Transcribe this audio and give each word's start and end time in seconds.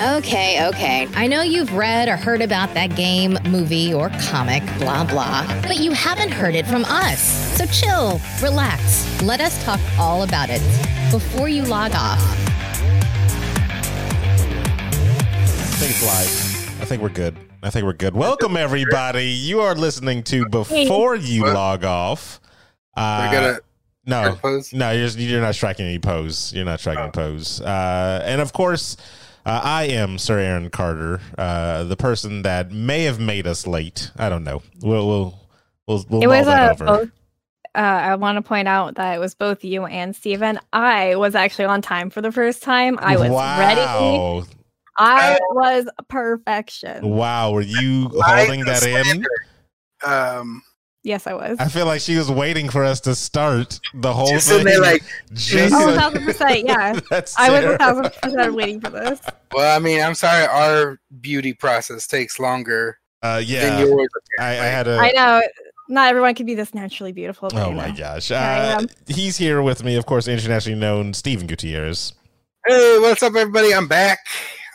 Okay, 0.00 0.64
okay. 0.68 1.08
I 1.16 1.26
know 1.26 1.42
you've 1.42 1.72
read 1.74 2.08
or 2.08 2.16
heard 2.16 2.40
about 2.40 2.72
that 2.74 2.94
game, 2.94 3.36
movie, 3.48 3.92
or 3.92 4.10
comic, 4.30 4.62
blah, 4.78 5.02
blah, 5.04 5.44
but 5.62 5.78
you 5.78 5.90
haven't 5.90 6.30
heard 6.30 6.54
it 6.54 6.68
from 6.68 6.84
us. 6.84 7.20
So 7.56 7.66
chill, 7.66 8.20
relax. 8.40 9.20
Let 9.22 9.40
us 9.40 9.60
talk 9.64 9.80
all 9.98 10.22
about 10.22 10.50
it 10.50 10.62
before 11.10 11.48
you 11.48 11.64
log 11.64 11.96
off. 11.96 12.20
I 15.50 15.80
think 15.80 15.90
it's 15.90 16.06
live. 16.06 16.80
I 16.80 16.84
think 16.84 17.02
we're 17.02 17.08
good. 17.08 17.36
I 17.64 17.70
think 17.70 17.84
we're 17.84 17.92
good. 17.92 18.14
Welcome, 18.14 18.56
everybody. 18.56 19.26
You 19.26 19.62
are 19.62 19.74
listening 19.74 20.22
to 20.24 20.48
Before 20.48 21.16
You 21.16 21.42
What? 21.42 21.54
Log 21.54 21.84
Off. 21.84 22.40
Uh, 22.96 23.28
We're 23.32 23.40
gonna 23.40 23.58
no, 24.06 24.38
no, 24.72 24.90
you're, 24.92 25.08
you're 25.08 25.40
not 25.42 25.54
striking 25.56 25.84
any 25.86 25.98
pose. 25.98 26.52
You're 26.54 26.64
not 26.64 26.78
striking 26.80 27.04
Oh. 27.04 27.08
a 27.08 27.12
pose. 27.12 27.60
Uh, 27.60 28.22
and 28.24 28.40
of 28.40 28.52
course, 28.54 28.96
uh, 29.48 29.60
I 29.64 29.84
am 29.84 30.18
Sir 30.18 30.38
Aaron 30.38 30.68
Carter, 30.68 31.20
uh, 31.38 31.84
the 31.84 31.96
person 31.96 32.42
that 32.42 32.70
may 32.70 33.04
have 33.04 33.18
made 33.18 33.46
us 33.46 33.66
late. 33.66 34.10
I 34.16 34.28
don't 34.28 34.44
know. 34.44 34.62
We'll 34.80 35.06
we'll 35.06 35.40
we'll, 35.86 36.04
we'll 36.10 36.22
it 36.22 36.26
was 36.26 36.46
that 36.46 36.68
uh, 36.68 36.72
over. 36.72 36.84
both. 36.84 37.10
Uh, 37.74 37.80
I 37.80 38.14
want 38.16 38.36
to 38.36 38.42
point 38.42 38.68
out 38.68 38.96
that 38.96 39.14
it 39.14 39.18
was 39.18 39.34
both 39.34 39.64
you 39.64 39.86
and 39.86 40.14
Steven. 40.14 40.58
I 40.72 41.16
was 41.16 41.34
actually 41.34 41.66
on 41.66 41.80
time 41.80 42.10
for 42.10 42.20
the 42.20 42.32
first 42.32 42.62
time. 42.62 42.98
I 43.00 43.16
was 43.16 43.30
ready. 43.30 44.46
I 44.98 45.38
was 45.52 45.88
perfection. 46.08 47.08
Wow, 47.08 47.52
were 47.52 47.62
you 47.62 48.10
holding 48.14 48.64
that 48.64 48.84
in? 48.84 49.24
Um, 50.04 50.62
Yes, 51.04 51.26
I 51.26 51.34
was. 51.34 51.56
I 51.60 51.68
feel 51.68 51.86
like 51.86 52.00
she 52.00 52.16
was 52.16 52.30
waiting 52.30 52.68
for 52.68 52.84
us 52.84 53.00
to 53.02 53.14
start 53.14 53.80
the 53.94 54.12
whole 54.12 54.28
just 54.28 54.48
thing. 54.48 54.58
sitting 54.58 54.72
there 54.72 54.80
like, 54.82 55.02
Just 55.32 55.74
Oh, 55.74 55.94
a 55.94 55.96
thousand 55.96 56.24
percent. 56.24 56.66
Yeah, 56.66 56.98
That's 57.10 57.38
I 57.38 57.50
was 57.50 57.64
a 57.64 57.78
thousand 57.78 58.12
percent 58.22 58.54
waiting 58.54 58.80
for 58.80 58.90
this. 58.90 59.20
well, 59.52 59.76
I 59.76 59.78
mean, 59.78 60.02
I'm 60.02 60.14
sorry, 60.14 60.46
our 60.46 60.98
beauty 61.20 61.52
process 61.54 62.06
takes 62.06 62.38
longer 62.40 62.98
Uh, 63.22 63.36
than 63.38 63.46
yeah, 63.48 63.78
yours. 63.84 64.08
I, 64.40 64.48
I 64.50 64.66
had 64.66 64.88
a. 64.88 64.96
I 64.98 65.12
know. 65.12 65.40
Not 65.90 66.08
everyone 66.10 66.34
can 66.34 66.44
be 66.44 66.54
this 66.54 66.74
naturally 66.74 67.12
beautiful. 67.12 67.48
but 67.48 67.66
Oh 67.66 67.72
my 67.72 67.88
know. 67.88 67.96
gosh. 67.96 68.30
Uh, 68.30 68.82
he's 69.06 69.38
here 69.38 69.62
with 69.62 69.82
me, 69.82 69.96
of 69.96 70.04
course, 70.04 70.28
internationally 70.28 70.78
known 70.78 71.14
Stephen 71.14 71.46
Gutierrez 71.46 72.12
Hey, 72.66 72.98
what's 73.00 73.22
up, 73.22 73.34
everybody? 73.34 73.72
I'm 73.72 73.88
back. 73.88 74.18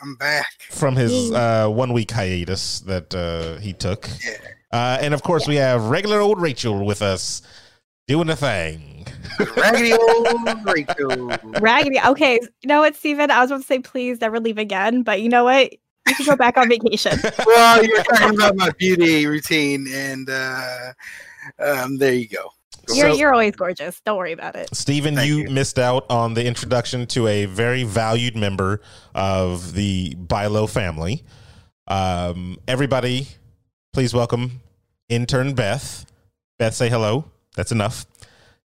I'm 0.02 0.16
back. 0.16 0.48
from 0.70 0.96
his 0.96 1.30
uh, 1.30 1.68
one 1.68 1.92
week 1.92 2.10
hiatus 2.10 2.80
that 2.80 3.14
uh, 3.14 3.60
he 3.60 3.72
took. 3.72 4.08
Yeah. 4.26 4.32
Uh, 4.74 4.98
and 5.00 5.14
of 5.14 5.22
course, 5.22 5.46
we 5.46 5.54
have 5.54 5.84
regular 5.84 6.18
old 6.18 6.40
Rachel 6.40 6.84
with 6.84 7.00
us 7.00 7.42
doing 8.08 8.26
the 8.26 8.34
thing. 8.34 9.06
Raggedy 9.56 9.92
old 10.00 10.66
Rachel. 10.66 11.28
Raggedy. 11.60 12.00
Okay, 12.04 12.40
you 12.42 12.66
know 12.66 12.80
what, 12.80 12.96
Steven? 12.96 13.30
I 13.30 13.40
was 13.40 13.52
about 13.52 13.60
to 13.60 13.66
say 13.68 13.78
please 13.78 14.20
never 14.20 14.40
leave 14.40 14.58
again, 14.58 15.04
but 15.04 15.22
you 15.22 15.28
know 15.28 15.44
what? 15.44 15.72
You 16.08 16.14
can 16.16 16.26
go 16.26 16.34
back 16.34 16.56
on 16.56 16.68
vacation. 16.68 17.16
well, 17.46 17.84
you 17.84 17.96
were 17.96 18.02
talking 18.02 18.34
about 18.34 18.56
my 18.56 18.70
beauty 18.70 19.26
routine, 19.26 19.86
and 19.92 20.28
uh, 20.28 20.92
um, 21.60 21.98
there 21.98 22.12
you 22.12 22.26
go. 22.26 22.50
You're 22.92 23.12
So- 23.12 23.16
you're 23.16 23.32
always 23.32 23.54
gorgeous. 23.54 24.00
Don't 24.04 24.18
worry 24.18 24.32
about 24.32 24.56
it. 24.56 24.74
Stephen, 24.74 25.14
you, 25.18 25.36
you. 25.36 25.50
missed 25.50 25.78
out 25.78 26.04
on 26.10 26.34
the 26.34 26.44
introduction 26.44 27.06
to 27.06 27.28
a 27.28 27.44
very 27.44 27.84
valued 27.84 28.34
member 28.34 28.80
of 29.14 29.74
the 29.74 30.16
Bilo 30.16 30.68
family. 30.68 31.22
Um, 31.86 32.58
everybody, 32.66 33.28
please 33.92 34.12
welcome 34.12 34.62
intern 35.08 35.54
Beth. 35.54 36.06
Beth, 36.58 36.74
say 36.74 36.88
hello. 36.88 37.24
That's 37.56 37.72
enough. 37.72 38.06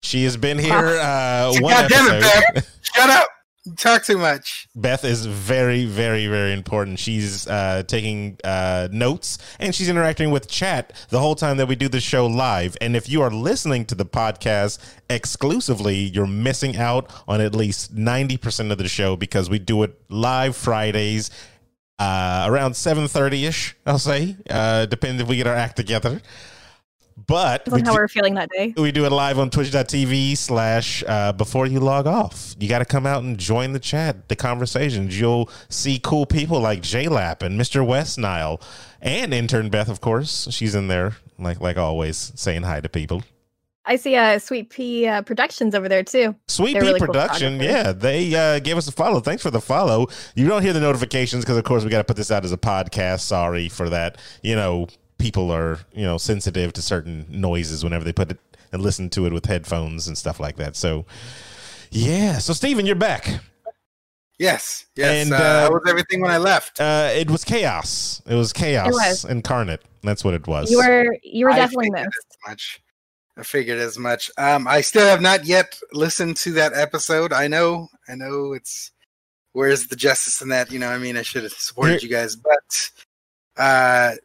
She 0.02 0.24
has 0.24 0.38
been 0.38 0.58
here 0.58 0.74
uh, 1.02 1.54
one 1.60 1.74
God 1.74 1.90
damn 1.90 2.08
it, 2.08 2.24
episode. 2.24 2.72
Shut 2.96 3.10
up. 3.10 3.28
You 3.66 3.76
talk 3.76 4.04
too 4.04 4.18
much. 4.18 4.68
Beth 4.74 5.04
is 5.04 5.26
very, 5.26 5.86
very, 5.86 6.28
very 6.28 6.54
important. 6.54 6.98
She's 6.98 7.46
uh, 7.46 7.84
taking 7.86 8.38
uh, 8.44 8.88
notes 8.92 9.38
and 9.60 9.76
she's 9.76 9.90
interacting 9.90 10.32
with 10.32 10.48
chat 10.48 10.94
the 11.10 11.20
whole 11.20 11.36
time 11.36 11.58
that 11.58 11.68
we 11.68 11.76
do 11.76 11.90
the 11.90 12.00
show 12.00 12.26
live. 12.26 12.78
And 12.80 12.96
if 12.96 13.10
you 13.10 13.22
are 13.22 13.30
listening 13.30 13.86
to 13.88 13.96
the 13.96 14.06
podcast 14.06 14.80
exclusively, 15.10 15.98
you're 15.98 16.26
missing 16.26 16.78
out 16.78 17.12
on 17.28 17.42
at 17.42 17.54
least 17.54 17.94
90% 17.94 18.72
of 18.72 18.78
the 18.78 18.88
show 18.88 19.18
because 19.18 19.50
we 19.50 19.60
do 19.60 19.84
it 19.84 19.94
live 20.10 20.56
Fridays 20.56 21.30
uh, 22.00 22.46
around 22.50 22.72
7.30ish, 22.72 23.74
I'll 23.86 24.00
say, 24.00 24.36
uh, 24.50 24.86
depending 24.88 25.22
if 25.22 25.28
we 25.28 25.36
get 25.38 25.48
our 25.48 25.56
act 25.56 25.76
together. 25.76 26.22
But 27.28 27.68
we 27.70 27.82
how 27.82 27.92
do- 27.92 27.94
we're 27.98 28.08
feeling 28.08 28.36
that 28.36 28.50
day. 28.50 28.74
we 28.78 28.94
do 28.94 29.06
it 29.06 29.12
live 29.12 29.38
on 29.40 29.50
twitch.tv 29.50 30.38
slash 30.38 31.04
uh, 31.06 31.34
before 31.34 31.68
you 31.68 31.82
log 31.82 32.08
off. 32.08 32.56
You 32.58 32.70
got 32.70 32.80
to 32.80 32.86
come 32.86 33.06
out 33.06 33.24
and 33.24 33.38
join 33.38 33.74
the 33.74 33.80
chat, 33.80 34.30
the 34.30 34.38
conversations. 34.38 35.20
You'll 35.20 35.50
see 35.68 36.00
cool 36.02 36.26
people 36.26 36.62
like 36.62 36.82
JLap 36.82 37.44
and 37.44 37.60
Mr. 37.60 37.86
West 37.86 38.18
Nile 38.18 38.62
and 39.02 39.34
intern 39.34 39.70
Beth, 39.70 39.90
of 39.90 40.00
course. 40.00 40.48
She's 40.50 40.74
in 40.76 40.88
there, 40.88 41.18
like 41.38 41.60
like 41.60 41.78
always, 41.78 42.32
saying 42.36 42.64
hi 42.64 42.80
to 42.80 42.88
people. 42.88 43.24
I 43.86 43.96
see 43.96 44.16
uh, 44.16 44.38
Sweet 44.40 44.70
Pea 44.70 45.08
uh, 45.08 45.22
Productions 45.24 45.74
over 45.74 45.90
there 45.90 46.04
too. 46.04 46.36
Sweet 46.48 46.74
They're 46.74 46.82
Pea 46.82 46.88
really 46.88 47.00
Production, 47.00 47.58
photographers. 47.60 47.86
yeah, 47.86 47.92
they 47.94 48.36
uh, 48.36 48.60
gave 48.60 48.78
us 48.78 48.88
a 48.88 48.92
follow. 48.92 49.20
Thanks 49.20 49.42
for 49.42 49.52
the 49.52 49.62
follow. 49.62 50.08
You 50.36 50.48
don't 50.48 50.62
hear 50.62 50.74
the 50.74 50.80
notifications 50.80 51.44
because, 51.44 51.58
of 51.58 51.64
course, 51.64 51.84
we 51.84 51.90
got 51.90 52.00
to 52.00 52.04
put 52.04 52.18
this 52.18 52.30
out 52.30 52.46
as 52.46 52.52
a 52.52 52.58
podcast. 52.58 53.22
Sorry 53.22 53.70
for 53.70 53.90
that. 53.90 54.18
You 54.44 54.56
know, 54.56 54.88
people 55.18 55.52
are 55.52 55.80
you 55.94 56.04
know 56.04 56.18
sensitive 56.18 56.74
to 56.74 56.82
certain 56.82 57.26
noises 57.30 57.84
whenever 57.84 58.04
they 58.04 58.14
put 58.14 58.32
it 58.32 58.40
and 58.72 58.82
listen 58.82 59.10
to 59.12 59.26
it 59.26 59.34
with 59.34 59.46
headphones 59.46 60.08
and 60.08 60.18
stuff 60.18 60.40
like 60.40 60.58
that. 60.58 60.76
So, 60.76 61.06
yeah. 61.90 62.38
So, 62.38 62.54
Steven, 62.54 62.86
you're 62.86 62.96
back. 62.96 63.40
Yes. 64.38 64.86
Yes. 64.96 65.26
And, 65.26 65.34
uh, 65.34 65.38
uh, 65.38 65.62
how 65.64 65.72
was 65.72 65.84
everything 65.88 66.22
when 66.22 66.32
I 66.32 66.38
left? 66.38 66.80
Uh, 66.80 67.10
it 67.14 67.30
was 67.30 67.44
chaos. 67.44 68.22
It 68.26 68.36
was 68.36 68.54
chaos 68.54 68.94
was. 68.94 69.26
incarnate. 69.26 69.82
That's 70.02 70.24
what 70.24 70.34
it 70.34 70.48
was. 70.48 70.72
You 70.72 70.78
were 70.78 71.18
you 71.24 71.46
were 71.46 71.52
I 71.52 71.58
definitely 71.58 71.90
missed. 71.90 72.38
much. 72.48 72.82
I 73.38 73.44
figured 73.44 73.80
as 73.80 73.98
much. 73.98 74.30
Um, 74.38 74.68
I 74.68 74.82
still 74.82 75.06
have 75.08 75.22
not 75.22 75.46
yet 75.46 75.80
listened 75.94 76.36
to 76.38 76.52
that 76.54 76.74
episode. 76.74 77.32
I 77.32 77.48
know, 77.48 77.88
I 78.08 78.16
know 78.16 78.54
it's 78.54 78.92
where's 79.54 79.88
the 79.88 79.96
justice 79.96 80.42
in 80.42 80.50
that? 80.50 80.72
You 80.72 80.80
know, 80.80 80.90
I 80.90 80.98
mean, 80.98 81.16
I 81.18 81.22
should 81.22 81.44
have 81.44 81.54
supported 81.54 82.02
Here- 82.02 82.10
you 82.10 82.16
guys, 82.16 82.36
but 82.36 82.92
uh, 83.58 84.16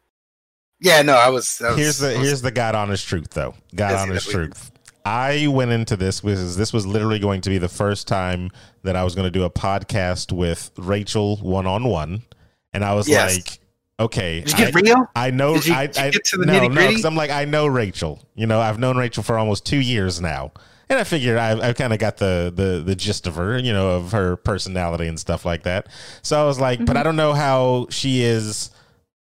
yeah, 0.81 1.01
no, 1.01 1.13
I 1.13 1.29
was. 1.29 1.61
I 1.63 1.69
was 1.69 1.77
here's 1.77 1.97
the 1.99 2.17
was- 2.17 2.27
here's 2.27 2.41
the 2.41 2.51
God 2.51 2.75
honest 2.75 3.07
truth 3.07 3.29
though. 3.31 3.55
God 3.73 3.93
honest 3.95 4.29
truth. 4.29 4.71
I 5.05 5.45
went 5.47 5.71
into 5.71 5.95
this 5.95 6.23
with 6.23 6.55
this 6.57 6.73
was 6.73 6.85
literally 6.87 7.19
going 7.19 7.41
to 7.41 7.49
be 7.49 7.57
the 7.59 7.69
first 7.69 8.07
time 8.07 8.49
that 8.83 8.95
I 8.95 9.03
was 9.03 9.13
going 9.15 9.25
to 9.25 9.31
do 9.31 9.43
a 9.43 9.49
podcast 9.51 10.31
with 10.31 10.71
Rachel 10.77 11.37
one 11.37 11.67
on 11.67 11.83
one, 11.85 12.23
and 12.73 12.83
I 12.83 12.95
was 12.95 13.07
Yes. 13.07 13.35
like, 13.35 13.59
okay, 13.99 14.41
Did 14.41 14.51
you 14.51 14.57
get 14.57 14.75
I, 14.75 14.79
real? 14.79 15.09
I 15.15 15.31
know. 15.31 15.55
Did 15.55 15.67
you- 15.67 15.73
i, 15.73 15.87
did 15.87 15.97
I 15.97 16.09
get 16.11 16.23
to 16.25 16.37
the 16.37 16.45
no, 16.45 16.67
no, 16.67 16.91
cause 16.91 17.05
i'm 17.05 17.15
like, 17.15 17.29
I 17.31 17.45
know 17.45 17.67
Rachel. 17.67 18.19
You 18.35 18.47
know, 18.47 18.59
I've 18.59 18.79
known 18.79 18.97
Rachel 18.97 19.23
for 19.23 19.37
almost 19.37 19.65
two 19.65 19.79
years 19.79 20.19
now, 20.21 20.51
and 20.89 20.99
I 20.99 21.03
figured 21.03 21.37
I've, 21.37 21.59
I've 21.61 21.75
kind 21.75 21.93
of 21.93 21.99
got 21.99 22.17
the, 22.17 22.51
the 22.55 22.81
the 22.85 22.95
gist 22.95 23.27
of 23.27 23.35
her. 23.35 23.57
You 23.57 23.73
know, 23.73 23.91
of 23.97 24.11
her 24.11 24.35
personality 24.35 25.07
and 25.07 25.19
stuff 25.19 25.45
like 25.45 25.63
that. 25.63 25.87
So 26.21 26.41
I 26.41 26.45
was 26.45 26.59
like, 26.59 26.85
but 26.85 26.97
I 26.97 27.03
don't 27.03 27.15
know 27.15 27.33
how 27.33 27.87
she 27.89 28.21
is 28.21 28.69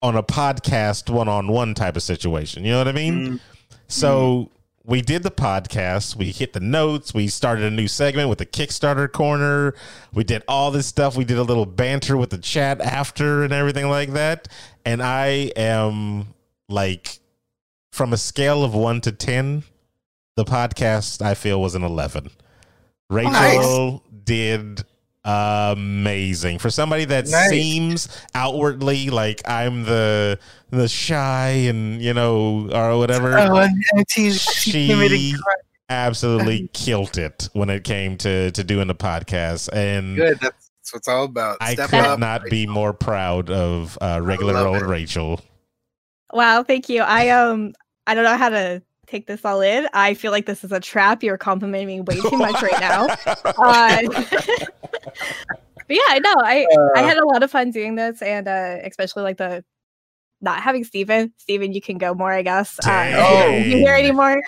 on 0.04 0.16
a 0.16 0.24
podcast 0.24 1.10
one 1.10 1.28
on 1.28 1.48
one 1.48 1.74
type 1.74 1.96
of 1.96 2.04
situation. 2.04 2.64
You 2.66 2.72
know 2.72 2.78
what 2.80 2.88
I 2.88 2.92
mean? 2.92 3.14
Mm, 3.34 3.40
So 3.88 4.50
we 4.84 5.02
did 5.02 5.24
the 5.24 5.32
podcast. 5.32 6.16
We 6.16 6.32
hit 6.32 6.54
the 6.54 6.60
notes. 6.60 7.14
We 7.14 7.28
started 7.28 7.66
a 7.66 7.72
new 7.72 7.88
segment 7.88 8.30
with 8.30 8.40
the 8.40 8.46
Kickstarter 8.46 9.12
corner. 9.12 9.76
We 10.14 10.24
did 10.24 10.44
all 10.48 10.72
this 10.72 10.88
stuff. 10.88 11.16
We 11.16 11.24
did 11.26 11.38
a 11.38 11.44
little 11.44 11.66
banter 11.66 12.18
with 12.18 12.32
the 12.32 12.38
chat 12.40 12.82
after 12.82 13.44
and 13.44 13.54
everything 13.54 13.90
like 13.90 14.14
that. 14.14 14.48
And 14.86 15.02
I 15.04 15.52
am 15.56 16.34
like, 16.68 17.20
from 17.92 18.14
a 18.14 18.18
scale 18.18 18.64
of 18.64 18.74
one 18.74 19.02
to 19.02 19.12
10, 19.12 19.64
the 20.36 20.46
podcast 20.46 21.22
I 21.22 21.36
feel 21.36 21.62
was 21.62 21.76
an 21.76 21.84
11. 21.84 22.32
Rachel 23.10 24.04
did 24.24 24.84
amazing 25.24 26.58
for 26.60 26.70
somebody 26.70 27.06
that 27.06 27.28
Nice. 27.28 27.50
seems 27.50 28.08
outwardly 28.34 29.10
like 29.10 29.42
I'm 29.48 29.84
the 29.84 30.40
the 30.72 30.88
shy 30.88 31.50
and 31.50 32.02
you 32.02 32.14
know 32.14 32.70
or 32.74 32.98
whatever 32.98 33.38
Oh, 33.38 33.58
and, 33.58 33.84
and 33.94 34.06
she, 34.10 34.32
she 34.32 34.72
she 34.72 34.88
came 34.88 35.02
in 35.02 35.12
and 35.14 35.34
cried. 35.42 35.56
absolutely 35.90 36.70
killed 36.74 37.18
it 37.18 37.50
when 37.54 37.70
it 37.70 37.84
came 37.84 38.18
to 38.18 38.52
to 38.52 38.64
doing 38.64 38.88
the 38.88 38.96
podcast 38.96 39.70
and 39.74 40.16
good. 40.16 40.40
That's, 40.40 40.70
that's 40.70 40.94
what 40.94 40.98
it's 41.00 41.08
all 41.08 41.26
about. 41.26 41.58
I 41.62 41.74
Step 41.74 41.90
could 41.90 42.00
up. 42.00 42.20
not 42.20 42.46
be 42.46 42.66
more 42.68 42.94
proud 42.94 43.50
of 43.50 43.98
uh, 44.02 44.20
regular 44.24 44.58
old 44.66 44.82
it. 44.82 44.86
Rachel. 44.86 45.42
Wow, 46.34 46.64
thank 46.64 46.88
you. 46.90 47.02
I 47.02 47.30
um 47.30 47.74
I 48.08 48.16
don't 48.16 48.24
know 48.24 48.38
how 48.38 48.50
to 48.50 48.82
take 49.08 49.28
this 49.28 49.44
all 49.44 49.60
in. 49.60 49.88
I 49.94 50.14
feel 50.14 50.32
like 50.32 50.46
this 50.46 50.64
is 50.64 50.72
a 50.72 50.80
trap. 50.80 51.22
You're 51.22 51.38
complimenting 51.38 51.88
me 51.88 52.00
way 52.02 52.16
too 52.22 52.38
much 52.38 52.62
right 52.62 52.80
now. 52.80 53.08
Uh, 53.46 54.02
but 55.88 55.90
yeah, 55.90 56.20
no, 56.20 56.34
I 56.44 56.66
I 56.96 57.02
Uh, 57.02 57.08
had 57.08 57.18
a 57.18 57.26
lot 57.26 57.44
of 57.44 57.52
fun 57.52 57.72
doing 57.72 57.96
this, 57.96 58.22
and 58.22 58.48
uh, 58.48 58.78
especially 58.86 59.24
like 59.24 59.38
the 59.38 59.64
not 60.42 60.62
having 60.62 60.84
Steven. 60.84 61.34
Steven, 61.38 61.72
you 61.74 61.82
can 61.82 61.98
go 61.98 62.14
more, 62.14 62.32
I 62.32 62.42
guess. 62.42 62.78
Uh, 62.86 62.92
if 62.92 63.12
you 63.14 63.62
don't 63.62 63.64
be 63.64 63.80
here 63.80 63.94
anymore. 63.94 64.42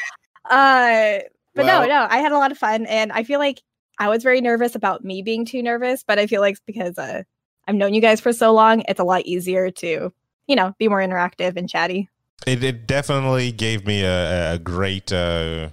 Uh, 0.49 1.19
but 1.55 1.65
Well- 1.65 1.81
no, 1.81 1.87
no, 1.87 2.07
I 2.09 2.17
had 2.17 2.31
a 2.31 2.37
lot 2.37 2.51
of 2.51 2.57
fun, 2.57 2.85
and 2.85 3.11
I 3.11 3.23
feel 3.23 3.39
like 3.39 3.61
I 3.99 4.09
was 4.09 4.23
very 4.23 4.41
nervous 4.41 4.75
about 4.75 5.03
me 5.03 5.21
being 5.21 5.45
too 5.45 5.61
nervous, 5.61 6.03
but 6.05 6.17
I 6.19 6.27
feel 6.27 6.41
like 6.41 6.57
because 6.65 6.97
uh, 6.97 7.23
I've 7.67 7.75
known 7.75 7.93
you 7.93 8.01
guys 8.01 8.19
for 8.19 8.33
so 8.33 8.51
long, 8.53 8.83
it's 8.87 8.99
a 8.99 9.03
lot 9.03 9.21
easier 9.25 9.69
to, 9.71 10.11
you 10.47 10.55
know, 10.55 10.73
be 10.79 10.87
more 10.87 10.99
interactive 10.99 11.55
and 11.55 11.69
chatty. 11.69 12.09
It, 12.47 12.63
it 12.63 12.87
definitely 12.87 13.51
gave 13.51 13.85
me 13.85 14.03
a, 14.03 14.53
a 14.53 14.57
great 14.57 15.13
uh, 15.13 15.69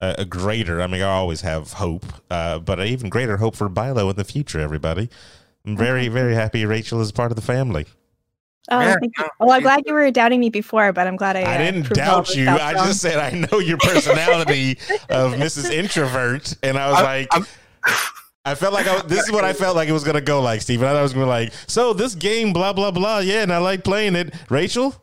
a 0.00 0.14
a 0.18 0.24
greater. 0.26 0.80
I 0.82 0.86
mean, 0.86 1.00
I 1.00 1.06
always 1.06 1.40
have 1.40 1.72
hope, 1.72 2.04
uh, 2.30 2.58
but 2.58 2.78
an 2.78 2.86
even 2.88 3.08
greater 3.08 3.38
hope 3.38 3.56
for 3.56 3.68
Bilo 3.68 4.10
in 4.10 4.16
the 4.16 4.24
future. 4.24 4.60
Everybody, 4.60 5.08
I'm 5.64 5.76
very 5.76 6.08
very 6.08 6.34
happy 6.34 6.64
Rachel 6.66 7.00
is 7.00 7.10
part 7.10 7.32
of 7.32 7.36
the 7.36 7.42
family. 7.42 7.86
Oh, 8.70 8.80
Yeah, 8.80 8.96
no, 9.18 9.28
Well, 9.40 9.52
I'm 9.52 9.62
glad 9.62 9.82
you 9.86 9.94
were 9.94 10.10
doubting 10.10 10.40
me 10.40 10.48
before, 10.50 10.92
but 10.92 11.06
I'm 11.06 11.16
glad 11.16 11.36
I. 11.36 11.42
I 11.42 11.54
uh, 11.54 11.58
didn't 11.58 11.82
proved 11.84 11.94
doubt 11.96 12.34
you. 12.34 12.48
I 12.48 12.72
wrong. 12.74 12.86
just 12.86 13.00
said 13.00 13.16
I 13.18 13.30
know 13.50 13.58
your 13.58 13.78
personality 13.78 14.72
of 15.08 15.34
Mrs. 15.34 15.70
Introvert, 15.70 16.54
and 16.62 16.76
I 16.78 16.88
was 16.88 16.96
I'm- 16.98 17.04
like. 17.04 17.34
I'm- 17.34 17.46
I 18.44 18.54
felt 18.54 18.72
like 18.74 18.86
I, 18.86 19.02
this 19.02 19.24
is 19.24 19.32
what 19.32 19.44
I 19.44 19.52
felt 19.52 19.74
like 19.74 19.88
it 19.88 19.92
was 19.92 20.04
gonna 20.04 20.20
go 20.20 20.40
like, 20.40 20.62
Steven. 20.62 20.86
I 20.86 20.92
thought 20.92 21.00
it 21.00 21.02
was 21.02 21.12
gonna 21.14 21.26
be 21.26 21.30
like, 21.30 21.52
so 21.66 21.92
this 21.92 22.14
game, 22.14 22.52
blah 22.52 22.72
blah 22.72 22.92
blah, 22.92 23.18
yeah, 23.18 23.42
and 23.42 23.52
I 23.52 23.58
like 23.58 23.82
playing 23.82 24.14
it. 24.14 24.32
Rachel, 24.48 24.94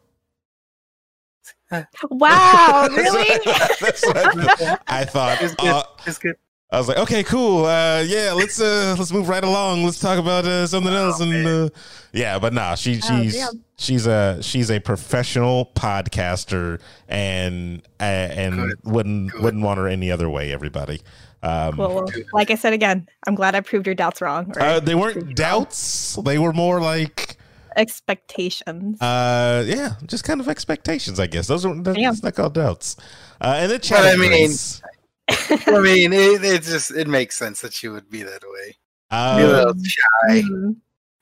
Wow, 2.10 2.88
That's 2.96 2.96
really? 2.96 3.40
what- 3.44 3.80
that's 3.82 4.06
what 4.06 4.82
I 4.88 5.04
thought. 5.06 5.42
It's 5.42 5.56
good. 5.56 5.68
Uh, 5.70 5.84
It's 6.06 6.18
good. 6.20 6.36
I 6.72 6.78
was 6.80 6.88
like, 6.88 6.98
okay, 6.98 7.24
cool. 7.24 7.66
Uh, 7.66 8.02
yeah, 8.02 8.34
let's 8.34 8.60
uh, 8.60 8.96
let's 8.98 9.12
move 9.12 9.30
right 9.30 9.44
along. 9.44 9.84
Let's 9.84 10.00
talk 10.00 10.18
about 10.18 10.46
uh, 10.46 10.66
something 10.66 10.92
else. 10.94 11.20
And 11.20 11.46
uh, 11.46 11.70
yeah, 12.14 12.40
but 12.40 12.52
nah, 12.54 12.74
she 12.74 13.00
Oh, 13.04 13.22
she's 13.22 13.36
damn. 13.36 13.64
she's 13.78 14.08
a 14.08 14.42
she's 14.42 14.72
a 14.72 14.80
professional 14.80 15.72
podcaster, 15.76 16.82
and 17.08 17.84
uh, 18.00 18.04
and 18.04 18.56
Good. 18.56 18.78
wouldn't 18.86 19.32
Good. 19.32 19.44
wouldn't 19.44 19.64
want 19.64 19.78
her 19.78 19.88
any 19.88 20.10
other 20.10 20.28
way. 20.30 20.52
Everybody. 20.52 21.02
Um, 21.44 21.78
Well, 21.78 21.94
well, 21.96 22.06
like 22.32 22.50
I 22.50 22.56
said 22.56 22.74
again, 22.74 23.08
I'm 23.28 23.36
glad 23.36 23.54
I 23.54 23.60
proved 23.62 23.86
your 23.86 23.96
doubts 23.96 24.20
wrong. 24.22 24.52
Or 24.56 24.62
uh, 24.62 24.80
they 24.80 24.96
weren't 24.96 25.36
doubts. 25.36 26.16
They 26.24 26.40
were 26.40 26.54
more 26.54 26.80
like, 26.82 27.38
expectations. 27.76 29.00
uh, 29.02 29.64
yeah, 29.68 29.92
just 30.08 30.24
kind 30.24 30.40
of 30.40 30.48
expectations. 30.48 31.20
I 31.20 31.28
guess 31.28 31.48
those 31.48 31.66
are 31.66 31.76
that's 31.84 31.98
Yeah. 32.00 32.14
not 32.24 32.34
called 32.34 32.54
doubts. 32.56 32.96
Uh, 33.42 33.58
and 33.60 33.72
the 33.72 33.78
chat. 33.78 34.06
I 34.06 34.16
mean, 34.16 34.32
agrees. 34.34 34.82
I 35.30 35.58
mean, 35.82 36.14
it, 36.14 36.44
it 36.44 36.64
just 36.64 36.92
it 36.92 37.08
makes 37.08 37.38
sense 37.38 37.62
that 37.62 37.74
she 37.74 37.88
would 37.88 38.10
be 38.10 38.24
that 38.24 38.44
way. 38.44 38.78
Uh, 39.12 39.38
You're 39.40 39.48
a 39.50 39.54
little 39.68 39.84
shy. 39.84 40.42
Mhm. 40.42 40.76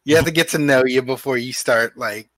You 0.05 0.15
have 0.15 0.25
to 0.25 0.31
get 0.31 0.49
to 0.49 0.57
know 0.57 0.83
you 0.85 1.01
before 1.01 1.37
you 1.37 1.53
start 1.53 1.97
like, 1.97 2.29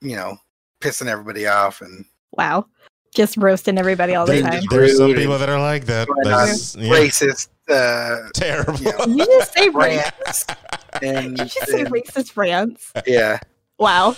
you 0.00 0.14
know, 0.16 0.36
pissing 0.80 1.08
everybody 1.08 1.46
off 1.46 1.80
and 1.80 2.04
Wow. 2.32 2.66
Just 3.14 3.36
roasting 3.38 3.78
everybody 3.78 4.14
all 4.14 4.26
the 4.26 4.40
there- 4.42 4.50
time. 4.50 4.62
there's 4.70 4.98
some 4.98 5.14
people 5.14 5.38
that 5.38 5.48
are 5.48 5.58
like 5.60 5.86
that. 5.86 6.06
That's- 6.22 6.76
yeah, 6.76 6.92
racist. 6.92 7.48
Uh, 7.68 8.28
terrible. 8.34 8.74
Yeah. 8.80 8.92
Did 9.06 9.16
you 9.18 9.26
just 9.26 9.52
say 9.54 9.68
rant? 9.70 10.12
rants 10.24 10.46
and, 11.02 11.36
Did 11.36 11.54
you 11.54 11.62
say 11.66 11.80
and- 11.80 11.90
racist 11.92 12.36
rants? 12.36 12.92
yeah. 13.06 13.38
Wow. 13.78 14.16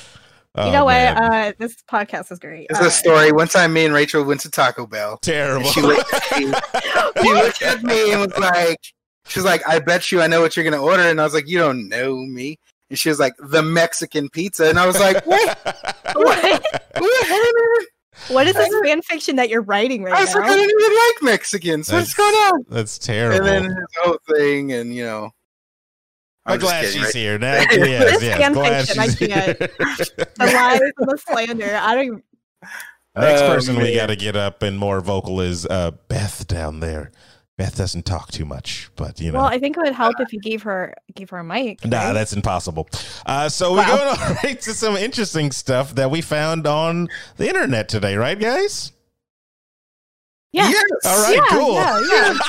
Oh, 0.55 0.67
you 0.67 0.73
know 0.73 0.87
man. 0.87 1.15
what? 1.15 1.33
Uh, 1.33 1.53
this 1.59 1.77
podcast 1.91 2.33
is 2.33 2.39
great. 2.39 2.67
It's 2.71 2.81
Uh, 2.81 2.87
a 2.87 2.91
story. 2.91 3.31
One 3.33 3.49
time, 3.49 3.73
me 3.73 3.85
and 3.85 3.95
Rachel 3.95 4.25
went 4.25 4.41
to 4.41 4.51
Taco 4.51 4.87
Bell. 4.87 5.19
terrible. 5.19 5.69
She 5.71 5.83
looked 5.83 6.13
at 6.13 6.39
me. 6.41 6.53
She 7.23 7.33
looked 7.33 7.63
at 7.63 7.83
me 7.83 8.13
and 8.13 8.21
was 8.23 8.39
like, 8.39 8.79
"She's 9.27 9.45
like, 9.45 9.63
I 9.69 9.79
bet 9.81 10.11
you 10.13 10.21
I 10.23 10.27
know 10.27 10.41
what 10.41 10.57
you're 10.57 10.65
gonna 10.65 10.83
order." 10.83 11.03
And 11.03 11.21
I 11.21 11.25
was 11.25 11.35
like, 11.35 11.49
"You 11.49 11.59
don't 11.59 11.89
know 11.89 12.17
me." 12.17 12.59
And 12.91 12.99
she 12.99 13.09
was 13.09 13.19
like, 13.21 13.35
"The 13.39 13.63
Mexican 13.63 14.29
pizza." 14.31 14.69
And 14.69 14.79
I 14.79 14.87
was 14.87 14.99
like, 14.99 15.25
"What? 15.27 15.59
what? 16.15 16.65
What 16.97 17.87
what 18.29 18.47
is 18.49 18.55
this 18.55 18.75
fan 18.85 19.01
fiction 19.03 19.37
that 19.37 19.49
you're 19.49 19.63
writing 19.63 20.07
I 20.07 20.11
right 20.11 20.27
now? 20.29 20.35
like, 20.41 20.51
"I 20.51 20.57
don't 20.57 20.71
even 20.71 20.97
like 20.97 21.23
Mexicans. 21.33 21.93
What's 21.93 22.15
going 22.15 22.35
on?" 22.35 22.65
That's 22.69 22.99
terrible. 22.99 23.37
And 23.39 23.47
then 23.47 23.65
his 23.65 23.87
whole 24.03 24.19
thing, 24.29 24.73
and 24.73 24.95
you 24.95 25.05
know, 25.05 25.31
I'm 26.55 26.61
just 26.61 26.71
glad 26.71 26.85
kidding, 26.85 26.97
she's 26.97 27.05
right? 27.05 27.15
here. 27.15 27.39
Now, 27.39 27.55
yes, 27.55 28.13
This 28.13 28.23
yes, 28.23 28.39
fan 28.41 28.53
glad 28.53 28.87
fiction, 28.89 29.01
I 29.01 29.07
she's 29.07 29.19
can't. 29.19 29.59
here. 29.59 29.69
The 30.37 30.47
lies 30.55 30.81
and 30.81 31.09
the 31.09 31.19
slander. 31.19 31.77
I 31.77 31.95
don't. 31.95 32.25
Next 33.17 33.43
Oh, 33.43 33.47
person 33.49 33.77
we 33.79 33.95
got 33.95 34.07
to 34.07 34.17
get 34.17 34.37
up 34.37 34.63
and 34.63 34.79
more 34.79 35.01
vocal 35.01 35.41
is 35.41 35.67
uh, 35.67 35.91
Beth 36.09 36.47
down 36.47 36.81
there. 36.81 37.11
Beth 37.57 37.77
doesn't 37.77 38.05
talk 38.07 38.31
too 38.31 38.45
much, 38.45 38.89
but 38.95 39.19
you 39.21 39.33
know. 39.33 39.39
Well, 39.41 39.49
I 39.49 39.59
think 39.59 39.77
it 39.77 39.81
would 39.81 39.93
help 39.93 40.21
if 40.21 40.33
you 40.33 40.39
gave 40.39 40.63
her 40.63 40.95
gave 41.17 41.29
her 41.31 41.39
a 41.39 41.45
mic. 41.45 41.85
Nah, 41.85 41.99
right? 41.99 42.13
that's 42.13 42.33
impossible. 42.33 42.89
Uh, 43.27 43.49
so 43.49 43.73
we're 43.73 43.79
Wow. 43.79 44.15
going 44.15 44.37
right 44.45 44.61
to 44.61 44.73
some 44.75 44.97
interesting 44.97 45.51
stuff 45.51 45.97
that 45.97 46.09
we 46.13 46.21
found 46.21 46.69
on 46.69 47.09
the 47.37 47.49
internet 47.49 47.89
today, 47.89 48.15
right, 48.15 48.39
guys? 48.39 48.93
Yeah. 50.53 50.69
Yes. 50.69 50.85
All 51.05 51.23
right, 51.23 51.37
yeah, 51.37 51.43
cool. 51.51 51.75
Yeah, 51.75 52.01
yeah, 52.11 52.39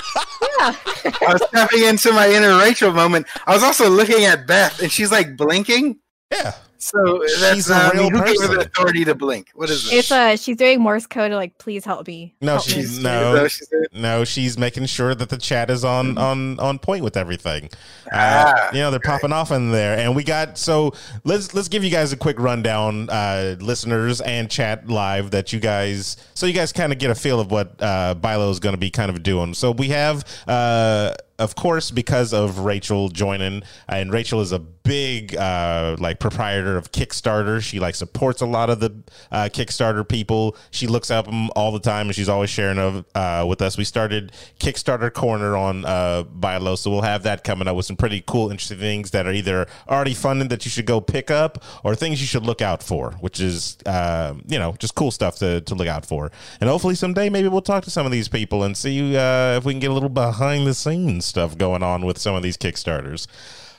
yeah. 0.60 1.28
I 1.28 1.34
was 1.34 1.44
tapping 1.52 1.84
into 1.84 2.14
my 2.14 2.30
inner 2.30 2.58
Rachel 2.58 2.94
moment. 2.94 3.28
I 3.46 3.54
was 3.54 3.64
also 3.64 3.90
looking 3.90 4.26
at 4.26 4.48
Beth, 4.48 4.82
and 4.82 4.92
she's 4.92 5.12
like 5.12 5.36
blinking. 5.36 6.00
Yeah. 6.32 6.54
So 6.82 7.20
that's 7.42 7.56
She's 7.56 7.70
a 7.70 7.76
uh, 7.76 7.92
real 7.94 8.10
who 8.10 8.24
gave 8.24 8.40
her 8.42 8.48
the 8.56 8.62
authority 8.62 9.04
to 9.06 9.14
blink? 9.14 9.50
What 9.54 9.70
is 9.70 9.92
it? 9.92 9.96
It's 9.98 10.12
uh 10.12 10.38
she's 10.38 10.56
doing 10.56 10.80
Morse 10.80 11.06
code 11.06 11.32
to 11.32 11.36
like 11.36 11.58
please 11.58 11.84
help 11.84 12.08
me. 12.08 12.34
No, 12.42 12.54
Help 12.54 12.64
she's 12.64 12.94
Is 12.98 13.04
no, 13.04 13.34
that 13.34 13.42
what 13.42 13.52
she 13.52 13.66
said? 13.66 13.88
no. 13.94 14.24
She's 14.24 14.58
making 14.58 14.86
sure 14.86 15.14
that 15.14 15.28
the 15.30 15.38
chat 15.38 15.70
is 15.70 15.84
on 15.84 16.18
on 16.18 16.58
on 16.60 16.80
point 16.80 17.04
with 17.04 17.18
everything. 17.18 17.66
Uh, 18.12 18.54
Ah, 18.56 18.70
you 18.72 18.80
know 18.80 18.92
they're 18.92 19.00
popping 19.02 19.34
off 19.34 19.52
in 19.52 19.72
there, 19.72 19.98
and 19.98 20.16
we 20.16 20.24
got 20.24 20.58
so 20.58 20.94
let's 21.26 21.54
let's 21.54 21.68
give 21.68 21.84
you 21.84 21.90
guys 21.90 22.14
a 22.14 22.18
quick 22.18 22.40
rundown, 22.40 23.10
uh, 23.10 23.56
listeners 23.60 24.22
and 24.22 24.50
chat 24.50 24.88
live 24.88 25.32
that 25.32 25.52
you 25.52 25.60
guys 25.60 26.16
so 26.34 26.46
you 26.46 26.54
guys 26.54 26.72
kind 26.72 26.94
of 26.94 27.00
get 27.00 27.12
a 27.12 27.16
feel 27.16 27.40
of 27.42 27.52
what 27.52 27.76
uh, 27.82 28.16
Bilo 28.16 28.50
is 28.52 28.60
going 28.60 28.74
to 28.74 28.80
be 28.80 28.90
kind 28.90 29.10
of 29.12 29.22
doing. 29.22 29.54
So 29.54 29.72
we 29.72 29.90
have. 29.90 30.24
Uh, 30.48 31.14
of 31.40 31.56
course, 31.56 31.90
because 31.90 32.34
of 32.34 32.60
Rachel 32.60 33.10
joining, 33.10 33.64
and 33.88 34.12
Rachel 34.12 34.42
is 34.42 34.52
a 34.52 34.60
big 34.60 35.36
uh, 35.38 35.96
like 36.00 36.20
proprietor 36.20 36.76
of 36.76 36.92
Kickstarter. 36.92 37.62
She 37.62 37.80
like 37.80 37.96
supports 37.96 38.42
a 38.42 38.46
lot 38.46 38.70
of 38.70 38.80
the 38.80 38.94
uh, 39.32 39.48
Kickstarter 39.52 40.08
people. 40.08 40.58
She 40.72 40.88
looks 40.88 41.10
up 41.10 41.26
them 41.26 41.50
all 41.56 41.72
the 41.72 41.80
time, 41.80 42.08
and 42.08 42.16
she's 42.16 42.28
always 42.28 42.50
sharing 42.50 42.78
of 42.78 43.06
uh, 43.16 43.46
with 43.48 43.62
us. 43.62 43.78
We 43.78 43.86
started 43.86 44.34
Kickstarter 44.60 45.14
Corner 45.14 45.56
on 45.56 45.86
uh, 45.86 46.24
Bilo, 46.24 46.78
so 46.78 46.92
we'll 46.92 47.02
have 47.02 47.24
that 47.24 47.44
coming 47.46 47.68
up 47.68 47.76
with 47.76 47.86
some 47.86 47.96
pretty 47.96 48.22
cool, 48.28 48.52
interesting 48.52 48.80
things 48.80 49.12
that 49.12 49.26
are 49.26 49.32
either 49.32 49.68
already 49.88 50.14
funded 50.14 50.50
that 50.50 50.66
you 50.66 50.72
should 50.72 50.86
go 50.86 51.00
pick 51.00 51.32
up, 51.32 51.64
or 51.84 51.96
things 51.96 52.20
you 52.20 52.28
should 52.28 52.44
look 52.44 52.62
out 52.62 52.84
for, 52.84 53.12
which 53.22 53.40
is 53.40 53.78
uh, 53.86 54.34
you 54.48 54.60
know 54.60 54.76
just 54.80 54.94
cool 54.96 55.12
stuff 55.12 55.38
to 55.38 55.62
to 55.62 55.74
look 55.74 55.88
out 55.88 56.06
for. 56.06 56.32
And 56.60 56.70
hopefully 56.70 56.96
someday 56.96 57.30
maybe 57.30 57.48
we'll 57.48 57.62
talk 57.62 57.86
to 57.86 57.90
some 57.90 58.06
of 58.06 58.12
these 58.12 58.28
people 58.28 58.64
and 58.64 58.76
see 58.76 59.16
uh, 59.16 59.58
if 59.58 59.64
we 59.64 59.72
can 59.72 59.80
get 59.80 59.92
a 59.92 59.94
little 59.94 60.10
behind 60.10 60.68
the 60.68 60.74
scenes 60.74 61.29
stuff 61.30 61.58
going 61.58 61.84
on 61.84 62.06
with 62.06 62.18
some 62.18 62.36
of 62.36 62.44
these 62.44 62.58
Kickstarters. 62.58 63.28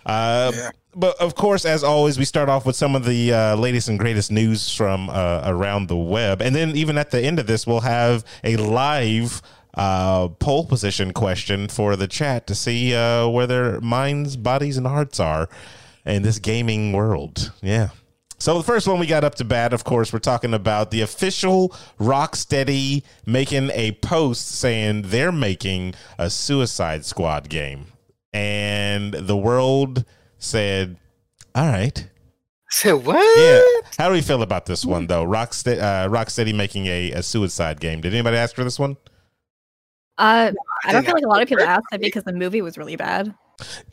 Uh, 0.07 0.53
Yeah. 0.55 0.71
But 0.93 1.21
of 1.21 1.37
course, 1.37 1.65
as 1.65 1.85
always, 1.85 2.19
we 2.19 2.25
start 2.25 2.49
off 2.49 2.67
with 2.67 2.75
some 2.75 2.97
of 2.97 3.05
the 3.05 3.33
uh, 3.33 3.55
latest 3.55 3.89
and 3.89 3.97
greatest 3.97 4.33
news 4.33 4.75
from 4.75 5.09
uh, 5.09 5.43
around 5.45 5.87
the 5.87 5.97
web, 5.97 6.43
and 6.43 6.53
then 6.53 6.75
even 6.75 6.99
at 6.99 7.13
the 7.13 7.21
end 7.21 7.39
of 7.39 7.47
this, 7.47 7.65
we'll 7.65 7.83
have 7.83 8.25
a 8.43 8.57
live 8.57 9.41
uh, 9.75 10.27
pole 10.27 10.65
position 10.65 11.13
question 11.13 11.69
for 11.69 11.95
the 11.95 12.09
chat 12.09 12.49
to 12.49 12.57
see 12.57 12.93
uh, 12.93 13.29
where 13.29 13.47
their 13.47 13.81
minds, 13.81 14.37
bodies, 14.37 14.77
and 14.77 14.85
hearts 14.87 15.21
are 15.21 15.49
in 16.05 16.23
this 16.23 16.41
gaming 16.41 16.93
world. 16.93 17.53
Yeah. 17.63 17.91
So 18.41 18.57
the 18.57 18.65
first 18.65 18.89
one 18.89 18.99
we 18.99 19.07
got 19.07 19.23
up 19.23 19.35
to 19.35 19.45
bat, 19.45 19.75
of 19.75 19.85
course, 19.85 20.15
we're 20.15 20.19
talking 20.19 20.55
about 20.55 20.91
the 20.91 21.03
official 21.03 21.77
Rocksteady 21.99 23.03
making 23.27 23.71
a 23.75 23.93
post 23.93 24.49
saying 24.49 25.03
they're 25.09 25.31
making 25.31 25.93
a 26.19 26.31
Suicide 26.31 27.05
Squad 27.05 27.51
game, 27.51 27.89
and 28.33 29.13
the 29.13 29.37
world 29.37 30.07
said, 30.39 30.97
"All 31.55 31.67
right, 31.67 32.09
So 32.71 32.97
what? 32.97 33.39
yeah." 33.39 33.91
How 33.99 34.09
do 34.09 34.15
we 34.15 34.23
feel 34.23 34.41
about 34.41 34.65
this 34.65 34.87
one 34.87 35.07
though? 35.07 35.27
Rocksteady, 35.27 35.79
uh, 35.79 36.09
Rocksteady 36.09 36.55
making 36.55 36.87
a, 36.87 37.13
a 37.13 37.23
Suicide 37.23 37.79
game. 37.79 38.01
Did 38.01 38.15
anybody 38.15 38.39
ask 38.39 38.55
for 38.57 38.65
this 38.65 38.79
one? 38.79 38.97
Uh, 40.17 40.53
I 40.87 40.93
don't 40.93 41.05
feel 41.05 41.15
like 41.15 41.25
a 41.25 41.29
lot 41.29 41.43
of 41.43 41.49
people 41.49 41.65
asked 41.65 41.89
it 41.93 42.01
because 42.01 42.25
the 42.25 42.33
movie 42.33 42.63
was 42.63 42.79
really 42.79 42.97
bad. 42.97 43.35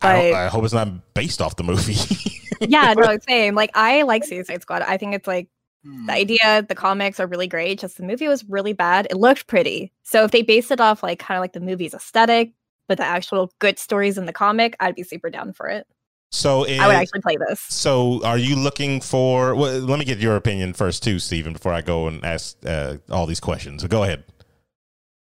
I, 0.02 0.32
But 0.32 0.34
I 0.34 0.48
hope 0.48 0.64
it's 0.64 0.74
not 0.74 1.14
based 1.14 1.42
off 1.42 1.56
the 1.56 1.64
movie. 1.64 1.96
yeah, 2.62 2.94
no, 2.98 3.18
same. 3.28 3.56
Like 3.56 3.72
I 3.76 4.02
like 4.04 4.24
Suicide 4.26 4.62
Squad. 4.62 4.82
I 4.84 4.98
think 4.98 5.14
it's 5.16 5.28
like 5.28 5.50
Hmm. 5.86 6.08
the 6.08 6.14
idea, 6.14 6.66
the 6.68 6.74
comics 6.76 7.20
are 7.20 7.28
really 7.28 7.48
great. 7.48 7.80
Just 7.80 7.98
the 7.98 8.04
movie 8.04 8.28
was 8.28 8.44
really 8.50 8.74
bad. 8.74 9.08
It 9.12 9.18
looked 9.18 9.46
pretty. 9.46 9.94
So 10.04 10.24
if 10.24 10.32
they 10.32 10.42
based 10.42 10.72
it 10.72 10.82
off 10.82 11.04
like 11.04 11.20
kind 11.20 11.38
of 11.38 11.42
like 11.42 11.54
the 11.54 11.60
movie's 11.60 11.94
aesthetic, 11.94 12.52
but 12.88 12.98
the 12.98 13.06
actual 13.06 13.52
good 13.60 13.78
stories 13.78 14.18
in 14.18 14.26
the 14.26 14.34
comic, 14.34 14.76
I'd 14.80 14.96
be 14.96 15.04
super 15.04 15.30
down 15.30 15.54
for 15.54 15.68
it. 15.68 15.86
so 16.32 16.64
it, 16.64 16.80
I 16.80 16.88
would 16.88 16.96
actually 16.96 17.22
play 17.22 17.38
this. 17.48 17.60
So, 17.70 18.26
are 18.26 18.38
you 18.40 18.56
looking 18.56 19.02
for? 19.02 19.54
Well, 19.56 19.80
let 19.80 20.00
me 20.00 20.04
get 20.06 20.18
your 20.18 20.36
opinion 20.36 20.74
first, 20.74 21.04
too, 21.04 21.20
Stephen, 21.20 21.54
before 21.54 21.74
I 21.74 21.82
go 21.82 22.08
and 22.08 22.26
ask 22.26 22.58
uh, 22.66 22.98
all 23.12 23.26
these 23.28 23.40
questions. 23.40 23.82
So, 23.84 23.88
go 23.88 24.04
ahead. 24.04 24.24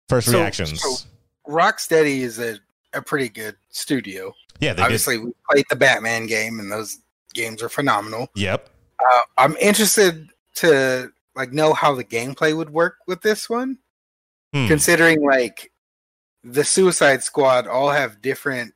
First 0.09 0.31
So- 0.31 0.39
reactions. 0.39 0.81
so- 0.81 1.05
Rocksteady 1.47 2.21
is 2.21 2.39
a, 2.39 2.57
a 2.95 3.01
pretty 3.01 3.29
good 3.29 3.55
studio. 3.69 4.33
yeah, 4.59 4.73
they 4.73 4.77
did. 4.77 4.83
Obviously, 4.83 5.17
we 5.17 5.31
played 5.49 5.65
the 5.69 5.75
Batman 5.75 6.25
game, 6.27 6.59
and 6.59 6.71
those 6.71 6.97
games 7.33 7.61
are 7.61 7.69
phenomenal. 7.69 8.29
Yep. 8.35 8.69
Uh, 8.99 9.19
I'm 9.37 9.57
interested 9.57 10.29
to 10.55 11.11
like 11.35 11.51
know 11.51 11.73
how 11.73 11.93
the 11.93 12.03
gameplay 12.03 12.55
would 12.55 12.69
work 12.69 12.95
with 13.07 13.21
this 13.21 13.49
one, 13.49 13.77
Hmm. 14.53 14.67
considering 14.67 15.21
like 15.21 15.71
the 16.43 16.63
Suicide 16.63 17.21
Squad 17.23 17.67
all 17.67 17.89
have 17.89 18.21
different 18.21 18.73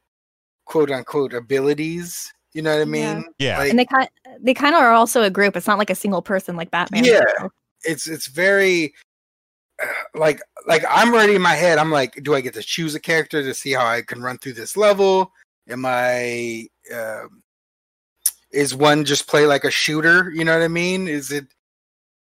quote 0.65 0.91
unquote 0.91 1.33
abilities 1.33 2.31
You 2.53 2.61
know 2.63 2.73
what 2.75 2.81
I 2.81 2.85
mean? 2.85 3.25
Yeah. 3.39 3.47
Yeah. 3.53 3.57
Like, 3.59 3.69
and 3.69 3.79
they 3.79 3.85
kind 3.85 4.09
they 4.41 4.53
kind 4.53 4.75
of 4.75 4.81
are 4.81 4.91
also 4.91 5.21
a 5.21 5.29
group. 5.29 5.55
It's 5.55 5.67
not 5.67 5.77
like 5.77 5.89
a 5.91 5.95
single 5.95 6.21
person 6.21 6.55
like 6.57 6.71
Batman. 6.71 7.05
Yeah. 7.05 7.21
it's 7.83 8.07
it's 8.07 8.27
very 8.27 8.93
like 10.15 10.41
like 10.67 10.83
I'm 10.89 11.13
already 11.13 11.35
in 11.35 11.41
my 11.41 11.55
head. 11.55 11.77
I'm 11.77 11.91
like, 11.91 12.21
do 12.23 12.35
I 12.35 12.41
get 12.41 12.53
to 12.55 12.63
choose 12.63 12.95
a 12.95 12.99
character 12.99 13.41
to 13.43 13.53
see 13.53 13.71
how 13.73 13.85
I 13.85 14.01
can 14.01 14.21
run 14.21 14.37
through 14.37 14.53
this 14.53 14.75
level? 14.77 15.31
Am 15.69 15.85
I 15.85 16.67
um 16.93 17.41
is 18.51 18.73
one 18.73 19.05
just 19.05 19.27
play 19.27 19.45
like 19.45 19.63
a 19.63 19.71
shooter? 19.71 20.31
You 20.31 20.43
know 20.43 20.53
what 20.57 20.63
I 20.63 20.67
mean? 20.67 21.07
Is 21.07 21.31
it 21.31 21.45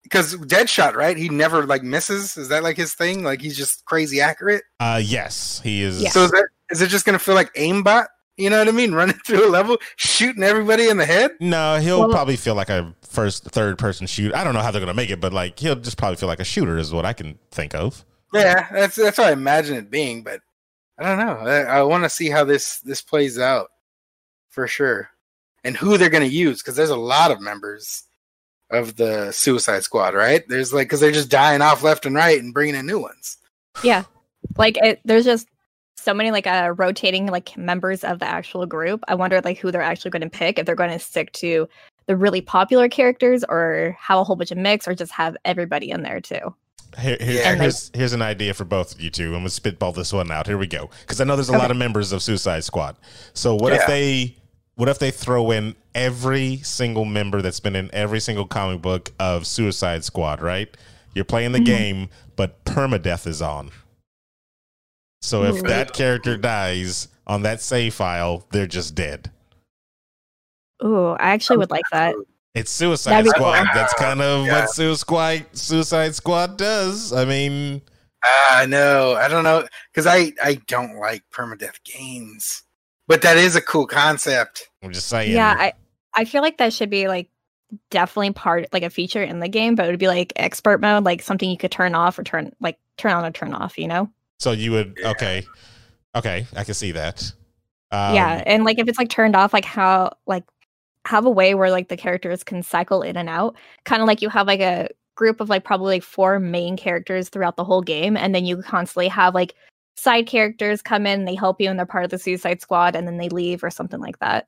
because 0.02 0.34
Deadshot, 0.36 0.94
right? 0.94 1.16
He 1.16 1.28
never 1.28 1.66
like 1.66 1.82
misses. 1.82 2.36
Is 2.36 2.48
that 2.48 2.62
like 2.62 2.76
his 2.76 2.94
thing? 2.94 3.22
Like 3.22 3.40
he's 3.40 3.56
just 3.56 3.84
crazy 3.84 4.20
accurate. 4.20 4.62
Uh, 4.80 5.00
yes, 5.02 5.60
he 5.62 5.82
is. 5.82 6.02
Yeah. 6.02 6.10
So 6.10 6.24
is 6.24 6.30
that 6.32 6.48
is 6.70 6.82
it 6.82 6.88
just 6.88 7.04
gonna 7.06 7.18
feel 7.18 7.34
like 7.34 7.52
aimbot? 7.54 8.06
You 8.36 8.48
know 8.48 8.58
what 8.58 8.68
I 8.68 8.72
mean? 8.72 8.92
Running 9.00 9.16
through 9.26 9.46
a 9.46 9.50
level, 9.50 9.76
shooting 9.96 10.42
everybody 10.42 10.88
in 10.88 10.96
the 10.96 11.06
head. 11.06 11.32
No, 11.40 11.78
he'll 11.78 12.00
Well- 12.00 12.10
probably 12.10 12.36
feel 12.36 12.54
like 12.54 12.70
a 12.70 12.94
first, 13.10 13.44
third 13.44 13.78
person 13.78 14.06
shoot. 14.06 14.34
I 14.34 14.44
don't 14.44 14.54
know 14.54 14.60
how 14.60 14.70
they're 14.70 14.80
gonna 14.80 14.94
make 14.94 15.10
it, 15.10 15.20
but 15.20 15.32
like 15.32 15.58
he'll 15.58 15.76
just 15.76 15.98
probably 15.98 16.16
feel 16.16 16.28
like 16.28 16.40
a 16.40 16.44
shooter 16.44 16.78
is 16.78 16.92
what 16.92 17.04
I 17.04 17.12
can 17.12 17.38
think 17.50 17.74
of. 17.74 18.04
Yeah, 18.32 18.68
that's 18.72 18.96
that's 18.96 19.18
what 19.18 19.28
I 19.28 19.32
imagine 19.32 19.76
it 19.76 19.90
being, 19.90 20.22
but 20.22 20.40
I 20.98 21.04
don't 21.04 21.18
know. 21.18 21.50
I, 21.50 21.62
I 21.78 21.82
want 21.82 22.04
to 22.04 22.10
see 22.10 22.28
how 22.28 22.44
this 22.44 22.80
this 22.80 23.02
plays 23.02 23.38
out 23.38 23.68
for 24.50 24.66
sure, 24.66 25.10
and 25.64 25.76
who 25.76 25.96
they're 25.96 26.10
going 26.10 26.28
to 26.28 26.34
use 26.34 26.62
because 26.62 26.76
there's 26.76 26.90
a 26.90 26.96
lot 26.96 27.30
of 27.30 27.40
members 27.40 28.04
of 28.70 28.96
the 28.96 29.32
Suicide 29.32 29.82
Squad, 29.82 30.14
right? 30.14 30.46
There's 30.48 30.72
like 30.72 30.88
because 30.88 31.00
they're 31.00 31.10
just 31.10 31.30
dying 31.30 31.62
off 31.62 31.82
left 31.82 32.06
and 32.06 32.14
right 32.14 32.40
and 32.40 32.54
bringing 32.54 32.74
in 32.74 32.86
new 32.86 33.00
ones. 33.00 33.38
Yeah. 33.82 34.04
Like 34.56 34.76
it, 34.78 35.00
there's 35.04 35.24
just 35.24 35.48
so 35.96 36.14
many 36.14 36.30
like 36.30 36.46
uh 36.46 36.72
rotating 36.76 37.26
like 37.26 37.56
members 37.56 38.04
of 38.04 38.20
the 38.20 38.26
actual 38.26 38.66
group. 38.66 39.02
I 39.08 39.14
wonder 39.14 39.40
like 39.40 39.58
who 39.58 39.70
they're 39.70 39.82
actually 39.82 40.12
going 40.12 40.22
to 40.22 40.30
pick 40.30 40.58
if 40.58 40.66
they're 40.66 40.74
going 40.74 40.90
to 40.90 40.98
stick 40.98 41.32
to 41.32 41.68
the 42.10 42.16
really 42.16 42.40
popular 42.40 42.88
characters 42.88 43.44
or 43.48 43.96
have 44.00 44.18
a 44.18 44.24
whole 44.24 44.34
bunch 44.34 44.50
of 44.50 44.58
mix 44.58 44.88
or 44.88 44.94
just 44.96 45.12
have 45.12 45.36
everybody 45.44 45.90
in 45.92 46.02
there 46.02 46.20
too. 46.20 46.40
Here, 46.98 47.16
here- 47.20 47.34
Yeah. 47.42 47.54
here's 47.54 47.88
here's 47.94 48.12
an 48.12 48.20
idea 48.20 48.52
for 48.52 48.64
both 48.64 48.92
of 48.92 49.00
you 49.00 49.10
two. 49.10 49.26
I'm 49.26 49.34
gonna 49.42 49.50
spitball 49.50 49.92
this 49.92 50.12
one 50.12 50.28
out. 50.32 50.48
Here 50.48 50.58
we 50.58 50.66
go. 50.66 50.90
Because 51.02 51.20
I 51.20 51.24
know 51.24 51.36
there's 51.36 51.50
a 51.50 51.52
Okay. 51.52 51.60
lot 51.62 51.70
of 51.70 51.76
members 51.76 52.10
of 52.10 52.20
Suicide 52.20 52.64
Squad. 52.64 52.96
So 53.32 53.54
what 53.54 53.72
if 53.72 53.86
they 53.86 54.34
what 54.74 54.88
if 54.88 54.98
they 54.98 55.12
throw 55.12 55.52
in 55.52 55.76
every 55.94 56.56
single 56.64 57.04
member 57.04 57.42
that's 57.42 57.60
been 57.60 57.76
in 57.76 57.90
every 57.92 58.18
single 58.18 58.44
comic 58.46 58.82
book 58.82 59.12
of 59.20 59.46
Suicide 59.46 60.02
Squad? 60.02 60.42
Right? 60.42 60.76
You're 61.14 61.24
playing 61.24 61.52
the 61.52 61.60
Mhm. 61.60 61.64
game, 61.66 62.08
but 62.34 62.64
permadeath 62.64 63.24
is 63.24 63.40
on. 63.40 63.70
So 65.22 65.44
if 65.44 65.56
Ooh. 65.58 65.68
that 65.68 65.92
character 65.92 66.36
dies 66.36 67.06
on 67.24 67.42
that 67.42 67.60
save 67.60 67.94
file, 67.94 68.46
they're 68.50 68.66
just 68.66 68.96
dead. 68.96 69.30
Ooh, 70.84 71.10
I 71.10 71.30
actually 71.30 71.58
would 71.58 71.70
like 71.70 71.84
that. 71.92 72.14
It's 72.54 72.70
Suicide 72.70 73.12
That'd 73.12 73.30
Squad. 73.30 73.64
cool. 73.64 73.68
That's 73.74 73.94
kind 73.94 74.20
of 74.20 74.46
Yeah. 74.46 74.60
what 74.62 74.70
Suicide 74.70 75.46
Suicide 75.52 76.14
Squad 76.14 76.56
does. 76.56 77.12
I 77.12 77.24
mean, 77.24 77.82
Ah, 78.22 78.58
I 78.58 78.66
know. 78.66 79.14
I 79.14 79.28
don't 79.28 79.44
know 79.44 79.66
because 79.92 80.06
I 80.06 80.32
I 80.42 80.54
don't 80.66 80.96
like 80.98 81.22
permadeath 81.32 81.82
games, 81.84 82.64
but 83.08 83.22
that 83.22 83.38
is 83.38 83.56
a 83.56 83.62
cool 83.62 83.86
concept. 83.86 84.68
I'm 84.82 84.92
just 84.92 85.08
saying. 85.08 85.32
Yeah, 85.32 85.54
I 85.58 85.72
I 86.14 86.24
feel 86.26 86.42
like 86.42 86.58
that 86.58 86.72
should 86.74 86.90
be 86.90 87.08
like 87.08 87.30
definitely 87.90 88.32
part 88.32 88.66
like 88.72 88.82
a 88.82 88.90
feature 88.90 89.22
in 89.22 89.38
the 89.38 89.48
game, 89.48 89.74
but 89.74 89.86
it 89.86 89.90
would 89.90 90.00
be 90.00 90.08
like 90.08 90.32
expert 90.36 90.80
mode, 90.80 91.04
like 91.04 91.22
something 91.22 91.48
you 91.48 91.56
could 91.56 91.70
turn 91.70 91.94
off 91.94 92.18
or 92.18 92.22
turn 92.24 92.52
like 92.60 92.78
turn 92.98 93.12
on 93.12 93.24
or 93.24 93.30
turn 93.30 93.54
off, 93.54 93.78
you 93.78 93.86
know? 93.88 94.10
So 94.38 94.52
you 94.52 94.72
would 94.72 94.98
Yeah. 95.00 95.10
okay, 95.12 95.46
okay, 96.16 96.46
I 96.56 96.64
can 96.64 96.74
see 96.74 96.92
that. 96.92 97.22
Um, 97.92 98.14
yeah, 98.16 98.42
and 98.44 98.64
like 98.64 98.78
if 98.78 98.86
it's 98.88 98.98
like 98.98 99.08
turned 99.08 99.34
off, 99.36 99.52
like 99.54 99.64
how 99.64 100.12
like 100.26 100.44
have 101.06 101.24
a 101.26 101.30
way 101.30 101.54
where 101.54 101.70
like 101.70 101.88
the 101.88 101.96
characters 101.96 102.44
can 102.44 102.62
cycle 102.62 103.02
in 103.02 103.16
and 103.16 103.28
out, 103.28 103.56
kind 103.84 104.02
of 104.02 104.08
like 104.08 104.22
you 104.22 104.28
have 104.28 104.46
like 104.46 104.60
a 104.60 104.88
group 105.14 105.40
of 105.40 105.48
like 105.48 105.64
probably 105.64 105.96
like 105.96 106.02
four 106.02 106.38
main 106.38 106.76
characters 106.76 107.28
throughout 107.28 107.56
the 107.56 107.64
whole 107.64 107.82
game, 107.82 108.16
and 108.16 108.34
then 108.34 108.44
you 108.44 108.62
constantly 108.62 109.08
have 109.08 109.34
like 109.34 109.54
side 109.96 110.26
characters 110.26 110.82
come 110.82 111.06
in, 111.06 111.24
they 111.24 111.34
help 111.34 111.60
you, 111.60 111.68
and 111.68 111.78
they're 111.78 111.86
part 111.86 112.04
of 112.04 112.10
the 112.10 112.18
Suicide 112.18 112.60
Squad, 112.60 112.96
and 112.96 113.06
then 113.06 113.18
they 113.18 113.28
leave 113.28 113.62
or 113.62 113.70
something 113.70 114.00
like 114.00 114.18
that. 114.20 114.46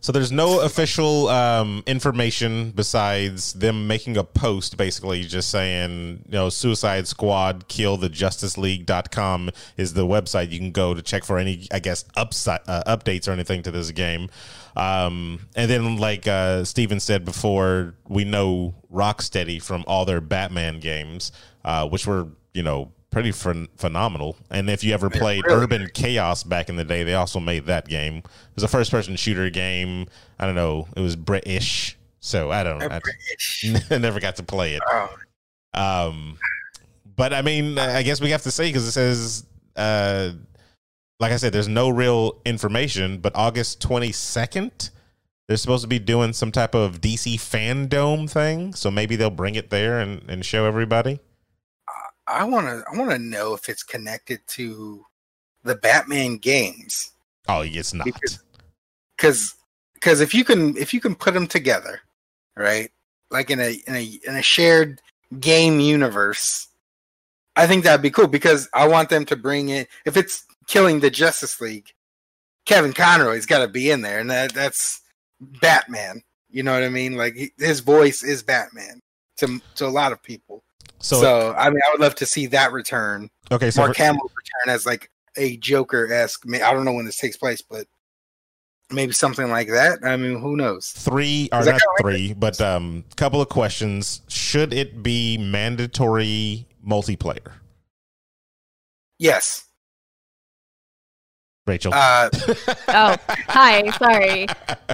So 0.00 0.12
there's 0.12 0.32
no 0.32 0.60
official 0.60 1.28
um, 1.28 1.82
information 1.86 2.70
besides 2.70 3.52
them 3.52 3.86
making 3.86 4.16
a 4.16 4.24
post, 4.24 4.76
basically 4.76 5.22
just 5.22 5.50
saying, 5.50 6.24
you 6.26 6.32
know, 6.32 6.48
Suicide 6.48 7.08
Squad, 7.08 7.68
kill 7.68 7.96
the 7.96 8.08
Justice 8.08 8.56
League.com 8.56 9.50
is 9.76 9.94
the 9.94 10.06
website 10.06 10.50
you 10.50 10.58
can 10.58 10.70
go 10.72 10.94
to 10.94 11.02
check 11.02 11.24
for 11.24 11.38
any, 11.38 11.66
I 11.72 11.80
guess, 11.80 12.04
upside, 12.16 12.60
uh, 12.66 12.84
updates 12.86 13.28
or 13.28 13.32
anything 13.32 13.62
to 13.64 13.70
this 13.70 13.90
game. 13.90 14.30
Um, 14.76 15.48
and 15.56 15.70
then, 15.70 15.96
like 15.96 16.28
uh, 16.28 16.64
Steven 16.64 17.00
said 17.00 17.24
before, 17.24 17.94
we 18.08 18.24
know 18.24 18.74
Rocksteady 18.92 19.60
from 19.60 19.84
all 19.88 20.04
their 20.04 20.20
Batman 20.20 20.78
games, 20.78 21.32
uh, 21.64 21.88
which 21.88 22.06
were, 22.06 22.28
you 22.54 22.62
know, 22.62 22.92
pretty 23.10 23.30
phen- 23.30 23.68
phenomenal. 23.76 24.36
And 24.50 24.68
if 24.68 24.84
you 24.84 24.92
ever 24.94 25.10
played 25.10 25.44
really. 25.46 25.64
Urban 25.64 25.88
Chaos 25.94 26.42
back 26.42 26.68
in 26.68 26.76
the 26.76 26.84
day, 26.84 27.04
they 27.04 27.14
also 27.14 27.40
made 27.40 27.66
that 27.66 27.88
game. 27.88 28.18
It 28.18 28.54
was 28.54 28.64
a 28.64 28.68
first 28.68 28.90
person 28.90 29.16
shooter 29.16 29.50
game. 29.50 30.06
I 30.38 30.46
don't 30.46 30.54
know. 30.54 30.88
It 30.96 31.00
was 31.00 31.16
British. 31.16 31.96
So 32.20 32.50
I 32.50 32.62
don't 32.64 32.78
know. 32.78 32.88
I, 32.90 33.00
I 33.90 33.98
never 33.98 34.20
got 34.20 34.36
to 34.36 34.42
play 34.42 34.74
it. 34.74 34.82
Oh, 34.90 35.08
Um, 35.74 36.38
but 37.16 37.32
I 37.32 37.42
mean, 37.42 37.78
I 37.78 38.02
guess 38.02 38.20
we 38.20 38.30
have 38.30 38.42
to 38.42 38.50
say 38.50 38.68
because 38.68 38.86
it 38.86 38.92
says, 38.92 39.46
uh, 39.76 40.30
like 41.20 41.32
I 41.32 41.36
said, 41.36 41.52
there's 41.52 41.68
no 41.68 41.88
real 41.88 42.40
information. 42.44 43.18
But 43.18 43.34
August 43.34 43.80
22nd, 43.82 44.90
they're 45.46 45.56
supposed 45.56 45.82
to 45.82 45.88
be 45.88 45.98
doing 45.98 46.32
some 46.32 46.52
type 46.52 46.74
of 46.74 47.00
DC 47.00 47.36
fandom 47.36 48.30
thing. 48.30 48.74
So 48.74 48.90
maybe 48.90 49.16
they'll 49.16 49.30
bring 49.30 49.54
it 49.54 49.70
there 49.70 49.98
and, 49.98 50.28
and 50.28 50.44
show 50.44 50.64
everybody. 50.66 51.20
I 52.28 52.44
want 52.44 52.66
to 52.66 52.82
I 52.92 52.96
want 52.96 53.10
to 53.10 53.18
know 53.18 53.54
if 53.54 53.68
it's 53.68 53.82
connected 53.82 54.40
to 54.48 55.04
the 55.64 55.74
Batman 55.76 56.36
games. 56.36 57.10
Oh, 57.48 57.62
it's 57.62 57.94
not. 57.94 58.04
Because- 59.16 59.54
because 59.94 60.20
if 60.20 60.32
you 60.32 60.44
can 60.44 60.76
if 60.76 60.94
you 60.94 61.00
can 61.00 61.14
put 61.14 61.34
them 61.34 61.46
together 61.48 62.00
right 62.56 62.90
like 63.32 63.50
in 63.50 63.58
a 63.58 63.72
in 63.88 63.96
a 63.96 64.18
in 64.28 64.36
a 64.36 64.42
shared 64.42 65.00
game 65.40 65.80
universe 65.80 66.68
i 67.56 67.66
think 67.66 67.82
that'd 67.82 68.00
be 68.00 68.10
cool 68.10 68.28
because 68.28 68.68
i 68.74 68.86
want 68.86 69.08
them 69.08 69.24
to 69.24 69.34
bring 69.34 69.70
in 69.70 69.84
if 70.06 70.16
it's 70.16 70.44
killing 70.68 71.00
the 71.00 71.10
justice 71.10 71.60
league 71.60 71.88
kevin 72.64 72.92
conroy's 72.92 73.44
got 73.44 73.58
to 73.58 73.66
be 73.68 73.90
in 73.90 74.00
there 74.02 74.20
and 74.20 74.30
that 74.30 74.54
that's 74.54 75.00
batman 75.40 76.22
you 76.48 76.62
know 76.62 76.72
what 76.72 76.84
i 76.84 76.88
mean 76.88 77.16
like 77.16 77.36
his 77.58 77.80
voice 77.80 78.22
is 78.22 78.40
batman 78.42 79.00
to 79.36 79.60
to 79.74 79.84
a 79.84 79.88
lot 79.88 80.12
of 80.12 80.22
people 80.22 80.62
So, 81.00 81.20
so, 81.20 81.54
i 81.56 81.70
mean 81.70 81.80
i 81.86 81.90
would 81.92 82.00
love 82.00 82.14
to 82.16 82.26
see 82.26 82.46
that 82.46 82.72
return. 82.72 83.30
Okay, 83.50 83.70
so 83.70 83.82
mark 83.82 83.96
for- 83.96 84.02
hamill's 84.02 84.32
return 84.36 84.74
as 84.74 84.86
like 84.86 85.10
a 85.36 85.56
joker-esque 85.58 86.44
i 86.52 86.72
don't 86.72 86.84
know 86.84 86.92
when 86.92 87.04
this 87.04 87.16
takes 87.16 87.36
place 87.36 87.62
but 87.62 87.86
maybe 88.90 89.12
something 89.12 89.50
like 89.50 89.68
that. 89.68 89.98
I 90.02 90.16
mean 90.16 90.40
who 90.40 90.56
knows? 90.56 90.88
Three 90.88 91.48
or 91.52 91.62
not 91.62 91.80
three, 92.00 92.32
but 92.32 92.60
um, 92.60 93.04
couple 93.16 93.40
of 93.40 93.48
questions. 93.50 94.22
Should 94.28 94.72
it 94.72 95.02
be 95.02 95.36
mandatory 95.38 96.66
multiplayer? 96.86 97.52
yes 99.18 99.64
Rachel. 101.68 101.92
uh 101.94 102.30
Oh, 102.88 103.16
hi, 103.48 103.90
sorry. 103.92 104.46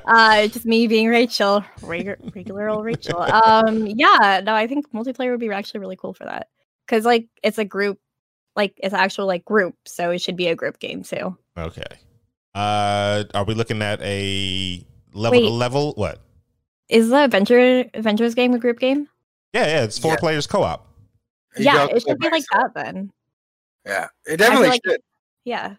Uh, 0.06 0.48
just 0.48 0.66
me 0.66 0.86
being 0.86 1.08
Rachel, 1.08 1.64
regular, 1.82 2.18
regular 2.34 2.68
old 2.68 2.84
Rachel. 2.84 3.20
Um, 3.22 3.86
yeah, 3.86 4.40
no, 4.44 4.54
I 4.54 4.66
think 4.66 4.90
multiplayer 4.92 5.30
would 5.30 5.40
be 5.40 5.50
actually 5.50 5.80
really 5.80 5.96
cool 5.96 6.12
for 6.12 6.24
that 6.24 6.48
because 6.86 7.04
like 7.04 7.28
it's 7.42 7.58
a 7.58 7.64
group, 7.64 7.98
like 8.56 8.74
it's 8.78 8.92
actual 8.94 9.26
like 9.26 9.44
group, 9.44 9.74
so 9.86 10.10
it 10.10 10.18
should 10.20 10.36
be 10.36 10.48
a 10.48 10.54
group 10.56 10.78
game 10.80 11.02
too. 11.02 11.36
okay. 11.56 11.86
Uh, 12.54 13.24
are 13.34 13.44
we 13.44 13.54
looking 13.54 13.82
at 13.82 14.00
a 14.02 14.84
level 15.12 15.40
to 15.40 15.48
level? 15.48 15.92
What? 15.96 16.20
Is 16.88 17.08
the 17.08 17.24
adventure 17.24 17.84
Avengers 17.94 18.34
game 18.34 18.52
a 18.54 18.58
group 18.58 18.78
game? 18.78 19.08
Yeah, 19.52 19.66
yeah. 19.66 19.84
It's 19.84 19.98
four 19.98 20.12
Yeah. 20.12 20.16
players 20.18 20.46
co-op. 20.46 20.86
you 21.56 21.64
yeah, 21.64 21.86
it 21.90 22.02
should 22.02 22.18
be 22.18 22.28
like 22.30 22.44
that 22.52 22.70
then. 22.74 23.10
yeah 23.86 24.08
it 24.26 24.36
definitely 24.38 24.68
like- 24.68 24.80
should 24.86 25.00
Yeah, 25.44 25.74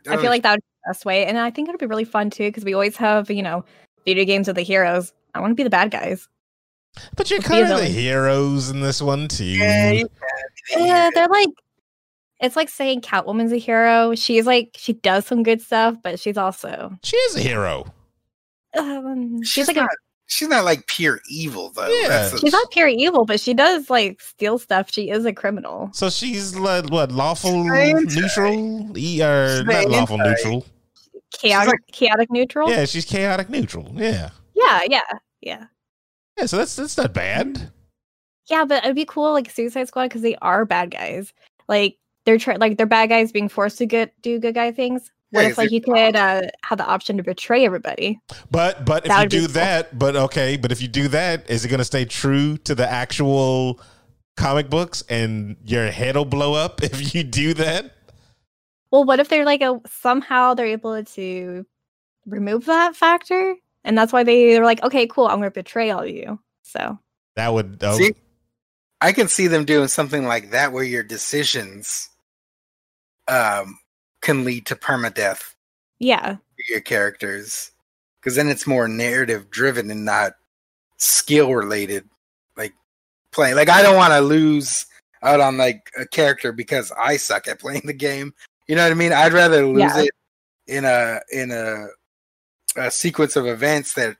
I 0.00 0.16
Definitely 0.16 0.22
feel 0.22 0.30
like 0.30 0.42
that 0.42 0.50
would 0.52 0.60
be 0.60 0.66
the 0.84 0.90
best 0.90 1.04
way, 1.04 1.26
and 1.26 1.38
I 1.38 1.50
think 1.50 1.68
it'll 1.68 1.78
be 1.78 1.86
really 1.86 2.04
fun 2.04 2.30
too 2.30 2.48
because 2.48 2.64
we 2.64 2.74
always 2.74 2.96
have 2.96 3.30
you 3.30 3.42
know 3.42 3.64
video 4.04 4.24
games 4.24 4.46
with 4.46 4.56
the 4.56 4.62
heroes. 4.62 5.12
I 5.34 5.40
want 5.40 5.50
to 5.52 5.54
be 5.54 5.62
the 5.62 5.70
bad 5.70 5.90
guys. 5.90 6.28
But 7.16 7.30
you're 7.30 7.40
kind 7.40 7.70
of 7.70 7.78
the 7.78 7.84
heroes 7.84 8.70
in 8.70 8.80
this 8.80 9.00
one 9.00 9.28
too. 9.28 9.44
Yeah. 9.44 10.02
Yeah, 10.76 11.10
they're 11.14 11.28
like 11.28 11.50
it's 12.40 12.56
like 12.56 12.68
saying 12.68 13.02
Catwoman's 13.02 13.52
a 13.52 13.58
hero. 13.58 14.14
She's 14.14 14.46
like 14.46 14.70
she 14.76 14.94
does 14.94 15.26
some 15.26 15.42
good 15.42 15.60
stuff, 15.60 15.96
but 16.02 16.18
she's 16.18 16.36
also 16.38 16.92
She 17.02 17.16
is 17.16 17.36
a 17.36 17.40
hero. 17.40 17.84
um, 18.78 19.42
she's, 19.42 19.52
she's, 19.52 19.68
like 19.68 19.76
not, 19.76 19.90
a, 19.90 19.96
she's 20.30 20.48
not 20.48 20.64
like 20.64 20.86
pure 20.86 21.20
evil 21.28 21.70
though. 21.70 21.88
Yeah. 21.88 22.08
That's 22.08 22.32
the- 22.32 22.38
she's 22.38 22.52
not 22.52 22.70
pure 22.70 22.88
evil, 22.88 23.24
but 23.24 23.40
she 23.40 23.52
does 23.52 23.90
like 23.90 24.20
steal 24.20 24.58
stuff. 24.58 24.90
She 24.90 25.10
is 25.10 25.24
a 25.26 25.32
criminal. 25.32 25.90
So 25.92 26.08
she's 26.08 26.56
like, 26.56 26.90
what 26.90 27.12
lawful 27.12 27.64
She's 27.64 28.16
neutral? 28.16 28.96
E 28.96 29.22
or 29.22 29.62
not 29.64 29.88
lawful 29.88 30.20
anti. 30.20 30.30
neutral? 30.30 30.66
chaotic, 31.32 31.80
chaotic 31.92 32.30
neutral. 32.30 32.70
Yeah, 32.70 32.84
she's 32.86 33.04
chaotic 33.04 33.48
neutral. 33.50 33.92
Yeah. 33.94 34.30
yeah, 34.54 34.80
yeah, 34.88 35.00
yeah. 35.40 35.64
Yeah, 36.38 36.46
so 36.46 36.56
that's 36.56 36.74
that's 36.76 36.96
not 36.96 37.12
bad. 37.12 37.70
Yeah, 38.48 38.64
but 38.64 38.82
it'd 38.84 38.96
be 38.96 39.04
cool, 39.04 39.32
like 39.32 39.50
Suicide 39.50 39.86
Squad, 39.88 40.04
because 40.08 40.22
they 40.22 40.34
are 40.36 40.64
bad 40.64 40.90
guys. 40.90 41.32
Like 41.68 41.98
they're 42.24 42.38
try- 42.38 42.56
like 42.56 42.76
they're 42.76 42.86
bad 42.86 43.08
guys 43.10 43.30
being 43.30 43.48
forced 43.48 43.78
to 43.78 43.86
get 43.86 44.12
do 44.22 44.38
good 44.40 44.54
guy 44.54 44.72
things. 44.72 45.10
What 45.30 45.42
Yeah, 45.42 45.50
if 45.50 45.58
like 45.58 45.66
'cause 45.66 45.72
you 45.72 45.80
could 45.80 46.16
uh, 46.16 46.42
have 46.64 46.78
the 46.78 46.86
option 46.86 47.16
to 47.16 47.22
betray 47.22 47.64
everybody? 47.64 48.20
But 48.50 48.84
but 48.84 49.06
if 49.06 49.12
you 49.12 49.20
would 49.20 49.30
be 49.30 49.36
do 49.38 49.46
cool. 49.46 49.54
that, 49.54 49.98
but 49.98 50.16
okay, 50.16 50.56
but 50.56 50.72
if 50.72 50.82
you 50.82 50.88
do 50.88 51.08
that, 51.08 51.48
is 51.50 51.64
it 51.64 51.68
going 51.68 51.78
to 51.78 51.84
stay 51.84 52.04
true 52.04 52.56
to 52.58 52.74
the 52.74 52.88
actual 52.90 53.80
comic 54.36 54.70
books 54.70 55.02
and 55.08 55.56
your 55.64 55.90
head 55.90 56.16
will 56.16 56.24
blow 56.24 56.54
up 56.54 56.82
if 56.82 57.14
you 57.14 57.22
do 57.22 57.54
that? 57.54 57.92
Well, 58.90 59.04
what 59.04 59.20
if 59.20 59.28
they're 59.28 59.44
like 59.44 59.62
a 59.62 59.80
somehow 59.86 60.54
they're 60.54 60.66
able 60.66 61.02
to 61.04 61.66
remove 62.26 62.66
that 62.66 62.96
factor, 62.96 63.56
and 63.84 63.96
that's 63.96 64.12
why 64.12 64.24
they 64.24 64.52
they're 64.54 64.64
like, 64.64 64.82
okay, 64.82 65.06
cool, 65.06 65.26
I'm 65.26 65.38
gonna 65.38 65.50
betray 65.50 65.90
all 65.90 66.02
of 66.02 66.08
you. 66.10 66.40
So 66.62 66.98
That 67.36 67.52
would 67.52 67.78
oh, 67.82 67.96
See, 67.96 68.14
I 69.00 69.12
can 69.12 69.28
see 69.28 69.46
them 69.48 69.64
doing 69.64 69.88
something 69.88 70.24
like 70.26 70.50
that 70.50 70.72
where 70.72 70.84
your 70.84 71.02
decisions 71.02 72.08
um 73.28 73.79
can 74.20 74.44
lead 74.44 74.66
to 74.66 74.76
permadeath 74.76 75.54
yeah, 76.00 76.36
your 76.68 76.80
characters. 76.80 77.70
Because 78.20 78.36
then 78.36 78.48
it's 78.48 78.66
more 78.66 78.88
narrative 78.88 79.50
driven 79.50 79.90
and 79.90 80.04
not 80.04 80.32
skill 80.96 81.54
related. 81.54 82.08
Like 82.56 82.74
playing 83.32 83.56
like 83.56 83.68
I 83.68 83.82
don't 83.82 83.96
want 83.96 84.12
to 84.12 84.20
lose 84.20 84.86
out 85.22 85.40
on 85.40 85.56
like 85.56 85.90
a 85.98 86.06
character 86.06 86.52
because 86.52 86.92
I 86.98 87.16
suck 87.16 87.48
at 87.48 87.60
playing 87.60 87.82
the 87.84 87.92
game. 87.92 88.34
You 88.66 88.76
know 88.76 88.82
what 88.82 88.92
I 88.92 88.94
mean? 88.94 89.12
I'd 89.12 89.32
rather 89.32 89.66
lose 89.66 89.80
Yeah. 89.80 90.02
it 90.02 90.10
in 90.66 90.84
a 90.84 91.20
in 91.32 91.50
a, 91.50 91.86
a 92.76 92.90
sequence 92.90 93.36
of 93.36 93.46
events 93.46 93.94
that 93.94 94.16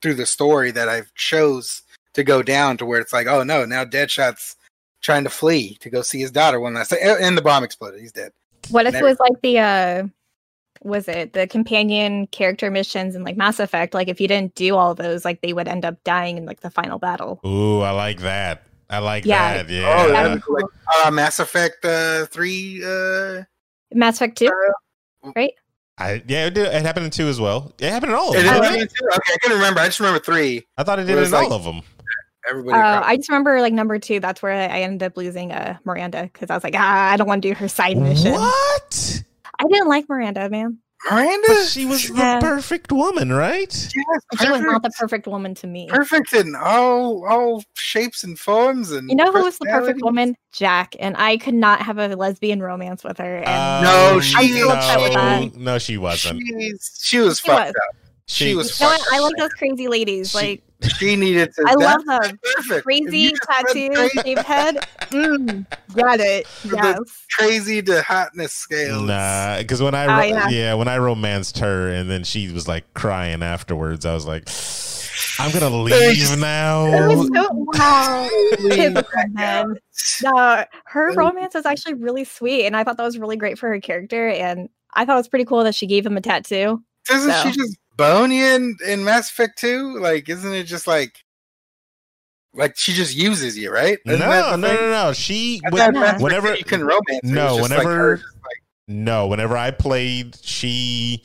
through 0.00 0.14
the 0.14 0.26
story 0.26 0.70
that 0.70 0.88
I've 0.88 1.12
chose 1.14 1.82
to 2.14 2.22
go 2.24 2.42
down 2.42 2.76
to 2.78 2.86
where 2.86 3.00
it's 3.00 3.12
like, 3.12 3.26
oh 3.26 3.42
no, 3.42 3.64
now 3.64 3.84
Deadshot's 3.84 4.56
trying 5.00 5.24
to 5.24 5.30
flee 5.30 5.76
to 5.80 5.90
go 5.90 6.02
see 6.02 6.20
his 6.20 6.30
daughter 6.30 6.60
one 6.60 6.74
last 6.74 6.88
time, 6.88 6.98
and 7.02 7.36
the 7.36 7.42
bomb 7.42 7.64
exploded. 7.64 8.00
He's 8.00 8.12
dead. 8.12 8.32
What 8.70 8.86
if 8.86 8.94
it 8.94 9.02
was 9.02 9.18
like 9.20 9.40
the 9.42 9.58
uh, 9.58 10.06
was 10.82 11.08
it 11.08 11.32
the 11.32 11.46
companion 11.46 12.26
character 12.28 12.70
missions 12.70 13.14
and 13.14 13.24
like 13.24 13.36
Mass 13.36 13.58
Effect? 13.60 13.94
Like 13.94 14.08
if 14.08 14.20
you 14.20 14.28
didn't 14.28 14.54
do 14.54 14.76
all 14.76 14.94
those, 14.94 15.24
like 15.24 15.40
they 15.40 15.52
would 15.52 15.68
end 15.68 15.84
up 15.84 16.02
dying 16.04 16.36
in 16.38 16.44
like 16.46 16.60
the 16.60 16.70
final 16.70 16.98
battle. 16.98 17.40
Ooh, 17.44 17.80
I 17.80 17.90
like 17.90 18.20
that. 18.20 18.62
I 18.90 18.98
like 19.00 19.24
Yeah. 19.24 19.62
that. 19.62 19.66
Oh, 19.66 19.72
Yeah. 19.72 20.06
that'd 20.06 20.30
yeah. 20.30 20.34
be 20.36 20.40
cool. 20.40 20.70
Uh, 21.04 21.10
Mass 21.10 21.38
Effect 21.38 21.84
uh, 21.84 22.26
three. 22.26 22.82
Uh, 22.84 23.42
Mass 23.92 24.16
Effect 24.16 24.38
Two, 24.38 24.50
right? 25.36 25.52
I, 25.98 26.22
yeah, 26.28 26.46
it, 26.46 26.54
did, 26.54 26.66
it 26.72 26.82
happened 26.82 27.06
in 27.06 27.10
two 27.10 27.26
as 27.26 27.40
well. 27.40 27.72
It 27.80 27.90
happened 27.90 28.12
in 28.12 28.18
all 28.18 28.28
of 28.28 28.34
them. 28.34 28.44
is 28.44 28.50
didn't 28.52 28.68
three 28.70 28.82
it? 28.82 28.92
Okay, 29.14 29.32
I 29.34 29.36
couldn't 29.42 29.56
remember. 29.58 29.80
I 29.80 29.86
just 29.86 29.98
remember 29.98 30.20
three. 30.20 30.64
I 30.76 30.84
thought 30.84 31.00
it 31.00 31.02
It 31.02 31.06
did 31.06 31.16
was 31.16 31.28
in 31.28 31.34
like- 31.34 31.46
all 31.50 31.54
of 31.54 31.64
them. 31.64 31.82
Everybody. 32.48 32.78
Uh. 32.78 33.02
I 33.04 33.16
just 33.16 33.28
remember 33.28 33.60
like 33.60 33.72
number 33.72 33.98
two. 33.98 34.20
That's 34.20 34.42
where 34.42 34.52
I 34.52 34.80
ended 34.82 35.02
up 35.04 35.16
losing 35.16 35.52
uh 35.52 35.78
Miranda 35.84 36.24
because 36.32 36.50
I 36.50 36.54
was 36.54 36.64
like, 36.64 36.74
ah, 36.76 37.10
I 37.12 37.16
don't 37.16 37.26
want 37.28 37.42
to 37.42 37.48
do 37.48 37.54
her 37.54 37.68
side 37.68 37.96
mission. 37.96 38.32
What? 38.32 39.22
I 39.60 39.64
didn't 39.64 39.88
like 39.88 40.08
Miranda, 40.08 40.48
man. 40.48 40.78
Miranda. 41.10 41.44
But 41.46 41.66
she 41.66 41.86
was 41.86 42.08
Yeah. 42.10 42.40
the 42.40 42.46
perfect 42.46 42.90
woman, 42.90 43.32
right? 43.32 43.72
Yes, 43.72 43.92
She 44.40 44.50
was 44.50 44.60
not 44.62 44.82
the 44.82 44.88
perfect. 44.88 44.98
perfect 45.00 45.26
woman 45.28 45.54
to 45.56 45.66
me. 45.68 45.86
perfect 45.88 46.32
in 46.32 46.54
all 46.56 47.24
all 47.26 47.62
shapes 47.74 48.24
and 48.24 48.36
forms 48.38 48.90
and 48.90 49.08
You 49.08 49.14
know 49.16 49.30
who 49.30 49.44
was 49.44 49.58
the 49.58 49.66
perfect 49.66 50.00
woman? 50.02 50.34
Jack, 50.52 50.96
and 50.98 51.16
I 51.16 51.36
could 51.36 51.54
not 51.54 51.82
have 51.82 51.98
a 51.98 52.08
lesbian 52.16 52.60
romance 52.60 53.04
with 53.04 53.18
her. 53.18 53.38
And 53.38 53.84
No, 53.84 54.20
she- 54.20 54.34
I'm 54.36 54.48
still 54.48 54.70
upset 54.72 55.00
with 55.00 55.12
no, 55.14 55.50
no, 55.72 55.78
she 55.78 55.98
wasn't. 55.98 56.40
She's, 56.44 56.98
she 57.02 57.18
was 57.20 57.38
She 57.38 57.46
fucked 57.48 57.66
was. 57.66 57.74
up. 57.76 57.96
She 58.26 58.54
was 58.56 58.78
you 58.80 58.84
know 58.86 58.90
what? 58.90 59.00
fucked 59.00 59.12
I 59.12 59.16
up. 59.18 59.22
like 59.24 59.36
those 59.38 59.52
crazy 59.54 59.86
ladies. 59.88 60.30
She- 60.32 60.36
like 60.38 60.62
She 60.98 61.16
needed 61.16 61.52
to. 61.54 61.64
I 61.66 61.74
that's 61.76 62.06
love 62.06 62.22
them. 62.22 62.38
Perfect. 62.56 62.84
Crazy 62.84 63.18
you 63.18 63.30
just 63.30 63.42
went 63.48 63.66
tattoo, 63.68 63.88
crazy- 63.94 64.20
shaved 64.22 64.42
head. 64.42 64.76
Mm, 65.10 65.66
got 65.94 66.20
it. 66.20 66.46
Yes. 66.64 66.98
Crazy 67.36 67.82
to 67.82 68.02
hotness 68.02 68.52
scale. 68.52 69.02
Nah, 69.02 69.58
because 69.58 69.82
when 69.82 69.94
I 69.94 70.06
Oh, 70.06 70.24
yeah. 70.26 70.48
yeah. 70.48 70.74
when 70.74 70.86
I 70.88 70.98
romanced 70.98 71.58
her 71.58 71.88
and 71.88 72.08
then 72.10 72.22
she 72.24 72.52
was 72.52 72.68
like 72.68 72.92
crying 72.94 73.42
afterwards, 73.42 74.06
I 74.06 74.14
was 74.14 74.26
like, 74.26 74.48
I'm 75.40 75.50
gonna 75.52 75.74
leave 75.76 75.94
It 75.96 76.38
now. 76.38 77.08
was 77.08 77.28
so 77.34 77.46
wow. 77.52 78.28
Typical 78.70 79.22
men. 79.32 79.76
No, 80.22 80.64
her 80.84 81.12
romance 81.14 81.54
was 81.54 81.66
actually 81.66 81.94
really 81.94 82.24
sweet, 82.24 82.66
and 82.66 82.76
I 82.76 82.84
thought 82.84 82.96
that 82.98 83.02
was 83.04 83.18
really 83.18 83.36
great 83.36 83.58
for 83.58 83.68
her 83.68 83.80
character. 83.80 84.28
And 84.28 84.68
I 84.94 85.04
thought 85.04 85.14
it 85.14 85.16
was 85.16 85.28
pretty 85.28 85.44
cool 85.44 85.64
that 85.64 85.74
she 85.74 85.86
gave 85.86 86.06
him 86.06 86.16
a 86.16 86.20
tattoo. 86.20 86.82
Doesn't 87.06 87.30
So. 87.32 87.42
she 87.50 87.56
just 87.56 87.76
bone 87.98 88.30
you 88.32 88.46
in, 88.46 88.76
Mass 89.04 89.30
Effect 89.30 89.58
2? 89.58 89.98
Like, 89.98 90.30
isn't 90.30 90.54
it 90.54 90.64
just 90.64 90.86
like. 90.86 91.22
Like, 92.54 92.78
she 92.78 92.92
just 92.94 93.14
uses 93.14 93.58
you, 93.58 93.70
right? 93.70 93.98
no, 94.06 94.14
Isn't 94.14 94.26
no, 94.26 94.56
no, 94.56 94.74
no, 94.74 94.90
no. 94.90 95.12
She 95.12 95.60
when- 95.70 95.94
whenever 96.18 96.52
2 96.52 96.58
you 96.58 96.64
can 96.64 96.80
romance. 96.82 97.20
no, 97.22 97.54
like 97.56 97.62
whenever- 97.62 97.94
her 97.94 98.16
like- 98.16 98.62
no, 98.88 99.26
whenever 99.26 99.56
I 99.56 99.70
played, 99.70 100.34
she 100.42 101.22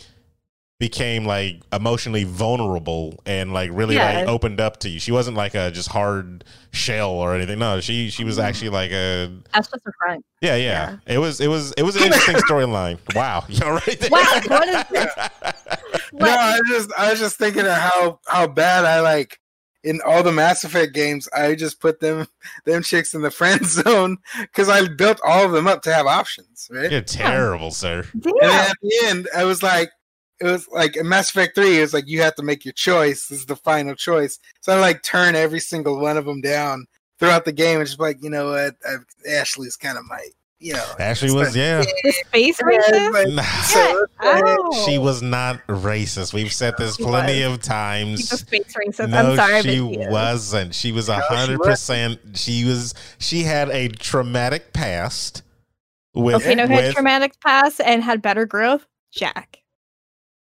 became 0.83 1.23
like 1.23 1.61
emotionally 1.71 2.25
vulnerable 2.25 3.17
and 3.25 3.53
like 3.53 3.69
really 3.71 3.95
like 3.95 4.27
opened 4.27 4.59
up 4.59 4.81
to 4.81 4.89
you. 4.89 4.99
She 4.99 5.13
wasn't 5.13 5.37
like 5.37 5.55
a 5.55 5.71
just 5.71 5.87
hard 5.87 6.43
shell 6.71 7.11
or 7.11 7.33
anything. 7.33 7.57
No, 7.57 7.79
she 7.79 8.09
she 8.09 8.25
was 8.25 8.35
mm-hmm. 8.35 8.47
actually 8.47 8.69
like 8.69 8.91
a 8.91 9.31
That's 9.53 9.69
just 9.69 9.87
a 9.87 9.91
front. 9.97 10.25
yeah, 10.41 10.57
yeah. 10.57 10.97
It 11.05 11.19
was 11.19 11.39
it 11.39 11.47
was 11.47 11.71
it 11.77 11.83
was 11.83 11.95
an 11.95 12.03
interesting 12.03 12.35
storyline. 12.35 12.99
Wow, 13.15 13.45
you 13.47 13.65
all 13.65 13.71
right 13.71 13.97
there? 13.97 14.09
Wow, 14.09 14.41
what 14.47 14.67
is 14.67 14.83
this? 14.89 15.13
No, 16.11 16.27
I 16.27 16.59
just 16.67 16.91
I 16.97 17.11
was 17.11 17.19
just 17.19 17.37
thinking 17.37 17.65
of 17.65 17.71
how 17.71 18.19
how 18.27 18.47
bad 18.47 18.83
I 18.83 18.99
like 18.99 19.39
in 19.85 20.01
all 20.05 20.21
the 20.21 20.33
Mass 20.33 20.65
Effect 20.65 20.93
games. 20.93 21.29
I 21.33 21.55
just 21.55 21.79
put 21.79 22.01
them 22.01 22.27
them 22.65 22.83
chicks 22.83 23.13
in 23.13 23.21
the 23.21 23.31
friend 23.31 23.65
zone 23.65 24.17
because 24.41 24.67
I 24.67 24.85
built 24.89 25.21
all 25.25 25.45
of 25.45 25.53
them 25.53 25.65
up 25.65 25.81
to 25.83 25.93
have 25.93 26.07
options, 26.07 26.67
right? 26.69 26.91
You're 26.91 27.01
terrible, 27.01 27.71
sir. 27.71 28.05
And 28.13 28.43
at 28.43 28.75
the 28.81 29.01
end, 29.05 29.29
I 29.33 29.45
was 29.45 29.63
like, 29.63 29.89
it 30.43 30.51
was 30.51 30.67
like 30.71 30.95
in 30.95 31.07
Mass 31.07 31.29
Effect 31.29 31.55
Three. 31.55 31.77
It 31.77 31.81
was 31.81 31.93
like 31.93 32.07
you 32.07 32.21
have 32.21 32.35
to 32.35 32.43
make 32.43 32.65
your 32.65 32.73
choice. 32.73 33.27
This 33.27 33.39
is 33.39 33.45
the 33.45 33.55
final 33.55 33.95
choice. 33.95 34.39
So 34.61 34.75
I 34.75 34.79
like 34.79 35.03
turn 35.03 35.35
every 35.35 35.59
single 35.59 35.99
one 35.99 36.17
of 36.17 36.25
them 36.25 36.41
down 36.41 36.85
throughout 37.19 37.45
the 37.45 37.51
game, 37.51 37.79
and 37.79 37.87
just 37.87 37.99
like 37.99 38.17
you 38.21 38.29
know 38.29 38.49
what, 38.51 38.75
I, 38.85 38.95
Ashley's 39.29 39.75
kind 39.75 39.97
of 39.97 40.05
my 40.05 40.19
you 40.59 40.73
know. 40.73 40.85
Ashley 40.99 41.31
was 41.31 41.55
yeah. 41.55 41.83
The 42.03 42.11
space 42.25 42.57
Yeah, 42.59 42.77
racist? 42.79 43.11
like, 43.13 43.27
Nah, 43.29 43.41
so- 43.63 44.05
Oh. 44.21 44.85
she 44.85 44.97
was 44.97 45.21
not 45.21 45.59
racist. 45.67 46.33
We've 46.33 46.53
said 46.53 46.75
this 46.77 46.95
She 46.95 47.03
plenty 47.03 47.43
was. 47.43 47.55
of 47.57 47.61
times. 47.61 48.19
She's 48.21 48.39
space 48.39 48.73
racist. 48.73 49.09
No, 49.09 49.31
I'm 49.31 49.35
sorry, 49.35 49.61
she 49.61 49.79
but 49.81 49.93
she 49.93 49.99
is. 49.99 50.09
wasn't. 50.11 50.73
She 50.75 50.91
was 50.93 51.09
a 51.09 51.17
No, 51.17 51.23
hundred 51.27 51.59
percent. 51.59 52.19
She 52.35 52.63
was. 52.63 52.93
She 53.19 53.43
had 53.43 53.69
a 53.71 53.89
traumatic 53.89 54.71
past. 54.71 55.41
With, 56.15 56.35
Okay, 56.35 56.55
no, 56.55 56.67
who 56.67 56.73
had 56.75 56.93
traumatic 56.93 57.33
past 57.41 57.81
and 57.83 58.01
had 58.03 58.21
better 58.21 58.45
growth? 58.45 58.85
Jack. 59.11 59.57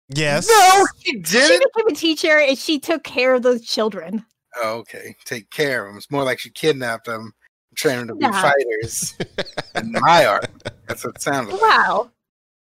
Yes, 0.10 0.48
No, 0.48 0.86
she 1.00 1.12
She 1.14 1.20
didn't. 1.20 1.48
She 1.50 1.58
became 1.58 1.88
a 1.88 1.96
teacher 1.96 2.40
and 2.40 2.58
she 2.58 2.80
took 2.80 3.04
care 3.04 3.34
of 3.34 3.42
those 3.44 3.66
children. 3.66 4.24
Oh, 4.58 4.78
okay. 4.80 5.16
Take 5.26 5.50
care 5.50 5.84
of 5.86 5.90
them. 5.92 5.98
It's 5.98 6.12
more 6.12 6.24
like 6.24 6.40
she 6.40 6.50
kidnapped 6.50 7.06
them, 7.08 7.34
trained 7.76 8.02
them 8.02 8.08
to 8.10 8.16
be 8.16 8.28
Nah. 8.28 8.42
fighters. 8.42 9.16
in 9.76 9.92
my 9.92 10.26
art. 10.26 10.50
That's 10.88 11.04
what 11.04 11.16
it 11.16 11.22
sounded 11.22 11.54
like. 11.54 11.62
Wow. 11.62 12.12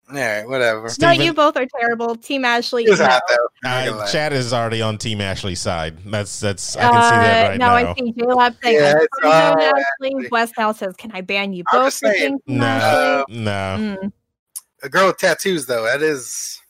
All 0.09 0.15
right, 0.19 0.47
whatever. 0.47 0.89
No, 0.99 1.11
you 1.11 1.33
both 1.33 1.55
are 1.55 1.65
terrible. 1.79 2.15
Team 2.15 2.43
Ashley. 2.43 2.83
It 2.85 2.89
was 2.89 2.99
no. 2.99 3.05
hot 3.07 3.21
though. 3.29 3.35
I'm 3.69 3.85
not 3.85 3.91
gonna 3.91 4.03
Uh. 4.03 4.11
Chad 4.11 4.33
is 4.33 4.51
already 4.53 4.81
on 4.81 4.97
Team 4.97 5.21
Ashley's 5.21 5.61
side. 5.61 5.97
That's 6.05 6.39
that's. 6.41 6.75
I 6.75 6.81
can 6.81 7.03
see 7.03 7.09
that 7.15 7.45
Uh, 7.45 7.49
right 7.49 7.57
no, 7.59 7.67
now. 7.67 7.73
I 7.75 7.93
see 7.95 8.11
J 8.11 8.25
Lab 8.25 8.55
saying, 8.61 8.75
Yeah, 8.75 8.91
I'm 8.91 9.01
it's 9.01 9.07
fine 9.21 9.31
all 9.31 9.55
with 9.55 9.63
Ashley. 9.63 10.13
Ashley. 10.15 10.27
West 10.29 10.53
Nile 10.57 10.73
says, 10.73 10.95
Can 10.97 11.11
I 11.13 11.21
ban 11.21 11.53
you 11.53 11.63
I'm 11.71 11.79
both 11.79 11.93
saying. 11.93 12.39
no, 12.47 12.65
Ashley? 12.65 13.35
no. 13.35 13.51
Mm. 13.79 14.11
A 14.83 14.89
girl 14.89 15.07
with 15.07 15.17
tattoos 15.17 15.65
though, 15.65 15.83
that 15.83 16.01
is 16.01 16.61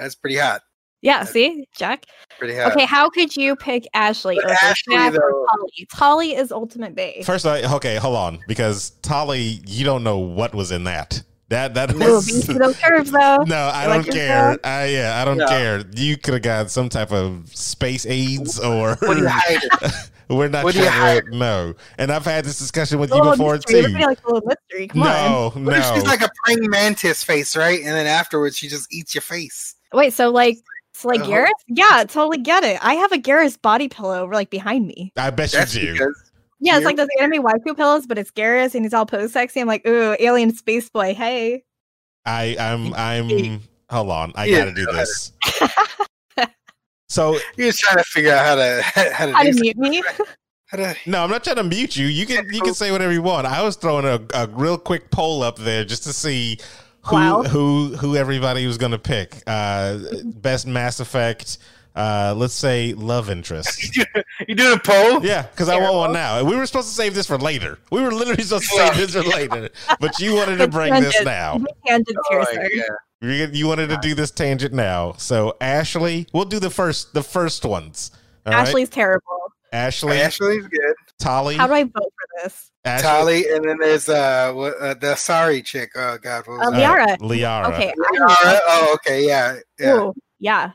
that's 0.00 0.14
pretty 0.14 0.36
hot. 0.36 0.62
Yeah, 1.02 1.24
see, 1.24 1.66
Jack. 1.74 2.04
Pretty 2.38 2.54
hot. 2.54 2.72
Okay, 2.72 2.84
how 2.84 3.08
could 3.08 3.34
you 3.34 3.56
pick 3.56 3.86
Ashley 3.94 4.34
But 4.36 4.44
over 4.44 4.54
Ashley, 4.62 4.96
Jack 4.96 5.14
or 5.14 5.18
though- 5.18 5.46
Tali? 5.50 5.88
Tali 5.90 6.34
is 6.34 6.52
ultimate 6.52 6.94
base. 6.94 7.24
First, 7.24 7.46
I, 7.46 7.62
okay, 7.76 7.96
hold 7.96 8.16
on, 8.16 8.38
because 8.46 8.90
Tali, 9.02 9.60
you 9.66 9.84
don't 9.84 10.04
know 10.04 10.18
what 10.18 10.54
was 10.54 10.72
in 10.72 10.84
that. 10.84 11.22
That 11.50 11.74
that 11.74 11.92
Ooh, 11.94 11.98
was. 11.98 12.26
beats 12.26 12.46
curves 12.80 13.10
though. 13.10 13.38
No, 13.46 13.70
I 13.74 13.86
don't 13.86 14.06
your 14.06 14.14
care. 14.14 14.58
I 14.64 14.84
yeah, 14.86 15.20
I 15.20 15.24
don't 15.24 15.36
No. 15.38 15.46
care. 15.46 15.82
You 15.94 16.16
could 16.16 16.34
have 16.34 16.42
got 16.42 16.70
some 16.70 16.88
type 16.88 17.10
of 17.12 17.50
space 17.54 18.06
aids 18.06 18.58
or 18.60 18.96
What 19.00 19.14
do 19.16 19.22
you 19.22 19.28
hide? 19.28 19.60
we're 20.30 20.48
not 20.48 20.62
What 20.64 20.76
trying 20.76 21.22
to 21.22 21.36
no. 21.36 21.74
And 21.98 22.12
I've 22.12 22.24
had 22.24 22.44
this 22.44 22.58
discussion 22.58 23.00
with 23.00 23.12
you 23.12 23.20
before 23.20 23.54
mystery. 23.54 23.72
too. 23.74 23.78
Everybody 23.80 24.06
likes 24.06 24.22
a 24.22 24.32
little 24.32 24.48
mystery. 24.48 24.88
Come 24.88 25.02
on. 25.02 25.64
No, 25.64 25.92
she's 25.94 26.06
like 26.06 26.22
a 26.22 26.30
praying 26.44 26.70
mantis 26.70 27.24
face, 27.24 27.56
right? 27.56 27.80
And 27.80 27.88
then 27.96 28.06
afterwards 28.06 28.56
she 28.56 28.68
just 28.68 28.86
eats 28.94 29.12
your 29.14 29.22
face. 29.22 29.74
Wait, 29.92 30.12
so 30.12 30.30
like, 30.30 30.56
so 30.94 31.08
like 31.08 31.22
Uh-huh. 31.22 31.30
Garrus? 31.32 31.50
Yeah, 31.66 32.04
totally 32.06 32.38
get 32.38 32.62
it. 32.62 32.78
I 32.80 32.94
have 32.94 33.10
a 33.10 33.18
Garrus 33.18 33.60
body 33.60 33.88
pillow 33.88 34.24
like 34.30 34.50
behind 34.50 34.86
me. 34.86 35.12
I 35.16 35.30
bet 35.30 35.50
That's 35.50 35.74
you 35.74 35.80
do. 35.80 35.92
because 35.94 36.29
Yeah, 36.60 36.76
it's 36.76 36.84
like 36.84 36.96
those 36.96 37.08
anime 37.18 37.42
waifu 37.42 37.74
pillows, 37.76 38.06
but 38.06 38.18
it's 38.18 38.30
Garrus 38.30 38.74
and 38.74 38.84
he's 38.84 38.92
all 38.92 39.06
pose 39.06 39.32
sexy. 39.32 39.60
I'm 39.60 39.66
like, 39.66 39.86
ooh, 39.86 40.14
alien 40.20 40.54
space 40.54 40.90
boy. 40.90 41.14
Hey, 41.14 41.64
I 42.26 42.56
I'm 42.58 42.92
I'm 42.94 43.62
Hold 43.90 44.10
on, 44.10 44.32
I 44.36 44.44
Yeah, 44.44 44.58
gotta 44.60 44.74
do 44.74 44.86
go 44.86 44.92
this. 44.92 45.32
so 47.08 47.38
He 47.56 47.64
was 47.64 47.78
trying 47.78 47.96
to 47.96 48.04
figure 48.04 48.32
out 48.32 48.44
how 48.44 48.54
to 48.56 48.82
how 49.12 49.26
to 49.26 49.32
How 49.32 49.42
do 49.42 49.52
to 49.52 49.60
mute 49.60 49.76
me? 49.76 50.02
How 50.66 50.94
no, 51.06 51.24
I'm 51.24 51.30
not 51.30 51.42
trying 51.42 51.56
to 51.56 51.64
mute 51.64 51.96
you. 51.96 52.06
You 52.06 52.26
can 52.26 52.52
you 52.52 52.60
can 52.60 52.74
say 52.74 52.92
whatever 52.92 53.12
you 53.12 53.22
want. 53.22 53.46
I 53.46 53.62
was 53.62 53.74
throwing 53.74 54.04
a, 54.04 54.20
a 54.34 54.46
real 54.48 54.78
quick 54.78 55.10
poll 55.10 55.42
up 55.42 55.58
there 55.58 55.84
just 55.84 56.04
to 56.04 56.12
see 56.12 56.58
who 57.06 57.16
Wow. 57.16 57.42
who 57.42 57.96
who 57.96 58.16
everybody 58.16 58.66
was 58.66 58.78
gonna 58.78 58.98
pick. 58.98 59.42
Uh, 59.46 59.98
best 60.24 60.66
Mass 60.66 61.00
Effect. 61.00 61.58
Uh, 61.94 62.34
let's 62.36 62.54
say 62.54 62.92
love 62.94 63.30
interest. 63.30 63.96
you 64.48 64.54
doing 64.54 64.76
a 64.76 64.80
poll? 64.80 65.24
Yeah, 65.24 65.42
because 65.42 65.68
I 65.68 65.78
want 65.78 65.96
one 65.96 66.12
now. 66.12 66.42
We 66.44 66.56
were 66.56 66.66
supposed 66.66 66.88
to 66.88 66.94
save 66.94 67.14
this 67.14 67.26
for 67.26 67.36
later. 67.38 67.78
We 67.90 68.00
were 68.00 68.12
literally 68.12 68.42
supposed 68.42 68.70
to 68.70 68.76
save 68.76 68.96
this 68.96 69.14
for 69.14 69.22
later, 69.22 69.70
but 69.98 70.18
you 70.20 70.34
wanted 70.34 70.58
to 70.58 70.68
But 70.68 70.70
bring 70.70 70.94
this 70.94 71.22
now. 71.24 71.60
Tangents 71.86 72.12
Oh, 72.30 72.44
here, 72.52 72.60
my 72.62 72.68
sir. 72.82 72.98
You, 73.22 73.48
you 73.52 73.66
wanted 73.66 73.88
to 73.88 73.98
do 74.00 74.14
this 74.14 74.30
tangent 74.30 74.72
now. 74.72 75.12
So 75.18 75.56
Ashley, 75.60 76.26
we'll 76.32 76.46
do 76.46 76.58
the 76.58 76.70
first 76.70 77.12
the 77.12 77.22
first 77.22 77.64
ones. 77.64 78.12
All 78.46 78.52
right? 78.52 78.60
Ashley's 78.66 78.88
terrible. 78.88 79.52
Ashley, 79.72 80.18
Ashley's 80.18 80.66
good. 80.66 80.94
Tali, 81.18 81.56
How 81.56 81.66
do 81.66 81.74
I 81.74 81.84
vote 81.84 81.92
for 81.94 82.42
this? 82.42 82.70
Ashley, 82.84 83.02
Tali, 83.44 83.48
and 83.54 83.64
then 83.68 83.78
there's 83.78 84.08
uh, 84.08 84.52
what, 84.54 84.74
uh 84.80 84.94
the 84.94 85.14
sorry 85.16 85.60
chick. 85.62 85.90
Oh 85.96 86.18
God, 86.20 86.46
what 86.46 86.58
was 86.58 86.68
Uh, 86.68 86.70
that? 86.70 87.20
Liara. 87.20 87.20
Liara. 87.20 87.72
Okay. 87.74 87.92
Liara? 87.98 88.58
Oh, 88.66 88.90
okay, 88.94 89.26
yeah, 89.26 89.56
yeah. 89.78 89.94
Ooh, 89.96 90.14
yeah. 90.38 90.70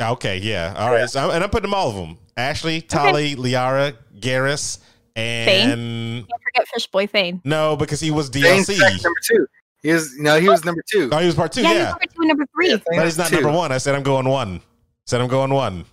Okay, 0.00 0.38
yeah. 0.38 0.74
All 0.76 0.90
right. 0.92 1.08
So, 1.10 1.30
and 1.30 1.42
I'm 1.42 1.50
putting 1.50 1.70
them 1.70 1.74
all 1.74 1.88
of 1.90 1.96
them. 1.96 2.18
Ashley, 2.36 2.80
Tali, 2.80 3.34
Liara, 3.34 3.94
Garrus, 4.20 4.78
and 5.16 6.24
Can't 6.28 6.42
forget 6.42 6.68
Fishboy 6.68 7.06
Thane. 7.08 7.40
no, 7.44 7.76
because 7.76 7.98
he 8.00 8.10
was 8.12 8.28
Thane's 8.30 8.68
DLC. 8.68 8.78
number 9.02 9.20
two. 9.24 9.46
He 9.82 9.92
was 9.92 10.16
no, 10.18 10.38
he 10.40 10.48
was 10.48 10.64
number 10.64 10.82
two. 10.90 11.08
Oh, 11.12 11.18
he 11.18 11.26
was 11.26 11.34
part 11.34 11.50
two. 11.52 11.62
Yeah, 11.62 11.68
he's 11.68 11.78
Yeah, 11.78 11.84
number 11.90 12.04
two 12.06 12.20
and 12.20 12.28
number 12.28 12.46
three. 12.54 12.70
Yeah, 12.70 12.76
but 12.86 12.96
was 12.96 13.04
he's 13.04 13.18
not 13.18 13.28
two. 13.28 13.36
number 13.36 13.50
one. 13.52 13.72
I 13.72 13.78
said 13.78 13.94
I'm 13.96 14.02
going 14.04 14.28
one. 14.28 14.60
Said 15.06 15.20
I'm 15.20 15.28
going 15.28 15.52
one. 15.52 15.84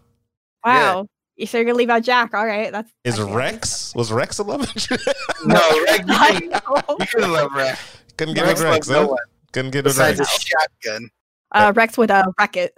Wow. 0.64 1.08
You 1.36 1.46
sure 1.46 1.60
you're 1.60 1.66
gonna 1.66 1.78
leave 1.78 1.90
out 1.90 2.02
Jack? 2.04 2.34
All 2.34 2.46
right, 2.46 2.72
that's 2.72 2.92
Is 3.04 3.18
that's- 3.18 3.36
Wrex? 3.36 3.94
Was 3.96 4.12
Wrex 4.12 4.38
a 4.40 4.44
love 4.44 4.62
interest? 4.62 5.08
No, 5.46 5.84
Reg, 5.86 6.08
you 6.08 6.16
couldn't, 6.18 7.00
you 7.00 7.06
couldn't 7.08 7.32
love 7.34 7.52
Wrex. 7.54 7.98
Couldn't 8.18 8.34
get 8.36 8.46
Wrex 8.46 8.60
with 8.60 8.70
Wrex. 8.70 8.90
no 8.90 9.02
Huh? 9.02 9.08
one 9.08 9.18
Couldn't 9.52 9.72
get 9.72 9.84
with 9.84 9.94
besides 9.96 10.20
Wrex. 10.20 10.38
a 10.38 10.40
shotgun. 10.40 11.10
Uh, 11.52 11.74
Wrex 11.76 11.98
would 11.98 12.10
uh, 12.10 12.24
wreck 12.40 12.58
it. 12.58 12.76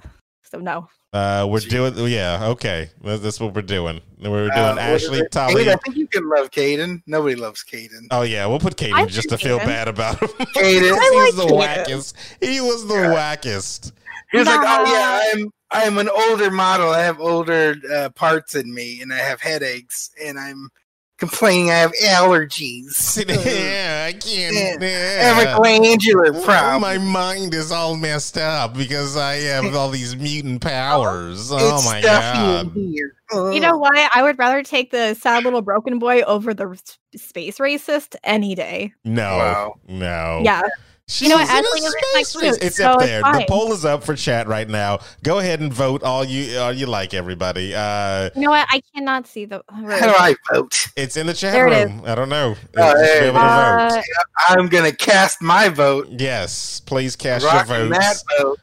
So 0.51 0.59
no. 0.59 0.87
Uh, 1.13 1.47
we're 1.49 1.59
doing. 1.61 1.93
Yeah. 2.11 2.47
Okay. 2.49 2.89
That's, 3.01 3.21
that's 3.21 3.39
what 3.39 3.53
we're 3.55 3.61
doing. 3.61 4.01
We're 4.19 4.47
doing 4.49 4.51
Uh, 4.51 4.75
Ashley, 4.79 5.19
it? 5.19 5.31
Tali. 5.31 5.69
I 5.69 5.75
think 5.77 5.95
you 5.95 6.07
can 6.07 6.27
love 6.29 6.51
Kaidan. 6.51 7.01
Nobody 7.07 7.35
loves 7.35 7.63
Kaidan. 7.63 8.07
Oh 8.11 8.21
yeah, 8.23 8.45
we'll 8.45 8.59
put 8.59 8.81
I 8.81 8.87
Kaidan 9.05 9.07
just 9.09 9.29
to 9.29 9.35
like 9.35 9.43
feel 9.43 9.57
bad 9.59 9.87
about 9.87 10.19
him. 10.21 10.27
Kaidan. 10.29 10.81
he 10.83 10.91
was 10.91 11.35
the 11.35 11.43
Kaidan. 11.45 11.85
wackest. 11.85 12.13
He 12.41 12.61
was 12.61 12.87
the 12.87 12.93
Yeah. 12.95 13.13
wackest. 13.35 13.91
He 14.31 14.37
was 14.39 14.47
like, 14.47 14.59
"Oh 14.61 14.85
yeah, 14.93 15.21
I'm 15.33 15.51
I'm 15.71 15.97
an 15.97 16.09
older 16.09 16.51
model. 16.51 16.89
I 16.89 17.01
have 17.01 17.19
older 17.19 17.75
uh, 17.93 18.09
parts 18.09 18.55
in 18.55 18.73
me, 18.73 19.01
and 19.01 19.13
I 19.13 19.17
have 19.17 19.39
headaches, 19.41 20.11
and 20.21 20.37
I'm 20.37 20.69
complaining 21.17 21.69
I 21.71 21.75
have 21.75 21.93
allergies. 21.93 23.17
yeah, 23.27 24.05
I 24.07 24.13
can't. 24.13 24.81
I 24.81 24.85
Yeah. 24.85 25.33
have 25.33 25.55
a 25.55 25.59
glandular 25.59 26.35
Oh, 26.35 26.43
problem. 26.43 26.81
my 26.81 26.97
mind 26.97 27.53
is 27.53 27.71
all 27.71 27.95
messed 27.95 28.37
up 28.37 28.75
because 28.75 29.17
I 29.17 29.35
have 29.35 29.75
all 29.75 29.89
these 29.89 30.15
mutant 30.15 30.63
oh, 30.65 30.69
powers. 30.69 31.51
Oh 31.51 31.75
It's 31.75 31.85
my 31.85 32.01
stuffy 32.01 32.37
god! 32.37 32.75
in 32.77 32.91
here. 32.91 33.13
You 33.33 33.59
know 33.59 33.77
what? 33.77 34.09
I 34.15 34.23
would 34.23 34.37
rather 34.39 34.63
take 34.63 34.91
the 34.91 35.13
sad 35.15 35.43
little 35.43 35.61
broken 35.61 35.99
boy 35.99 36.21
over 36.21 36.53
the 36.53 36.69
s- 36.69 36.97
space 37.21 37.57
racist 37.57 38.15
any 38.23 38.55
day. 38.55 38.93
No, 39.03 39.37
Wow. 39.37 39.73
no. 39.89 40.41
Yeah. 40.45 40.61
She's 41.09 41.29
know 41.29 41.35
what, 41.37 41.45
in 41.49 41.55
a 41.55 41.59
Ashley, 41.59 41.79
space 41.79 41.95
next 42.15 42.35
race. 42.35 42.57
It's 42.61 42.75
so 42.77 42.83
up 42.91 43.01
it's 43.01 43.09
there. 43.09 43.21
The 43.21 43.45
poll 43.47 43.71
is 43.71 43.85
up 43.85 44.03
for 44.03 44.13
chat 44.13 44.45
right 44.47 44.67
now. 44.67 44.99
Go 45.23 45.39
ahead 45.39 45.61
and 45.61 45.73
vote 45.73 46.03
all 46.03 46.25
you 46.25 46.57
all 46.59 46.73
you 46.73 46.85
like, 46.85 47.13
everybody. 47.13 47.73
Uh, 47.73 48.29
You 48.35 48.41
know 48.41 48.49
what? 48.49 48.67
I 48.69 48.81
cannot 48.93 49.25
see 49.25 49.45
the. 49.45 49.63
How 49.69 49.79
do 50.07 50.13
I 50.17 50.35
vote? 50.51 50.75
it's 50.97 51.15
in 51.15 51.25
the 51.27 51.33
chat 51.33 51.53
There 51.53 51.65
room. 51.65 52.01
I 52.05 52.13
don't 52.13 52.27
know. 52.27 52.49
You 52.49 52.55
should 52.81 52.97
hey. 53.05 53.27
able 53.27 53.39
to 53.39 53.45
Uh, 53.45 53.89
vote. 53.89 54.03
I'm 54.49 54.67
gonna 54.67 54.91
cast 54.91 55.41
my 55.41 55.69
vote. 55.69 56.07
Yes, 56.09 56.81
please 56.81 57.15
cast 57.15 57.45
Rocking 57.45 57.73
your 57.75 57.89
that 57.89 58.01
votes. 58.01 58.23
vote. 58.41 58.59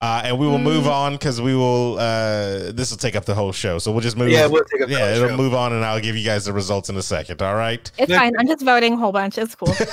Uh, 0.00 0.22
and 0.24 0.38
we 0.38 0.46
will 0.46 0.58
move 0.58 0.84
Mm. 0.84 0.90
on 0.92 1.12
because 1.14 1.40
we 1.40 1.54
will. 1.54 1.98
Uh, 1.98 2.72
this 2.72 2.90
will 2.90 2.98
take 2.98 3.16
up 3.16 3.24
the 3.24 3.34
whole 3.34 3.52
show, 3.52 3.78
so 3.78 3.90
we'll 3.90 4.00
just 4.02 4.16
move. 4.18 4.28
Yeah, 4.28 4.46
we'll 4.46 4.64
take 4.64 4.82
up 4.82 4.88
the 4.88 4.94
yeah, 4.94 5.06
whole 5.06 5.16
it'll 5.16 5.28
show. 5.30 5.36
move 5.36 5.54
on, 5.54 5.72
and 5.72 5.82
I'll 5.84 6.00
give 6.00 6.14
you 6.16 6.24
guys 6.24 6.44
the 6.44 6.52
results 6.52 6.90
in 6.90 6.96
a 6.96 7.02
second. 7.02 7.40
All 7.40 7.54
right. 7.54 7.90
It's 7.96 8.10
Yeah. 8.10 8.18
fine. 8.18 8.32
I'm 8.38 8.46
just 8.46 8.62
voting 8.62 8.94
a 8.94 8.96
whole 8.96 9.12
bunch. 9.12 9.38
It's 9.38 9.54
cool. 9.54 9.74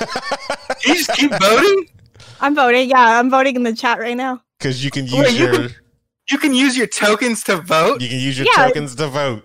You 0.85 0.95
just 0.95 1.11
keep 1.13 1.31
voting. 1.39 1.85
I'm 2.39 2.55
voting. 2.55 2.89
Yeah, 2.89 3.19
I'm 3.19 3.29
voting 3.29 3.55
in 3.55 3.61
the 3.63 3.73
chat 3.75 3.99
right 3.99 4.17
now. 4.17 4.41
Because 4.57 4.83
you 4.83 4.89
can 4.89 5.05
use 5.05 5.13
Wait, 5.13 5.33
you 5.33 5.45
your 5.45 5.53
can- 5.53 5.75
You 6.31 6.37
can 6.39 6.53
use 6.55 6.75
your 6.75 6.87
tokens 6.87 7.43
to 7.43 7.57
vote. 7.57 8.01
you 8.01 8.09
can 8.09 8.19
use 8.19 8.37
your 8.37 8.47
Yeah. 8.55 8.65
tokens 8.65 8.95
to 8.95 9.07
vote. 9.07 9.43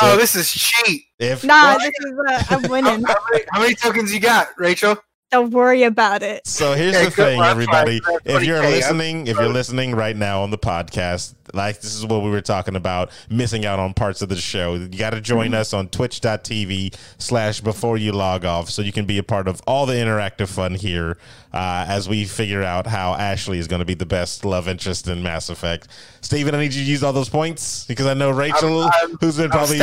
Oh, 0.00 0.16
this 0.16 0.34
is 0.34 0.50
cheat. 0.50 1.02
if 1.18 1.44
Nah, 1.44 1.74
What? 1.74 1.80
this 1.82 1.92
is 2.00 2.12
uh, 2.28 2.54
I'm 2.56 2.62
winning. 2.70 3.02
How 3.04 3.14
many, 3.30 3.44
how 3.52 3.60
many 3.60 3.74
tokens 3.74 4.12
you 4.14 4.20
got, 4.20 4.48
Rachel? 4.56 4.96
Don't 5.30 5.52
worry 5.52 5.84
about 5.84 6.24
it. 6.24 6.44
So 6.44 6.72
here's 6.72 6.96
Okay, 6.96 7.04
the 7.04 7.10
thing, 7.12 7.40
everybody. 7.40 8.00
If 8.24 8.42
you're 8.42 8.60
listening, 8.60 9.28
if 9.28 9.36
you're 9.36 9.48
listening 9.48 9.94
right 9.94 10.16
now 10.16 10.42
on 10.42 10.50
the 10.50 10.58
podcast, 10.58 11.34
like 11.54 11.80
this 11.80 11.94
is 11.94 12.04
what 12.04 12.22
we 12.24 12.30
were 12.30 12.40
talking 12.40 12.74
about, 12.74 13.12
missing 13.30 13.64
out 13.64 13.78
on 13.78 13.94
parts 13.94 14.22
of 14.22 14.28
the 14.28 14.34
show. 14.36 14.74
You 14.74 14.88
got 14.88 15.10
to 15.10 15.20
join 15.20 15.54
us 15.54 15.72
on 15.72 15.88
twitch.tv 15.88 16.96
slash 17.18 17.60
before 17.60 17.96
you 17.96 18.10
log 18.10 18.44
off 18.44 18.70
so 18.70 18.82
you 18.82 18.90
can 18.90 19.04
be 19.04 19.18
a 19.18 19.22
part 19.22 19.46
of 19.46 19.62
all 19.68 19.86
the 19.86 19.94
interactive 19.94 20.48
fun 20.48 20.74
here 20.74 21.16
uh, 21.52 21.84
as 21.88 22.08
we 22.08 22.24
figure 22.24 22.64
out 22.64 22.88
how 22.88 23.14
Ashley 23.14 23.60
is 23.60 23.68
going 23.68 23.80
to 23.80 23.86
be 23.86 23.94
the 23.94 24.06
best 24.06 24.44
love 24.44 24.66
interest 24.66 25.06
in 25.06 25.22
Mass 25.22 25.48
Effect. 25.48 25.86
Steven, 26.22 26.56
I 26.56 26.58
need 26.58 26.74
you 26.74 26.84
to 26.84 26.90
use 26.90 27.04
all 27.04 27.12
those 27.12 27.28
points 27.28 27.84
because 27.84 28.06
I 28.06 28.14
know 28.14 28.30
Rachel, 28.32 28.80
I'm- 28.82 29.16
who's 29.20 29.36
been 29.36 29.50
probably 29.50 29.80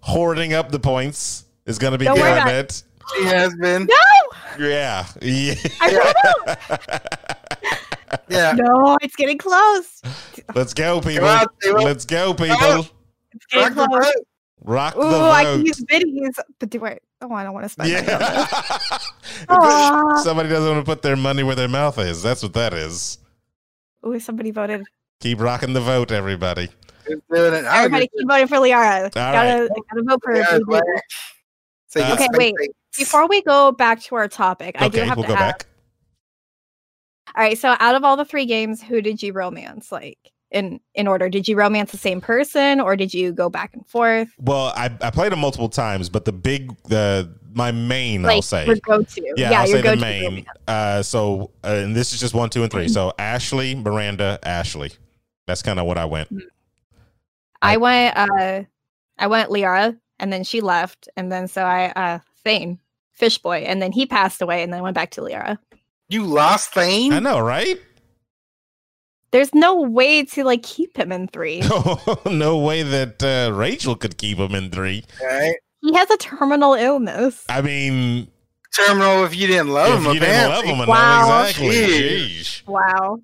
hoarding 0.00 0.54
up 0.54 0.70
the 0.70 0.80
points, 0.80 1.44
is 1.66 1.78
going 1.78 1.92
to 1.92 1.98
be 1.98 2.06
Don't 2.06 2.18
worry 2.18 2.40
doing 2.44 2.54
it. 2.56 2.82
She 3.14 3.24
has 3.24 3.54
been. 3.56 3.86
Yeah. 4.58 5.06
Yeah. 5.22 5.54
I 5.80 6.56
Yeah. 8.28 8.52
No, 8.52 8.96
it's 9.02 9.16
getting 9.16 9.38
close. 9.38 10.00
Let's 10.54 10.72
go, 10.74 11.00
people. 11.00 11.26
on, 11.26 11.46
people. 11.60 11.82
Let's 11.82 12.04
go, 12.04 12.34
people. 12.34 12.86
It's 13.32 13.46
getting 13.50 13.74
Rock 13.74 13.74
the 13.74 13.86
close. 13.86 14.04
vote. 14.04 14.26
Rock 14.62 14.96
Ooh, 14.96 15.10
the 15.10 15.16
I 15.18 15.44
can 15.44 15.66
use 15.66 15.84
biddies, 15.84 16.38
but 16.58 16.70
do 16.70 16.84
I? 16.84 16.98
Oh, 17.20 17.32
I 17.32 17.44
don't 17.44 17.52
want 17.52 17.64
to 17.64 17.68
spend. 17.68 17.90
Yeah. 17.90 18.46
Somebody 20.22 20.48
doesn't 20.48 20.70
want 20.70 20.84
to 20.84 20.90
put 20.90 21.02
their 21.02 21.16
money 21.16 21.42
where 21.42 21.54
their 21.54 21.68
mouth 21.68 21.98
is. 21.98 22.22
That's 22.22 22.42
what 22.42 22.54
that 22.54 22.72
is. 22.74 23.18
Ooh, 24.06 24.18
somebody 24.20 24.50
voted. 24.50 24.84
Keep 25.20 25.40
rocking 25.40 25.72
the 25.72 25.80
vote, 25.80 26.12
everybody. 26.12 26.68
Doing 27.06 27.54
it? 27.54 27.64
Everybody 27.64 28.08
keep 28.08 28.28
voting 28.28 28.48
for 28.48 28.56
Liara. 28.56 29.12
Gotta, 29.12 29.62
right. 29.62 29.70
gotta 29.90 30.02
vote 30.02 30.20
for 30.22 30.34
Yeah, 30.36 30.58
Blue 30.58 30.64
black. 30.66 30.84
So 31.88 32.00
Uh, 32.02 32.12
Okay, 32.14 32.26
space 32.32 32.52
wait. 32.58 32.70
Before 32.98 33.28
we 33.28 33.42
go 33.42 33.72
back 33.72 34.00
to 34.04 34.14
our 34.14 34.28
topic, 34.28 34.76
I 34.80 34.88
do 34.88 34.98
okay, 34.98 35.06
have 35.08 35.16
we'll 35.16 35.24
to 35.24 35.28
go 35.28 35.34
ask. 35.34 35.58
back. 35.58 35.66
All 37.36 37.42
right, 37.42 37.58
so 37.58 37.76
out 37.80 37.94
of 37.94 38.04
all 38.04 38.16
the 38.16 38.24
three 38.24 38.46
games, 38.46 38.82
who 38.82 39.00
did 39.02 39.22
you 39.22 39.32
romance? 39.32 39.92
Like 39.92 40.18
in 40.50 40.80
in 40.94 41.06
order, 41.08 41.28
did 41.28 41.46
you 41.48 41.56
romance 41.56 41.90
the 41.92 41.98
same 41.98 42.20
person, 42.20 42.80
or 42.80 42.96
did 42.96 43.12
you 43.12 43.32
go 43.32 43.50
back 43.50 43.74
and 43.74 43.86
forth? 43.86 44.28
Well, 44.38 44.72
I, 44.76 44.90
I 45.02 45.10
played 45.10 45.32
them 45.32 45.40
multiple 45.40 45.68
times, 45.68 46.08
but 46.08 46.24
the 46.24 46.32
big, 46.32 46.74
the 46.84 47.30
my 47.52 47.72
main, 47.72 48.22
Like 48.22 48.36
I'll 48.36 48.42
say. 48.42 48.66
your 48.66 48.76
go-to. 48.76 49.22
Yeah, 49.36 49.50
Yeah, 49.50 49.60
I'll 49.60 49.66
say 49.66 49.82
the 49.82 49.96
main. 49.96 50.24
romance. 50.24 50.46
Uh, 50.68 51.02
so, 51.02 51.50
uh, 51.64 51.68
and 51.68 51.96
this 51.96 52.12
is 52.12 52.20
just 52.20 52.34
one, 52.34 52.48
two, 52.50 52.62
and 52.62 52.70
three. 52.70 52.88
So, 52.88 53.12
Ashley, 53.18 53.74
Miranda, 53.74 54.38
Ashley. 54.42 54.92
That's 55.46 55.62
kind 55.62 55.78
of 55.80 55.86
what 55.86 55.96
I 55.98 56.04
went. 56.04 56.28
I 57.62 57.76
went 57.78 58.16
uh 58.16 58.62
I 59.18 59.26
went 59.28 59.50
Liara 59.50 59.98
and 60.18 60.32
then 60.32 60.44
she 60.44 60.60
left 60.60 61.08
and 61.16 61.32
then 61.32 61.48
so 61.48 61.62
I 61.64 61.86
uh 61.96 62.18
Thane, 62.44 62.78
Fishboy, 63.16 63.58
and 63.64 63.80
then 63.82 63.92
he 63.92 64.06
passed 64.06 64.40
away 64.42 64.62
and 64.62 64.72
then 64.72 64.82
went 64.82 64.94
back 64.94 65.10
to 65.12 65.20
Liara. 65.20 65.58
You 66.08 66.24
lost 66.24 66.72
Thane? 66.72 67.12
I 67.12 67.18
know, 67.18 67.40
right? 67.40 67.80
There's 69.32 69.52
no 69.54 69.80
way 69.82 70.24
to 70.24 70.44
like 70.44 70.62
keep 70.62 70.96
him 70.96 71.10
in 71.12 71.28
three. 71.28 71.60
no 72.26 72.58
way 72.58 72.82
that 72.82 73.22
uh, 73.22 73.52
Rachel 73.54 73.96
could 73.96 74.16
keep 74.18 74.38
him 74.38 74.54
in 74.54 74.70
three. 74.70 75.04
Right? 75.22 75.56
he 75.82 75.94
has 75.94 76.10
a 76.10 76.16
terminal 76.16 76.74
illness. 76.74 77.44
I 77.48 77.60
mean, 77.62 78.28
Terminal 78.74 79.24
if 79.24 79.34
you 79.36 79.46
didn't 79.46 79.68
love 79.68 80.00
if 80.00 80.06
him, 80.06 80.14
you 80.14 80.20
didn't 80.20 80.50
love 80.50 80.64
him 80.64 80.74
enough, 80.76 80.88
Wow. 80.88 81.42
exactly. 81.42 81.68
Jeez. 81.68 82.62
Jeez. 82.62 82.66
Wow. 82.66 83.18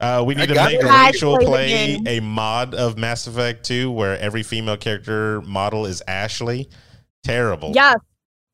Uh, 0.00 0.22
we 0.26 0.34
I 0.34 0.40
need 0.40 0.48
to 0.48 0.54
make 0.54 0.80
it. 0.80 0.84
Rachel 0.84 1.36
play 1.36 1.44
the 1.44 1.50
play 1.50 1.68
game. 1.68 2.06
a 2.06 2.20
mod 2.20 2.74
of 2.74 2.98
Mass 2.98 3.26
Effect 3.26 3.64
2 3.64 3.90
where 3.90 4.18
every 4.18 4.42
female 4.42 4.76
character 4.76 5.40
model 5.42 5.86
is 5.86 6.02
Ashley. 6.08 6.68
Terrible. 7.22 7.72
Yes. 7.74 7.96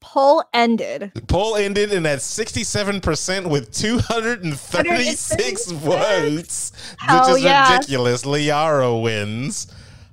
Poll 0.01 0.43
ended. 0.55 1.13
Poll 1.29 1.57
ended 1.57 1.93
in 1.93 2.07
at 2.07 2.19
67% 2.21 3.47
with 3.51 3.71
236 3.73 5.71
votes, 5.73 6.73
Hell 6.99 7.29
which 7.29 7.39
is 7.39 7.45
yeah. 7.45 7.73
ridiculous. 7.75 8.23
Liara 8.25 9.01
wins. 9.03 9.67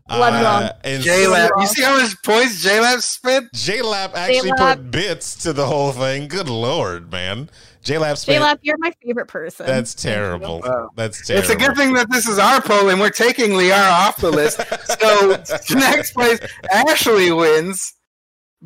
Blood 0.08 0.34
Uh, 0.34 0.44
wrong. 0.44 0.70
and 0.86 1.04
J-Lab. 1.04 1.52
You 1.60 1.68
see 1.68 1.84
how 1.84 1.98
much 2.02 2.16
points 2.24 2.62
J-Lab 2.62 3.02
spent? 3.02 3.52
J-Lap 3.54 4.12
actually 4.16 4.52
J-Lap. 4.52 4.78
put 4.78 4.92
bits 4.92 5.36
to 5.44 5.52
the 5.54 5.66
whole 5.66 5.92
thing. 5.92 6.28
Good 6.30 6.48
lord, 6.50 7.12
man. 7.12 7.50
J-Lab 7.84 8.18
spent. 8.18 8.38
J-Lab, 8.38 8.60
you're 8.62 8.78
my 8.80 8.92
favorite 9.04 9.28
person. 9.28 9.66
That's 9.66 9.94
terrible. 9.94 10.62
Wow. 10.62 10.90
That's 10.96 11.26
terrible. 11.28 11.44
It's 11.52 11.54
a 11.54 11.58
good 11.68 11.76
thing 11.78 11.94
that 11.94 12.10
this 12.10 12.26
is 12.28 12.40
our 12.40 12.62
poll 12.62 12.90
and 12.90 13.00
we're 13.02 13.10
taking 13.10 13.52
Liara 13.52 13.92
off 13.92 14.18
the 14.18 14.32
list. 14.32 14.60
So 15.00 15.76
next 15.76 16.12
place, 16.14 16.40
Ashley 16.72 17.32
wins. 17.32 17.94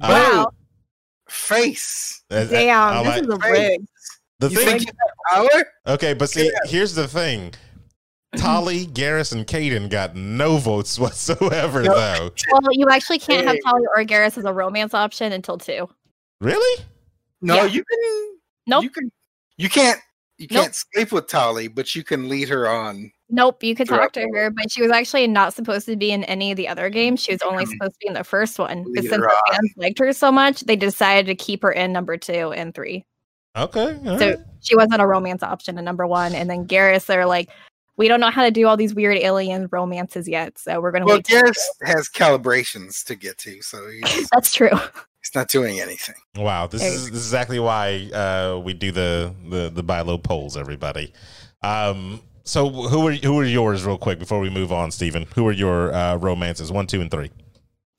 Uh, 0.02 0.08
Wow. 0.10 0.44
Boom. 0.46 0.56
Face. 1.32 2.24
Damn, 2.30 2.50
I 2.50 3.04
this 3.04 3.08
like- 3.08 3.24
is 3.24 3.30
a 3.30 3.38
Right. 3.38 3.52
rig. 3.52 3.82
the 4.40 4.50
You 4.50 4.58
thing. 4.58 4.66
think 4.66 4.82
you 4.82 4.88
have 5.38 5.50
power? 5.52 5.66
Okay, 5.88 6.14
but 6.14 6.30
see, 6.30 6.52
here's 6.66 6.96
the 6.96 7.08
thing. 7.08 7.54
Tali, 8.38 8.86
Garrus, 8.94 9.32
and 9.34 9.46
Kaidan 9.46 9.90
got 9.90 10.16
no 10.16 10.58
votes 10.58 10.98
whatsoever, 11.00 11.84
No. 11.84 11.94
though. 11.94 12.32
Well, 12.52 12.72
you 12.72 12.88
actually 12.90 13.20
can't 13.20 13.46
have 13.46 13.56
Hey. 13.56 13.62
Talia 13.66 13.88
or 13.96 14.04
Garrus 14.04 14.38
as 14.38 14.46
a 14.46 14.54
romance 14.54 14.94
option 14.94 15.32
until 15.32 15.58
two. 15.58 15.90
Really? 16.40 16.84
No, 17.42 17.56
Yeah. 17.56 17.66
you 17.66 17.84
can. 17.84 18.38
Nope. 18.68 18.84
You 18.84 18.90
can. 18.90 19.12
You 19.58 19.70
can't. 19.70 20.00
You 20.38 20.48
can't 20.48 20.74
sleep 20.76 21.12
with 21.12 21.28
Tali, 21.28 21.68
but 21.68 21.94
you 21.94 22.04
can 22.04 22.28
lead 22.28 22.50
her 22.50 22.68
on. 22.68 23.12
Nope, 23.34 23.64
you 23.64 23.76
could 23.76 23.88
talk 23.88 24.12
to 24.14 24.28
her, 24.34 24.52
but 24.52 24.70
she 24.70 24.82
was 24.82 24.92
actually 24.92 25.26
not 25.26 25.54
supposed 25.54 25.86
to 25.86 25.96
be 25.96 26.12
in 26.12 26.26
any 26.26 26.52
of 26.52 26.58
the 26.58 26.68
other 26.68 26.90
games. 26.90 27.24
She 27.24 27.32
was 27.32 27.42
only 27.44 27.66
supposed 27.66 27.94
to 27.94 27.98
be 28.02 28.08
in 28.08 28.14
the 28.14 28.26
first 28.26 28.60
one. 28.60 28.86
But 28.94 29.04
since 29.06 29.16
the 29.16 29.42
fans 29.52 29.72
liked 29.78 30.00
her 30.00 30.12
so 30.12 30.34
much, 30.34 30.62
they 30.62 30.76
decided 30.76 31.28
to 31.28 31.36
keep 31.36 31.64
her 31.64 31.72
in 31.72 31.94
number 31.94 32.18
two 32.18 32.52
and 32.52 32.76
three. 32.76 33.06
Okay. 33.56 33.98
So 34.04 34.18
right. 34.18 34.38
she 34.60 34.76
wasn't 34.76 35.02
a 35.02 35.08
romance 35.08 35.44
option 35.44 35.78
in 35.78 35.86
number 35.86 36.06
one. 36.06 36.36
And 36.36 36.50
then 36.50 36.68
Garrus, 36.68 37.06
they're 37.06 37.26
like, 37.26 37.50
we 37.96 38.10
don't 38.10 38.20
know 38.20 38.32
how 38.32 38.44
to 38.44 38.52
do 38.52 38.68
all 38.68 38.76
these 38.76 38.94
weird 38.94 39.18
alien 39.18 39.70
romances 39.72 40.28
yet, 40.28 40.58
so 40.58 40.82
we're 40.82 40.92
gonna 40.92 41.06
Well, 41.06 41.18
wait. 41.18 41.26
till- 41.26 41.42
Garrus 41.42 41.60
has 41.84 42.10
calibrations 42.10 43.04
to 43.06 43.16
get 43.16 43.38
to, 43.40 43.62
so 43.62 43.88
he's, 43.90 44.30
That's 44.34 44.54
true. 44.54 44.70
he's 44.70 45.36
not 45.36 45.50
doing 45.50 45.80
anything. 45.80 46.16
Wow, 46.36 46.68
this 46.68 46.82
There 46.82 46.90
is, 46.90 46.96
this 46.96 47.04
is 47.04 47.08
exactly 47.28 47.60
why 47.60 48.10
uh, 48.14 48.60
we 48.60 48.74
do 48.74 48.92
the 48.92 49.34
the 49.48 49.70
the 49.70 49.84
buy 49.84 50.02
low 50.02 50.18
polls, 50.18 50.58
everybody. 50.58 51.14
Um, 51.62 52.22
so 52.52 52.70
who 52.70 53.08
are 53.08 53.14
who 53.14 53.40
are 53.40 53.46
yours, 53.46 53.86
real 53.86 53.98
quick, 53.98 54.20
before 54.20 54.42
we 54.42 54.50
move 54.50 54.74
on, 54.74 54.92
Stephen? 54.92 55.26
Who 55.36 55.48
are 55.48 55.54
your 55.54 55.94
uh, 55.94 56.18
romances? 56.18 56.70
One, 56.70 56.86
two, 56.86 57.00
and 57.00 57.10
three. 57.10 57.32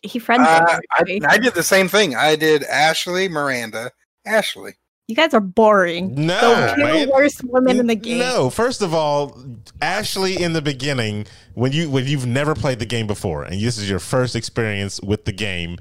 He 0.02 0.18
friends 0.18 0.46
Uh, 0.46 0.78
I. 0.90 1.20
I 1.26 1.38
did 1.38 1.54
the 1.54 1.62
same 1.62 1.88
thing. 1.88 2.14
I 2.14 2.36
did 2.36 2.62
Ashley, 2.64 3.30
Miranda, 3.30 3.92
Ashley. 4.26 4.72
You 5.08 5.16
guys 5.16 5.32
are 5.32 5.40
boring. 5.40 6.14
No, 6.14 6.38
the 6.38 6.74
two 6.74 6.82
man. 6.82 7.10
worst 7.10 7.42
women 7.44 7.80
in 7.80 7.86
the 7.86 7.94
game. 7.94 8.18
No, 8.18 8.50
first 8.50 8.82
of 8.82 8.92
all, 8.92 9.42
Ashley 9.80 10.42
in 10.42 10.52
the 10.52 10.60
beginning, 10.60 11.26
when 11.54 11.72
you 11.72 11.88
when 11.88 12.06
you've 12.06 12.26
never 12.26 12.54
played 12.54 12.78
the 12.78 12.84
game 12.84 13.06
before 13.06 13.44
and 13.44 13.58
this 13.58 13.78
is 13.78 13.88
your 13.88 14.00
first 14.00 14.36
experience 14.36 15.00
with 15.00 15.24
the 15.24 15.32
game, 15.32 15.78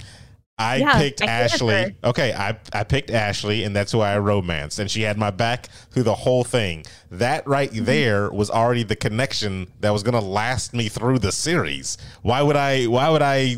I 0.61 0.75
Yeah, 0.77 0.97
picked 0.97 1.21
I 1.21 1.25
Ashley. 1.25 1.95
Okay, 2.03 2.33
I 2.33 2.57
I 2.73 2.83
picked 2.83 3.09
Ashley 3.11 3.63
and 3.63 3.75
that's 3.75 3.91
who 3.91 3.99
I 4.01 4.17
romanced 4.19 4.79
and 4.79 4.89
she 4.89 5.01
had 5.01 5.17
my 5.17 5.31
back 5.31 5.67
through 5.91 6.03
the 6.03 6.15
whole 6.15 6.43
thing. 6.43 6.85
That 7.09 7.47
right 7.47 7.71
Mm-hmm. 7.71 7.85
there 7.85 8.29
was 8.31 8.49
already 8.49 8.83
the 8.83 8.95
connection 8.95 9.67
that 9.79 9.91
was 9.91 10.03
going 10.03 10.13
to 10.13 10.25
last 10.25 10.73
me 10.73 10.87
through 10.89 11.19
the 11.19 11.31
series. 11.31 11.97
Why 12.21 12.41
would 12.41 12.55
I 12.55 12.85
why 12.85 13.09
would 13.09 13.21
I 13.21 13.57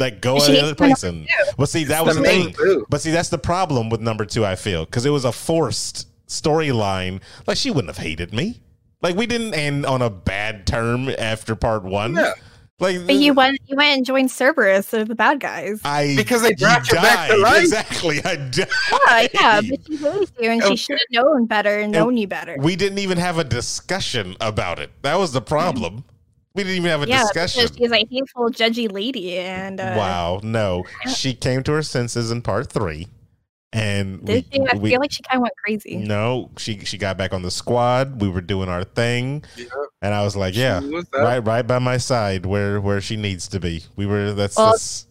like 0.00 0.20
go 0.20 0.40
She 0.40 0.52
another 0.56 0.68
hates 0.68 0.80
my 0.80 0.88
person? 0.88 1.26
But 1.58 1.68
see, 1.68 1.84
that 1.84 2.00
It's 2.00 2.06
was 2.06 2.16
the 2.16 2.22
the 2.22 2.28
thing. 2.28 2.54
boo. 2.56 2.86
But 2.88 3.00
see, 3.00 3.10
that's 3.12 3.28
the 3.28 3.38
problem 3.38 3.88
with 3.90 4.00
number 4.00 4.24
two. 4.24 4.44
I 4.44 4.56
feel 4.56 4.84
because 4.84 5.06
it 5.06 5.10
was 5.10 5.24
a 5.24 5.32
forced 5.32 6.08
storyline. 6.26 7.20
Like 7.46 7.56
she 7.56 7.70
wouldn't 7.70 7.94
have 7.94 8.04
hated 8.04 8.32
me. 8.32 8.60
Like 9.02 9.14
we 9.16 9.26
didn't 9.26 9.54
end 9.54 9.86
on 9.86 10.02
a 10.02 10.10
bad 10.10 10.66
term 10.66 11.08
after 11.18 11.54
part 11.54 11.84
one. 11.84 12.14
Yeah. 12.16 12.32
Like 12.78 13.06
But 13.06 13.14
you 13.16 13.32
went 13.32 13.58
you 13.66 13.76
went 13.76 13.96
and 13.96 14.04
joined 14.06 14.30
Cerberus, 14.30 14.88
so 14.88 15.02
the 15.04 15.14
bad 15.14 15.40
guys. 15.40 15.80
I 15.84 16.14
Because 16.14 16.42
they 16.42 16.50
you 16.50 16.56
brought 16.56 16.86
you 16.90 16.96
back 16.96 17.30
to 17.30 17.36
life. 17.38 17.62
Exactly, 17.62 18.18
I 18.22 18.36
died. 18.36 18.68
Yeah, 18.92 19.28
yeah, 19.32 19.60
but 19.62 19.80
she 19.86 19.96
hates 19.96 20.32
you, 20.38 20.50
and 20.50 20.62
Okay. 20.62 20.76
she 20.76 20.76
should 20.84 20.98
have 20.98 21.24
known 21.24 21.46
better 21.46 21.78
and 21.80 21.90
known 21.92 22.18
you 22.18 22.26
better. 22.26 22.56
We 22.60 22.76
didn't 22.76 22.98
even 22.98 23.16
have 23.16 23.38
a 23.38 23.44
discussion 23.44 24.36
about 24.42 24.78
it. 24.78 24.90
That 25.02 25.18
was 25.18 25.32
the 25.32 25.40
problem. 25.40 26.04
We 26.54 26.64
didn't 26.64 26.76
even 26.76 26.90
have 26.90 27.02
a 27.02 27.08
yeah, 27.08 27.22
discussion. 27.22 27.62
because 27.64 27.76
she's 27.76 27.92
a 27.92 28.06
hateful, 28.10 28.50
judgy 28.50 28.90
lady, 28.92 29.38
and 29.38 29.80
uh, 29.80 29.94
wow, 29.96 30.40
no. 30.42 30.84
She 31.14 31.32
came 31.34 31.62
to 31.64 31.72
her 31.72 31.82
senses 31.82 32.30
in 32.30 32.42
part 32.42 32.70
three, 32.72 33.08
and 33.76 34.24
Did 34.24 34.44
we, 34.52 34.58
she? 34.58 34.66
I 34.72 34.76
we- 34.76 34.90
feel 34.90 35.00
like 35.00 35.12
she 35.12 35.22
kind 35.22 35.38
of 35.38 35.42
went 35.42 35.54
crazy. 35.64 35.96
no, 35.96 36.50
she 36.56 36.80
she 36.80 36.98
got 36.98 37.16
back 37.16 37.32
on 37.32 37.42
the 37.42 37.50
squad. 37.50 38.20
We 38.20 38.28
were 38.28 38.40
doing 38.40 38.68
our 38.68 38.84
thing, 38.84 39.44
Yeah. 39.56 39.66
and 40.02 40.14
I 40.14 40.22
was 40.24 40.34
like, 40.36 40.56
yeah, 40.56 40.80
was 40.80 41.06
right, 41.14 41.38
right 41.38 41.66
by 41.66 41.78
my 41.78 41.96
side, 41.98 42.46
where 42.46 42.80
where 42.80 43.00
she 43.00 43.16
needs 43.16 43.48
to 43.48 43.60
be. 43.60 43.82
We 43.96 44.06
were. 44.06 44.32
That's, 44.32 44.56
Well, 44.56 44.72
that's 44.72 45.06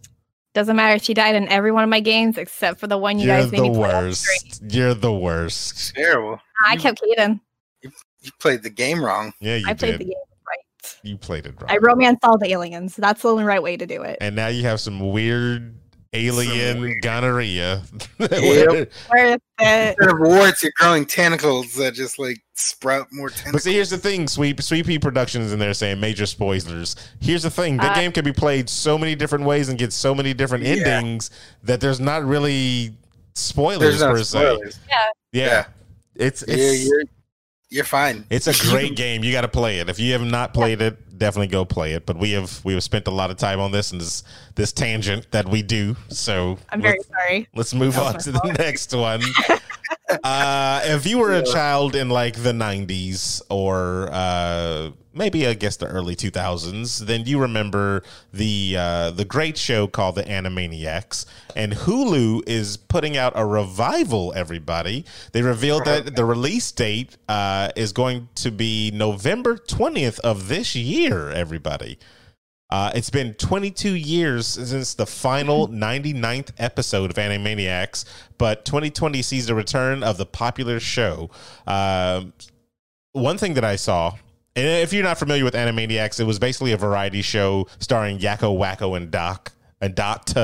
Doesn't 0.53 0.75
matter. 0.75 0.97
She 1.03 1.13
died 1.13 1.35
in 1.35 1.47
every 1.49 1.71
one 1.71 1.83
of 1.83 1.89
my 1.89 1.99
games 1.99 2.37
except 2.37 2.79
for 2.79 2.87
the 2.87 2.97
one 2.97 3.19
you 3.19 3.27
you're 3.27 3.37
guys 3.41 3.51
made 3.51 3.59
the 3.59 3.69
me 3.69 3.75
play. 3.75 3.91
on 3.93 4.03
worst. 4.05 4.25
stream. 4.53 4.69
You're 4.71 4.93
the 4.93 5.13
worst. 5.13 5.71
It's 5.73 5.91
terrible. 5.91 6.39
I 6.65 6.77
kept 6.77 7.01
Kaidan. 7.01 7.39
You 7.83 8.31
played 8.39 8.63
the 8.63 8.69
game 8.69 9.03
wrong. 9.03 9.33
Yeah, 9.39 9.57
you 9.57 9.65
I 9.67 9.73
played 9.73 9.99
the 9.99 10.05
game 10.05 10.13
right. 10.47 10.97
You 11.03 11.17
played 11.17 11.45
it 11.45 11.53
wrong. 11.59 11.69
I 11.69 11.77
romanced 11.77 12.23
all 12.23 12.37
the 12.39 12.51
aliens. 12.51 12.95
That's 12.95 13.21
the 13.21 13.29
only 13.29 13.43
right 13.43 13.61
way 13.61 13.77
to 13.77 13.85
do 13.85 14.01
it. 14.01 14.17
and 14.21 14.35
now 14.35 14.47
you 14.47 14.63
have 14.63 14.79
some 14.79 15.11
weird 15.11 15.75
alien 16.15 16.81
weird- 16.81 17.01
gonorrhea. 17.01 17.83
Yep. 18.19 18.91
Where 19.09 19.37
the 19.37 19.39
Instead 19.59 20.09
of 20.11 20.19
warts, 20.19 20.63
you're 20.63 20.71
growing 20.77 21.05
tentacles 21.05 21.73
that 21.75 21.93
just 21.93 22.17
like 22.19 22.37
sprout 22.55 23.07
more 23.11 23.29
tentacles. 23.29 23.51
But 23.53 23.61
see, 23.61 23.73
here's 23.73 23.89
the 23.89 23.97
thing: 23.97 24.27
Sweet 24.27 24.61
Sweet 24.61 24.85
Pea 24.85 24.99
Productions 24.99 25.51
in 25.53 25.59
there 25.59 25.73
saying 25.73 25.99
major 25.99 26.25
spoilers. 26.25 26.95
Here's 27.21 27.43
the 27.43 27.49
thing: 27.49 27.77
the 27.77 27.89
Uh, 27.91 27.95
game 27.95 28.11
can 28.11 28.25
be 28.25 28.33
played 28.33 28.69
so 28.69 28.97
many 28.97 29.15
different 29.15 29.45
ways 29.45 29.69
and 29.69 29.77
get 29.79 29.93
so 29.93 30.13
many 30.15 30.33
different 30.33 30.63
Yeah. 30.65 30.75
endings 30.75 31.31
that 31.63 31.79
there's 31.81 31.99
not 31.99 32.23
really 32.25 32.93
spoilers 33.33 33.79
There's 33.99 34.01
no 34.01 34.11
per 34.11 34.17
se. 34.23 34.25
spoilers. 34.39 34.79
Yeah, 34.89 35.05
Yeah. 35.31 35.65
it's 36.15 36.43
You're, 36.47 36.57
you're, 36.73 37.03
you're 37.69 37.83
fine. 37.85 38.25
it's 38.29 38.47
a 38.47 38.69
great 38.71 38.95
game. 38.97 39.23
You 39.23 39.31
got 39.31 39.41
to 39.41 39.47
play 39.47 39.79
it. 39.79 39.89
If 39.89 39.99
you 39.99 40.13
have 40.13 40.21
not 40.23 40.53
played 40.53 40.81
it, 40.81 41.17
definitely 41.17 41.47
go 41.47 41.65
play 41.65 41.93
it. 41.93 42.05
But 42.05 42.17
we 42.17 42.31
have 42.31 42.59
we 42.65 42.73
have 42.73 42.83
spent 42.83 43.07
a 43.07 43.11
lot 43.11 43.31
of 43.31 43.37
time 43.37 43.59
on 43.59 43.71
this 43.71 43.91
and 43.91 44.01
this 44.01 44.23
this 44.55 44.71
tangent 44.71 45.29
that 45.31 45.47
we 45.47 45.61
do. 45.61 45.95
So 46.09 46.57
I'm 46.69 46.81
very 46.81 46.99
sorry. 47.01 47.47
Let's 47.55 47.73
move 47.73 47.97
on 47.97 48.17
to 48.19 48.31
my 48.31 48.39
the 48.43 48.53
next 48.53 48.93
one. 48.93 49.21
uh, 50.23 50.81
if 50.85 51.05
you 51.05 51.17
were 51.17 51.33
a 51.33 51.43
child 51.43 51.95
in 51.95 52.09
like 52.09 52.35
the 52.41 52.51
90s 52.51 53.41
or 53.49 54.09
uh, 54.11 54.91
maybe 55.13 55.47
I 55.47 55.53
guess 55.53 55.77
the 55.77 55.87
early 55.87 56.15
2000s, 56.15 56.99
then 56.99 57.25
you 57.25 57.39
remember 57.39 58.03
the 58.33 58.75
uh, 58.77 59.11
the 59.11 59.25
great 59.25 59.57
show 59.57 59.87
called 59.87 60.15
The 60.15 60.23
Animaniacs. 60.23 61.25
And 61.55 61.73
Hulu 61.73 62.47
is 62.47 62.77
putting 62.77 63.17
out 63.17 63.33
a 63.35 63.45
revival, 63.45 64.33
everybody. 64.35 65.05
They 65.31 65.41
revealed 65.41 65.85
that 65.85 66.15
the 66.15 66.25
release 66.25 66.71
date 66.71 67.17
uh, 67.27 67.69
is 67.75 67.91
going 67.91 68.29
to 68.35 68.51
be 68.51 68.91
November 68.93 69.55
20th 69.55 70.19
of 70.19 70.47
this 70.47 70.75
year, 70.75 71.29
everybody. 71.29 71.97
Uh, 72.69 72.91
it's 72.95 73.11
been 73.11 73.33
22 73.35 73.93
years 73.93 74.47
since 74.47 74.95
the 74.95 75.05
final 75.05 75.67
99th 75.67 76.51
episode 76.57 77.11
of 77.11 77.17
Animaniacs, 77.17 78.05
but 78.37 78.65
2020 78.65 79.21
sees 79.21 79.45
the 79.45 79.55
return 79.55 80.01
of 80.03 80.17
the 80.17 80.25
popular 80.25 80.79
show. 80.79 81.29
Um, 81.67 82.33
one 83.11 83.37
thing 83.37 83.53
that 83.53 83.63
I 83.63 83.75
saw, 83.75 84.13
and 84.55 84.65
if 84.65 84.93
you're 84.93 85.03
not 85.03 85.19
familiar 85.19 85.43
with 85.43 85.53
Animaniacs, 85.53 86.19
it 86.19 86.23
was 86.23 86.39
basically 86.39 86.71
a 86.71 86.77
variety 86.77 87.21
show 87.21 87.67
starring 87.79 88.17
Yakko, 88.17 88.57
Wakko, 88.57 88.97
and 88.97 89.11
Doc 89.11 89.51
and 89.79 89.93
Dot, 89.93 90.35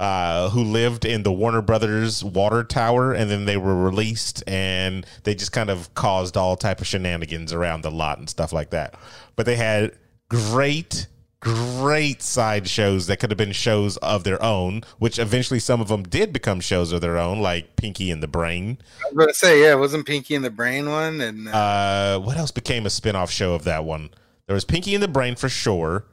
uh, 0.00 0.48
who 0.50 0.62
lived 0.62 1.04
in 1.04 1.22
the 1.22 1.32
Warner 1.32 1.60
Brothers 1.60 2.24
water 2.24 2.64
tower, 2.64 3.12
and 3.12 3.30
then 3.30 3.44
they 3.44 3.58
were 3.58 3.76
released, 3.76 4.42
and 4.46 5.04
they 5.24 5.34
just 5.34 5.52
kind 5.52 5.68
of 5.68 5.92
caused 5.94 6.36
all 6.36 6.56
type 6.56 6.80
of 6.80 6.86
shenanigans 6.86 7.52
around 7.52 7.82
the 7.82 7.90
lot 7.90 8.18
and 8.18 8.28
stuff 8.28 8.54
like 8.54 8.70
that. 8.70 8.94
But 9.36 9.44
they 9.44 9.56
had 9.56 9.92
great 10.30 11.08
great 11.40 12.22
side 12.22 12.68
shows 12.68 13.06
that 13.06 13.18
could 13.18 13.30
have 13.30 13.38
been 13.38 13.52
shows 13.52 13.96
of 13.98 14.24
their 14.24 14.42
own, 14.42 14.82
which 14.98 15.18
eventually 15.18 15.60
some 15.60 15.80
of 15.80 15.88
them 15.88 16.02
did 16.02 16.32
become 16.32 16.60
shows 16.60 16.92
of 16.92 17.00
their 17.00 17.16
own, 17.18 17.40
like 17.40 17.76
Pinky 17.76 18.10
and 18.10 18.22
the 18.22 18.28
Brain. 18.28 18.78
I 19.00 19.08
was 19.08 19.14
going 19.16 19.28
to 19.28 19.34
say, 19.34 19.62
yeah, 19.62 19.72
it 19.72 19.78
wasn't 19.78 20.06
Pinky 20.06 20.34
and 20.34 20.44
the 20.44 20.50
Brain 20.50 20.88
one? 20.88 21.20
And 21.20 21.48
uh, 21.48 21.52
Uh, 21.52 22.18
what 22.20 22.36
else 22.36 22.50
became 22.50 22.86
a 22.86 22.90
spin 22.90 23.14
off 23.16 23.30
show 23.30 23.54
of 23.54 23.64
that 23.64 23.84
one? 23.84 24.10
There 24.46 24.54
was 24.54 24.64
Pinky 24.64 24.94
and 24.94 25.02
the 25.02 25.08
Brain 25.08 25.36
for 25.36 25.48
sure. 25.48 26.04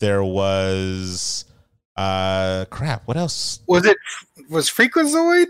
There 0.00 0.22
was, 0.22 1.44
uh, 1.96 2.66
crap, 2.70 3.06
what 3.08 3.16
else? 3.16 3.60
was 3.66 3.86
it 3.86 3.96
was 4.50 4.68
Freakazoid? 4.68 5.46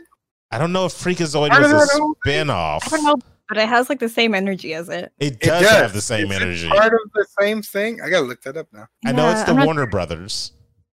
I 0.53 0.59
don't 0.59 0.73
know 0.73 0.87
if 0.87 0.93
Freakazoid 0.93 1.51
was 1.51 1.71
a 1.73 1.75
that 1.75 1.89
whole 1.93 2.15
thing? 2.25 2.33
spin 2.33 2.51
off. 2.51 2.87
I 2.87 2.97
don't 2.97 3.05
know, 3.05 3.17
but 3.48 3.59
it 3.59 3.68
has 3.68 3.88
like 3.88 3.98
the 4.00 4.09
same 4.09 4.35
energy 4.35 4.74
as 4.74 4.88
it. 4.88 5.12
It 5.18 5.40
does, 5.40 5.68
have 5.68 5.92
the 5.92 6.00
same 6.00 6.30
Is 6.30 6.37
it 6.38 6.42
energy. 6.42 6.68
Part 6.68 6.92
of 6.92 7.00
the 7.14 7.26
same 7.40 7.62
thing. 7.62 8.00
I 8.02 8.11
gotta 8.11 8.26
look 8.26 8.42
that 8.42 8.56
up 8.56 8.66
now. 8.72 8.87
I 9.04 9.12
know 9.12 9.30
it's 9.30 9.44
the 9.44 9.52
I'm 9.52 9.64
Warner 9.64 9.82
sure. 9.82 9.90
Brothers. 9.90 10.52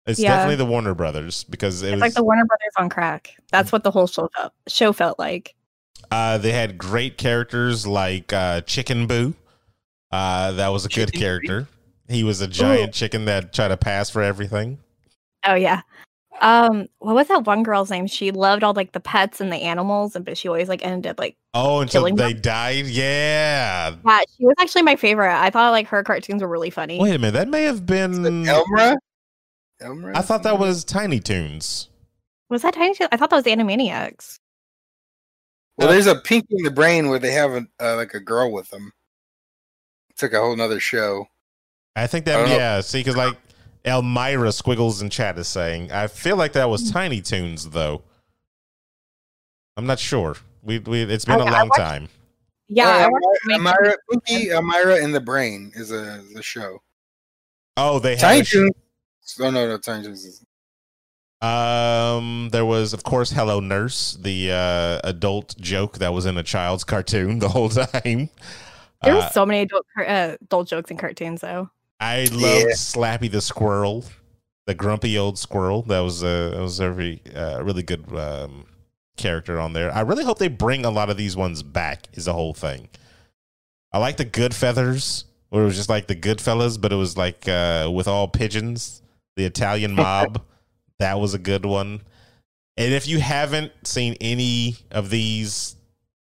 It's 0.05 0.19
Yeah. 0.19 0.35
definitely 0.35 0.55
the 0.55 0.65
Warner 0.65 0.95
Brothers 0.95 1.43
because 1.43 1.83
it 1.83 1.87
It's 1.87 1.93
was 1.95 2.01
like 2.01 2.13
the 2.13 2.23
Warner 2.23 2.45
Brothers 2.45 2.73
on 2.77 2.89
crack. 2.89 3.35
That's 3.51 3.71
what 3.71 3.83
the 3.83 3.91
whole 3.91 4.07
show 4.07 4.29
felt, 4.35 4.53
show 4.67 4.91
felt 4.93 5.19
like. 5.19 5.53
Uh, 6.11 6.37
they 6.39 6.51
had 6.51 6.77
great 6.77 7.17
characters 7.17 7.85
like 7.85 8.33
uh, 8.33 8.61
Chicken 8.61 9.05
Boo. 9.05 9.35
Uh, 10.11 10.53
that 10.53 10.69
was 10.69 10.85
a 10.85 10.89
good 10.89 10.95
Chicken 11.11 11.11
Boo? 11.13 11.19
character. 11.19 11.67
He 12.07 12.23
was 12.23 12.41
a 12.41 12.47
giant 12.47 12.93
chicken 12.93 13.25
that 13.25 13.53
tried 13.53 13.67
to 13.67 13.77
pass 13.77 14.09
for 14.09 14.23
everything. 14.23 14.79
Oh 15.45 15.53
yeah, 15.53 15.81
Um, 16.41 16.87
what 16.99 17.15
was 17.15 17.27
that 17.27 17.45
one 17.45 17.63
girl's 17.63 17.89
name? 17.91 18.07
She 18.07 18.31
loved 18.31 18.63
all 18.63 18.73
like 18.73 18.93
the 18.93 18.99
pets 18.99 19.41
and 19.41 19.51
the 19.51 19.57
animals, 19.57 20.15
and 20.15 20.23
but 20.23 20.37
she 20.37 20.47
always 20.47 20.69
like 20.69 20.85
ended 20.85 21.17
like 21.17 21.35
Oh, 21.53 21.79
until 21.81 22.01
Killing 22.01 22.15
they 22.15 22.33
died. 22.33 22.85
Yeah. 22.85 23.95
that. 24.05 24.25
She 24.37 24.45
was 24.45 24.55
actually 24.59 24.83
my 24.83 24.95
favorite. 24.95 25.35
I 25.37 25.49
thought 25.49 25.71
like 25.71 25.87
her 25.87 26.03
cartoons 26.03 26.41
were 26.41 26.47
really 26.47 26.69
funny. 26.69 26.99
Wait 26.99 27.15
a 27.15 27.19
minute. 27.19 27.33
That 27.33 27.47
may 27.49 27.63
have 27.63 27.85
been. 27.85 28.13
Elmyra? 28.23 28.95
Elmyra? 29.81 30.15
I 30.15 30.21
thought 30.21 30.43
that 30.43 30.59
was 30.59 30.83
Tiny 30.83 31.19
Toons. 31.19 31.89
Was 32.49 32.61
that 32.61 32.73
Tiny 32.73 32.93
Toons? 32.93 33.09
I 33.11 33.17
thought 33.17 33.29
that 33.31 33.35
was 33.35 33.45
Animaniacs. 33.45 34.39
Well, 35.77 35.87
there's 35.87 36.07
a 36.07 36.15
Pinky 36.15 36.47
in 36.57 36.63
the 36.65 36.71
Brain 36.71 37.07
where 37.09 37.19
they 37.19 37.31
have 37.31 37.51
a, 37.51 37.65
uh, 37.79 37.95
like 37.95 38.13
a 38.13 38.19
girl 38.19 38.51
with 38.51 38.69
them. 38.69 38.91
It's 40.09 40.21
like 40.21 40.33
a 40.33 40.39
whole 40.41 40.55
nother 40.55 40.79
show. 40.81 41.27
I 41.95 42.05
think 42.07 42.25
that, 42.25 42.37
don't 42.37 42.49
know. 42.49 42.55
yeah. 42.57 42.81
See, 42.81 42.99
because 42.99 43.15
like 43.15 43.37
Elmyra 43.85 44.53
Squiggles 44.53 45.01
in 45.01 45.09
chat 45.09 45.37
is 45.39 45.47
saying, 45.47 45.91
I 45.91 46.07
feel 46.07 46.35
like 46.35 46.53
that 46.53 46.65
Hmm. 46.65 46.71
was 46.71 46.91
Tiny 46.91 47.21
Toons, 47.21 47.69
though. 47.69 48.01
I'm 49.77 49.85
not 49.85 49.99
sure. 49.99 50.35
We, 50.61 50.79
we 50.79 51.01
It's 51.03 51.25
been 51.25 51.39
I- 51.41 51.45
a 51.45 51.47
I 51.47 51.51
long 51.59 51.69
watched- 51.69 51.79
time. 51.79 52.09
Yeah, 52.67 52.87
Uh, 52.87 52.91
I 52.91 53.07
watched 53.07 53.25
Elmyra, 53.49 53.93
Animaniacs. 54.21 54.47
Elmyra, 54.51 54.61
Elmyra 54.61 55.03
in 55.03 55.11
the 55.11 55.21
Brain 55.21 55.71
is 55.75 55.91
a, 55.91 56.19
is 56.19 56.35
a 56.35 56.43
show. 56.43 56.79
Oh, 57.77 57.97
they 57.99 58.11
had. 58.11 58.19
Tiny 58.19 58.41
a 58.41 58.43
Toons. 58.43 58.71
Oh, 59.39 59.49
no, 59.49 59.67
no, 59.67 59.77
Tiny 59.77 60.03
Toons. 60.03 60.25
is- 60.25 60.45
Um, 61.41 62.49
there 62.51 62.65
was, 62.65 62.93
of 62.93 63.03
course, 63.03 63.31
Hello 63.31 63.59
Nurse, 63.61 64.17
the 64.19 64.51
uh, 64.51 64.99
adult 65.07 65.55
joke 65.57 65.97
that 65.99 66.13
was 66.13 66.25
in 66.25 66.37
a 66.37 66.43
child's 66.43 66.83
cartoon 66.83 67.39
the 67.39 67.49
whole 67.49 67.69
time. 67.69 68.29
There 69.01 69.15
Uh, 69.15 69.29
so 69.29 69.45
many 69.45 69.61
adult, 69.61 69.85
uh, 69.97 70.35
adult 70.41 70.67
jokes 70.67 70.91
in 70.91 70.97
cartoons 70.97 71.39
though. 71.41 71.69
I 71.99 72.25
loved 72.25 72.33
Yeah. 72.33 72.73
Slappy 72.75 73.29
the 73.29 73.41
squirrel, 73.41 74.05
the 74.67 74.73
grumpy 74.73 75.17
old 75.17 75.37
squirrel. 75.37 75.81
That 75.83 75.99
was 75.99 76.23
a 76.23 76.51
that 76.53 76.61
was 76.61 76.79
a 76.79 76.91
very 76.91 77.21
uh, 77.35 77.61
really 77.63 77.83
good 77.83 78.11
um, 78.15 78.65
character 79.17 79.59
on 79.59 79.73
there. 79.73 79.93
I 79.93 80.01
really 80.01 80.23
hope 80.23 80.39
they 80.39 80.47
bring 80.47 80.85
a 80.85 80.91
lot 80.91 81.09
of 81.09 81.17
these 81.17 81.35
ones 81.35 81.63
back. 81.63 82.07
Is 82.13 82.25
the 82.25 82.33
whole 82.33 82.53
thing. 82.53 82.89
I 83.91 83.97
like 83.97 84.17
the 84.17 84.25
Good 84.25 84.53
Feathers, 84.53 85.25
where 85.49 85.63
it 85.63 85.65
was 85.65 85.75
just 85.75 85.89
like 85.89 86.07
the 86.07 86.15
good 86.15 86.37
Goodfellas, 86.37 86.79
but 86.79 86.91
it 86.91 86.95
was 86.95 87.17
like 87.17 87.47
uh, 87.47 87.89
with 87.93 88.07
all 88.07 88.27
pigeons. 88.27 89.01
The 89.35 89.45
Italian 89.45 89.93
Mob, 89.95 90.43
that 90.99 91.19
was 91.19 91.33
a 91.33 91.39
good 91.39 91.65
one. 91.65 92.01
And 92.77 92.93
if 92.93 93.07
you 93.07 93.19
haven't 93.19 93.71
seen 93.83 94.15
any 94.21 94.75
of 94.91 95.09
these 95.09 95.75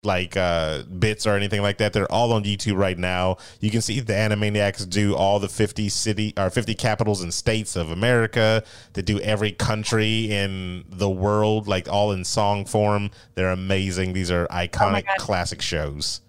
like 0.07 0.37
uh 0.37 0.83
bits 0.85 1.27
or 1.27 1.37
anything 1.37 1.63
like 1.63 1.79
that. 1.79 1.93
They're 1.93 2.11
all 2.11 2.33
on 2.33 2.45
youtube 2.45 2.79
right 2.79 2.99
now. 2.99 3.37
You 3.61 3.71
can 3.71 3.83
see 3.83 4.01
the 4.01 4.13
animaniacs 4.13 4.89
do 4.89 5.15
all 5.15 5.39
the 5.39 5.49
50 5.49 5.89
city 5.89 6.33
or 6.37 6.49
50 6.49 6.75
capitals 6.75 7.21
and 7.21 7.35
states 7.35 7.77
of 7.77 7.91
america. 7.91 8.63
They 8.95 9.03
do 9.03 9.21
every 9.21 9.53
country 9.53 10.31
in 10.31 10.85
the 10.89 11.11
world 11.11 11.69
like 11.69 11.89
all 11.89 12.13
in 12.13 12.25
song 12.25 12.65
form. 12.65 13.11
They're 13.35 13.51
amazing. 13.53 14.13
These 14.13 14.31
are 14.31 14.47
iconic 14.49 15.07
God. 15.07 15.19
classic 15.19 15.61
shows. 15.61 16.21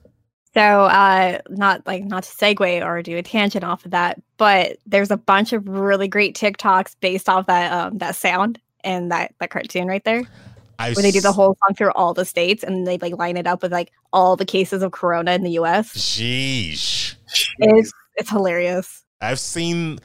So, 0.58 0.86
uh, 0.86 1.38
not 1.50 1.86
like 1.86 2.04
not 2.04 2.24
to 2.24 2.30
segue 2.36 2.84
or 2.84 3.04
do 3.04 3.16
a 3.18 3.22
tangent 3.22 3.64
off 3.64 3.86
of 3.86 3.92
that, 3.92 4.20
but 4.38 4.78
there's 4.88 5.12
a 5.12 5.18
bunch 5.18 5.54
of 5.54 5.68
really 5.68 6.08
great 6.08 6.36
TikToks 6.36 6.96
based 7.00 7.30
off 7.30 7.46
that 7.46 7.72
um 7.72 8.00
that 8.00 8.16
sound 8.16 8.60
and 8.84 9.12
that 9.12 9.36
that 9.40 9.52
cartoon 9.52 9.88
right 9.88 10.04
there, 10.04 10.24
I 10.80 10.94
where 10.94 11.02
they 11.04 11.12
do 11.12 11.22
the 11.22 11.32
whole 11.32 11.56
song 11.66 11.76
through 11.76 11.92
all 11.94 12.14
the 12.14 12.26
states 12.26 12.64
and 12.64 12.86
they 12.86 12.98
like 12.98 13.18
line 13.18 13.38
it 13.38 13.48
up 13.48 13.62
with 13.64 13.72
like 13.72 13.92
all 14.14 14.36
the 14.36 14.46
cases 14.46 14.84
of 14.84 14.92
corona 14.92 15.32
in 15.34 15.44
the 15.44 15.52
U.S. 15.52 15.94
sheesh 15.98 17.16
It's 17.60 17.92
it's 18.16 18.30
hilarious. 18.30 19.04
i've 19.22 19.40
seen 19.40 20.00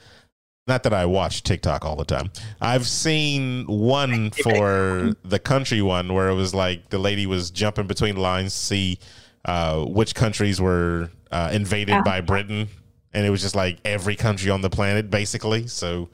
not 0.65 0.83
that 0.83 0.93
I 0.93 1.05
watch 1.05 1.43
TikTok 1.43 1.83
all 1.83 1.97
the 1.97 2.05
time. 2.05 2.31
I've 2.61 2.87
seen 2.87 3.65
one 3.67 4.31
for 4.43 5.11
the 5.25 5.37
country 5.37 5.81
one 5.81 6.13
where 6.13 6.29
it 6.29 6.35
was 6.35 6.55
like 6.55 6.89
the 6.89 6.97
lady 6.99 7.25
was 7.25 7.51
jumping 7.51 7.85
between 7.85 8.15
lines 8.15 8.53
to 8.53 8.59
see 8.59 8.99
uh, 9.43 9.83
which 9.83 10.15
countries 10.15 10.61
were 10.61 11.09
uh, 11.31 11.49
invaded 11.51 11.89
Yeah. 11.95 12.01
by 12.03 12.21
Britain. 12.21 12.69
And 13.13 13.25
it 13.25 13.29
was 13.29 13.41
just 13.41 13.55
like 13.57 13.79
every 13.83 14.15
country 14.15 14.49
on 14.51 14.61
the 14.61 14.69
planet, 14.69 15.11
basically. 15.11 15.67
So 15.67 16.07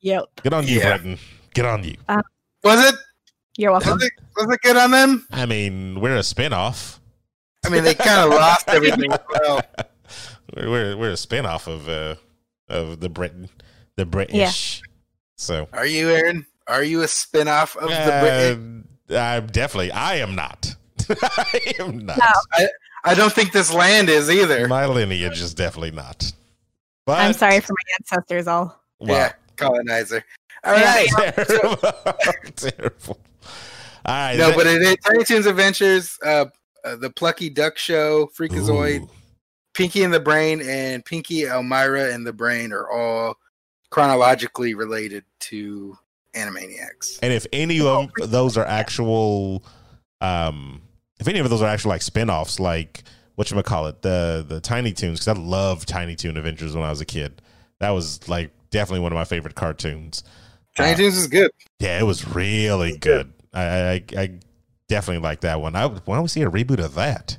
Yep, 0.00 0.24
good 0.42 0.52
on 0.54 0.66
you, 0.66 0.80
Yeah. 0.80 0.96
Britain. 0.96 1.18
Get 1.54 1.64
on 1.64 1.84
you. 1.84 1.94
Was 2.64 2.84
it? 2.92 2.96
You're 3.56 3.72
welcome. 3.72 3.92
Was 3.94 4.04
it, 4.04 4.12
was 4.36 4.54
it 4.54 4.60
good 4.62 4.76
on 4.76 4.90
them? 4.90 5.26
I 5.30 5.46
mean, 5.46 6.00
we're 6.00 6.16
a 6.16 6.20
spinoff. 6.20 6.98
I 7.64 7.70
mean, 7.70 7.84
they 7.84 7.94
kind 7.94 8.20
of 8.20 8.30
lost 8.30 8.68
everything. 8.68 9.10
as 9.12 9.18
Well, 9.30 9.62
We're 10.56 10.70
we're, 10.70 10.96
we're 10.96 11.10
a 11.10 11.14
spinoff 11.14 11.66
of 11.66 11.88
uh, 11.88 12.16
of 12.68 13.00
the 13.00 13.08
Britain, 13.08 13.48
the 13.96 14.06
British. 14.06 14.82
So 15.36 15.68
are 15.72 15.86
you, 15.86 16.10
Aaron? 16.10 16.46
Are 16.66 16.82
you 16.82 17.02
a 17.02 17.08
spin-off 17.08 17.76
of 17.76 17.88
the 17.90 18.18
British? 18.20 19.16
uh, 19.16 19.20
I'm 19.20 19.46
definitely. 19.48 19.92
I 19.92 20.16
am 20.16 20.34
not. 20.34 20.74
I 21.10 21.74
am 21.78 21.98
not. 22.06 22.18
No. 22.18 22.66
I 23.06 23.14
don't 23.14 23.32
think 23.32 23.52
this 23.52 23.72
land 23.72 24.08
is 24.08 24.30
either. 24.30 24.66
My 24.66 24.86
lineage 24.86 25.40
is 25.40 25.52
definitely 25.52 25.90
not. 25.90 26.32
But 27.04 27.20
I'm 27.20 27.34
sorry 27.34 27.60
for 27.60 27.72
my 27.72 27.94
ancestors. 28.00 28.46
All 28.46 28.80
Well, 28.98 29.10
Yeah, 29.10 29.32
colonizer. 29.56 30.24
All 30.64 30.74
Yeah. 30.74 30.94
right. 30.94 31.34
terrible. 31.36 31.76
terrible. 32.56 33.18
All 34.06 34.14
right. 34.14 34.36
No, 34.36 34.48
that- 34.48 34.56
but 34.56 34.66
it 34.66 34.82
is 34.82 34.96
Tiny 35.04 35.24
Toons 35.24 35.46
Adventures, 35.46 36.18
uh, 36.24 36.46
uh, 36.84 36.96
the 36.96 37.10
Plucky 37.10 37.50
Duck 37.50 37.78
Show, 37.78 38.30
Freakazoid, 38.38 39.00
Ooh. 39.02 39.10
Pinky 39.74 40.02
in 40.02 40.10
the 40.10 40.20
Brain, 40.20 40.60
and 40.62 41.04
Pinky, 41.04 41.42
Elmyra, 41.42 42.14
and 42.14 42.26
the 42.26 42.32
Brain 42.32 42.72
are 42.72 42.88
all 42.90 43.36
chronologically 43.90 44.74
related 44.74 45.24
to 45.40 45.96
Animaniacs. 46.34 47.18
And 47.22 47.32
if 47.32 47.46
any 47.52 47.80
of 47.80 48.10
those 48.18 48.56
are 48.56 48.64
actual, 48.64 49.64
um, 50.20 50.82
if 51.20 51.28
any 51.28 51.38
of 51.38 51.48
those 51.48 51.62
are 51.62 51.68
actual 51.68 51.90
like 51.90 52.02
spin-offs, 52.02 52.58
like 52.58 53.04
what 53.36 53.50
you 53.50 53.62
call 53.62 53.86
it, 53.86 54.02
the 54.02 54.44
the 54.46 54.60
Tiny 54.60 54.92
Toons, 54.92 55.20
because 55.20 55.28
I 55.28 55.40
loved 55.40 55.88
Tiny 55.88 56.16
Toon 56.16 56.36
Adventures 56.36 56.74
when 56.74 56.84
I 56.84 56.90
was 56.90 57.00
a 57.00 57.04
kid. 57.04 57.40
That 57.80 57.90
was 57.90 58.28
like 58.28 58.50
definitely 58.70 59.00
one 59.00 59.12
of 59.12 59.16
my 59.16 59.24
favorite 59.24 59.54
cartoons. 59.54 60.24
Tiny 60.76 60.92
Uh, 60.92 60.96
Toons 60.96 61.16
is 61.16 61.26
good. 61.26 61.50
Yeah, 61.78 61.98
it 61.98 62.04
was 62.04 62.26
really 62.28 62.96
good. 62.96 63.32
I 63.54 63.92
I, 63.92 64.04
I 64.16 64.40
definitely 64.88 65.22
like 65.22 65.40
that 65.42 65.60
one. 65.60 65.76
I 65.76 65.86
why 65.86 66.16
don't 66.16 66.22
we 66.22 66.28
see 66.28 66.42
a 66.42 66.50
reboot 66.50 66.84
of 66.84 66.94
that? 66.94 67.38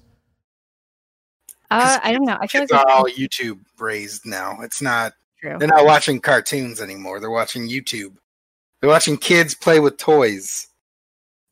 uh, 1.71 1.99
I 2.03 2.13
don't 2.13 2.25
know. 2.25 2.37
I 2.39 2.47
feel 2.47 2.61
like 2.61 2.69
it's 2.71 2.91
all 2.91 3.05
YouTube 3.05 3.59
raised 3.79 4.25
now. 4.25 4.57
It's 4.61 4.81
not. 4.81 5.13
true. 5.41 5.57
They're 5.59 5.67
not 5.67 5.85
watching 5.85 6.19
cartoons 6.19 6.81
anymore. 6.81 7.19
They're 7.19 7.29
watching 7.29 7.67
YouTube. 7.67 8.15
They're 8.81 8.89
watching 8.89 9.17
kids 9.17 9.55
play 9.55 9.79
with 9.79 9.97
toys. 9.97 10.67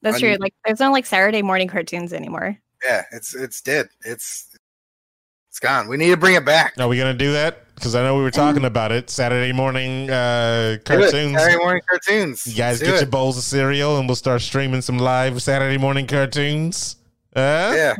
That's 0.01 0.15
on 0.15 0.21
true. 0.21 0.37
Like 0.39 0.53
there's 0.65 0.79
no 0.79 0.91
like 0.91 1.05
Saturday 1.05 1.41
morning 1.41 1.67
cartoons 1.67 2.13
anymore. 2.13 2.57
Yeah, 2.83 3.03
it's 3.11 3.33
it's 3.33 3.61
dead. 3.61 3.89
It's 4.05 4.49
it's 5.49 5.59
gone. 5.59 5.87
We 5.87 5.97
need 5.97 6.11
to 6.11 6.17
bring 6.17 6.35
it 6.35 6.45
back. 6.45 6.73
Are 6.77 6.87
we 6.87 6.97
gonna 6.97 7.13
do 7.13 7.33
that? 7.33 7.62
Because 7.75 7.95
I 7.95 8.03
know 8.03 8.15
we 8.15 8.21
were 8.21 8.31
talking 8.31 8.65
about 8.65 8.91
it. 8.91 9.09
Saturday 9.09 9.51
morning 9.51 10.09
uh, 10.09 10.77
cartoons. 10.85 11.33
Saturday 11.37 11.57
morning 11.57 11.81
cartoons. 11.89 12.47
You 12.47 12.55
guys 12.55 12.79
Do 12.79 12.85
get 12.85 13.01
your 13.01 13.09
bowls 13.09 13.37
of 13.37 13.43
cereal, 13.43 13.97
and 13.97 14.07
we'll 14.07 14.15
start 14.15 14.41
streaming 14.41 14.81
some 14.81 14.97
live 14.99 15.41
Saturday 15.41 15.77
morning 15.77 16.07
cartoons. 16.07 16.95
Uh? 17.35 17.73
Yeah. 17.75 17.95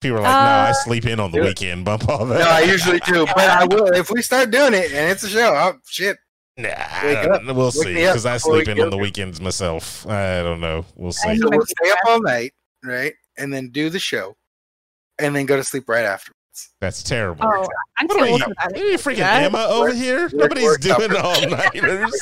People 0.00 0.18
are 0.18 0.22
like, 0.22 0.30
"No, 0.32 0.36
I 0.36 0.70
Uh, 0.70 0.72
sleep 0.74 1.06
in 1.06 1.20
on 1.20 1.30
the 1.30 1.38
do 1.38 1.44
it. 1.44 1.46
weekend. 1.48 1.84
Bump 1.84 2.08
all 2.08 2.26
that." 2.26 2.40
No, 2.40 2.48
I 2.50 2.60
usually 2.62 2.98
do, 3.00 3.24
but 3.26 3.38
I 3.48 3.64
will 3.64 3.86
if 3.94 4.10
we 4.10 4.20
start 4.20 4.50
doing 4.50 4.74
it 4.74 4.92
and 4.92 5.10
it's 5.10 5.22
a 5.22 5.28
show. 5.28 5.54
Oh 5.54 5.78
shit! 5.86 6.18
Nah, 6.56 6.68
I 6.76 7.06
Wake 7.06 7.22
don't 7.22 7.44
know. 7.46 7.54
we'll 7.54 7.66
Wake 7.66 7.72
see. 7.74 7.94
Because 7.94 8.26
I 8.26 8.36
sleep 8.36 8.66
in 8.68 8.80
on 8.80 8.90
the 8.90 8.98
weekends 8.98 9.40
myself. 9.40 10.04
I 10.08 10.42
don't 10.42 10.60
know. 10.60 10.84
We'll 10.96 11.12
see. 11.12 11.36
So 11.38 11.48
we'll 11.48 11.64
stay 11.64 11.90
up 11.92 11.98
all 12.08 12.20
night, 12.20 12.52
right, 12.82 13.14
and 13.38 13.52
then 13.54 13.68
do 13.70 13.90
the 13.90 14.00
show, 14.00 14.36
and 15.20 15.36
then 15.36 15.46
go 15.46 15.56
to 15.56 15.62
sleep 15.64 15.88
right 15.88 16.04
after. 16.04 16.32
That's 16.80 17.02
terrible. 17.02 17.44
Oh, 17.46 17.66
I'm 17.98 18.06
What 18.08 18.20
are 18.20 18.28
you, 18.28 18.38
that. 18.38 18.76
you 18.76 18.98
freaking 18.98 19.18
that. 19.18 19.42
Emma 19.44 19.66
over 19.70 19.92
here? 19.94 20.22
Work- 20.24 20.32
Nobody's 20.34 20.90
out 20.90 20.98
doing 21.00 21.16
all 21.16 21.40
nighters. 21.48 22.12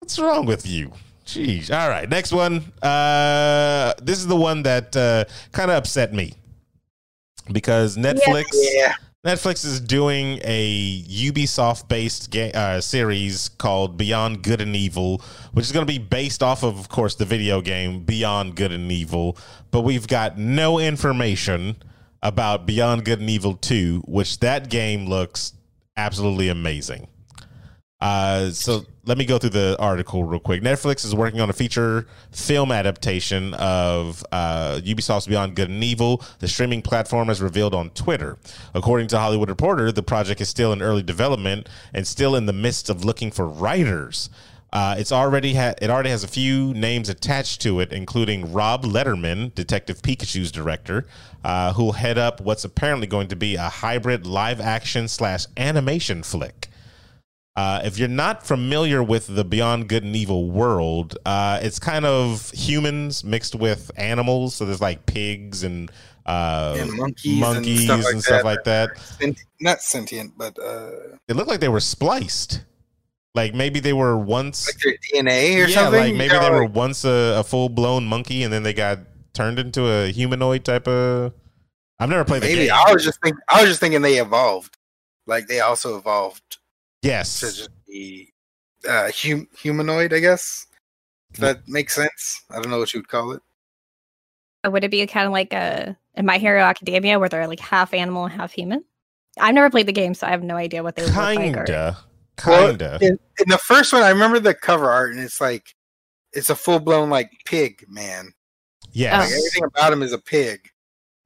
What's 0.00 0.18
wrong 0.18 0.46
with 0.46 0.66
you? 0.66 0.92
Jeez. 1.26 1.70
All 1.70 1.88
right. 1.88 2.08
Next 2.08 2.32
one. 2.32 2.72
Uh, 2.82 3.92
this 4.02 4.18
is 4.18 4.26
the 4.26 4.36
one 4.36 4.62
that 4.64 4.96
uh, 4.96 5.24
kind 5.52 5.70
of 5.70 5.76
upset 5.76 6.12
me 6.12 6.34
because 7.52 7.96
Netflix 7.96 8.44
Yeah, 8.52 8.94
Netflix 9.24 9.64
is 9.64 9.80
doing 9.80 10.40
a 10.42 11.02
Ubisoft 11.04 11.88
based 11.88 12.30
ga- 12.30 12.52
uh, 12.52 12.80
series 12.80 13.48
called 13.50 13.96
Beyond 13.96 14.42
Good 14.42 14.60
and 14.60 14.74
Evil, 14.74 15.22
which 15.52 15.64
is 15.64 15.72
going 15.72 15.86
to 15.86 15.92
be 15.92 15.98
based 15.98 16.42
off 16.42 16.64
of, 16.64 16.78
of 16.78 16.88
course, 16.88 17.14
the 17.14 17.24
video 17.24 17.60
game 17.60 18.00
Beyond 18.04 18.56
Good 18.56 18.72
and 18.72 18.90
Evil. 18.90 19.36
But 19.70 19.82
we've 19.82 20.08
got 20.08 20.38
no 20.38 20.78
information 20.80 21.76
about 22.22 22.66
Beyond 22.66 23.04
Good 23.04 23.20
and 23.20 23.28
Evil 23.28 23.54
2, 23.54 24.04
which 24.06 24.40
that 24.40 24.70
game 24.70 25.06
looks 25.06 25.54
absolutely 25.96 26.48
amazing. 26.48 27.08
Uh, 28.00 28.50
so 28.50 28.84
let 29.04 29.16
me 29.16 29.24
go 29.24 29.38
through 29.38 29.50
the 29.50 29.76
article 29.78 30.24
real 30.24 30.40
quick. 30.40 30.60
Netflix 30.60 31.04
is 31.04 31.14
working 31.14 31.40
on 31.40 31.48
a 31.50 31.52
feature 31.52 32.08
film 32.32 32.72
adaptation 32.72 33.54
of 33.54 34.24
uh, 34.32 34.80
Ubisoft's 34.82 35.28
Beyond 35.28 35.54
Good 35.54 35.70
and 35.70 35.84
Evil. 35.84 36.20
The 36.40 36.48
streaming 36.48 36.82
platform 36.82 37.28
has 37.28 37.40
revealed 37.40 37.74
on 37.74 37.90
Twitter. 37.90 38.38
According 38.74 39.06
to 39.08 39.18
Hollywood 39.20 39.48
Reporter, 39.48 39.92
the 39.92 40.02
project 40.02 40.40
is 40.40 40.48
still 40.48 40.72
in 40.72 40.82
early 40.82 41.04
development 41.04 41.68
and 41.94 42.04
still 42.04 42.34
in 42.34 42.46
the 42.46 42.52
midst 42.52 42.90
of 42.90 43.04
looking 43.04 43.30
for 43.30 43.46
writers. 43.46 44.30
Uh, 44.72 44.94
it's 44.98 45.12
already 45.12 45.54
ha- 45.54 45.74
it 45.82 45.90
already 45.90 46.08
has 46.08 46.24
a 46.24 46.28
few 46.28 46.72
names 46.72 47.08
attached 47.10 47.60
to 47.60 47.78
it, 47.80 47.92
including 47.92 48.52
Rob 48.52 48.84
Letterman, 48.84 49.54
Detective 49.54 50.00
Pikachu's 50.00 50.50
director, 50.50 51.06
uh, 51.44 51.74
who'll 51.74 51.92
head 51.92 52.16
up 52.16 52.40
what's 52.40 52.64
apparently 52.64 53.06
going 53.06 53.28
to 53.28 53.36
be 53.36 53.54
a 53.56 53.68
hybrid 53.68 54.26
live 54.26 54.60
action 54.60 55.08
slash 55.08 55.44
animation 55.58 56.22
flick. 56.22 56.68
Uh, 57.54 57.82
if 57.84 57.98
you're 57.98 58.08
not 58.08 58.46
familiar 58.46 59.02
with 59.02 59.26
the 59.26 59.44
Beyond 59.44 59.86
Good 59.90 60.04
and 60.04 60.16
Evil 60.16 60.50
world, 60.50 61.18
uh, 61.26 61.60
it's 61.62 61.78
kind 61.78 62.06
of 62.06 62.50
humans 62.52 63.24
mixed 63.24 63.54
with 63.54 63.90
animals. 63.98 64.54
So 64.54 64.64
there's 64.64 64.80
like 64.80 65.04
pigs 65.04 65.62
and, 65.64 65.90
uh, 66.24 66.76
And 66.80 66.90
monkeys, 66.94 67.38
monkeys 67.38 67.90
and 67.90 68.00
stuff 68.00 68.04
like 68.04 68.12
and 68.14 68.22
stuff 68.22 68.38
that. 68.38 68.44
like 68.46 68.64
that. 68.64 68.98
Sent- 68.98 69.38
not 69.60 69.82
sentient, 69.82 70.32
but 70.38 70.58
uh, 70.58 70.92
It 71.28 71.36
looked 71.36 71.50
like 71.50 71.60
they 71.60 71.68
were 71.68 71.80
spliced. 71.80 72.62
Like 73.34 73.54
maybe 73.54 73.80
they 73.80 73.92
were 73.94 74.16
once 74.18 74.66
like 74.66 74.76
their 74.82 74.94
DNA 75.22 75.54
or 75.64 75.68
yeah, 75.68 75.74
something. 75.74 76.00
like 76.00 76.14
maybe 76.14 76.34
You 76.34 76.40
they 76.40 76.50
were 76.50 76.66
once 76.66 77.04
a, 77.04 77.36
a 77.38 77.44
full 77.44 77.68
blown 77.70 78.04
monkey 78.04 78.42
and 78.42 78.52
then 78.52 78.62
they 78.62 78.74
got 78.74 78.98
turned 79.32 79.58
into 79.58 79.86
a 79.88 80.08
humanoid 80.08 80.64
type 80.64 80.86
of. 80.86 81.32
I've 81.98 82.10
never 82.10 82.24
played 82.24 82.42
the 82.42 82.48
game. 82.48 82.70
I 82.72 82.92
was 82.92 83.04
just 83.04 83.20
think 83.22 83.36
I 83.48 83.60
was 83.62 83.70
just 83.70 83.80
thinking 83.80 84.02
they 84.02 84.18
evolved, 84.18 84.76
like 85.26 85.46
they 85.46 85.60
also 85.60 85.96
evolved 85.96 86.58
Yes. 87.02 87.40
to 87.40 87.46
yes, 87.46 87.56
just 87.56 87.70
be 87.86 88.32
uh, 88.88 89.10
hum- 89.14 89.48
humanoid. 89.56 90.12
I 90.12 90.18
guess 90.18 90.66
if 91.32 91.38
that 91.40 91.66
makes 91.66 91.94
sense. 91.94 92.42
I 92.50 92.56
don't 92.60 92.70
know 92.70 92.78
what 92.78 92.92
you 92.92 93.00
would 93.00 93.08
call 93.08 93.32
it. 93.32 93.40
Would 94.66 94.84
it 94.84 94.90
be 94.90 95.06
kind 95.06 95.26
of 95.26 95.32
like 95.32 95.52
a 95.54 95.96
in 96.16 96.26
My 96.26 96.36
Hero 96.38 96.60
Academia 96.60 97.18
where 97.18 97.28
they're 97.30 97.46
like 97.48 97.60
half 97.60 97.94
animal 97.94 98.24
and 98.26 98.34
half 98.34 98.52
human? 98.52 98.84
I've 99.40 99.54
never 99.54 99.70
played 99.70 99.86
the 99.86 99.92
game, 99.92 100.12
so 100.12 100.26
I 100.26 100.30
have 100.30 100.42
no 100.42 100.56
idea 100.56 100.82
what 100.82 100.96
they 100.96 101.02
would 101.02 101.14
look 101.14 101.16
like. 101.16 101.56
or- 101.70 101.96
kinda, 102.36 102.98
Well. 103.00 103.10
In, 103.10 103.18
in 103.38 103.48
the 103.48 103.58
first 103.58 103.92
one, 103.92 104.02
I 104.02 104.10
remember 104.10 104.38
the 104.40 104.54
cover 104.54 104.90
art, 104.90 105.12
and 105.12 105.20
it's 105.20 105.40
like 105.40 105.74
it's 106.32 106.50
a 106.50 106.54
full 106.54 106.80
blown 106.80 107.10
like 107.10 107.30
pig 107.44 107.84
man. 107.88 108.32
Yeah, 108.92 109.18
Like 109.18 109.28
everything 109.30 109.64
about 109.64 109.92
him 109.92 110.02
is 110.02 110.12
a 110.12 110.18
pig. 110.18 110.60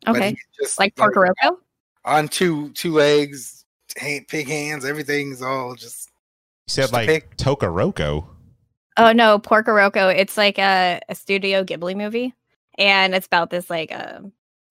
Okay, 0.07 0.37
just 0.61 0.79
like 0.79 0.95
Porco 0.95 1.21
Rosso. 1.21 1.59
on 2.05 2.29
two 2.29 2.71
two 2.73 2.93
legs, 2.93 3.65
ha- 3.99 4.25
pig 4.29 4.47
hands. 4.47 4.85
Everything's 4.85 5.43
all 5.43 5.75
just 5.75 6.11
you 6.69 6.73
said 6.73 6.83
just 6.83 6.93
like 6.93 7.09
pig. 7.09 7.37
Tokaroko. 7.37 8.27
Oh 8.99 9.13
no, 9.13 9.39
Porco 9.39 9.73
Rosso. 9.73 10.09
It's 10.09 10.37
like 10.37 10.59
a, 10.59 11.01
a 11.09 11.15
Studio 11.15 11.65
Ghibli 11.65 11.97
movie, 11.97 12.35
and 12.79 13.15
it's 13.15 13.27
about 13.27 13.51
this 13.51 13.69
like 13.69 13.91
uh, 13.93 14.21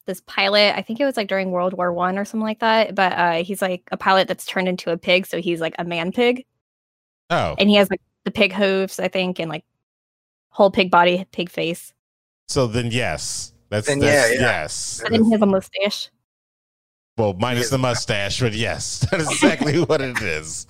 this 0.05 0.21
pilot. 0.21 0.75
I 0.75 0.81
think 0.81 0.99
it 0.99 1.05
was 1.05 1.17
like 1.17 1.27
during 1.27 1.51
World 1.51 1.73
War 1.73 1.91
One 1.93 2.17
or 2.17 2.25
something 2.25 2.45
like 2.45 2.59
that. 2.59 2.95
But 2.95 3.13
uh, 3.13 3.43
he's 3.43 3.61
like 3.61 3.83
a 3.91 3.97
pilot 3.97 4.27
that's 4.27 4.45
turned 4.45 4.67
into 4.67 4.91
a 4.91 4.97
pig, 4.97 5.25
so 5.25 5.41
he's 5.41 5.61
like 5.61 5.75
a 5.79 5.83
man 5.83 6.11
pig, 6.11 6.45
Oh, 7.29 7.55
and 7.57 7.69
he 7.69 7.75
has 7.75 7.89
like 7.89 8.01
the 8.23 8.31
pig 8.31 8.53
hooves, 8.53 8.99
I 8.99 9.07
think, 9.07 9.39
and 9.39 9.49
like 9.49 9.63
whole 10.49 10.71
pig 10.71 10.91
body, 10.91 11.25
pig 11.31 11.49
face, 11.49 11.93
so 12.47 12.67
then 12.67 12.91
yes, 12.91 13.53
that's, 13.69 13.87
Then 13.87 13.99
that's 13.99 14.31
yeah, 14.31 14.35
yeah. 14.35 14.41
yes. 14.41 15.01
and 15.03 15.13
then 15.13 15.23
he 15.25 15.31
has 15.31 15.41
a 15.41 15.45
mustache. 15.45 16.11
Well, 17.17 17.33
minus 17.33 17.69
the 17.69 17.77
mustache, 17.77 18.39
but 18.39 18.53
yes, 18.53 18.99
that 19.11 19.21
is 19.21 19.31
exactly 19.31 19.79
what 19.81 20.01
it 20.01 20.21
is. 20.21 20.67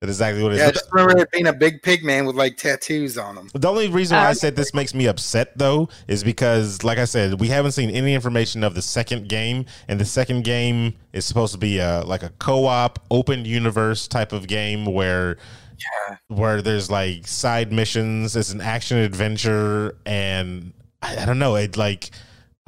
That 0.00 0.08
is 0.10 0.16
exactly 0.16 0.44
what 0.44 0.52
it 0.52 0.56
is. 0.56 0.60
yeah. 0.60 0.68
I 0.68 0.70
just 0.70 0.88
remember 0.92 1.22
it 1.22 1.30
being 1.32 1.48
a 1.48 1.52
big 1.52 1.82
pig 1.82 2.04
man 2.04 2.24
with 2.24 2.36
like 2.36 2.56
tattoos 2.56 3.18
on 3.18 3.36
him. 3.36 3.50
The 3.52 3.68
only 3.68 3.88
reason 3.88 4.16
why 4.16 4.26
I 4.26 4.28
Um, 4.28 4.34
said 4.36 4.54
this 4.54 4.72
makes 4.72 4.94
me 4.94 5.06
upset 5.08 5.58
though 5.58 5.88
is 6.06 6.22
because, 6.22 6.84
like 6.84 6.98
I 6.98 7.04
said, 7.04 7.40
we 7.40 7.48
haven't 7.48 7.72
seen 7.72 7.90
any 7.90 8.14
information 8.14 8.62
of 8.62 8.76
the 8.76 8.82
second 8.82 9.28
game, 9.28 9.64
and 9.88 9.98
the 10.00 10.04
second 10.04 10.44
game 10.44 10.94
is 11.12 11.24
supposed 11.24 11.52
to 11.52 11.58
be 11.58 11.78
a 11.80 12.02
like 12.06 12.22
a 12.22 12.30
co-op, 12.38 13.00
open 13.10 13.44
universe 13.44 14.06
type 14.06 14.32
of 14.32 14.46
game 14.46 14.84
where 14.84 15.36
Yeah. 15.78 16.16
where 16.28 16.62
there's 16.62 16.90
like 16.92 17.26
side 17.26 17.72
missions. 17.72 18.36
It's 18.36 18.52
an 18.52 18.60
action 18.60 18.98
adventure, 18.98 19.96
and 20.06 20.72
I, 21.02 21.22
I 21.22 21.24
don't 21.24 21.40
know. 21.40 21.56
It 21.56 21.76
like 21.76 22.10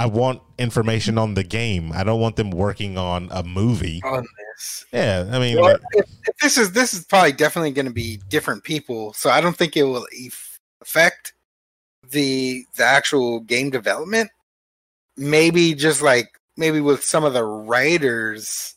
I 0.01 0.07
want 0.07 0.43
information 0.59 1.17
on 1.17 1.35
the 1.35 1.45
game. 1.45 1.93
I 1.95 2.03
don't 2.03 2.21
want 2.21 2.35
them 2.35 2.51
working 2.51 2.99
on 2.99 3.29
a 3.31 3.45
movie. 3.45 4.01
On 4.03 4.23
this. 4.23 4.50
Yeah, 4.93 5.29
I 5.31 5.39
mean, 5.39 5.61
Well, 5.61 5.79
if, 5.93 6.07
if 6.25 6.37
this 6.39 6.59
is 6.59 6.73
this 6.73 6.95
is 6.95 7.05
probably 7.05 7.33
definitely 7.33 7.71
going 7.73 7.87
to 7.87 7.93
be 7.93 8.21
different 8.29 8.65
people, 8.65 9.13
so 9.13 9.31
I 9.31 9.41
don't 9.41 9.57
think 9.57 9.77
it 9.77 9.85
will 9.85 10.07
affect 10.83 11.33
the 12.09 12.65
the 12.77 12.85
actual 12.85 13.41
game 13.41 13.71
development. 13.71 14.31
Maybe 15.17 15.75
just 15.75 16.03
like 16.03 16.29
maybe 16.57 16.81
with 16.81 17.03
some 17.03 17.25
of 17.25 17.33
the 17.33 17.45
writers, 17.45 18.75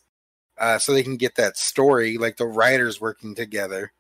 uh, 0.60 0.80
so 0.80 0.94
they 0.94 1.04
can 1.04 1.18
get 1.18 1.36
that 1.36 1.58
story, 1.58 2.18
like 2.18 2.38
the 2.38 2.48
writers 2.48 3.02
working 3.02 3.36
together. 3.36 3.92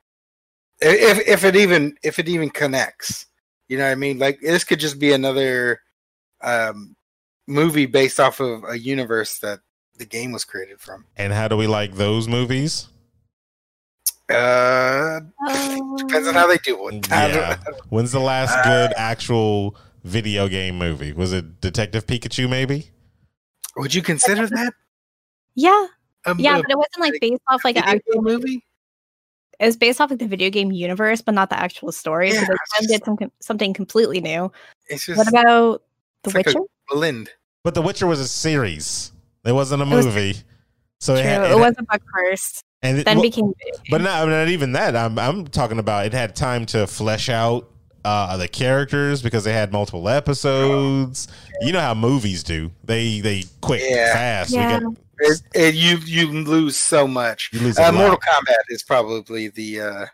If 0.81 1.27
if 1.27 1.43
it 1.43 1.55
even 1.55 1.95
if 2.03 2.19
it 2.19 2.29
even 2.29 2.49
connects, 2.49 3.25
you 3.67 3.77
know 3.77 3.85
what 3.85 3.91
I 3.91 3.95
mean. 3.95 4.19
Like 4.19 4.39
this 4.41 4.63
could 4.63 4.79
just 4.79 4.99
be 4.99 5.13
another 5.13 5.81
um, 6.41 6.95
movie 7.47 7.85
based 7.85 8.19
off 8.19 8.39
of 8.39 8.63
a 8.67 8.77
universe 8.77 9.39
that 9.39 9.59
the 9.97 10.05
game 10.05 10.31
was 10.31 10.43
created 10.45 10.79
from. 10.79 11.05
and 11.15 11.33
how 11.33 11.47
do 11.47 11.55
we 11.57 11.67
like 11.67 11.93
those 11.95 12.27
movies? 12.27 12.87
Uh, 14.29 15.19
depends 15.97 16.27
on 16.27 16.33
how 16.33 16.47
they 16.47 16.57
do 16.57 16.87
it. 16.87 17.07
Yeah. 17.09 17.57
When's 17.89 18.11
the 18.11 18.19
last 18.19 18.53
Uh, 18.57 18.63
good 18.63 18.93
actual 18.97 19.75
video 20.03 20.47
game 20.47 20.77
movie? 20.77 21.11
Was 21.13 21.33
it 21.33 21.59
Detective 21.61 22.05
Pikachu? 22.07 22.49
Maybe. 22.49 22.89
Would 23.77 23.93
you 23.93 24.01
consider 24.01 24.47
that? 24.47 24.73
Yeah, 25.55 25.87
A, 26.25 26.35
yeah, 26.37 26.57
a 26.57 26.61
but 26.61 26.71
it 26.71 26.77
wasn't 26.77 26.99
like 26.99 27.13
based 27.21 27.41
off 27.47 27.63
like 27.63 27.75
an 27.75 27.83
actual 27.83 28.13
game 28.13 28.23
movie? 28.23 28.65
It 29.59 29.65
was 29.67 29.77
based 29.77 30.01
off 30.01 30.09
like 30.09 30.19
the 30.19 30.27
video 30.27 30.49
game 30.49 30.71
universe, 30.71 31.21
but 31.21 31.33
not 31.35 31.49
the 31.49 31.59
actual 31.59 31.91
story. 31.91 32.31
So 32.31 32.35
they 32.37 32.41
it's 32.41 32.47
kind 32.47 32.57
of 32.57 32.89
just- 32.89 32.89
did 32.89 33.05
some, 33.05 33.31
something 33.39 33.73
completely 33.73 34.19
new. 34.19 34.51
It's 34.87 35.05
just 35.05 35.17
What 35.17 35.27
about 35.27 35.83
The 36.23 36.29
it's 36.29 36.35
like 36.35 36.47
a- 36.47 36.49
Witcher? 36.49 36.59
Blind. 36.89 37.29
But 37.63 37.75
The 37.75 37.81
Witcher 37.81 38.07
was 38.07 38.19
a 38.19 38.27
series. 38.27 39.11
It 39.45 39.51
wasn't 39.51 39.81
a 39.81 39.85
was- 39.85 40.05
movie. 40.05 40.35
so 40.99 41.13
True. 41.15 41.21
it, 41.21 41.25
had, 41.25 41.43
It, 41.43 41.51
it 41.51 41.59
was 41.59 41.75
a 41.77 41.83
book 41.83 42.01
first, 42.13 42.63
and 42.81 42.99
it, 42.99 43.05
then 43.05 43.17
well, 43.17 43.23
became. 43.23 43.53
video 43.57 43.79
but 43.89 44.01
not, 44.01 44.27
not 44.27 44.47
even 44.49 44.71
that. 44.73 44.95
I'm 44.95 45.17
I'm 45.19 45.47
talking 45.47 45.79
about 45.79 46.05
it 46.05 46.13
had 46.13 46.35
time 46.35 46.65
to 46.67 46.87
flesh 46.87 47.29
out 47.29 47.69
uh, 48.05 48.35
the 48.37 48.47
characters 48.47 49.21
because 49.21 49.43
they 49.43 49.53
had 49.53 49.71
multiple 49.71 50.07
episodes. 50.09 51.27
You 51.61 51.71
know 51.73 51.79
how 51.81 51.93
movies 51.93 52.43
do. 52.43 52.71
They 52.83 53.19
they 53.19 53.43
quick 53.61 53.81
Yeah. 53.85 54.13
fast. 54.13 54.51
Yeah. 54.51 54.79
We 54.79 54.85
get, 54.85 54.97
It, 55.19 55.41
it, 55.53 55.75
you 55.75 55.97
you 56.05 56.43
lose 56.43 56.75
so 56.77 57.07
much. 57.07 57.49
you 57.53 57.59
lose 57.59 57.77
Uh. 57.79 57.91
Mortal 57.91 58.17
Kombat 58.17 58.63
is 58.69 58.83
probably 58.83 59.49
the 59.49 59.81
uh, 59.81 60.05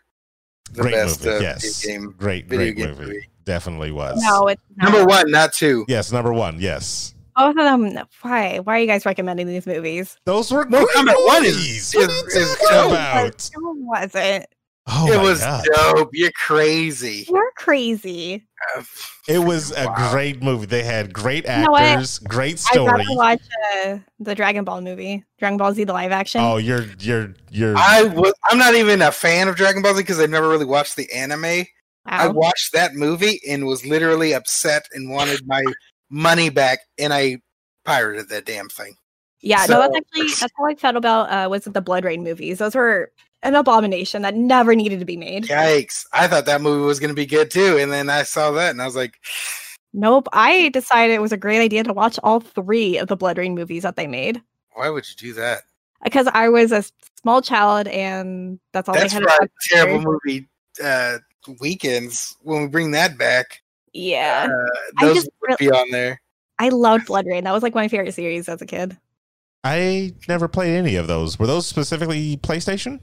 the 0.72 0.82
great 0.82 0.94
best 0.94 1.24
movie. 1.24 1.36
uh, 1.36 1.40
yes, 1.40 1.82
video 1.82 2.00
game. 2.00 2.14
great 2.18 2.46
video 2.46 2.66
great 2.72 2.76
game 2.76 2.88
movie. 2.90 3.04
movie. 3.14 3.26
Definitely 3.44 3.90
was. 3.90 4.22
no, 4.22 4.46
it's 4.48 4.62
not. 4.76 4.92
Number 4.92 5.04
one, 5.06 5.30
not 5.30 5.52
two. 5.52 5.84
Yes, 5.88 6.12
number 6.12 6.32
one. 6.32 6.60
Yes. 6.60 7.14
Both 7.46 7.56
of 7.58 7.64
them. 7.96 8.06
Why? 8.22 8.58
Why 8.58 8.76
are 8.76 8.80
you 8.80 8.86
guys 8.86 9.04
recommending 9.06 9.46
these 9.46 9.66
movies? 9.66 10.16
Those 10.24 10.50
were 10.52 10.64
Mortal 10.66 10.86
great 10.86 11.06
Kombat 11.08 11.26
one 11.26 11.44
is- 11.44 11.54
movies. 11.56 11.94
is- 11.94 12.06
What 12.08 12.10
is 12.32 12.56
talking 12.56 12.68
dope. 12.70 12.90
about? 12.92 13.44
It 13.44 13.52
wasn't. 13.62 14.46
Oh 14.92 15.12
it 15.12 15.20
was 15.22 15.40
God. 15.40 15.64
dope. 15.72 16.10
You're 16.12 16.32
crazy. 16.46 17.26
You're 17.28 17.52
crazy. 17.56 18.46
It 19.28 19.38
was 19.38 19.70
a 19.76 19.84
Wow. 19.86 20.10
great 20.10 20.42
movie. 20.42 20.66
They 20.66 20.82
had 20.82 21.12
great 21.12 21.44
You 21.46 21.58
know 21.64 21.70
what? 21.70 21.82
actors, 21.82 22.18
great 22.18 22.60
I'd 22.72 22.78
rather 22.78 23.04
story. 23.04 23.16
watch 23.16 23.40
uh, 23.84 23.98
the 24.18 24.34
Dragon 24.34 24.64
Ball 24.64 24.80
movie, 24.80 25.22
Dragon 25.38 25.56
Ball 25.56 25.72
Z, 25.72 25.84
the 25.84 25.92
live 25.92 26.10
action. 26.10 26.40
Oh, 26.40 26.56
you're 26.56 26.86
you're 26.98 27.34
you're 27.50 27.74
I 27.76 28.02
was. 28.02 28.32
I'm 28.50 28.58
not 28.58 28.74
even 28.74 29.02
a 29.02 29.12
fan 29.12 29.46
of 29.46 29.54
Dragon 29.54 29.82
Ball 29.82 29.94
Z 29.94 30.00
because 30.02 30.18
I've 30.18 30.30
never 30.30 30.48
really 30.48 30.64
watched 30.64 30.96
the 30.96 31.12
anime. 31.12 31.64
I 32.06 32.26
watched 32.26 32.72
that 32.72 32.94
movie 32.94 33.38
and 33.48 33.66
was 33.66 33.86
literally 33.86 34.32
upset 34.32 34.88
and 34.94 35.08
wanted 35.10 35.46
my 35.46 35.62
money 36.10 36.50
back, 36.50 36.80
and 36.98 37.12
I 37.14 37.38
pirated 37.84 38.28
that 38.28 38.44
damn 38.44 38.68
thing. 38.68 38.96
Yeah, 39.40 39.64
So- 39.64 39.74
no, 39.74 39.80
that's 39.80 39.96
actually 39.96 40.28
that's 40.40 40.52
how 40.58 40.66
I 40.66 40.74
felt 40.74 40.96
about 40.96 41.30
uh 41.30 41.48
was 41.48 41.66
it 41.66 41.72
the 41.74 41.80
BloodRayne 41.82 42.22
movies. 42.22 42.58
Those 42.58 42.74
were 42.74 43.10
an 43.42 43.54
abomination 43.54 44.20
that 44.22 44.34
never 44.34 44.74
needed 44.74 44.98
to 44.98 45.06
be 45.06 45.16
made. 45.16 45.44
Yikes! 45.44 46.04
I 46.12 46.28
thought 46.28 46.44
that 46.44 46.60
movie 46.60 46.84
was 46.84 47.00
going 47.00 47.08
to 47.08 47.14
be 47.14 47.24
good 47.24 47.50
too, 47.50 47.78
and 47.78 47.90
then 47.90 48.10
I 48.10 48.22
saw 48.24 48.50
that 48.52 48.70
and 48.70 48.82
I 48.82 48.84
was 48.84 48.96
like, 48.96 49.14
Nope. 49.94 50.28
I 50.32 50.68
decided 50.68 51.14
it 51.14 51.22
was 51.22 51.32
a 51.32 51.36
great 51.38 51.60
idea 51.60 51.82
to 51.84 51.92
watch 51.94 52.18
all 52.22 52.40
three 52.40 52.98
of 52.98 53.08
the 53.08 53.16
BloodRayne 53.16 53.54
movies 53.54 53.82
that 53.84 53.96
they 53.96 54.06
made. 54.06 54.42
"Why 54.74 54.90
would 54.90 55.04
you 55.08 55.16
do 55.16 55.32
that?" 55.40 55.62
Because 56.04 56.28
I 56.32 56.48
was 56.50 56.70
a 56.70 56.84
small 57.22 57.40
child 57.42 57.86
and 57.88 58.60
that's 58.72 58.88
all 58.88 58.94
That's 58.94 59.12
they 59.12 59.20
had 59.20 59.24
watch. 59.24 59.50
terrible 59.70 60.00
movie 60.24 60.48
uh, 60.84 61.18
weekends. 61.60 62.36
When 62.42 62.62
we 62.62 62.68
bring 62.68 62.90
that 62.92 63.16
back, 63.18 63.59
Yeah. 63.92 64.48
uh, 64.50 65.04
I 65.06 65.12
just 65.14 65.28
would 65.42 65.56
be 65.58 65.70
on 65.70 65.90
there. 65.90 66.20
I 66.58 66.68
loved 66.68 67.06
BloodRayne. 67.08 67.44
That 67.44 67.52
was 67.52 67.62
like 67.62 67.74
my 67.74 67.88
favorite 67.88 68.12
series 68.14 68.48
as 68.48 68.60
a 68.62 68.66
kid. 68.66 68.96
I 69.64 70.14
never 70.28 70.48
played 70.48 70.76
any 70.76 70.96
of 70.96 71.06
those. 71.06 71.38
Were 71.38 71.46
those 71.46 71.66
specifically 71.66 72.36
PlayStation? 72.38 73.00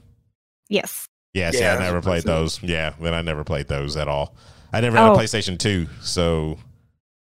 Yes. 0.68 1.08
Yes, 1.34 1.54
Yeah, 1.54 1.74
yeah, 1.74 1.78
I 1.78 1.82
never 1.84 2.00
played 2.00 2.24
those. 2.24 2.60
Yeah, 2.62 2.94
then 3.00 3.14
I 3.14 3.22
never 3.22 3.44
played 3.44 3.68
those 3.68 3.96
at 3.96 4.08
all. 4.08 4.34
I 4.72 4.80
never 4.80 4.96
had 4.96 5.10
Oh. 5.10 5.14
a 5.14 5.18
PlayStation 5.18 5.58
2, 5.58 5.86
so 6.00 6.58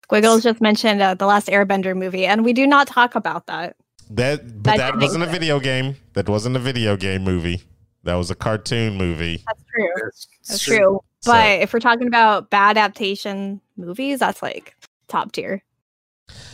Squiggles 0.04 0.42
just 0.42 0.60
mentioned 0.60 1.02
uh, 1.02 1.14
the 1.14 1.26
last 1.26 1.48
Airbender 1.48 1.96
movie, 1.96 2.24
and 2.26 2.44
we 2.44 2.52
do 2.52 2.66
not 2.66 2.86
talk 2.86 3.14
about 3.14 3.46
that. 3.46 3.76
that 4.10 4.62
but 4.62 4.76
That 4.76 4.76
that 4.78 4.96
wasn't 4.96 5.22
a 5.22 5.26
exist. 5.26 5.40
video 5.40 5.60
game. 5.60 5.96
That 6.14 6.28
wasn't 6.28 6.56
a 6.56 6.60
video 6.60 6.96
game 6.96 7.24
movie. 7.24 7.62
That 8.04 8.14
was 8.14 8.30
a 8.30 8.34
cartoon 8.36 8.96
movie. 8.96 9.42
That's 9.46 9.62
true. 9.74 9.88
That's, 10.02 10.26
That's 10.48 10.60
true. 10.62 10.76
So- 10.76 11.04
But 11.26 11.60
if 11.60 11.72
we're 11.72 11.80
talking 11.80 12.06
about 12.06 12.50
bad 12.50 12.78
adaptation 12.78 13.60
movies, 13.76 14.20
that's 14.20 14.42
like 14.42 14.76
top 15.08 15.32
tier. 15.32 15.62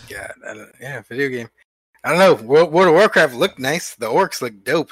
Yeah, 0.08 0.32
yeah, 0.80 1.02
video 1.08 1.28
game. 1.28 1.48
I 2.04 2.10
don't 2.10 2.18
know. 2.18 2.46
World, 2.46 2.72
World 2.72 2.88
of 2.88 2.94
Warcraft 2.94 3.34
looked 3.34 3.58
nice. 3.58 3.94
The 3.94 4.06
orcs 4.06 4.42
look 4.42 4.64
dope. 4.64 4.90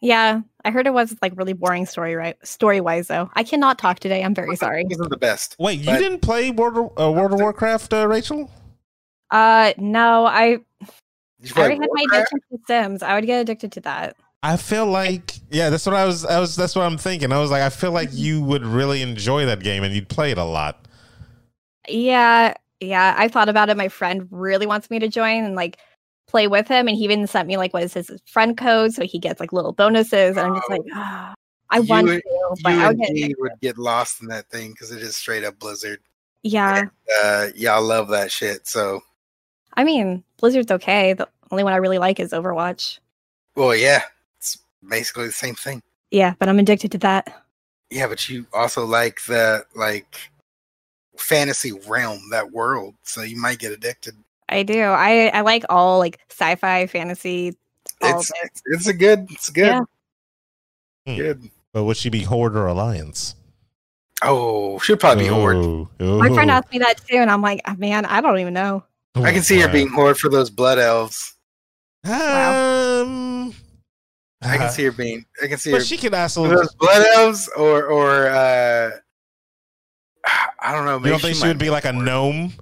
Yeah, 0.00 0.40
I 0.64 0.70
heard 0.70 0.86
it 0.86 0.92
was 0.92 1.16
like 1.22 1.32
really 1.36 1.52
boring 1.52 1.86
story 1.86 2.16
right 2.16 2.36
story 2.46 2.80
wise 2.80 3.08
though. 3.08 3.30
I 3.34 3.44
cannot 3.44 3.78
talk 3.78 4.00
today. 4.00 4.24
I'm 4.24 4.34
very 4.34 4.56
sorry. 4.56 4.82
It 4.82 4.88
wasn't 4.88 5.10
the 5.10 5.16
best. 5.16 5.54
Wait, 5.58 5.78
you 5.78 5.96
didn't 5.96 6.20
play 6.20 6.50
World 6.50 6.92
of, 6.96 7.06
uh, 7.06 7.10
World 7.12 7.34
of 7.34 7.40
Warcraft, 7.40 7.92
uh, 7.92 8.08
Rachel? 8.08 8.50
Uh 9.30 9.72
no, 9.78 10.26
I, 10.26 10.58
I 10.82 10.86
play 11.46 11.62
already 11.62 11.80
had 11.80 11.88
my 11.92 12.04
addiction 12.10 12.40
to 12.50 12.58
Sims. 12.66 13.02
I 13.02 13.14
would 13.14 13.26
get 13.26 13.40
addicted 13.40 13.72
to 13.72 13.80
that. 13.82 14.16
I 14.42 14.56
feel 14.56 14.86
like 14.86 15.34
yeah, 15.50 15.70
that's 15.70 15.86
what 15.86 15.94
I 15.94 16.04
was. 16.04 16.24
I 16.24 16.40
was 16.40 16.56
that's 16.56 16.74
what 16.74 16.82
I'm 16.84 16.98
thinking. 16.98 17.32
I 17.32 17.38
was 17.38 17.50
like, 17.50 17.62
I 17.62 17.68
feel 17.68 17.92
like 17.92 18.08
you 18.12 18.42
would 18.42 18.64
really 18.66 19.00
enjoy 19.02 19.46
that 19.46 19.60
game 19.60 19.84
and 19.84 19.94
you'd 19.94 20.08
play 20.08 20.30
it 20.32 20.38
a 20.38 20.44
lot. 20.44 20.84
Yeah, 21.88 22.54
yeah. 22.80 23.14
I 23.16 23.28
thought 23.28 23.48
about 23.48 23.70
it. 23.70 23.76
My 23.76 23.88
friend 23.88 24.28
really 24.30 24.66
wants 24.66 24.90
me 24.90 24.98
to 24.98 25.08
join 25.08 25.44
and 25.44 25.54
like 25.54 25.78
play 26.28 26.48
with 26.48 26.66
him, 26.68 26.88
and 26.88 26.96
he 26.96 27.04
even 27.04 27.26
sent 27.26 27.46
me 27.48 27.56
like 27.56 27.72
what 27.72 27.82
is 27.82 27.94
his 27.94 28.10
friend 28.26 28.56
code, 28.56 28.92
so 28.92 29.04
he 29.04 29.18
gets 29.18 29.38
like 29.40 29.52
little 29.52 29.72
bonuses. 29.72 30.36
And 30.36 30.40
I'm 30.40 30.54
just 30.56 30.66
Oh. 30.70 30.72
like, 30.72 30.82
ah, 30.94 31.34
I 31.70 31.78
You 31.78 31.82
want 31.84 32.10
and- 32.10 32.22
to, 32.22 32.56
but 32.62 32.72
You 32.72 32.80
I 32.80 32.88
would 32.88 32.96
and 32.98 33.06
get 33.06 33.14
Dee 33.28 33.34
would 33.38 33.52
get 33.60 33.78
lost 33.78 34.22
in 34.22 34.28
that 34.28 34.48
thing 34.50 34.70
because 34.70 34.90
it 34.90 35.02
is 35.02 35.16
straight 35.16 35.44
up 35.44 35.58
Blizzard. 35.58 36.00
yeah. 36.42 36.84
Uh, 37.22 37.48
y'all 37.54 37.82
love 37.82 38.08
that 38.08 38.30
shit. 38.32 38.66
So, 38.66 39.02
I 39.74 39.84
mean, 39.84 40.24
Blizzard's 40.38 40.70
okay. 40.72 41.12
The 41.12 41.28
only 41.50 41.62
one 41.64 41.72
I 41.72 41.76
really 41.76 41.98
like 41.98 42.18
is 42.18 42.32
Overwatch. 42.32 42.98
well, 43.56 43.74
yeah, 43.76 43.98
it's 43.98 44.06
basically 44.88 45.26
the 45.26 45.32
same 45.32 45.54
thing. 45.54 45.82
Yeah, 46.10 46.34
but 46.38 46.48
I'm 46.48 46.58
addicted 46.58 46.92
to 46.92 46.98
that. 46.98 47.44
Yeah, 47.90 48.06
but 48.06 48.28
you 48.28 48.46
also 48.52 48.84
like 48.84 49.22
the 49.26 49.64
like 49.74 50.16
fantasy 51.16 51.72
realm, 51.88 52.20
that 52.30 52.50
world. 52.52 52.94
So 53.02 53.22
you 53.22 53.36
might 53.36 53.58
get 53.58 53.72
addicted. 53.72 54.14
I 54.48 54.62
do. 54.62 54.80
I 54.80 55.28
I 55.28 55.40
like 55.40 55.64
all 55.68 55.98
like 55.98 56.18
sci-fi, 56.30 56.86
fantasy. 56.86 57.56
All 58.02 58.20
It's 58.20 58.30
of 58.30 58.36
it. 58.42 58.46
it's, 58.46 58.62
it's 58.66 58.86
a 58.86 58.92
good. 58.92 59.26
It's 59.30 59.50
good. 59.50 59.66
Yeah. 59.66 59.80
Hmm. 61.06 61.16
Good. 61.16 61.50
But 61.72 61.84
would 61.84 61.96
she 61.96 62.10
be 62.10 62.22
Horde 62.22 62.56
or 62.56 62.66
Alliance? 62.66 63.34
Oh, 64.22 64.78
she'll 64.78 64.96
probably 64.96 65.24
be 65.24 65.30
Horde. 65.30 65.56
Oh, 65.56 65.88
My 65.98 66.28
friend 66.28 66.50
oh. 66.50 66.54
asked 66.54 66.70
me 66.70 66.78
that 66.78 66.98
too, 67.08 67.16
and 67.16 67.30
I'm 67.30 67.42
like, 67.42 67.60
"Ah, 67.64 67.74
man, 67.76 68.04
I 68.04 68.20
don't 68.20 68.38
even 68.38 68.54
know. 68.54 68.84
I 69.16 69.32
can 69.32 69.42
see 69.42 69.58
her 69.60 69.68
being 69.68 69.88
Horde 69.88 70.18
for 70.18 70.28
those 70.28 70.48
blood 70.48 70.78
elves. 70.78 71.34
Um, 72.04 72.12
I 74.44 74.56
can 74.56 74.66
uh, 74.66 74.70
see 74.70 74.84
her 74.84 74.92
being. 74.92 75.24
I 75.42 75.46
can 75.46 75.58
see 75.58 75.70
her 75.70 75.78
But 75.78 75.86
she 75.86 75.96
could 75.96 76.12
for 76.12 76.18
also. 76.18 76.48
those 76.48 76.74
blood 76.74 77.04
elves, 77.16 77.48
or 77.56 77.84
or 77.86 78.26
uh, 78.28 78.90
I 80.60 80.72
don't 80.72 80.84
know. 80.84 80.98
You 80.98 81.10
don't 81.10 81.20
think 81.22 81.36
she 81.36 81.42
might 81.42 81.48
would 81.48 81.58
be 81.58 81.70
like 81.70 81.84
a 81.84 81.92
gnome? 81.92 82.52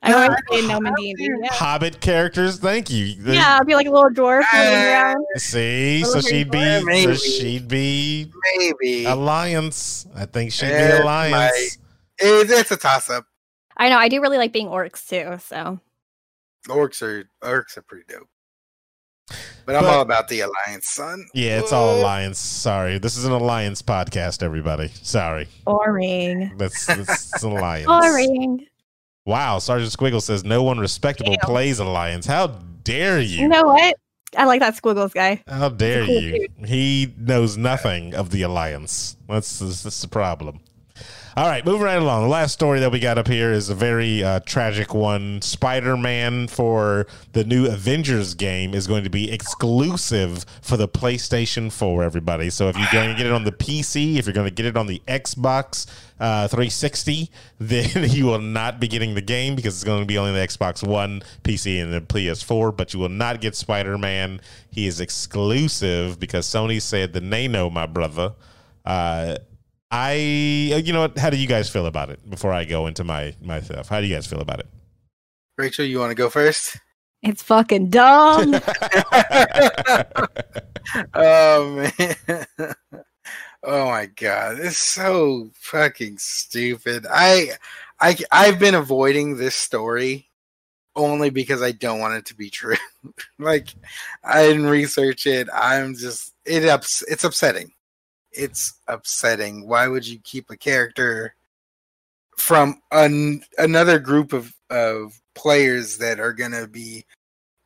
I 0.00 0.12
don't 0.12 0.20
Yeah. 0.22 0.28
want 0.28 0.40
to 0.50 0.58
say 0.60 0.66
no 0.68 0.94
D&D. 0.96 1.28
Yeah. 1.42 1.52
Hobbit 1.52 2.00
characters. 2.00 2.58
Thank 2.60 2.88
you. 2.88 3.16
yeah, 3.24 3.58
I'd 3.60 3.66
be 3.66 3.74
like 3.74 3.88
a 3.88 3.90
little 3.90 4.10
dwarf 4.10 4.44
floating 4.44 4.72
Uh, 4.74 4.86
around. 4.86 5.24
See, 5.36 6.04
so 6.04 6.20
she'd 6.20 6.50
be. 6.52 6.58
Yeah, 6.58 6.78
So 6.80 6.84
maybe. 6.84 7.14
she'd 7.16 7.66
be 7.68 8.30
maybe. 8.56 9.04
Alliance. 9.06 10.06
I 10.14 10.24
think 10.26 10.52
she'd 10.52 10.68
Yeah, 10.68 10.98
be 10.98 11.02
Alliance. 11.02 11.78
It, 12.18 12.50
it's 12.50 12.70
a 12.70 12.76
toss 12.76 13.10
up. 13.10 13.24
I 13.76 13.88
know. 13.88 13.98
I 13.98 14.08
do 14.08 14.20
really 14.20 14.38
like 14.38 14.52
being 14.52 14.68
orcs 14.68 15.06
too. 15.08 15.38
So 15.44 15.80
Orcs 16.68 17.02
are 17.02 17.28
orcs 17.42 17.76
are 17.76 17.82
pretty 17.82 18.04
dope. 18.08 18.28
But 19.66 19.76
I'm 19.76 19.82
But- 19.84 19.94
all 19.94 20.00
about 20.02 20.28
the 20.28 20.40
alliance, 20.40 20.88
son. 20.90 21.26
Yeah, 21.34 21.58
it's 21.60 21.72
all 21.72 22.00
Alliance. 22.00 22.38
Sorry, 22.38 22.98
this 22.98 23.16
is 23.16 23.24
an 23.24 23.32
Alliance 23.32 23.82
podcast. 23.82 24.42
Everybody, 24.42 24.90
sorry. 25.02 25.48
boring. 25.64 26.52
That's, 26.56 26.86
that's 26.86 27.42
an 27.42 27.52
Alliance. 27.56 27.86
Boring. 27.86 28.66
Wow, 29.26 29.58
Sergeant 29.58 29.92
Squiggle 29.92 30.22
says 30.22 30.44
no 30.44 30.62
one 30.62 30.78
respectable 30.78 31.32
Damn. 31.32 31.40
plays 31.40 31.78
Alliance. 31.80 32.24
How 32.24 32.46
dare 32.84 33.20
you? 33.20 33.40
You 33.42 33.48
know 33.48 33.64
what? 33.64 33.94
I 34.36 34.44
like 34.44 34.60
that 34.60 34.74
Squiggles 34.76 35.12
guy. 35.12 35.42
How 35.46 35.68
dare 35.68 36.04
cool 36.06 36.14
you? 36.22 36.48
He 36.64 37.14
knows 37.18 37.56
nothing 37.58 38.14
of 38.14 38.30
the 38.30 38.42
Alliance. 38.42 39.16
That's, 39.28 39.58
that's, 39.58 39.82
that's 39.82 40.00
the 40.02 40.08
problem. 40.08 40.60
All 41.38 41.46
right, 41.46 41.64
moving 41.64 41.82
right 41.82 42.02
along. 42.02 42.22
The 42.24 42.28
last 42.28 42.52
story 42.52 42.80
that 42.80 42.90
we 42.90 42.98
got 42.98 43.16
up 43.16 43.28
here 43.28 43.52
is 43.52 43.68
a 43.68 43.74
very 43.76 44.24
uh, 44.24 44.40
tragic 44.40 44.92
one. 44.92 45.40
Spider 45.40 45.96
Man 45.96 46.48
for 46.48 47.06
the 47.32 47.44
new 47.44 47.66
Avengers 47.66 48.34
game 48.34 48.74
is 48.74 48.88
going 48.88 49.04
to 49.04 49.08
be 49.08 49.30
exclusive 49.30 50.44
for 50.60 50.76
the 50.76 50.88
PlayStation 50.88 51.70
4, 51.70 52.02
everybody. 52.02 52.50
So 52.50 52.68
if 52.68 52.76
you're 52.76 52.88
going 52.92 53.10
to 53.10 53.14
get 53.14 53.26
it 53.26 53.32
on 53.32 53.44
the 53.44 53.52
PC, 53.52 54.16
if 54.16 54.26
you're 54.26 54.32
going 54.32 54.48
to 54.48 54.52
get 54.52 54.66
it 54.66 54.76
on 54.76 54.88
the 54.88 55.00
Xbox 55.06 55.86
uh, 56.18 56.48
360, 56.48 57.30
then 57.60 58.10
you 58.10 58.26
will 58.26 58.40
not 58.40 58.80
be 58.80 58.88
getting 58.88 59.14
the 59.14 59.22
game 59.22 59.54
because 59.54 59.76
it's 59.76 59.84
going 59.84 60.00
to 60.00 60.06
be 60.06 60.18
only 60.18 60.32
the 60.32 60.44
Xbox 60.44 60.84
One, 60.84 61.22
PC, 61.44 61.80
and 61.80 61.92
the 61.92 62.00
PS4. 62.00 62.76
But 62.76 62.92
you 62.92 62.98
will 62.98 63.10
not 63.10 63.40
get 63.40 63.54
Spider 63.54 63.96
Man. 63.96 64.40
He 64.72 64.88
is 64.88 64.98
exclusive 65.00 66.18
because 66.18 66.48
Sony 66.48 66.82
said 66.82 67.12
the 67.12 67.20
Nano, 67.20 67.70
my 67.70 67.86
brother. 67.86 68.32
Uh, 68.84 69.36
I, 69.90 70.72
uh, 70.74 70.76
you 70.78 70.92
know 70.92 71.00
what? 71.00 71.16
How 71.18 71.30
do 71.30 71.36
you 71.36 71.46
guys 71.46 71.70
feel 71.70 71.86
about 71.86 72.10
it? 72.10 72.28
Before 72.28 72.52
I 72.52 72.64
go 72.64 72.86
into 72.86 73.04
my 73.04 73.34
my 73.42 73.60
stuff, 73.60 73.88
how 73.88 74.00
do 74.00 74.06
you 74.06 74.14
guys 74.14 74.26
feel 74.26 74.40
about 74.40 74.60
it? 74.60 74.66
Rachel, 75.56 75.84
you 75.84 75.98
want 75.98 76.10
to 76.10 76.14
go 76.14 76.28
first? 76.28 76.76
It's 77.22 77.42
fucking 77.42 77.90
dumb. 77.90 78.54
oh 81.14 81.90
man. 81.98 82.46
Oh 83.64 83.86
my 83.86 84.06
god, 84.06 84.60
it's 84.60 84.78
so 84.78 85.50
fucking 85.54 86.18
stupid. 86.18 87.06
I 87.10 87.50
I 88.00 88.16
I've 88.30 88.58
been 88.58 88.76
avoiding 88.76 89.36
this 89.36 89.56
story 89.56 90.30
only 90.94 91.30
because 91.30 91.60
I 91.60 91.72
don't 91.72 91.98
want 91.98 92.14
it 92.14 92.26
to 92.26 92.36
be 92.36 92.50
true. 92.50 92.76
like 93.38 93.68
I 94.22 94.46
didn't 94.46 94.66
research 94.66 95.26
it. 95.26 95.48
I'm 95.52 95.96
just 95.96 96.34
it 96.44 96.66
ups 96.66 97.02
it's 97.08 97.24
upsetting. 97.24 97.72
It's 98.32 98.74
upsetting. 98.86 99.66
Why 99.66 99.88
would 99.88 100.06
you 100.06 100.18
keep 100.22 100.50
a 100.50 100.56
character 100.56 101.34
from 102.36 102.80
an, 102.92 103.42
another 103.58 103.98
group 103.98 104.32
of 104.32 104.54
of 104.70 105.20
players 105.34 105.98
that 105.98 106.20
are 106.20 106.32
going 106.32 106.52
to 106.52 106.66
be 106.66 107.04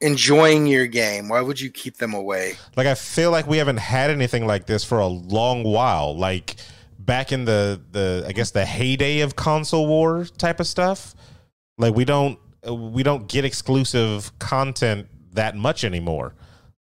enjoying 0.00 0.66
your 0.66 0.86
game? 0.86 1.28
Why 1.28 1.40
would 1.40 1.60
you 1.60 1.70
keep 1.70 1.96
them 1.96 2.14
away? 2.14 2.54
like 2.76 2.86
I 2.86 2.94
feel 2.94 3.30
like 3.30 3.46
we 3.46 3.58
haven't 3.58 3.78
had 3.78 4.10
anything 4.10 4.46
like 4.46 4.66
this 4.66 4.84
for 4.84 4.98
a 5.00 5.06
long 5.06 5.64
while. 5.64 6.16
Like 6.16 6.56
back 6.98 7.32
in 7.32 7.44
the 7.44 7.80
the 7.90 8.24
I 8.26 8.32
guess 8.32 8.50
the 8.50 8.64
heyday 8.64 9.20
of 9.20 9.36
console 9.36 9.86
war 9.86 10.24
type 10.24 10.60
of 10.60 10.66
stuff. 10.66 11.14
Like 11.78 11.94
we 11.94 12.04
don't 12.04 12.38
we 12.70 13.02
don't 13.02 13.26
get 13.28 13.44
exclusive 13.44 14.36
content 14.38 15.08
that 15.32 15.56
much 15.56 15.84
anymore. 15.84 16.34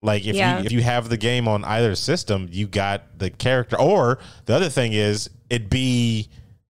Like 0.06 0.24
if 0.24 0.36
Yeah. 0.36 0.60
you 0.60 0.64
if 0.66 0.72
you 0.72 0.82
have 0.82 1.08
the 1.08 1.16
game 1.16 1.48
on 1.48 1.64
either 1.64 1.94
system, 1.96 2.48
you 2.50 2.66
got 2.68 3.18
the 3.18 3.28
character. 3.28 3.78
Or 3.78 4.18
the 4.46 4.54
other 4.54 4.68
thing 4.70 4.92
is 4.92 5.28
it'd 5.50 5.68
be 5.68 6.28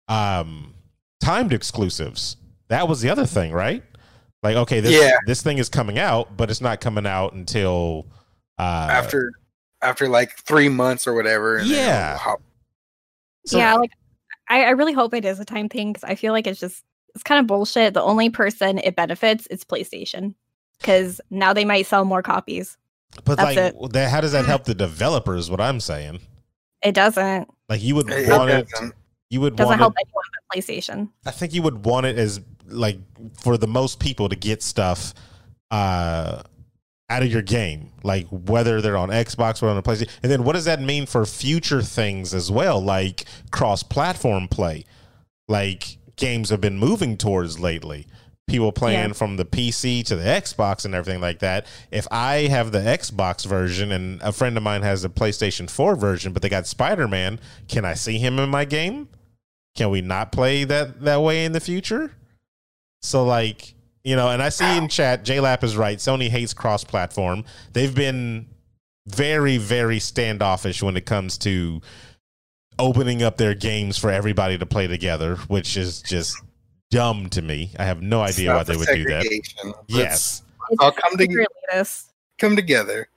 um 0.09 0.75
timed 1.21 1.53
exclusives. 1.53 2.37
That 2.69 2.89
was 2.89 3.01
the 3.01 3.09
other 3.09 3.27
thing, 3.27 3.53
right? 3.53 3.83
Like 4.43 4.57
okay, 4.57 4.81
this 4.81 4.93
Yeah. 4.93 5.17
this 5.27 5.43
thing 5.43 5.59
is 5.59 5.69
coming 5.69 5.99
out, 5.99 6.37
but 6.37 6.51
it's 6.51 6.61
not 6.61 6.81
coming 6.81 7.07
out 7.07 7.33
until 7.33 8.07
uh 8.59 8.89
after 8.91 9.31
after 9.81 10.09
like 10.09 10.33
three 10.37 10.69
months 10.69 11.07
or 11.07 11.15
whatever. 11.15 11.59
and 11.59 11.69
Yeah. 11.69 12.19
hop- 12.19 12.43
So- 13.47 13.59
yeah, 13.59 13.75
like 13.75 13.93
I, 14.49 14.65
I 14.65 14.71
really 14.71 14.93
hope 14.93 15.15
it 15.15 15.25
is 15.25 15.39
a 15.41 15.45
time 15.45 15.69
thing 15.69 15.93
because 15.93 16.05
I 16.05 16.17
feel 16.17 16.33
like 16.33 16.47
it's 16.49 16.59
just 16.61 16.83
it's 17.15 17.23
kind 17.23 17.39
of 17.41 17.47
bullshit. 17.47 17.95
The 17.95 18.03
only 18.03 18.29
person 18.31 18.79
it 18.79 18.97
benefits 18.97 19.47
is 19.47 19.65
PlayStation 19.65 20.35
because 20.79 21.21
now 21.31 21.53
they 21.53 21.65
might 21.65 21.87
sell 21.87 22.05
more 22.05 22.23
copies. 22.23 22.77
But 23.25 23.37
That's 23.37 23.57
like, 23.57 23.59
it. 23.59 23.93
that, 23.93 24.11
how 24.11 24.21
does 24.21 24.33
that 24.33 24.45
help 24.47 24.65
the 24.65 24.75
developers? 24.75 25.51
What 25.51 25.61
I'm 25.61 25.81
saying, 25.81 26.21
It 26.83 26.93
doesn't 26.95 27.49
like 27.69 27.83
you 27.83 27.95
would 27.97 28.09
It 28.11 28.29
want 28.29 28.51
it. 28.51 28.69
doesn't. 28.69 28.95
You 29.31 29.41
would 29.43 29.57
doesn't 29.57 29.69
want 29.69 29.81
help 29.81 29.95
it. 29.99 30.07
anyone 30.07 30.25
but 30.49 30.57
PlayStation. 30.59 31.11
I 31.27 31.31
think 31.31 31.53
you 31.55 31.63
would 31.63 31.85
want 31.85 32.07
it 32.07 32.19
as 32.19 32.41
like 32.67 32.99
for 33.35 33.57
the 33.57 33.67
most 33.67 33.99
people 34.01 34.29
to 34.29 34.37
get 34.37 34.63
stuff 34.63 35.13
uh 35.71 36.43
out 37.09 37.23
of 37.25 37.31
your 37.33 37.43
game, 37.43 37.91
like 38.05 38.27
whether 38.31 38.81
they're 38.81 38.97
on 38.97 39.09
Xbox 39.09 39.63
or 39.63 39.69
on 39.69 39.77
a 39.77 39.83
PlayStation. 39.83 40.09
And 40.23 40.31
then 40.31 40.45
what 40.45 40.53
does 40.53 40.65
that 40.67 40.81
mean 40.81 41.07
for 41.07 41.27
future 41.27 41.83
things 41.83 42.33
as 42.33 42.53
well, 42.53 42.81
like 42.81 43.25
cross-platform 43.51 44.47
play, 44.47 44.85
like 45.49 45.99
games 46.15 46.51
have 46.51 46.61
been 46.61 46.79
moving 46.79 47.17
towards 47.17 47.59
lately. 47.59 48.07
People 48.51 48.73
playing 48.73 49.09
Yeah. 49.11 49.13
from 49.13 49.37
the 49.37 49.45
PC 49.45 50.03
to 50.07 50.17
the 50.17 50.25
Xbox 50.25 50.85
and 50.85 50.93
everything 50.93 51.21
like 51.21 51.39
that. 51.39 51.67
If 51.93 52.09
I 52.11 52.49
have 52.49 52.73
the 52.73 52.81
Xbox 52.81 53.47
version 53.47 53.93
and 53.93 54.21
a 54.23 54.33
friend 54.33 54.57
of 54.57 54.63
mine 54.65 54.83
has 54.83 55.03
the 55.03 55.09
PlayStation 55.09 55.71
4 55.71 55.95
version, 55.95 56.33
but 56.33 56.43
they 56.43 56.49
got 56.49 56.67
Spider 56.67 57.07
Man, 57.07 57.39
can 57.69 57.85
I 57.85 57.95
see 57.95 58.19
him 58.19 58.41
in 58.41 58.49
my 58.51 58.65
game? 58.65 59.09
Can 59.77 59.91
we 59.91 60.01
not 60.01 60.33
play 60.33 60.65
that 60.65 61.01
that 61.03 61.23
way 61.23 61.45
in 61.45 61.53
the 61.53 61.61
future? 61.61 62.11
So 63.03 63.25
like, 63.25 63.75
you 64.03 64.17
know, 64.17 64.29
and 64.31 64.43
I 64.43 64.49
see 64.49 64.77
in 64.77 64.89
chat, 64.89 65.25
JLap 65.25 65.63
is 65.63 65.77
right. 65.77 65.99
Sony 65.99 66.29
hates 66.29 66.53
cross 66.53 66.83
platform. 66.83 67.45
They've 67.73 67.95
been 67.95 68.47
very, 69.07 69.59
very 69.59 70.01
standoffish 70.01 70.83
when 70.83 70.97
it 70.97 71.07
comes 71.07 71.39
to 71.39 71.81
opening 72.81 73.23
up 73.23 73.37
their 73.37 73.55
games 73.55 73.97
for 73.97 74.11
everybody 74.11 74.59
to 74.59 74.67
play 74.67 74.89
together, 74.89 75.37
which 75.47 75.77
is 75.77 76.03
just 76.03 76.37
dumb 76.91 77.29
to 77.31 77.43
me. 77.43 77.73
I 77.79 77.85
have 77.85 78.03
no 78.03 78.21
idea 78.21 78.53
why 78.55 78.65
they 78.65 78.77
would 78.77 78.89
do 78.89 79.05
that. 79.05 79.25
Yes. 79.87 80.43
Let's 80.71 80.83
all 80.83 80.93
come, 80.93 81.17
to, 81.19 81.87
come 82.39 82.57
together. 82.57 83.09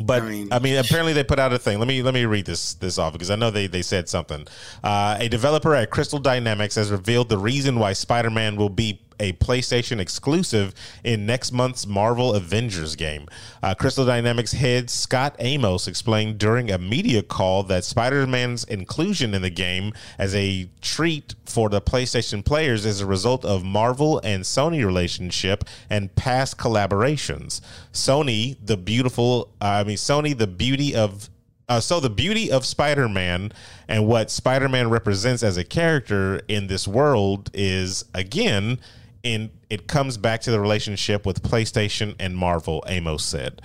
But 0.00 0.22
I 0.22 0.26
I 0.26 0.28
mean- 0.28 0.48
mean, 0.62 0.76
apparently 0.76 1.12
they 1.12 1.24
put 1.24 1.38
out 1.38 1.52
a 1.52 1.58
thing. 1.58 1.78
Let 1.78 1.88
me 1.88 2.02
let 2.02 2.14
me 2.14 2.24
read 2.24 2.46
this 2.46 2.74
this 2.74 2.98
off 2.98 3.12
because 3.12 3.30
I 3.30 3.36
know 3.36 3.50
they 3.50 3.66
they 3.66 3.82
said 3.82 4.08
something. 4.08 4.46
Uh, 4.84 5.16
a 5.18 5.28
developer 5.28 5.74
at 5.74 5.90
Crystal 5.90 6.18
Dynamics 6.18 6.76
has 6.76 6.90
revealed 6.90 7.28
the 7.28 7.38
reason 7.38 7.78
why 7.78 7.92
Spider-Man 7.92 8.56
will 8.56 8.68
be 8.68 9.00
a 9.20 9.32
PlayStation 9.34 10.00
exclusive 10.00 10.74
in 11.04 11.26
next 11.26 11.52
month's 11.52 11.86
Marvel 11.86 12.34
Avengers 12.34 12.96
game. 12.96 13.26
Uh, 13.62 13.74
Crystal 13.74 14.04
Dynamics 14.04 14.52
head 14.52 14.90
Scot 14.90 15.36
Amos 15.38 15.88
explained 15.88 16.38
during 16.38 16.70
a 16.70 16.78
media 16.78 17.22
call 17.22 17.62
that 17.64 17.84
Spider-Man's 17.84 18.64
inclusion 18.64 19.34
in 19.34 19.42
the 19.42 19.50
game 19.50 19.92
as 20.18 20.34
a 20.34 20.68
treat 20.80 21.34
for 21.44 21.68
the 21.68 21.80
PlayStation 21.80 22.44
players 22.44 22.84
is 22.84 23.00
a 23.00 23.06
result 23.06 23.44
of 23.44 23.64
Marvel 23.64 24.20
and 24.24 24.44
Sony 24.44 24.84
relationship 24.84 25.64
and 25.90 26.14
past 26.14 26.58
collaborations. 26.58 27.60
Sony, 27.92 28.56
the 28.64 28.76
beautiful, 28.76 29.50
uh, 29.60 29.64
I 29.64 29.84
mean, 29.84 29.96
Sony, 29.96 30.36
the 30.36 30.46
beauty 30.46 30.94
of 30.94 31.28
uh, 31.68 31.80
so 31.80 32.00
the 32.00 32.10
beauty 32.10 32.50
of 32.50 32.64
Spider-Man 32.64 33.52
and 33.88 34.06
what 34.06 34.30
Spider-Man 34.30 34.88
represents 34.88 35.42
as 35.42 35.58
a 35.58 35.64
character 35.64 36.40
in 36.48 36.66
this 36.66 36.88
world 36.88 37.50
is 37.52 38.06
again 38.14 38.78
in 39.22 39.50
it 39.70 39.86
comes 39.86 40.16
back 40.16 40.40
to 40.42 40.50
the 40.50 40.60
relationship 40.60 41.26
with 41.26 41.42
PlayStation 41.42 42.14
and 42.18 42.36
Marvel, 42.36 42.84
Amos 42.86 43.24
said. 43.24 43.62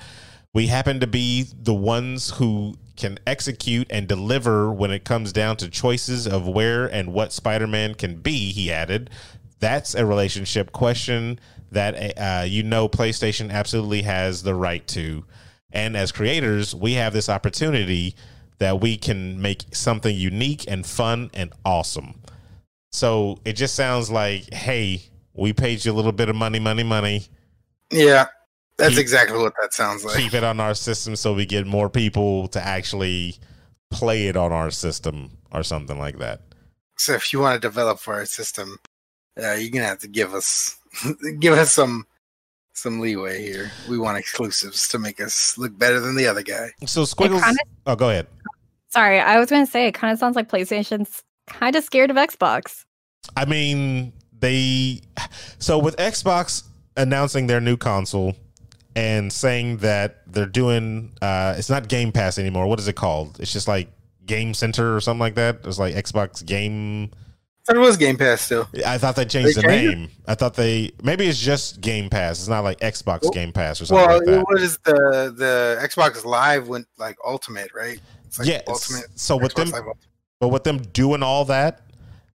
We 0.54 0.68
happen 0.68 1.00
to 1.00 1.08
be 1.08 1.48
the 1.62 1.74
ones 1.74 2.32
who 2.32 2.76
can 2.96 3.18
execute 3.26 3.88
and 3.90 4.08
deliver 4.08 4.72
when 4.72 4.92
it 4.92 5.04
comes 5.04 5.34
down 5.34 5.58
to 5.58 5.70
choices 5.70 6.28
of 6.28 6.48
where 6.48 6.86
and 6.86 7.12
what 7.12 7.34
Spider-Man 7.34 7.96
can 7.96 8.18
be, 8.18 8.52
he 8.52 8.72
added. 8.72 9.10
That's 9.60 9.96
a 9.96 10.06
relationship 10.06 10.72
question 10.72 11.40
that 11.72 12.18
uh, 12.18 12.44
you 12.46 12.64
know 12.64 12.88
PlayStation 12.88 13.52
absolutely 13.52 14.04
has 14.04 14.44
the 14.44 14.54
right 14.54 14.86
to. 14.90 15.26
And 15.72 15.98
as 15.98 16.12
creators, 16.12 16.76
we 16.76 16.94
have 16.94 17.14
this 17.14 17.30
opportunity 17.30 18.16
that 18.60 18.80
we 18.80 18.96
can 18.96 19.42
make 19.42 19.64
something 19.72 20.16
unique 20.16 20.66
and 20.68 20.86
fun 20.86 21.32
and 21.34 21.52
awesome. 21.66 22.22
So 22.92 23.40
it 23.44 23.54
just 23.54 23.74
sounds 23.74 24.12
like, 24.12 24.54
hey, 24.54 25.02
we 25.34 25.54
paid 25.54 25.84
you 25.86 25.92
a 25.92 25.96
little 25.96 26.12
bit 26.12 26.30
of 26.30 26.36
money, 26.36 26.60
money, 26.60 26.84
money. 26.84 27.26
Yeah, 27.92 28.28
that's 28.78 28.92
Keep- 28.92 29.00
exactly 29.00 29.38
what 29.38 29.54
that 29.62 29.74
sounds 29.74 30.04
like. 30.04 30.18
Keep 30.18 30.34
it 30.34 30.44
on 30.44 30.60
our 30.60 30.74
system 30.74 31.16
so 31.16 31.34
we 31.34 31.46
get 31.46 31.66
more 31.68 31.90
people 31.90 32.48
to 32.50 32.62
actually 32.62 33.36
play 33.92 34.28
it 34.28 34.36
on 34.38 34.52
our 34.52 34.72
system 34.72 35.32
or 35.52 35.64
something 35.64 36.00
like 36.00 36.18
that. 36.20 36.42
So 36.98 37.14
if 37.14 37.34
you 37.34 37.40
want 37.40 37.62
to 37.62 37.68
develop 37.68 38.00
for 38.00 38.16
our 38.16 38.26
system, 38.26 38.78
uh, 39.42 39.54
you're 39.54 39.72
gonna 39.72 39.86
have 39.86 40.00
to 40.00 40.08
give 40.08 40.34
us 40.34 40.78
give 41.40 41.54
us 41.54 41.72
some 41.72 42.06
some 42.74 43.00
leeway 43.00 43.42
here. 43.44 43.72
We 43.88 43.98
want 44.00 44.18
exclusives 44.18 44.88
to 44.90 45.00
make 45.00 45.22
us 45.22 45.58
look 45.58 45.78
better 45.78 46.00
than 46.00 46.16
the 46.16 46.28
other 46.28 46.42
guy. 46.44 46.72
So 46.86 47.06
Squiggles. 47.06 47.44
kinda- 47.44 47.60
oh, 47.86 47.96
go 47.96 48.10
ahead. 48.10 48.28
Sorry, 48.90 49.20
I 49.20 49.40
was 49.40 49.50
going 49.50 49.66
to 49.66 49.72
say 49.72 49.88
it 49.88 49.94
kind 49.94 50.14
of 50.14 50.20
sounds 50.20 50.36
like 50.36 50.50
PlayStation's 50.50 51.24
kind 51.48 51.76
of 51.76 51.84
scared 51.84 52.12
of 52.12 52.16
Xbox. 52.16 52.84
I 53.36 53.46
mean, 53.46 54.14
they. 54.44 55.02
So 55.60 55.80
with 55.80 55.96
Xbox 55.98 56.64
announcing 56.98 57.48
their 57.48 57.62
new 57.62 57.78
console 57.78 58.36
and 58.96 59.32
saying 59.34 59.78
that 59.78 60.22
they're 60.32 60.46
doing, 60.46 61.14
uh, 61.22 61.56
it's 61.58 61.70
not 61.70 61.88
Game 61.88 62.12
Pass 62.12 62.38
anymore. 62.38 62.68
What 62.68 62.80
is 62.80 62.88
it 62.88 62.94
called? 62.96 63.40
It's 63.40 63.52
just 63.54 63.68
like 63.68 63.90
Game 64.26 64.54
Center 64.54 64.96
or 64.96 65.02
something 65.02 65.20
like 65.22 65.36
that. 65.36 65.60
It's 65.64 65.80
like 65.80 65.96
Xbox 65.96 66.46
Game. 66.46 67.12
It 67.70 67.78
was 67.78 67.96
Game 67.96 68.18
Pass 68.18 68.42
still. 68.42 68.68
I 68.86 68.98
thought 68.98 69.16
they 69.16 69.24
changed 69.24 69.56
They 69.58 69.62
the 69.62 69.68
changed 69.70 69.94
it? 69.94 69.98
name. 69.98 70.10
I 70.28 70.36
thought 70.36 70.54
they 70.56 70.92
maybe 71.02 71.26
it's 71.28 71.40
just 71.40 71.80
Game 71.80 72.10
Pass. 72.10 72.40
It's 72.40 72.50
not 72.50 72.66
like 72.66 72.80
Xbox 72.82 73.22
Well- 73.24 73.32
Game 73.32 73.54
Pass 73.54 73.80
or 73.82 73.86
something 73.86 74.06
Well, 74.06 74.18
like 74.18 74.26
that. 74.26 74.32
Well, 74.32 74.44
what 74.50 74.62
is 74.62 74.78
the 74.80 75.34
the 75.36 75.80
Xbox 75.82 76.26
Live 76.26 76.68
went 76.68 76.88
like 76.98 77.16
Ultimate, 77.26 77.74
right? 77.74 78.00
It's 78.26 78.38
like 78.38 78.50
yeah. 78.50 78.62
Ultimate. 78.68 79.06
So 79.16 79.38
with 79.38 79.56
them, 79.56 79.70
Live 79.70 79.80
Ultimate. 79.88 79.98
But 80.42 80.50
with 80.50 80.66
them 80.66 80.80
doing 80.80 81.24
all 81.24 81.46
that 81.46 81.82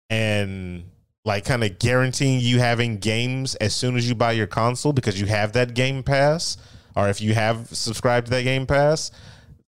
and 0.10 0.84
like 1.26 1.46
kind 1.46 1.64
of 1.64 1.80
guaranteeing 1.80 2.40
you 2.40 2.60
having 2.60 2.98
games 2.98 3.56
as 3.56 3.74
soon 3.74 3.96
as 3.96 4.08
you 4.08 4.16
buy 4.16 4.34
your 4.34 4.48
console 4.48 4.94
because 4.94 5.20
you 5.20 5.28
have 5.28 5.54
that 5.54 5.74
Game 5.74 6.04
Pass, 6.04 6.58
or 6.96 7.10
if 7.10 7.22
you 7.22 7.34
have 7.34 7.68
subscribed 7.70 8.28
to 8.28 8.32
that 8.32 8.44
Game 8.44 8.66
Pass, 8.66 9.12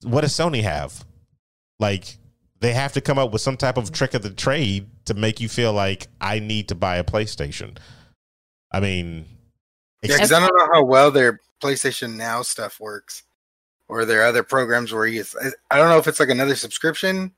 what 0.02 0.22
does 0.22 0.32
Sony 0.32 0.62
have? 0.62 1.04
Like 1.78 2.18
they 2.60 2.72
have 2.72 2.92
to 2.94 3.00
come 3.00 3.18
up 3.18 3.32
with 3.32 3.42
some 3.42 3.56
type 3.56 3.76
of 3.76 3.92
trick 3.92 4.14
of 4.14 4.22
the 4.22 4.30
trade 4.30 4.88
to 5.04 5.14
make 5.14 5.40
you 5.40 5.48
feel 5.48 5.72
like 5.72 6.08
I 6.20 6.38
need 6.38 6.68
to 6.68 6.74
buy 6.74 6.96
a 6.96 7.04
PlayStation. 7.04 7.76
I 8.72 8.80
mean, 8.80 9.26
Yeah, 10.02 10.16
because 10.16 10.32
I 10.32 10.40
don't 10.40 10.56
know 10.56 10.68
how 10.72 10.84
well 10.84 11.10
their 11.10 11.40
PlayStation 11.62 12.16
Now 12.16 12.42
stuff 12.42 12.80
works, 12.80 13.22
or 13.88 14.04
their 14.04 14.24
other 14.24 14.42
programs 14.42 14.92
where 14.92 15.06
you. 15.06 15.24
I 15.70 15.78
don't 15.78 15.88
know 15.88 15.98
if 15.98 16.08
it's 16.08 16.18
like 16.18 16.30
another 16.30 16.56
subscription 16.56 17.32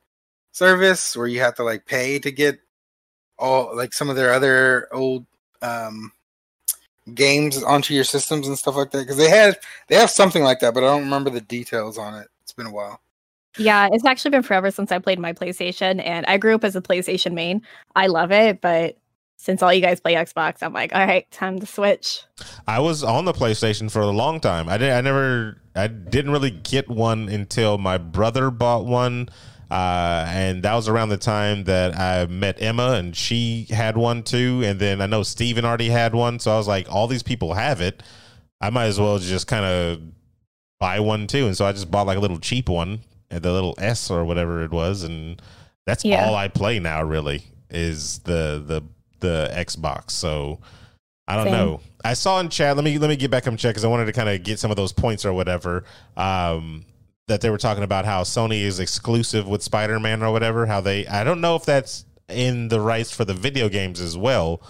service 0.53 1.15
where 1.15 1.27
you 1.27 1.41
have 1.41 1.55
to 1.57 1.65
like 1.65 1.85
pay 1.85 2.19
to 2.21 2.31
get 2.31 2.61
all 3.39 3.75
like 3.77 3.93
some 3.93 4.09
of 4.09 4.17
their 4.17 4.33
other 4.33 4.89
old 4.93 5.27
um 5.63 6.13
games 7.15 7.63
onto 7.63 7.95
your 7.95 8.05
systems 8.05 8.49
and 8.49 8.59
stuff 8.59 8.77
like 8.77 8.91
that. 8.91 9.01
Because 9.01 9.17
they 9.17 9.29
had 9.29 9.59
they 9.89 9.97
have 9.97 10.11
something 10.11 10.43
like 10.43 10.61
that, 10.61 10.75
but 10.75 10.83
I 10.83 10.89
don't 10.89 11.05
remember 11.05 11.31
the 11.31 11.41
details 11.41 11.99
on 11.99 12.15
it. 12.15 12.29
It's 12.43 12.53
been 12.53 12.67
a 12.67 12.73
while. 12.73 13.01
Yeah, 13.59 13.89
it's 13.91 14.05
actually 14.05 14.33
been 14.33 14.43
forever 14.43 14.71
since 14.71 14.93
I 14.93 14.99
played 14.99 15.19
my 15.19 15.33
PlayStation, 15.33 16.05
and 16.05 16.27
I 16.27 16.37
grew 16.37 16.55
up 16.55 16.65
as 16.65 16.77
a 16.77 16.83
PlayStation 16.83 17.33
main. 17.33 17.63
I 17.95 18.07
love 18.07 18.31
it, 18.31 18.61
but 18.61 18.99
since 19.39 19.63
all 19.63 19.73
you 19.73 19.81
guys 19.81 20.01
play 20.01 20.15
Xbox, 20.15 20.63
I'm 20.63 20.73
like, 20.73 20.95
all 20.95 21.07
right, 21.07 21.31
time 21.31 21.59
to 21.61 21.67
switch. 21.67 22.23
I 22.67 22.81
was 22.81 23.03
on 23.03 23.25
the 23.25 23.33
PlayStation 23.33 23.91
for 23.91 24.01
a 24.01 24.11
long 24.11 24.41
time. 24.41 24.69
I 24.69 24.77
did. 24.79 24.93
I 24.93 25.01
never. 25.01 25.61
I 25.75 25.89
didn't 25.89 26.33
really 26.33 26.51
get 26.51 26.89
one 26.89 27.29
until 27.29 27.79
my 27.79 27.99
brother 27.99 28.51
bought 28.51 28.87
one, 28.87 29.29
uh, 29.71 30.25
and 30.29 30.63
that 30.63 30.75
was 30.75 30.89
around 30.89 31.09
the 31.09 31.17
time 31.17 31.65
that 31.65 31.97
I 31.99 32.27
met 32.27 32.61
Emma, 32.63 32.93
and 32.93 33.17
she 33.17 33.67
had 33.71 33.97
one 33.97 34.23
too. 34.23 34.63
And 34.65 34.79
then 34.79 35.01
I 35.01 35.07
know 35.07 35.23
Steven 35.23 35.65
already 35.65 35.89
had 35.89 36.15
one, 36.15 36.39
so 36.39 36.53
I 36.53 36.57
was 36.57 36.69
like, 36.69 36.87
all 36.93 37.07
these 37.07 37.23
people 37.23 37.55
have 37.55 37.81
it. 37.81 38.03
I 38.61 38.71
might 38.71 38.87
as 38.87 38.99
well 39.01 39.19
just 39.19 39.47
kind 39.47 39.65
of 39.65 40.01
buy 40.79 41.01
one 41.01 41.27
too. 41.27 41.47
And 41.47 41.57
so 41.57 41.67
I 41.67 41.73
just 41.73 41.91
bought 41.91 42.07
like 42.07 42.17
a 42.19 42.21
little 42.21 42.39
cheap 42.39 42.69
one, 42.69 43.01
uh, 43.31 43.39
the 43.39 43.53
little 43.53 43.75
S 43.79 44.11
or 44.11 44.25
whatever 44.25 44.63
it 44.63 44.71
was, 44.71 45.03
and 45.03 45.41
that's 45.87 46.05
Yeah. 46.05 46.27
all 46.27 46.35
I 46.35 46.49
play 46.49 46.79
now. 46.79 47.03
Really, 47.03 47.45
is 47.71 48.21
the 48.21 48.63
the 48.67 48.83
the 49.21 49.51
Xbox. 49.55 50.11
So 50.13 50.61
I 51.29 51.35
don't 51.37 51.47
Same. 51.47 51.53
know. 51.53 51.81
I 52.05 52.15
saw 52.15 52.39
in 52.39 52.49
chat. 52.51 52.77
Let 52.77 52.85
me 52.85 52.99
let 52.99 53.11
me 53.11 53.17
get 53.17 53.31
back 53.33 53.47
on 53.49 53.57
chat 53.57 53.71
because 53.71 53.85
I 53.85 53.89
wanted 53.89 54.05
to 54.07 54.13
kind 54.13 54.29
of 54.29 54.43
get 54.45 54.59
some 54.61 54.71
of 54.71 54.77
those 54.77 54.93
points 54.93 55.25
or 55.25 55.33
whatever. 55.33 55.83
Um, 56.17 56.85
that 57.29 57.41
they 57.41 57.51
were 57.51 57.59
talking 57.59 57.83
about 57.83 58.05
how 58.05 58.23
Sony 58.23 58.63
is 58.63 58.79
exclusive 58.79 59.49
with 59.49 59.63
Spider 59.63 59.99
Man 59.99 60.23
or 60.23 60.33
whatever. 60.33 60.67
How 60.67 60.81
they 60.81 61.07
I 61.07 61.25
don't 61.25 61.41
know 61.41 61.57
if 61.57 61.65
that's 61.65 62.05
in 62.29 62.69
the 62.69 62.81
rights 62.81 63.11
for 63.15 63.25
the 63.25 63.35
video 63.35 63.69
games 63.69 64.01
as 64.01 64.17
well, 64.17 64.61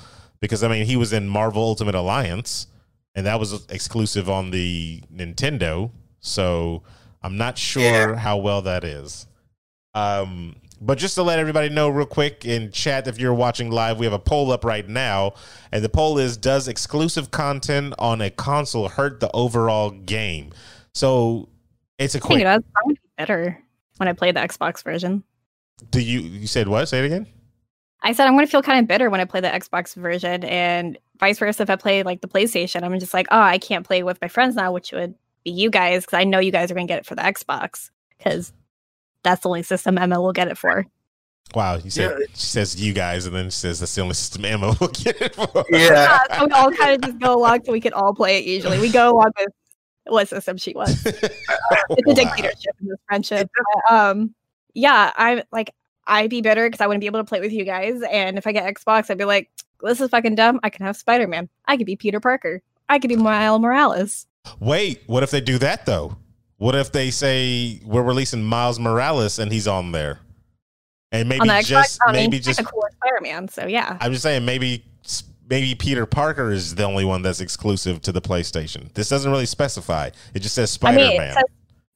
because 0.40 0.62
I 0.62 0.68
mean 0.68 0.86
he 0.86 0.96
was 0.96 1.12
in 1.12 1.28
Marvel 1.28 1.62
Ultimate 1.62 1.94
Alliance, 1.94 2.66
and 3.14 3.26
that 3.26 3.38
was 3.38 3.66
exclusive 3.70 4.30
on 4.30 4.50
the 4.50 5.02
Nintendo. 5.14 5.90
So 6.20 6.82
I'm 7.22 7.36
not 7.36 7.58
sure 7.58 7.82
Yeah. 7.82 8.16
how 8.16 8.38
well 8.38 8.62
that 8.62 8.84
is. 8.84 9.26
Um, 9.94 10.56
but 10.80 10.98
just 10.98 11.14
to 11.14 11.22
let 11.22 11.38
everybody 11.38 11.70
know 11.70 11.88
real 11.88 12.04
quick 12.04 12.44
in 12.44 12.70
chat, 12.70 13.06
if 13.06 13.18
you're 13.18 13.32
watching 13.32 13.70
live, 13.70 13.98
we 13.98 14.04
have 14.04 14.12
a 14.12 14.18
poll 14.18 14.52
up 14.52 14.62
right 14.64 14.86
now. 14.86 15.32
And 15.72 15.82
the 15.82 15.88
poll 15.88 16.18
is 16.18 16.36
Does 16.36 16.68
exclusive 16.68 17.30
content 17.30 17.94
on 17.98 18.20
a 18.20 18.30
console 18.30 18.88
hurt 18.88 19.20
the 19.20 19.30
overall 19.32 19.90
game? 19.90 20.52
So 20.92 21.48
it's 21.98 22.14
a 22.14 22.18
think 22.20 22.24
quick. 22.42 22.46
I'm 22.46 22.62
gonna 22.84 22.94
be 22.94 23.00
better 23.16 23.62
when 23.96 24.08
I 24.08 24.12
play 24.12 24.32
the 24.32 24.40
Xbox 24.40 24.82
version. 24.82 25.22
Do 25.90 26.00
you, 26.00 26.20
you 26.20 26.46
said 26.46 26.68
what? 26.68 26.86
Say 26.88 27.00
it 27.00 27.04
again? 27.06 27.26
I 28.02 28.12
said 28.12 28.26
I'm 28.26 28.34
gonna 28.34 28.46
feel 28.46 28.62
kind 28.62 28.78
of 28.80 28.86
bitter 28.86 29.10
when 29.10 29.20
I 29.20 29.24
play 29.24 29.40
the 29.40 29.48
Xbox 29.48 29.94
version, 29.94 30.44
and 30.44 30.98
vice 31.18 31.38
versa. 31.38 31.62
If 31.62 31.70
I 31.70 31.76
play 31.76 32.02
like 32.02 32.20
the 32.20 32.28
PlayStation, 32.28 32.82
I'm 32.82 32.98
just 32.98 33.14
like, 33.14 33.26
oh, 33.30 33.40
I 33.40 33.58
can't 33.58 33.86
play 33.86 34.02
with 34.02 34.20
my 34.20 34.28
friends 34.28 34.54
now, 34.54 34.72
which 34.72 34.92
would 34.92 35.14
be 35.44 35.50
you 35.50 35.70
guys, 35.70 36.04
because 36.04 36.18
I 36.18 36.24
know 36.24 36.38
you 36.38 36.52
guys 36.52 36.70
are 36.70 36.74
gonna 36.74 36.86
get 36.86 36.98
it 36.98 37.06
for 37.06 37.14
the 37.14 37.22
Xbox, 37.22 37.90
because 38.16 38.52
that's 39.22 39.42
the 39.42 39.48
only 39.48 39.62
system 39.62 39.98
Emma 39.98 40.20
will 40.20 40.32
get 40.32 40.48
it 40.48 40.58
for. 40.58 40.86
Wow. 41.54 41.76
You 41.76 41.90
said, 41.90 42.16
Yeah. 42.18 42.26
she 42.34 42.46
says 42.46 42.80
you 42.80 42.92
guys, 42.92 43.26
and 43.26 43.34
then 43.34 43.46
she 43.46 43.52
says 43.52 43.80
that's 43.80 43.94
the 43.94 44.02
only 44.02 44.14
system 44.14 44.44
Emma 44.44 44.76
will 44.80 44.88
get 44.92 45.20
it 45.20 45.34
for. 45.34 45.64
Yeah. 45.70 45.78
Yeah, 45.78 46.18
so 46.38 46.46
we 46.46 46.52
all 46.52 46.70
kind 46.72 46.94
of 46.94 47.00
just 47.10 47.18
go 47.18 47.36
along 47.36 47.64
so 47.64 47.72
we 47.72 47.80
can 47.80 47.92
all 47.92 48.14
play 48.14 48.38
it. 48.38 48.44
Usually, 48.46 48.78
we 48.78 48.90
go 48.90 49.12
along 49.12 49.32
with 49.38 49.48
what 50.06 50.28
system 50.28 50.56
she 50.56 50.72
wants. 50.74 51.04
It's 51.06 51.22
a 51.22 51.96
Wow. 52.06 52.14
dictatorship 52.14 52.74
in 52.80 52.88
this 52.88 52.98
friendship. 53.06 53.50
But, 53.88 53.94
um, 53.94 54.34
yeah, 54.74 55.12
I'm 55.16 55.42
like 55.52 55.72
I'd 56.06 56.30
be 56.30 56.40
bitter 56.40 56.68
because 56.68 56.80
I 56.80 56.86
wouldn't 56.86 57.00
be 57.00 57.06
able 57.06 57.20
to 57.20 57.24
play 57.24 57.40
with 57.40 57.52
you 57.52 57.64
guys. 57.64 58.00
And 58.10 58.38
if 58.38 58.46
I 58.46 58.52
get 58.52 58.72
Xbox, 58.72 59.10
I'd 59.10 59.18
be 59.18 59.24
like, 59.24 59.50
this 59.82 60.00
is 60.00 60.10
fucking 60.10 60.34
dumb. 60.36 60.60
I 60.62 60.70
can 60.70 60.86
have 60.86 60.96
Spider 60.96 61.26
Man. 61.26 61.48
I 61.66 61.76
could 61.76 61.86
be 61.86 61.96
Peter 61.96 62.20
Parker. 62.20 62.62
I 62.88 62.98
could 62.98 63.08
be 63.08 63.16
Miles 63.16 63.60
Morales. 63.60 64.26
Wait, 64.60 65.02
what 65.06 65.22
if 65.22 65.30
they 65.30 65.40
do 65.40 65.58
that 65.58 65.86
though? 65.86 66.16
What 66.58 66.74
if 66.74 66.92
they 66.92 67.10
say 67.10 67.80
we're 67.84 68.02
releasing 68.02 68.44
Miles 68.44 68.78
Morales 68.78 69.38
and 69.38 69.52
he's 69.52 69.66
on 69.68 69.92
there? 69.92 70.20
And 71.12 71.28
maybe 71.28 71.40
on 71.40 71.46
the 71.48 71.52
Xbox. 71.54 71.66
just 71.68 71.98
I 72.06 72.12
mean, 72.12 72.22
maybe 72.30 72.38
just 72.40 72.60
a 72.60 72.64
cooler 72.64 72.90
Spider-Man. 73.02 73.48
So 73.48 73.66
yeah. 73.66 73.96
I'm 74.00 74.12
just 74.12 74.22
saying 74.22 74.44
maybe 74.44 74.84
maybe 75.48 75.74
Peter 75.74 76.06
Parker 76.06 76.50
is 76.50 76.74
the 76.74 76.84
only 76.84 77.04
one 77.04 77.22
that's 77.22 77.40
exclusive 77.40 78.00
to 78.02 78.12
the 78.12 78.20
PlayStation. 78.20 78.92
This 78.94 79.08
doesn't 79.08 79.30
really 79.30 79.46
specify. 79.46 80.10
It 80.34 80.40
just 80.40 80.54
says 80.54 80.70
Spider 80.70 80.98
Man. 80.98 81.20
it 81.20 81.34
says, 81.34 81.44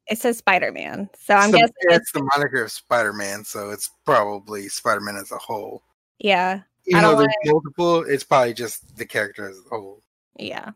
it 0.06 0.18
says 0.18 0.38
Spider-Man. 0.38 1.08
So 1.18 1.34
I'm 1.34 1.50
It's 1.50 1.52
the- 1.52 1.58
guessing 1.58 1.74
yeah, 1.88 1.96
it's 1.96 2.02
it's 2.02 2.12
the 2.12 2.28
moniker 2.36 2.64
of 2.64 2.72
Spider-Man, 2.72 3.44
so 3.44 3.70
it's 3.70 3.88
probably 4.04 4.68
Spider-Man 4.68 5.16
as 5.16 5.30
a 5.30 5.38
whole. 5.38 5.82
yeah, 6.18 6.62
Even 6.86 6.98
I 6.98 7.02
though 7.02 7.10
don't 7.12 7.18
there's 7.20 7.34
multiple, 7.52 8.04
it's 8.08 8.24
probably 8.24 8.52
just 8.54 8.96
the 8.96 9.06
character 9.06 9.48
as 9.48 9.56
a 9.58 9.68
whole. 9.68 10.02
yeah. 10.36 10.70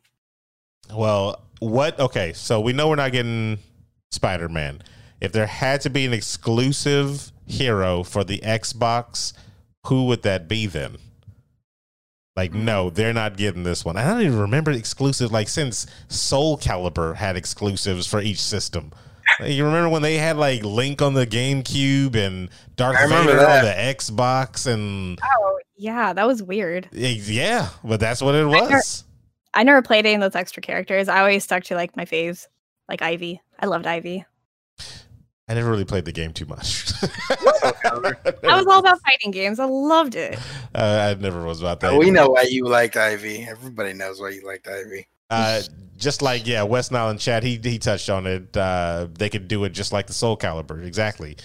well, 0.94 1.40
what? 1.60 1.98
Okay, 1.98 2.32
so 2.32 2.60
we 2.60 2.72
know 2.72 2.88
we're 2.88 2.94
not 2.96 3.12
getting 3.12 3.58
Spider 4.12 4.48
Man. 4.48 4.82
If 5.20 5.32
there 5.32 5.46
had 5.46 5.80
to 5.82 5.90
be 5.90 6.04
an 6.04 6.12
exclusive 6.12 7.32
hero 7.46 8.02
for 8.02 8.22
the 8.24 8.38
Xbox, 8.40 9.32
who 9.86 10.06
would 10.06 10.22
that 10.22 10.46
be 10.48 10.66
then? 10.66 10.98
Like, 12.36 12.50
mm-hmm. 12.50 12.64
no, 12.64 12.90
they're 12.90 13.12
not 13.12 13.36
getting 13.36 13.62
this 13.62 13.84
one. 13.84 13.96
I 13.96 14.04
don't 14.04 14.22
even 14.22 14.38
remember 14.40 14.70
exclusive. 14.72 15.30
Like, 15.30 15.48
since 15.48 15.86
Soul 16.08 16.58
Calibur 16.58 17.14
had 17.14 17.36
exclusives 17.36 18.06
for 18.06 18.20
each 18.20 18.40
system. 18.42 18.90
Like, 19.38 19.52
You 19.52 19.64
remember 19.64 19.88
when 19.88 20.02
they 20.02 20.16
had 20.16 20.36
like 20.36 20.62
Link 20.64 21.00
on 21.00 21.14
the 21.14 21.26
GameCube 21.26 22.14
and 22.16 22.48
Dark 22.76 22.96
I 22.96 23.06
Vader 23.06 23.38
on 23.40 23.64
the 23.64 23.74
Xbox 23.76 24.66
and 24.66 25.18
Oh 25.22 25.58
yeah, 25.76 26.12
that 26.12 26.26
was 26.26 26.42
weird. 26.42 26.88
yeah, 26.92 27.68
but 27.82 28.00
that's 28.00 28.20
what 28.20 28.34
it 28.34 28.46
never- 28.46 28.48
was. 28.74 29.04
I 29.54 29.62
never 29.62 29.82
played 29.82 30.04
any 30.04 30.16
of 30.16 30.20
those 30.20 30.34
extra 30.34 30.60
characters. 30.60 31.08
I 31.08 31.20
always 31.20 31.44
stuck 31.44 31.62
to 31.64 31.74
like 31.76 31.96
my 31.96 32.04
faves, 32.04 32.48
like 32.88 33.00
Ivy. 33.02 33.40
I 33.60 33.66
loved 33.66 33.86
Ivy. 33.86 34.24
I 35.46 35.54
never 35.54 35.70
really 35.70 35.84
played 35.84 36.06
the 36.06 36.12
game 36.12 36.32
too 36.32 36.46
much. 36.46 36.90
I 37.02 38.32
was 38.44 38.66
all 38.66 38.78
about 38.80 38.98
fighting 39.02 39.30
games. 39.30 39.58
I 39.58 39.66
loved 39.66 40.14
it. 40.14 40.38
Uh, 40.74 41.14
I 41.16 41.20
never 41.20 41.44
was 41.44 41.60
about 41.60 41.80
that. 41.80 41.98
We 41.98 42.10
know 42.10 42.30
why 42.30 42.46
you 42.48 42.66
liked 42.66 42.96
Ivy. 42.96 43.46
Everybody 43.48 43.92
knows 43.92 44.20
why 44.20 44.30
you 44.30 44.46
liked 44.46 44.66
Ivy. 44.66 45.06
Uh, 45.30 45.60
just 45.98 46.22
like 46.22 46.46
yeah, 46.46 46.62
West 46.62 46.92
Nile 46.92 47.10
and 47.10 47.20
Chad, 47.20 47.42
he 47.42 47.60
he 47.62 47.78
touched 47.78 48.08
on 48.08 48.26
it. 48.26 48.56
Uh, 48.56 49.08
they 49.18 49.28
could 49.28 49.46
do 49.48 49.64
it 49.64 49.70
just 49.70 49.92
like 49.92 50.06
the 50.06 50.12
Soul 50.14 50.36
Calibur, 50.36 50.84
exactly. 50.84 51.36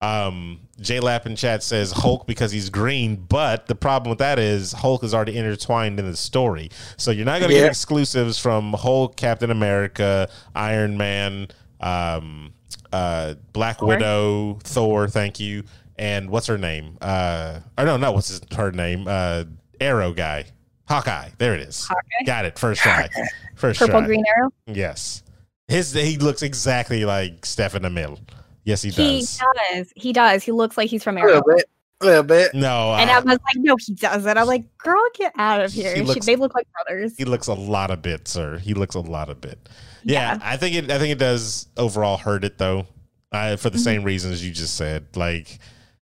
Um, 0.00 0.60
J 0.80 1.00
Lap 1.00 1.26
in 1.26 1.34
chat 1.34 1.64
says 1.64 1.90
Hulk 1.90 2.28
because 2.28 2.52
he's 2.52 2.70
green, 2.70 3.16
but 3.16 3.66
the 3.66 3.74
problem 3.74 4.10
with 4.10 4.20
that 4.20 4.38
is 4.38 4.70
Hulk 4.70 5.02
is 5.02 5.12
already 5.12 5.36
intertwined 5.36 5.98
in 5.98 6.06
the 6.08 6.16
story, 6.16 6.70
so 6.96 7.10
you're 7.10 7.26
not 7.26 7.40
going 7.40 7.50
to 7.50 7.56
Yeah. 7.56 7.62
get 7.62 7.70
exclusives 7.72 8.38
from 8.38 8.72
Hulk, 8.74 9.16
Captain 9.16 9.50
America, 9.50 10.28
Iron 10.54 10.96
Man, 10.96 11.48
um, 11.80 12.52
uh, 12.92 13.34
Black 13.52 13.78
Thor. 13.78 13.88
Widow, 13.88 14.58
Thor. 14.64 15.08
Thank 15.08 15.40
you, 15.40 15.64
and 15.96 16.30
what's 16.30 16.46
her 16.46 16.58
name? 16.58 16.96
Uh, 17.00 17.60
or 17.76 17.84
no, 17.84 17.96
no, 17.96 18.12
what's 18.12 18.28
his, 18.28 18.40
her 18.56 18.70
name? 18.72 19.06
Uh, 19.08 19.44
Arrow 19.80 20.12
guy, 20.12 20.44
Hawkeye. 20.88 21.30
There 21.38 21.54
it 21.54 21.60
is. 21.60 21.84
Hawkeye? 21.86 22.24
Got 22.26 22.44
it. 22.44 22.58
First 22.58 22.80
try. 22.82 23.08
First 23.56 23.80
Purple 23.80 24.00
try. 24.00 24.06
Green 24.06 24.24
Arrow. 24.36 24.50
Yes. 24.66 25.22
His 25.68 25.92
he 25.92 26.16
looks 26.18 26.42
exactly 26.42 27.04
like 27.04 27.44
Stephen 27.44 27.82
Amell. 27.82 28.18
Yes, 28.64 28.82
he 28.82 28.90
He 28.90 29.20
does. 29.20 29.38
He 29.38 29.74
does. 29.74 29.92
He 29.96 30.12
does. 30.12 30.42
He 30.44 30.52
looks 30.52 30.76
like 30.76 30.88
he's 30.90 31.02
from 31.04 31.16
A 31.18 31.20
little 31.24 31.36
Arrow. 31.48 31.56
bit. 31.56 31.64
A 32.00 32.04
little 32.06 32.22
bit. 32.22 32.54
No, 32.54 32.94
And 32.94 33.10
I 33.10 33.16
uh, 33.16 33.22
was 33.22 33.38
like, 33.44 33.56
no, 33.56 33.74
he 33.78 33.92
doesn't. 33.94 34.38
I'm 34.38 34.46
like, 34.46 34.64
girl, 34.78 35.02
get 35.14 35.32
out 35.36 35.60
of 35.64 35.72
here. 35.72 35.90
He 35.94 36.00
She- 36.00 36.04
looks- 36.04 36.26
they 36.26 36.36
look 36.36 36.54
like 36.54 36.66
brothers. 36.72 37.14
he 37.18 37.24
looks 37.24 37.48
a 37.48 37.54
lot 37.54 37.90
of 37.90 38.02
bit, 38.02 38.28
sir. 38.28 38.56
He 38.58 38.72
looks 38.72 38.94
a 38.94 39.00
lot 39.00 39.28
of 39.30 39.40
bit. 39.40 39.68
Yeah, 40.04 40.38
I 40.42 40.56
think 40.56 40.74
it. 40.76 40.90
I 40.90 40.98
think 40.98 41.12
it 41.12 41.18
does 41.18 41.66
overall 41.76 42.16
hurt 42.16 42.44
it 42.44 42.58
though, 42.58 42.86
uh, 43.32 43.56
for 43.56 43.70
the 43.70 43.78
Mhm. 43.78 43.82
same 43.84 44.04
reasons 44.04 44.44
you 44.44 44.52
just 44.52 44.76
said. 44.76 45.06
Like, 45.16 45.58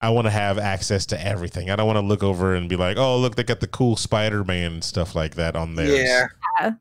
I 0.01 0.11
want 0.11 0.27
to 0.27 0.31
have 0.31 0.59
access 0.59 1.07
to 1.07 1.27
everything. 1.27 1.71
I 1.71 1.77
don't 1.77 1.87
want 1.87 1.97
to 1.99 2.03
look 2.05 2.23
over 2.23 2.55
and 2.55 2.69
be 2.69 2.77
like, 2.77 2.97
oh, 2.97 3.19
look, 3.19 3.37
they 3.37 3.43
got 3.43 3.61
the 3.61 3.67
cool 3.67 3.97
Spider-Man 3.97 4.83
stuff 4.83 5.15
like 5.15 5.35
that 5.37 5.57
on 5.57 5.75
there. 5.77 6.29
Yeah. 6.61 6.73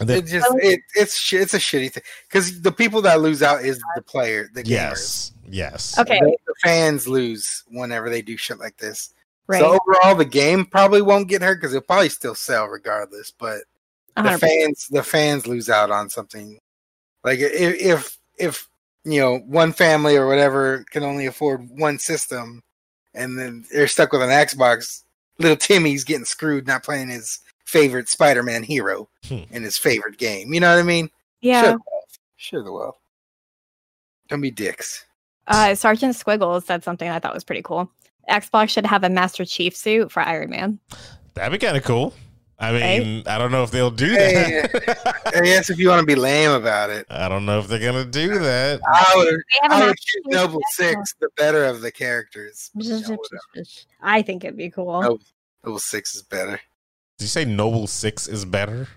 And 0.00 0.08
then- 0.08 0.18
It 0.18 0.26
just 0.26 0.46
it, 0.62 0.80
it's 0.94 1.16
sh- 1.16 1.32
it's 1.34 1.54
a 1.54 1.58
shitty 1.58 1.92
thing 1.92 2.02
because 2.28 2.60
the 2.62 2.70
people 2.72 3.02
that 3.02 3.20
lose 3.20 3.42
out 3.42 3.64
is 3.64 3.78
the 3.96 4.02
player, 4.02 4.48
the 4.54 4.62
gamers. 4.62 4.68
yes, 4.68 5.32
yes. 5.48 5.98
Okay, 5.98 6.18
The, 6.20 6.36
the 6.46 6.54
fans 6.62 7.08
lose 7.08 7.64
whenever 7.68 8.08
they 8.08 8.22
do 8.22 8.36
shit 8.36 8.58
like 8.60 8.76
this. 8.78 9.10
right. 9.48 9.60
So 9.60 9.76
overall, 9.80 10.14
the 10.14 10.24
game 10.24 10.64
probably 10.66 11.02
won't 11.02 11.28
get 11.28 11.42
hurt 11.42 11.56
because 11.60 11.74
it'll 11.74 11.84
probably 11.86 12.10
still 12.10 12.36
sell 12.36 12.66
regardless. 12.66 13.32
But 13.36 13.62
the 14.22 14.28
100%. 14.30 14.40
fans, 14.40 14.86
the 14.90 15.02
fans 15.02 15.46
lose 15.46 15.68
out 15.70 15.90
on 15.90 16.08
something. 16.10 16.58
Like 17.24 17.38
if 17.40 17.80
if 17.80 18.18
if 18.38 18.68
you 19.04 19.20
know 19.20 19.38
one 19.38 19.72
family 19.72 20.16
or 20.16 20.26
whatever 20.26 20.84
can 20.90 21.02
only 21.02 21.26
afford 21.26 21.68
one 21.70 21.98
system, 21.98 22.62
and 23.14 23.38
then 23.38 23.64
they're 23.72 23.88
stuck 23.88 24.12
with 24.12 24.22
an 24.22 24.28
Xbox, 24.30 25.02
little 25.38 25.56
Timmy's 25.56 26.04
getting 26.04 26.24
screwed 26.24 26.66
not 26.66 26.84
playing 26.84 27.08
his 27.08 27.40
favorite 27.64 28.08
Spider-Man 28.08 28.62
hero 28.62 29.08
Hmm. 29.26 29.40
in 29.50 29.62
his 29.62 29.76
favorite 29.76 30.16
game. 30.18 30.54
You 30.54 30.60
know 30.60 30.70
what 30.74 30.80
I 30.80 30.84
mean? 30.84 31.10
yeah. 31.42 31.62
Sure, 31.62 31.72
the 31.72 31.78
well. 31.78 32.04
sure 32.36 32.64
the 32.64 32.72
well. 32.72 32.98
Don't 34.28 34.40
be 34.40 34.50
dicks. 34.50 35.04
Uh, 35.46 35.74
Sergeant 35.74 36.14
Squiggles 36.14 36.64
said 36.66 36.84
something 36.84 37.08
I 37.08 37.18
thought 37.18 37.34
was 37.34 37.44
pretty 37.44 37.62
cool. 37.62 37.90
Xbox 38.28 38.68
should 38.70 38.84
have 38.86 39.04
a 39.04 39.08
Master 39.08 39.44
Chief 39.46 39.74
suit 39.74 40.12
for 40.12 40.20
Iron 40.20 40.50
Man. 40.50 40.78
That'd 41.34 41.58
be 41.58 41.64
kind 41.64 41.76
of 41.78 41.82
cool. 41.84 42.12
I 42.60 42.72
Right? 42.72 43.00
mean, 43.02 43.22
I 43.26 43.38
don't 43.38 43.52
know 43.52 43.62
if 43.62 43.70
they'll 43.70 43.90
do 43.90 44.10
that. 44.10 45.32
I 45.36 45.40
guess 45.42 45.70
if 45.70 45.78
you 45.78 45.88
want 45.88 46.00
to 46.00 46.06
be 46.06 46.16
lame 46.16 46.50
about 46.50 46.90
it, 46.90 47.06
I 47.08 47.28
don't 47.28 47.46
know 47.46 47.60
if 47.60 47.68
they're 47.68 47.78
gonna 47.78 48.04
do 48.04 48.38
that. 48.40 48.80
I 48.86 49.12
would. 49.16 49.28
They 49.28 49.40
have 49.62 49.70
a 49.70 49.74
I 49.74 49.78
would 49.80 49.86
Master 49.90 50.02
choose 50.06 50.22
Noble. 50.26 50.60
Six, 50.70 51.14
the 51.20 51.28
better 51.36 51.64
of 51.64 51.80
the 51.82 51.92
characters. 51.92 52.70
You 52.74 52.90
know, 52.94 52.96
whatever. 53.16 53.68
I 54.02 54.22
think 54.22 54.44
it'd 54.44 54.56
be 54.56 54.70
cool. 54.70 54.90
Oh. 55.04 55.18
Noble 55.64 55.78
Six 55.78 56.14
is 56.16 56.22
better. 56.22 56.60
Did 57.18 57.24
you 57.24 57.28
say 57.28 57.44
Noble 57.44 57.86
Six 57.86 58.26
is 58.26 58.44
better? 58.44 58.88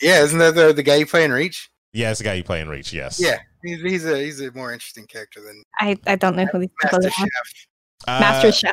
Yeah, 0.00 0.22
isn't 0.22 0.38
that 0.38 0.54
the, 0.54 0.72
the 0.72 0.82
guy 0.82 0.96
you 0.96 1.06
play 1.06 1.24
in 1.24 1.32
Reach? 1.32 1.70
Yeah, 1.92 2.10
it's 2.10 2.18
the 2.18 2.24
guy 2.24 2.34
you 2.34 2.42
play 2.44 2.60
in 2.60 2.68
Reach. 2.68 2.92
Yes. 2.92 3.20
Yeah, 3.20 3.38
he's, 3.62 3.80
he's 3.80 4.04
a 4.06 4.18
he's 4.24 4.40
a 4.40 4.50
more 4.52 4.72
interesting 4.72 5.06
character 5.06 5.40
than 5.40 5.62
I, 5.78 5.96
I 6.06 6.16
don't 6.16 6.34
know 6.34 6.46
who 6.46 6.58
these 6.58 6.70
people 6.82 6.98
Master. 7.00 7.10
Chef. 7.10 7.28
Uh, 8.08 8.18
Master 8.20 8.50
Chef. 8.52 8.72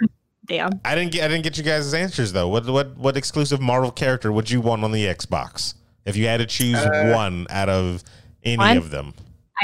Damn. 0.51 0.81
I 0.83 0.95
didn't 0.95 1.13
get. 1.13 1.23
I 1.23 1.27
didn't 1.29 1.43
get 1.43 1.57
you 1.57 1.63
guys' 1.63 1.93
answers 1.93 2.33
though. 2.33 2.49
What 2.49 2.65
what 2.67 2.97
what 2.97 3.15
exclusive 3.15 3.61
Marvel 3.61 3.89
character 3.89 4.33
would 4.33 4.51
you 4.51 4.59
want 4.59 4.83
on 4.83 4.91
the 4.91 5.05
Xbox 5.05 5.75
if 6.05 6.17
you 6.17 6.25
had 6.27 6.37
to 6.37 6.45
choose 6.45 6.75
Uh, 6.75 7.13
one 7.15 7.47
out 7.49 7.69
of 7.69 8.03
any 8.43 8.57
One? 8.57 8.75
of 8.77 8.89
them? 8.91 9.13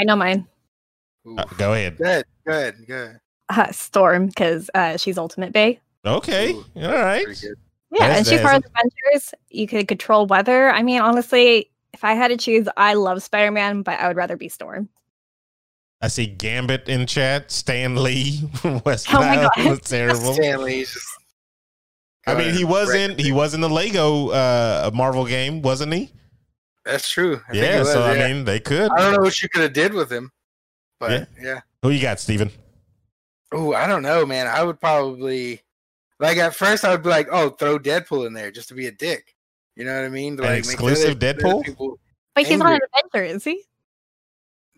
I 0.00 0.04
know 0.04 0.16
mine. 0.16 0.46
Uh, 1.36 1.44
go 1.58 1.74
ahead. 1.74 1.98
Go 1.98 2.04
ahead, 2.04 2.24
go 2.46 2.52
ahead, 2.52 2.74
go 2.88 2.94
ahead. 2.94 3.20
Uh, 3.50 3.70
Storm, 3.70 4.28
because 4.28 4.70
uh, 4.74 4.96
she's 4.96 5.18
Ultimate 5.18 5.52
Bay. 5.52 5.78
Okay. 6.06 6.52
Ooh, 6.52 6.64
All 6.76 6.92
right. 6.92 7.26
Yeah, 7.28 7.50
That's- 7.98 8.18
and 8.18 8.26
she's 8.26 8.38
that 8.40 8.44
part 8.46 8.64
is- 8.64 8.70
of 8.70 8.72
Avengers. 9.10 9.34
You 9.50 9.66
could 9.68 9.88
control 9.88 10.26
weather. 10.26 10.70
I 10.70 10.82
mean, 10.82 11.00
honestly, 11.02 11.70
if 11.92 12.02
I 12.02 12.14
had 12.14 12.28
to 12.28 12.38
choose, 12.38 12.66
I 12.78 12.94
love 12.94 13.22
Spider 13.22 13.50
Man, 13.50 13.82
but 13.82 14.00
I 14.00 14.08
would 14.08 14.16
rather 14.16 14.36
be 14.38 14.48
Storm. 14.48 14.88
I 16.00 16.08
see 16.08 16.26
Gambit 16.26 16.88
in 16.88 17.06
chat. 17.06 17.50
Stan 17.50 17.96
Lee 17.96 18.48
from 18.54 18.80
West 18.84 19.12
Oh 19.12 19.18
my 19.20 19.36
Nile 19.36 19.50
God. 19.56 19.66
was 19.70 19.80
terrible. 19.80 20.34
Stanley's 20.34 20.92
just. 20.92 21.06
I 22.26 22.34
mean, 22.34 22.52
he 22.54 22.64
wasn't. 22.64 23.18
he 23.18 23.32
was 23.32 23.54
in 23.54 23.60
the 23.62 23.70
Lego 23.70 24.28
uh, 24.28 24.90
Marvel 24.92 25.24
game, 25.24 25.62
wasn't 25.62 25.94
he? 25.94 26.10
That's 26.84 27.08
true. 27.10 27.40
I 27.48 27.52
think 27.52 27.64
yeah. 27.64 27.78
was, 27.80 27.92
so 27.92 28.00
yeah. 28.12 28.24
I 28.24 28.32
mean, 28.32 28.44
they 28.44 28.60
could. 28.60 28.90
I 28.92 28.98
don't 29.00 29.14
know 29.14 29.20
what 29.22 29.42
you 29.42 29.48
could 29.48 29.62
have 29.62 29.72
did 29.72 29.94
with 29.94 30.10
him, 30.12 30.30
but 31.00 31.10
Yeah. 31.10 31.24
yeah. 31.40 31.60
Who 31.82 31.90
you 31.90 32.00
got, 32.02 32.20
Steven? 32.20 32.50
Oh, 33.52 33.72
I 33.72 33.86
don't 33.86 34.02
know, 34.02 34.26
man. 34.26 34.46
I 34.46 34.62
would 34.62 34.78
probably 34.78 35.62
like 36.20 36.36
at 36.36 36.54
first 36.54 36.84
I 36.84 36.90
would 36.90 37.02
be 37.02 37.08
like, 37.08 37.28
oh, 37.32 37.50
throw 37.50 37.78
Deadpool 37.78 38.26
in 38.26 38.34
there 38.34 38.50
just 38.50 38.68
to 38.68 38.74
be 38.74 38.86
a 38.88 38.92
dick. 38.92 39.34
You 39.74 39.84
know 39.86 39.94
what 39.94 40.04
I 40.04 40.08
mean? 40.10 40.36
To, 40.36 40.42
like, 40.42 40.50
make 40.50 40.58
exclusive 40.64 41.16
other- 41.16 41.28
other 41.30 41.34
Deadpool? 41.40 41.64
people- 41.64 41.98
But 42.34 42.44
he's 42.46 42.58
not 42.58 42.74
an 42.74 42.80
Angry. 42.96 43.20
Avenger, 43.28 43.36
is 43.36 43.44
he? 43.44 43.62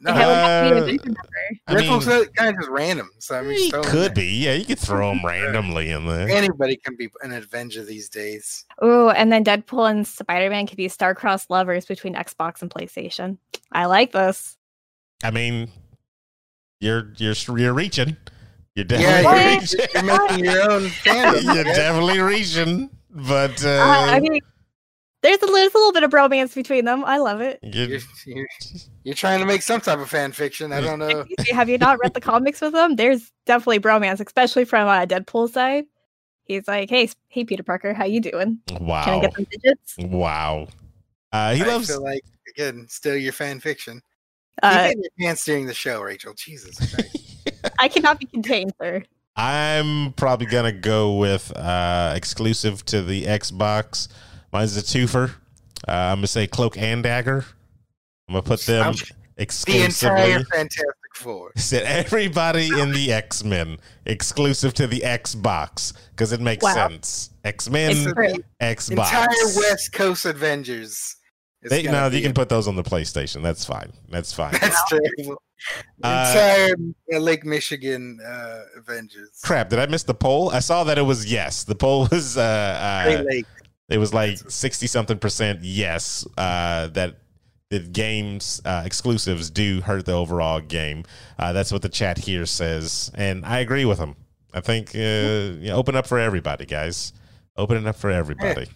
No, 0.03 0.13
Like, 0.13 0.23
I 0.25 0.27
would 0.27 0.77
have 0.77 0.87
to 0.87 0.87
be 0.87 0.99
an 1.11 1.17
Uh, 1.17 1.53
I 1.67 1.75
mean, 1.75 1.85
Deadpool's 1.91 2.29
kind 2.35 2.49
of 2.51 2.57
just 2.57 2.71
random. 2.71 3.11
So 3.19 3.39
I 3.39 3.43
mean, 3.43 3.51
he 3.53 3.71
just 3.71 3.71
throw 3.73 3.83
him 3.83 3.87
in 3.87 3.91
could 3.93 4.15
be. 4.15 4.27
Yeah, 4.27 4.55
you 4.55 4.65
could 4.65 4.79
throw 4.79 5.13
him 5.13 5.21
randomly 5.25 5.91
in 5.91 6.07
there. 6.07 6.29
Anybody 6.29 6.77
can 6.77 6.97
be 6.97 7.11
an 7.23 7.33
Avenger 7.33 7.85
these 7.85 8.09
days. 8.09 8.65
Oh, 8.81 9.11
and 9.11 9.31
then 9.31 9.45
Deadpool 9.45 9.91
and 9.91 10.07
Spider 10.07 10.49
Man 10.49 10.67
could 10.67 10.79
be 10.79 10.89
star-crossed 10.89 11.51
lovers 11.51 11.85
between 11.85 12.15
Xbox 12.15 12.63
and 12.63 12.71
PlayStation. 12.71 13.37
I 13.73 13.85
like 13.87 14.13
this. 14.13 14.57
I 15.23 15.31
mean, 15.31 15.71
you're 16.81 17.13
you're 17.19 17.35
you're 17.57 17.75
reaching. 17.75 18.17
You're 18.75 18.87
Yeah, 18.89 19.21
definitely 19.23 19.51
you're, 19.51 19.61
reaching. 19.61 19.81
you're 19.95 20.29
making 20.29 20.45
your 20.47 20.71
own 20.73 20.83
fandom. 20.89 21.43
you're 21.55 21.55
man. 21.65 21.75
definitely 21.75 22.21
reaching, 22.21 22.91
but 23.11 23.63
uh, 23.65 23.69
Uh, 23.69 24.07
I 24.13 24.21
mean, 24.21 24.41
there's 25.23 25.43
a, 25.43 25.47
there's 25.47 25.75
a 25.75 25.79
little 25.79 25.93
bit 25.93 26.03
of 26.03 26.11
bromance 26.11 26.55
between 26.55 26.85
them. 26.85 27.05
I 27.05 27.19
love 27.19 27.41
it. 27.41 27.59
you're- 27.63 27.89
You're, 27.89 28.01
you're, 28.37 28.47
you're 29.05 29.15
trying 29.15 29.41
to 29.41 29.47
make 29.47 29.63
some 29.63 29.81
type 29.81 29.99
of 29.99 30.09
fan 30.09 30.33
fiction. 30.33 30.73
I 30.73 30.81
don't 30.81 30.99
know. 30.99 31.25
Have 31.53 31.69
you 31.69 31.79
not 31.79 31.99
read 32.03 32.15
the 32.15 32.21
comics 32.21 32.61
with 32.61 32.73
them? 32.73 32.97
There's 32.97 33.31
definitely 33.47 33.81
bromance, 33.81 34.25
especially 34.25 34.65
from 34.65 34.89
uh, 34.89 35.07
Deadpool's 35.07 35.53
side. 35.53 35.85
He's 36.45 36.67
like, 36.67 36.91
"Hey, 36.91 37.09
hey, 37.29 37.45
Peter 37.45 37.63
Parker, 37.63 37.95
how 37.95 38.05
you 38.05 38.21
doing? 38.21 38.59
Wow. 38.81 39.05
Can 39.05 39.15
I 39.15 39.21
get 39.21 39.35
some 39.35 39.47
digits?" 39.51 39.95
wow. 39.99 40.67
Uh, 41.33 41.55
he 41.55 41.63
I 41.63 41.67
loves. 41.67 41.87
feel 41.89 42.03
like 42.03 42.23
again, 42.57 42.87
still 42.89 43.17
your 43.17 43.33
fan 43.33 43.61
fiction. 43.61 44.03
Uh, 44.63 44.89
Keep 44.89 44.97
in 44.97 45.03
your 45.03 45.11
pants 45.29 45.45
during 45.45 45.67
the 45.67 45.75
show, 45.75 46.03
Rachel. 46.03 46.35
Jesus 46.35 46.77
Christ. 46.93 47.17
I 47.79 47.89
cannot 47.89 48.19
be 48.19 48.27
contained, 48.27 48.73
sir. 48.81 49.05
I'm 49.37 50.13
probably 50.15 50.47
gonna 50.47 50.73
go 50.73 51.17
with 51.17 51.57
uh, 51.57 52.13
exclusive 52.17 52.85
to 52.87 53.01
the 53.03 53.25
Xbox. 53.27 54.09
Mine's 54.53 54.77
a 54.77 54.83
twofer. 54.83 55.31
Uh, 55.89 55.93
I'm 55.93 56.19
gonna 56.19 56.27
say 56.27 56.47
Cloak 56.47 56.77
and 56.77 57.03
Dagger. 57.03 57.45
I'm 58.29 58.35
gonna 58.35 58.43
put 58.43 58.61
them 58.63 58.85
I'm- 58.85 58.95
The 58.95 59.43
exclusively. 59.43 60.19
entire 60.33 60.45
Fantastic 60.45 60.85
Four. 61.17 61.53
Said 61.57 61.83
everybody 61.85 62.69
in 62.69 62.93
the 62.93 63.13
X 63.13 63.43
Men 63.45 63.79
exclusive 64.07 64.75
to 64.75 64.87
the 64.87 65.01
Xbox 65.01 65.93
because 66.11 66.33
it 66.33 66.41
makes 66.41 66.63
Wow. 66.63 66.75
sense. 66.75 67.31
X 67.45 67.69
Men, 67.71 67.95
Xbox. 68.61 68.91
Entire 68.91 69.29
West 69.57 69.93
Coast 69.93 70.25
Avengers. 70.27 71.17
They, 71.63 71.83
no, 71.83 72.07
you 72.07 72.21
can 72.21 72.29
in- 72.31 72.35
put 72.35 72.49
those 72.49 72.67
on 72.69 72.77
the 72.77 72.83
PlayStation. 72.83 73.43
That's 73.43 73.65
fine. 73.65 73.93
That's 74.09 74.33
fine. 74.33 74.53
That's 74.53 74.83
terrible. 74.89 75.43
Uh, 76.03 76.25
Entire 76.33 76.75
uh, 77.15 77.19
Lake 77.19 77.45
Michigan 77.45 78.19
uh, 78.27 78.61
Avengers. 78.79 79.29
Crap! 79.45 79.69
Did 79.69 79.79
I 79.79 79.85
miss 79.87 80.05
the 80.05 80.15
poll? 80.15 80.49
I 80.51 80.61
saw 80.61 80.85
that 80.85 80.97
it 80.97 81.03
was 81.03 81.31
yes. 81.31 81.65
The 81.65 81.75
poll 81.75 82.09
was 82.11 82.39
uh, 82.39 83.03
Great 83.05 83.17
uh 83.17 83.23
Lake. 83.25 83.47
It 83.91 83.99
was 83.99 84.15
like 84.15 84.39
sixty 84.51 84.87
something 84.87 85.19
percent 85.19 85.61
yes. 85.63 86.27
Uh, 86.39 86.87
that 86.89 87.17
the 87.69 87.81
games 87.81 88.61
uh, 88.65 88.83
exclusives 88.85 89.51
do 89.51 89.81
hurt 89.81 90.07
the 90.07 90.13
overall 90.13 90.61
game. 90.61 91.05
Uh, 91.39 91.53
that's 91.53 91.73
what 91.73 91.83
the 91.83 91.89
chat 91.89 92.19
here 92.19 92.47
says, 92.47 93.11
and 93.15 93.45
I 93.45 93.59
agree 93.59 93.85
with 93.85 93.99
them. 93.99 94.17
I 94.53 94.61
think 94.61 94.95
uh, 94.95 95.59
yeah, 95.61 95.73
open 95.75 95.97
up 95.97 96.07
for 96.07 96.19
everybody, 96.19 96.67
guys. 96.67 97.13
Open 97.57 97.77
it 97.77 97.87
up 97.87 97.97
for 97.97 98.11
everybody. 98.11 98.69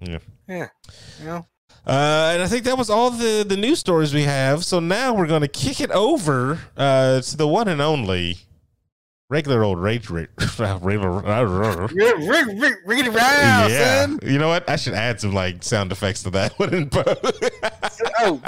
Yeah. 0.00 0.18
You 0.48 1.26
know? 1.26 1.46
Uh, 1.86 2.30
and 2.34 2.42
I 2.42 2.46
think 2.46 2.64
that 2.64 2.78
was 2.78 2.90
all 2.90 3.10
the 3.10 3.44
the 3.46 3.56
news 3.56 3.78
stories 3.78 4.14
we 4.14 4.22
have. 4.22 4.64
So 4.64 4.80
now 4.80 5.14
we're 5.14 5.26
going 5.26 5.42
to 5.42 5.48
kick 5.48 5.80
it 5.80 5.90
over 5.90 6.60
uh, 6.76 7.20
to 7.20 7.36
the 7.36 7.48
one 7.48 7.68
and 7.68 7.80
only 7.80 8.38
regular 9.32 9.64
old 9.64 9.78
rage. 9.78 10.10
Ra- 10.10 10.26
regular, 10.82 11.10
Rig, 11.88 12.18
rig, 12.18 12.48
rig, 12.60 12.76
rig 12.84 13.06
yeah, 13.14 14.04
son. 14.04 14.18
you 14.22 14.38
know 14.38 14.48
what? 14.48 14.68
I 14.68 14.76
should 14.76 14.92
add 14.92 15.20
some 15.20 15.32
like 15.32 15.62
sound 15.64 15.90
effects 15.90 16.22
to 16.24 16.30
that. 16.30 16.54
Oh, 18.24 18.40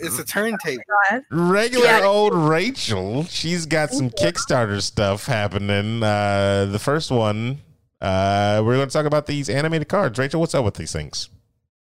it's 0.00 0.18
a 0.18 0.24
turntable. 0.24 0.82
Regular 1.30 1.84
Yeah. 1.86 2.02
old 2.04 2.34
Rachel. 2.34 3.24
She's 3.24 3.66
got 3.66 3.90
some 3.92 4.10
Kickstarter 4.10 4.82
stuff 4.82 5.26
happening. 5.26 6.02
Uh, 6.02 6.66
the 6.70 6.78
first 6.78 7.10
one, 7.10 7.60
uh, 8.00 8.62
we're 8.64 8.76
going 8.76 8.88
to 8.88 8.92
talk 8.92 9.06
about 9.06 9.26
these 9.26 9.48
animated 9.48 9.88
cards. 9.88 10.18
Rachel, 10.18 10.40
what's 10.40 10.54
up 10.54 10.64
with 10.64 10.74
these 10.74 10.92
things? 10.92 11.28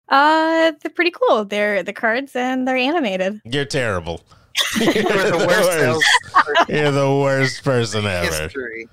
Uh, 0.09 0.71
they're 0.81 0.91
pretty 0.93 1.11
cool. 1.11 1.45
They're 1.45 1.83
the 1.83 1.93
cards 1.93 2.35
and 2.35 2.67
they're 2.67 2.77
animated. 2.77 3.41
You're 3.43 3.65
terrible. 3.65 4.21
You're 4.80 4.91
the 5.03 5.45
worst 5.47 5.72
salesperson 5.72 6.76
You're 6.76 6.91
the 6.91 7.12
worst 7.22 7.64
person 7.64 8.06
ever. 8.06 8.43
history. 8.43 8.88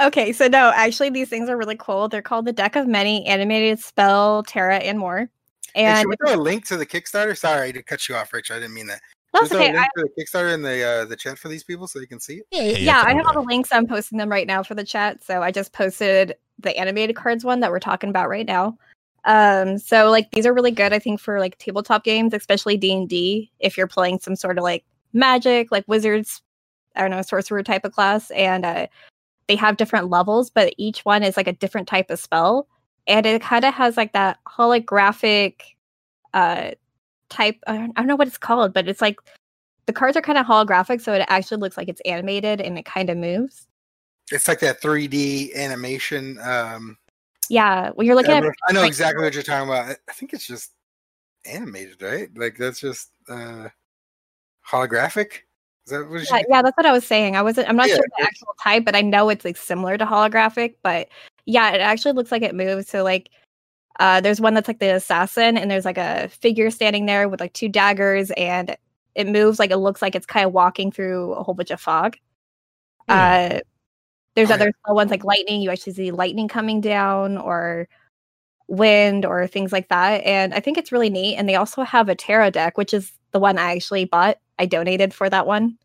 Okay, 0.00 0.32
so 0.32 0.48
no, 0.48 0.72
actually, 0.74 1.10
these 1.10 1.28
things 1.28 1.48
are 1.48 1.56
really 1.56 1.76
cool. 1.76 2.08
They're 2.08 2.20
called 2.22 2.44
the 2.46 2.52
Deck 2.52 2.76
of 2.76 2.86
Many 2.86 3.24
Animated 3.26 3.78
Spell, 3.78 4.42
Tarot, 4.42 4.76
and 4.78 4.98
more. 4.98 5.30
Hey, 5.74 5.84
And 5.84 5.98
should 6.00 6.08
we 6.08 6.16
throw 6.16 6.34
a 6.34 6.36
link 6.40 6.66
to 6.66 6.76
the 6.76 6.84
Kickstarter? 6.86 7.36
Sorry 7.36 7.72
to 7.72 7.82
cut 7.82 8.08
you 8.08 8.16
off, 8.16 8.32
Rachel. 8.32 8.56
I 8.56 8.60
didn't 8.60 8.74
mean 8.74 8.88
that. 8.88 9.00
that's 9.32 9.48
Should 9.48 9.58
okay. 9.58 9.72
a 9.72 9.78
I, 9.78 9.80
link 9.80 9.90
to 9.96 10.02
the 10.16 10.22
Kickstarter 10.24 10.52
in 10.52 10.62
the 10.62 10.82
uh, 10.82 11.04
the 11.04 11.16
chat 11.16 11.38
for 11.38 11.48
these 11.48 11.62
people 11.62 11.86
so 11.86 12.00
they 12.00 12.06
can 12.06 12.20
see 12.20 12.38
it. 12.38 12.46
Yeah, 12.50 12.62
yeah, 12.62 12.78
yeah, 12.78 13.02
I 13.06 13.14
have 13.14 13.26
all 13.26 13.34
the 13.34 13.48
links. 13.48 13.70
I'm 13.72 13.86
posting 13.86 14.18
them 14.18 14.30
right 14.30 14.46
now 14.46 14.62
for 14.62 14.74
the 14.74 14.84
chat. 14.84 15.22
So 15.22 15.42
I 15.42 15.52
just 15.52 15.72
posted 15.72 16.34
the 16.58 16.76
animated 16.76 17.14
cards 17.14 17.44
one 17.44 17.60
that 17.60 17.70
we're 17.70 17.78
talking 17.78 18.10
about 18.10 18.28
right 18.28 18.46
now. 18.46 18.76
Um, 19.24 19.78
so 19.78 20.10
like 20.10 20.30
these 20.32 20.46
are 20.46 20.54
really 20.54 20.70
good, 20.70 20.92
I 20.92 20.98
think, 20.98 21.20
for 21.20 21.38
like 21.38 21.56
tabletop 21.58 22.02
games, 22.02 22.34
especially 22.34 22.76
D 22.76 22.92
and 22.94 23.08
D. 23.08 23.50
If 23.60 23.76
you're 23.78 23.86
playing 23.86 24.18
some 24.18 24.34
sort 24.36 24.58
of 24.58 24.64
like 24.64 24.84
magic, 25.12 25.70
like 25.70 25.84
wizards, 25.86 26.42
I 26.96 27.02
don't 27.02 27.10
know, 27.10 27.22
sorcerer 27.22 27.62
type 27.62 27.84
of 27.84 27.92
class, 27.92 28.30
and 28.32 28.64
uh, 28.64 28.86
they 29.46 29.56
have 29.56 29.76
different 29.76 30.10
levels, 30.10 30.50
but 30.50 30.74
each 30.78 31.04
one 31.04 31.22
is 31.22 31.36
like 31.36 31.48
a 31.48 31.52
different 31.52 31.88
type 31.88 32.10
of 32.10 32.18
spell, 32.18 32.68
and 33.06 33.26
it 33.26 33.42
kind 33.42 33.64
of 33.64 33.74
has 33.74 33.96
like 33.96 34.12
that 34.12 34.38
holographic 34.46 35.60
uh 36.34 36.72
type. 37.30 37.56
I 37.66 37.76
don't, 37.76 37.92
I 37.96 38.00
don't 38.00 38.08
know 38.08 38.16
what 38.16 38.28
it's 38.28 38.38
called, 38.38 38.72
but 38.72 38.88
it's 38.88 39.00
like 39.00 39.18
the 39.86 39.92
cards 39.92 40.16
are 40.16 40.22
kind 40.22 40.38
of 40.38 40.46
holographic, 40.46 41.00
so 41.00 41.12
it 41.14 41.24
actually 41.28 41.58
looks 41.58 41.76
like 41.76 41.88
it's 41.88 42.02
animated 42.04 42.60
and 42.60 42.78
it 42.78 42.84
kind 42.84 43.08
of 43.10 43.16
moves. 43.16 43.66
It's 44.30 44.46
like 44.46 44.60
that 44.60 44.82
3D 44.82 45.54
animation. 45.54 46.38
Um, 46.42 46.98
Yeah, 47.48 47.90
when 47.94 48.06
you're 48.06 48.14
looking 48.14 48.34
I 48.34 48.38
at 48.38 48.54
I 48.68 48.72
know 48.72 48.82
exactly 48.84 49.24
what 49.24 49.32
you're 49.32 49.42
talking 49.42 49.68
about. 49.68 49.96
I 50.08 50.12
think 50.12 50.34
it's 50.34 50.46
just 50.46 50.72
animated, 51.46 52.02
right? 52.02 52.28
Like 52.36 52.58
that's 52.58 52.80
just 52.80 53.10
uh, 53.28 53.68
holographic. 54.68 55.30
Is 55.86 55.92
that 55.92 56.08
what? 56.08 56.22
yeah, 56.30 56.42
yeah, 56.48 56.62
that's 56.62 56.76
what 56.76 56.86
I 56.86 56.92
was 56.92 57.06
saying. 57.06 57.36
I 57.36 57.42
wasn't. 57.42 57.68
I'm 57.68 57.76
not 57.76 57.88
Yeah, 57.88 57.96
sure 57.96 58.04
the 58.18 58.24
actual 58.24 58.54
type, 58.62 58.84
but 58.84 58.94
I 58.94 59.00
know 59.00 59.28
it's 59.30 59.44
like 59.44 59.56
similar 59.56 59.96
to 59.98 60.04
holographic. 60.06 60.74
But 60.82 61.08
yeah, 61.46 61.70
it 61.72 61.80
actually 61.80 62.12
looks 62.12 62.30
like 62.30 62.42
it 62.42 62.54
moves. 62.54 62.88
So 62.88 63.02
like, 63.02 63.30
uh, 64.00 64.20
there's 64.20 64.40
one 64.40 64.54
that's 64.54 64.68
like 64.68 64.80
the 64.80 64.94
assassin, 64.94 65.56
and 65.56 65.70
there's 65.70 65.84
like 65.86 65.98
a 65.98 66.28
figure 66.28 66.70
standing 66.70 67.06
there 67.06 67.28
with 67.28 67.40
like 67.40 67.52
two 67.54 67.68
daggers, 67.68 68.30
and 68.32 68.76
it 69.14 69.26
moves 69.26 69.58
like 69.58 69.70
it 69.70 69.78
looks 69.78 70.02
like 70.02 70.14
it's 70.14 70.26
kind 70.26 70.46
of 70.46 70.52
walking 70.52 70.92
through 70.92 71.32
a 71.32 71.42
whole 71.42 71.54
bunch 71.54 71.70
of 71.70 71.80
fog. 71.80 72.16
Uh, 73.08 73.60
there's 74.34 74.50
Oh, 74.50 74.54
other 74.54 74.72
ones 74.88 75.10
like 75.10 75.24
lightning. 75.24 75.62
You 75.62 75.70
actually 75.70 75.94
see 75.94 76.10
lightning 76.10 76.48
coming 76.48 76.80
down, 76.80 77.38
or 77.38 77.88
wind, 78.68 79.24
or 79.24 79.46
things 79.46 79.72
like 79.72 79.88
that. 79.88 80.22
And 80.24 80.54
I 80.54 80.60
think 80.60 80.78
it's 80.78 80.92
really 80.92 81.10
neat. 81.10 81.36
And 81.36 81.48
they 81.48 81.56
also 81.56 81.82
have 81.82 82.08
a 82.08 82.14
tarot 82.14 82.50
deck, 82.50 82.76
which 82.78 82.94
is 82.94 83.12
the 83.32 83.38
one 83.38 83.58
I 83.58 83.74
actually 83.74 84.04
bought. 84.04 84.38
I 84.58 84.66
donated 84.66 85.14
for 85.14 85.28
that 85.30 85.46
one 85.46 85.78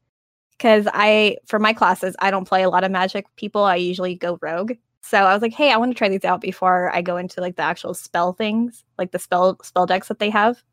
because 0.51 0.87
I, 0.93 1.37
for 1.45 1.59
my 1.59 1.73
classes, 1.73 2.15
I 2.19 2.31
don't 2.31 2.47
play 2.47 2.63
a 2.63 2.69
lot 2.69 2.83
of 2.83 2.91
magic 2.91 3.25
people. 3.35 3.63
I 3.63 3.75
usually 3.75 4.15
go 4.15 4.39
rogue. 4.41 4.73
So 5.01 5.17
I 5.17 5.33
was 5.33 5.41
like, 5.41 5.53
hey, 5.53 5.71
I 5.71 5.77
want 5.77 5.91
to 5.91 5.97
try 5.97 6.09
these 6.09 6.23
out 6.25 6.41
before 6.41 6.89
I 6.95 7.01
go 7.01 7.17
into 7.17 7.41
like 7.41 7.55
the 7.57 7.63
actual 7.63 7.93
spell 7.93 8.33
things, 8.33 8.83
like 8.97 9.11
the 9.11 9.19
spell 9.19 9.59
spell 9.61 9.85
decks 9.85 10.07
that 10.07 10.19
they 10.19 10.29
have. 10.29 10.63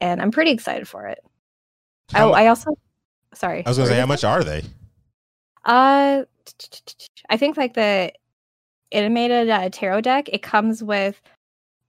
And 0.00 0.20
I'm 0.20 0.30
pretty 0.30 0.50
excited 0.50 0.88
for 0.88 1.06
it. 1.06 1.20
How- 2.10 2.30
oh, 2.30 2.32
I 2.32 2.48
also, 2.48 2.76
sorry. 3.34 3.64
I 3.64 3.70
was 3.70 3.76
going 3.76 3.88
to 3.88 3.94
say, 3.94 4.00
how 4.00 4.06
much 4.06 4.24
are 4.24 4.42
they? 4.42 4.62
uh, 5.64 6.24
I 7.28 7.36
think 7.36 7.56
like 7.56 7.74
the 7.74 8.12
animated 8.92 9.48
uh, 9.48 9.68
tarot 9.70 10.00
deck. 10.02 10.28
It 10.32 10.42
comes 10.42 10.82
with 10.82 11.20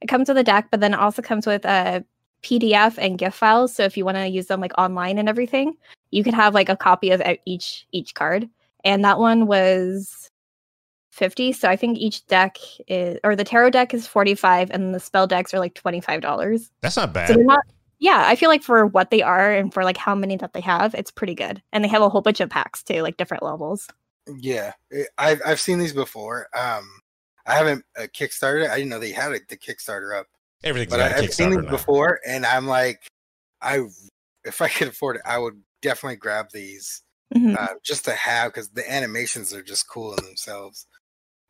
it 0.01 0.07
comes 0.07 0.27
with 0.27 0.37
a 0.37 0.43
deck, 0.43 0.67
but 0.71 0.79
then 0.79 0.93
it 0.93 0.99
also 0.99 1.21
comes 1.21 1.45
with 1.45 1.65
a 1.65 2.03
PDF 2.43 2.97
and 2.97 3.17
GIF 3.17 3.35
files. 3.35 3.73
So 3.73 3.83
if 3.83 3.95
you 3.97 4.05
want 4.05 4.17
to 4.17 4.27
use 4.27 4.47
them 4.47 4.61
like 4.61 4.71
online 4.77 5.17
and 5.17 5.29
everything, 5.29 5.75
you 6.11 6.23
could 6.23 6.33
have 6.33 6.53
like 6.53 6.69
a 6.69 6.75
copy 6.77 7.11
of 7.11 7.21
each 7.45 7.85
each 7.91 8.13
card. 8.13 8.49
And 8.83 9.03
that 9.05 9.19
one 9.19 9.47
was 9.47 10.29
fifty. 11.11 11.51
So 11.53 11.69
I 11.69 11.75
think 11.75 11.97
each 11.97 12.25
deck 12.27 12.57
is 12.87 13.19
or 13.23 13.35
the 13.35 13.43
tarot 13.43 13.71
deck 13.71 13.93
is 13.93 14.07
forty 14.07 14.35
five, 14.35 14.69
and 14.71 14.93
the 14.95 14.99
spell 14.99 15.27
decks 15.27 15.53
are 15.53 15.59
like 15.59 15.75
twenty 15.75 16.01
five 16.01 16.21
dollars. 16.21 16.71
That's 16.81 16.97
not 16.97 17.09
So 17.09 17.13
bad. 17.13 17.29
they're 17.29 17.43
not. 17.43 17.63
Yeah, 17.99 18.23
I 18.25 18.35
feel 18.35 18.49
like 18.49 18.63
for 18.63 18.87
what 18.87 19.11
they 19.11 19.21
are 19.21 19.51
and 19.53 19.71
for 19.71 19.83
like 19.83 19.97
how 19.97 20.15
many 20.15 20.35
that 20.37 20.53
they 20.53 20.61
have, 20.61 20.95
it's 20.95 21.11
pretty 21.11 21.35
good. 21.35 21.61
And 21.71 21.83
they 21.83 21.87
have 21.89 22.01
a 22.01 22.09
whole 22.09 22.21
bunch 22.21 22.39
of 22.39 22.49
packs 22.49 22.81
too, 22.81 23.03
like 23.03 23.17
different 23.17 23.43
levels. 23.43 23.87
Yeah, 24.39 24.73
I've 25.19 25.39
I've 25.45 25.59
seen 25.59 25.77
these 25.77 25.93
before. 25.93 26.47
Um, 26.57 26.89
I 27.45 27.53
haven't 27.55 27.85
uh, 27.97 28.03
kickstarted. 28.03 28.65
it. 28.65 28.71
I 28.71 28.77
didn't 28.77 28.89
know 28.89 28.99
they 28.99 29.11
had 29.11 29.33
a, 29.33 29.39
the 29.49 29.57
Kickstarter 29.57 30.17
up, 30.19 30.27
Everything's 30.63 30.91
but 30.91 30.99
got 30.99 31.11
I, 31.11 31.15
a 31.15 31.23
I've 31.23 31.33
seen 31.33 31.49
these 31.51 31.69
before, 31.69 32.19
and 32.27 32.45
I'm 32.45 32.67
like, 32.67 33.07
I 33.61 33.85
if 34.43 34.61
I 34.61 34.69
could 34.69 34.89
afford 34.89 35.17
it, 35.17 35.23
I 35.25 35.37
would 35.37 35.61
definitely 35.81 36.17
grab 36.17 36.47
these 36.53 37.03
Mhm. 37.35 37.55
uh, 37.57 37.75
just 37.83 38.05
to 38.05 38.13
have 38.13 38.53
because 38.53 38.69
the 38.69 38.89
animations 38.91 39.53
are 39.53 39.63
just 39.63 39.89
cool 39.89 40.13
in 40.15 40.25
themselves. 40.25 40.87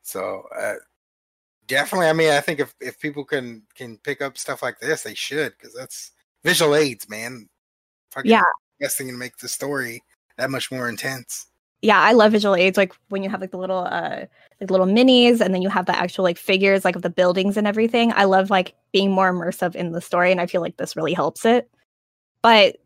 So 0.04 0.44
uh, 0.58 0.76
definitely, 1.68 2.08
I 2.08 2.14
mean, 2.14 2.32
I 2.32 2.42
think 2.42 2.60
if 2.60 2.74
if 2.82 3.00
people 3.00 3.26
can 3.26 3.64
can 3.76 3.98
pick 3.98 4.22
up 4.22 4.38
stuff 4.38 4.62
like 4.64 4.80
this, 4.80 5.04
they 5.04 5.16
should 5.16 5.54
because 5.58 5.74
that's 5.74 6.12
visual 6.44 6.76
aids, 6.76 7.10
man. 7.10 7.50
Fucking 8.12 8.32
Yeah. 8.32 8.44
best 8.80 8.98
thing 8.98 9.08
to 9.08 9.14
make 9.14 9.38
the 9.38 9.50
story 9.50 10.04
that 10.38 10.52
much 10.52 10.72
more 10.72 10.90
intense. 10.90 11.48
Yeah, 11.82 12.00
I 12.00 12.14
love 12.14 12.32
visual 12.32 12.56
aids. 12.56 12.78
Like 12.78 12.94
when 13.10 13.24
you 13.24 13.30
have 13.30 13.42
like 13.42 13.52
the 13.52 13.58
little 13.58 13.88
uh 13.90 14.26
like 14.60 14.70
little 14.70 14.86
minis, 14.86 15.42
and 15.42 15.54
then 15.54 15.62
you 15.62 15.70
have 15.70 15.88
the 15.88 15.98
actual 15.98 16.24
like 16.24 16.38
figures 16.38 16.86
like 16.86 16.96
of 16.96 17.02
the 17.02 17.10
buildings 17.10 17.58
and 17.58 17.68
everything. 17.68 18.14
I 18.14 18.26
love 18.26 18.50
like 18.50 18.76
being 18.92 19.12
more 19.12 19.32
immersive 19.32 19.76
in 19.76 19.92
the 19.92 20.02
story, 20.02 20.32
and 20.32 20.40
I 20.40 20.46
feel 20.46 20.62
like 20.62 20.78
this 20.78 20.96
really 20.96 21.14
helps 21.14 21.46
it. 21.46 21.70
But 22.42 22.78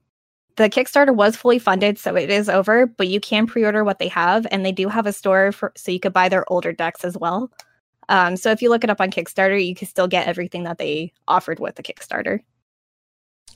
the 0.56 0.70
Kickstarter 0.70 1.14
was 1.14 1.36
fully 1.36 1.60
funded, 1.60 2.00
so 2.00 2.16
it 2.16 2.30
is 2.30 2.48
over. 2.48 2.86
But 2.88 3.10
you 3.10 3.20
can 3.20 3.48
pre-order 3.48 3.84
what 3.84 4.00
they 4.00 4.08
have, 4.08 4.48
and 4.52 4.66
they 4.66 4.72
do 4.72 4.88
have 4.88 5.06
a 5.06 5.14
store 5.14 5.52
for 5.52 5.74
so 5.76 5.92
you 5.92 6.00
could 6.00 6.14
buy 6.14 6.30
their 6.30 6.50
older 6.52 6.72
decks 6.72 7.04
as 7.04 7.18
well. 7.18 7.52
Um, 8.08 8.38
so 8.38 8.52
if 8.52 8.62
you 8.62 8.70
look 8.70 8.84
it 8.84 8.90
up 8.90 9.02
on 9.02 9.12
Kickstarter, 9.12 9.64
you 9.66 9.76
can 9.76 9.88
still 9.88 10.08
get 10.08 10.28
everything 10.28 10.64
that 10.64 10.78
they 10.78 11.12
offered 11.28 11.60
with 11.60 11.76
the 11.76 11.84
Kickstarter. 11.84 12.40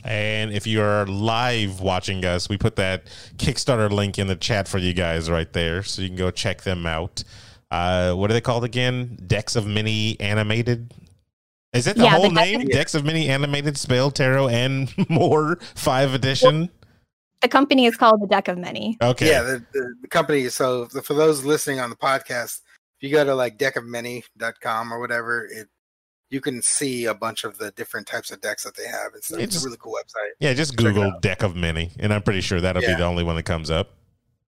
And 0.04 0.52
if 0.54 0.66
you're 0.66 1.06
live 1.08 1.82
watching 1.82 2.24
us, 2.26 2.48
we 2.48 2.58
put 2.58 2.76
that 2.78 3.06
Kickstarter 3.38 3.90
link 3.92 4.18
in 4.18 4.28
the 4.28 4.36
chat 4.36 4.68
for 4.68 4.78
you 4.78 4.94
guys 4.94 5.30
right 5.30 5.52
there, 5.52 5.84
so 5.84 6.02
you 6.02 6.08
can 6.08 6.18
go 6.18 6.32
check 6.32 6.62
them 6.62 6.86
out. 6.86 7.24
Uh, 7.72 8.14
what 8.14 8.30
are 8.30 8.34
they 8.34 8.42
called 8.42 8.64
again? 8.64 9.18
Decks 9.28 9.56
of 9.56 9.68
Many 9.68 10.20
Animated. 10.20 10.94
Is 11.74 11.86
that 11.86 11.98
the 11.98 12.04
Yeah, 12.04 12.12
whole 12.18 12.32
name? 12.32 12.62
of- 12.62 12.70
Decks 12.70 12.96
of 12.96 13.04
Many 13.06 13.30
Animated 13.30 13.78
Spell 13.78 14.10
Tarot 14.10 14.48
and 14.50 14.92
More 15.10 15.58
Five 15.76 16.14
Edition. 16.14 16.70
the 17.42 17.48
company 17.48 17.86
is 17.86 17.96
called 17.96 18.22
the 18.22 18.28
Deck 18.28 18.48
of 18.48 18.58
Many. 18.58 18.98
Okay. 19.02 19.28
Yeah, 19.30 19.42
the, 19.44 19.66
the, 19.74 19.94
the 20.02 20.08
company. 20.08 20.50
So 20.50 20.86
the, 20.86 21.02
for 21.04 21.14
those 21.14 21.44
listening 21.46 21.80
on 21.80 21.90
the 21.90 21.96
podcast, 21.96 22.62
if 23.00 23.04
you 23.08 23.12
go 23.12 23.24
to 23.24 23.36
like 23.36 23.58
deckofmany.com 23.60 24.94
or 24.94 25.00
whatever, 25.00 25.46
it 25.46 25.68
you 26.30 26.42
can 26.42 26.62
see 26.62 27.06
a 27.06 27.14
bunch 27.14 27.44
of 27.44 27.58
the 27.58 27.72
different 27.72 28.08
types 28.08 28.32
of 28.32 28.40
decks 28.42 28.64
that 28.64 28.76
they 28.76 28.86
have. 28.88 29.12
It's, 29.16 29.32
it's 29.32 29.42
It's- 29.44 29.64
a 29.64 29.66
really 29.66 29.78
cool 29.82 29.94
website. 29.94 30.30
Yeah, 30.40 30.54
just 30.54 30.72
Check 30.74 30.80
Google 30.80 31.14
deck 31.22 31.44
of 31.44 31.56
many, 31.56 31.92
and 32.00 32.14
I'm 32.14 32.22
pretty 32.22 32.42
sure 32.42 32.62
that'll 32.62 32.82
Yeah. 32.82 32.90
be 32.96 32.98
the 32.98 33.06
only 33.06 33.24
one 33.24 33.36
that 33.36 33.44
comes 33.44 33.70
up. 33.72 33.96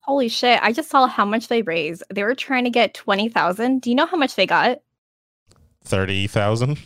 Holy 0.01 0.29
shit! 0.29 0.61
I 0.63 0.73
just 0.73 0.89
saw 0.89 1.07
how 1.09 1.25
much 1.25 1.49
they 1.49 1.63
raised. 1.63 2.05
They 2.15 2.23
were 2.23 2.35
trying 2.37 2.63
to 2.65 2.71
get 2.71 2.95
twenty 2.95 3.29
thousand. 3.29 3.83
Do 3.83 3.91
you 3.91 3.97
know 3.97 4.07
how 4.07 4.17
much 4.17 4.37
they 4.37 4.47
got? 4.47 4.79
Thirty 5.83 6.27
thousand. 6.29 6.79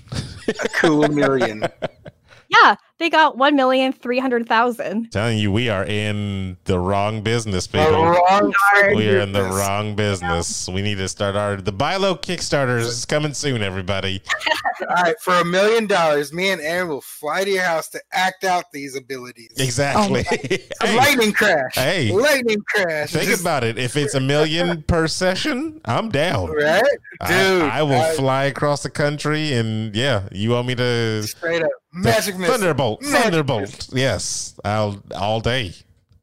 A 0.49 0.69
cool 0.71 1.07
million. 1.09 1.65
Yeah, 2.51 2.75
they 2.99 3.09
got 3.11 3.39
one 3.39 3.55
million 3.55 3.93
three 3.93 4.19
hundred 4.19 4.49
thousand. 4.49 5.13
Telling 5.13 5.39
you, 5.39 5.53
we 5.53 5.69
are 5.69 5.85
in 5.85 6.57
the 6.65 6.81
wrong 6.81 7.23
business, 7.23 7.69
The 7.69 7.79
people. 7.79 8.05
wrong 8.05 8.53
freaking 8.75 8.97
We 8.97 9.09
are 9.09 9.21
in 9.21 9.31
the 9.33 9.45
wrong 9.45 9.95
business. 9.95 10.69
We 10.69 10.83
need 10.83 10.99
to 10.99 11.09
start 11.09 11.37
our 11.37 11.57
the 11.57 11.73
Bilo 11.73 12.21
Kickstarter 12.21 12.79
is 12.81 13.05
coming 13.05 13.35
soon, 13.35 13.63
everybody. 13.63 14.21
All 14.81 14.87
right, 14.97 15.15
for 15.21 15.35
a 15.35 15.45
million 15.45 15.87
dollars, 15.87 16.33
me 16.33 16.51
and 16.51 16.61
Aaron 16.61 16.89
will 16.89 17.01
fly 17.03 17.45
to 17.45 17.51
your 17.51 17.63
house 17.63 17.89
to 17.91 18.01
act 18.13 18.43
out 18.43 18.65
these 18.73 18.97
abilities. 18.97 19.53
Exactly. 19.57 20.25
Oh 20.29 20.35
a 20.85 20.87
hey, 20.89 20.97
lightning 20.97 21.33
crash. 21.33 21.75
Hey. 21.75 22.11
lightning 22.11 22.63
crash. 22.67 23.13
think 23.13 23.27
Just- 23.29 23.43
about 23.43 23.63
it. 23.63 23.79
If 23.79 23.97
it's 23.97 24.15
a 24.15 24.21
million 24.21 24.83
per 24.89 25.07
session, 25.07 25.81
I'm 25.85 26.09
down. 26.09 26.51
right, 26.51 26.83
I- 27.21 27.29
dude. 27.29 27.63
I, 27.63 27.83
will 27.85 27.93
I- 28.01 28.15
fly 28.15 28.45
across 28.45 28.83
the 28.83 28.91
country, 28.91 29.53
and 29.53 29.95
yeah, 29.95 30.29
you 30.33 30.51
want 30.51 30.67
me 30.67 30.75
to 30.75 31.23
straight 31.23 31.63
up 31.63 31.71
magic 31.93 32.37
missile. 32.39 32.55
Thunderbolt, 32.57 33.03
Magic 33.03 33.23
Thunderbolt. 33.23 33.89
Yes, 33.93 34.59
I'll 34.65 35.03
all 35.15 35.41
day, 35.41 35.75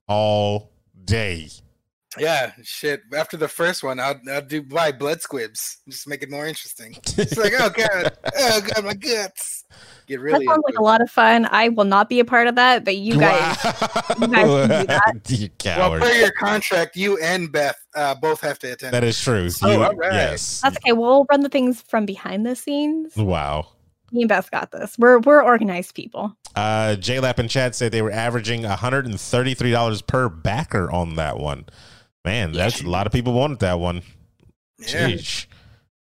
all 0.08 0.72
day. 1.06 1.50
Yeah, 2.20 2.52
shit. 2.64 3.02
After 3.16 3.38
the 3.38 3.48
first 3.48 3.84
one, 3.84 4.00
I'll, 4.00 4.20
I'll 4.32 4.42
do 4.42 4.64
buy 4.64 4.92
blood 4.92 5.22
squibs. 5.22 5.78
Just 5.88 6.08
make 6.08 6.24
it 6.24 6.32
more 6.32 6.48
interesting. 6.48 6.96
It's 7.16 7.38
like, 7.38 7.54
oh 7.60 7.70
god, 7.70 8.18
oh 8.38 8.62
god, 8.74 8.86
my 8.86 8.94
guts. 8.96 9.66
Get 10.08 10.20
really. 10.22 10.32
That 10.32 10.38
really. 10.40 10.46
sounds 10.48 10.64
like 10.66 10.72
into 10.74 10.82
a 10.82 10.82
lot 10.82 11.02
of 11.02 11.12
fun. 11.12 11.48
I 11.52 11.70
will 11.70 11.84
not 11.84 12.10
be 12.10 12.20
a 12.20 12.26
part 12.26 12.48
of 12.48 12.56
that, 12.56 12.86
but 12.86 12.96
you 12.98 13.20
guys, 13.20 13.58
you 14.20 14.28
guys 14.30 14.48
can 14.48 14.80
do 14.80 14.88
that. 14.88 15.22
you 15.30 15.46
it. 15.46 15.78
Well, 15.78 16.00
per 16.00 16.12
your 16.14 16.32
contract, 16.32 16.96
you 16.96 17.18
and 17.22 17.52
Beth 17.52 17.76
uh, 17.94 18.16
both 18.16 18.42
have 18.42 18.58
to 18.60 18.72
attend. 18.72 18.94
that 18.94 19.04
is 19.04 19.20
true. 19.22 19.50
Oh, 19.62 19.72
You- 19.72 19.84
all 19.84 19.94
right. 19.94 20.14
Yes. 20.14 20.62
that's 20.62 20.78
okay. 20.78 20.94
We'll 20.94 21.26
run 21.30 21.42
the 21.42 21.50
things 21.50 21.82
from 21.84 22.06
behind 22.08 22.46
the 22.48 22.56
scenes. 22.56 23.16
Wow. 23.16 23.68
Me 24.12 24.22
and 24.22 24.30
Beth 24.30 24.50
got 24.52 24.72
this. 24.72 24.98
We're 24.98 25.20
we're 25.20 25.42
organized 25.44 25.94
people. 25.96 26.36
Uh, 26.56 26.96
Lap 27.22 27.40
and 27.40 27.50
Chad 27.50 27.76
said 27.76 27.92
they 27.92 28.02
were 28.02 28.12
averaging 28.12 28.64
$133 28.64 30.08
per 30.08 30.30
backer 30.30 30.90
on 30.92 31.16
that 31.16 31.38
one. 31.38 31.66
Man, 32.26 32.52
that's 32.52 32.82
a 32.82 32.88
lot 32.90 33.06
of 33.06 33.14
people 33.14 33.34
wanted 33.34 33.60
that 33.60 33.80
one. 33.80 34.02
yeah, 34.80 35.10
Jeez. 35.10 35.46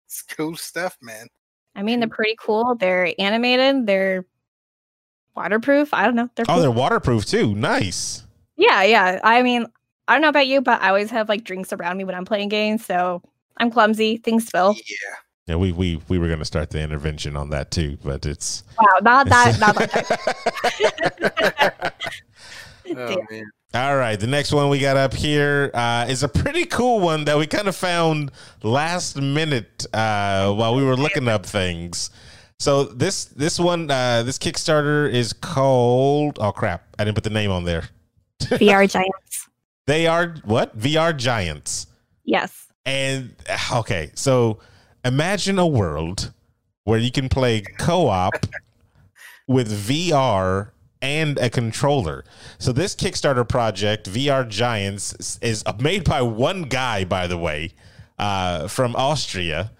it's 0.06 0.22
cool 0.36 0.56
stuff, 0.56 0.96
man. 1.02 1.26
I 1.74 1.82
mean, 1.82 2.00
they're 2.00 2.08
pretty 2.08 2.36
cool. 2.40 2.74
They're 2.76 3.12
animated. 3.18 3.86
They're 3.86 4.24
waterproof. 5.34 5.92
I 5.92 6.04
don't 6.04 6.14
know. 6.14 6.30
They're 6.34 6.46
Oh, 6.48 6.54
cool. 6.54 6.62
they're 6.62 6.70
waterproof 6.70 7.24
too. 7.26 7.54
Nice. 7.54 8.22
yeah, 8.56 8.82
yeah. 8.82 9.20
I 9.24 9.42
mean, 9.42 9.66
I 10.08 10.14
don't 10.14 10.22
know 10.22 10.28
about 10.28 10.46
you, 10.46 10.60
but 10.60 10.80
I 10.80 10.88
always 10.88 11.10
have 11.10 11.28
like 11.28 11.44
drinks 11.44 11.72
around 11.72 11.96
me 11.98 12.04
when 12.04 12.14
I'm 12.14 12.24
playing 12.24 12.48
games. 12.48 12.84
So 12.84 13.22
I'm 13.58 13.70
clumsy. 13.70 14.16
Things 14.18 14.46
spill. 14.46 14.74
Yeah. 14.74 15.14
Yeah, 15.46 15.56
we 15.56 15.70
we 15.70 16.00
we 16.08 16.18
were 16.18 16.26
going 16.26 16.40
to 16.40 16.44
start 16.44 16.70
the 16.70 16.80
intervention 16.80 17.36
on 17.36 17.50
that 17.50 17.70
too, 17.70 17.98
but 18.04 18.26
it's 18.26 18.64
Wow, 18.78 18.86
not 19.02 19.28
that. 19.34 19.60
Not 19.60 19.76
that. 19.76 21.94
Oh 22.88 23.16
man. 23.30 23.50
All 23.74 23.96
right, 23.96 24.18
the 24.18 24.28
next 24.28 24.52
one 24.52 24.68
we 24.68 24.78
got 24.78 24.96
up 24.96 25.12
here 25.12 25.72
uh, 25.74 26.06
is 26.08 26.22
a 26.22 26.28
pretty 26.28 26.64
cool 26.66 27.00
one 27.00 27.24
that 27.24 27.36
we 27.36 27.48
kind 27.48 27.66
of 27.66 27.74
found 27.74 28.30
last 28.62 29.20
minute 29.20 29.84
uh, 29.92 30.52
while 30.54 30.76
we 30.76 30.84
were 30.84 30.96
looking 30.96 31.26
up 31.26 31.44
things. 31.44 32.10
So 32.60 32.84
this 32.84 33.24
this 33.24 33.58
one 33.58 33.90
uh, 33.90 34.22
this 34.22 34.38
Kickstarter 34.38 35.12
is 35.12 35.32
called 35.32 36.38
oh 36.40 36.52
crap 36.52 36.84
I 36.98 37.04
didn't 37.04 37.16
put 37.16 37.24
the 37.24 37.30
name 37.30 37.50
on 37.50 37.64
there. 37.64 37.88
VR 38.40 38.88
giants. 38.88 39.48
They 39.86 40.06
are 40.06 40.36
what 40.44 40.78
VR 40.78 41.14
giants. 41.16 41.88
Yes. 42.24 42.68
And 42.86 43.34
okay, 43.74 44.12
so 44.14 44.60
imagine 45.06 45.58
a 45.58 45.66
world 45.66 46.32
where 46.84 46.98
you 46.98 47.10
can 47.10 47.28
play 47.28 47.62
co-op 47.78 48.34
with 49.46 49.70
VR 49.70 50.70
and 51.00 51.38
a 51.38 51.48
controller. 51.48 52.24
So 52.58 52.72
this 52.72 52.94
Kickstarter 52.94 53.48
project, 53.48 54.10
VR 54.10 54.48
Giants, 54.48 55.38
is 55.40 55.62
made 55.80 56.04
by 56.04 56.22
one 56.22 56.62
guy, 56.62 57.04
by 57.04 57.26
the 57.26 57.38
way, 57.38 57.72
uh, 58.18 58.66
from 58.68 58.96
Austria, 58.96 59.70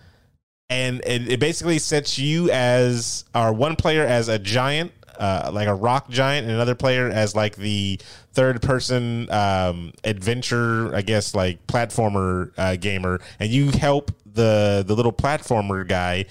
and 0.69 1.01
it, 1.07 1.29
it 1.33 1.41
basically 1.41 1.79
sets 1.79 2.19
you 2.19 2.51
as 2.51 3.25
our 3.35 3.53
one 3.53 3.77
player 3.77 4.05
as 4.05 4.29
a 4.29 4.39
giant. 4.39 4.93
Uh, 5.19 5.51
like 5.51 5.67
a 5.67 5.75
rock 5.75 6.11
giant, 6.11 6.45
and 6.45 6.55
another 6.55 6.75
player 6.75 7.09
as 7.09 7.35
like 7.35 7.57
the 7.57 7.99
third 8.35 8.61
person 8.61 9.27
um, 9.31 9.91
adventure, 10.05 10.95
I 10.95 11.01
guess, 11.01 11.35
like 11.35 11.67
platformer 11.67 12.53
uh, 12.59 12.77
gamer, 12.77 13.23
and 13.41 13.51
you 13.51 13.71
help 13.71 14.13
the 14.37 14.85
the 14.87 14.95
little 14.95 15.13
platformer 15.13 15.87
guy 15.87 16.27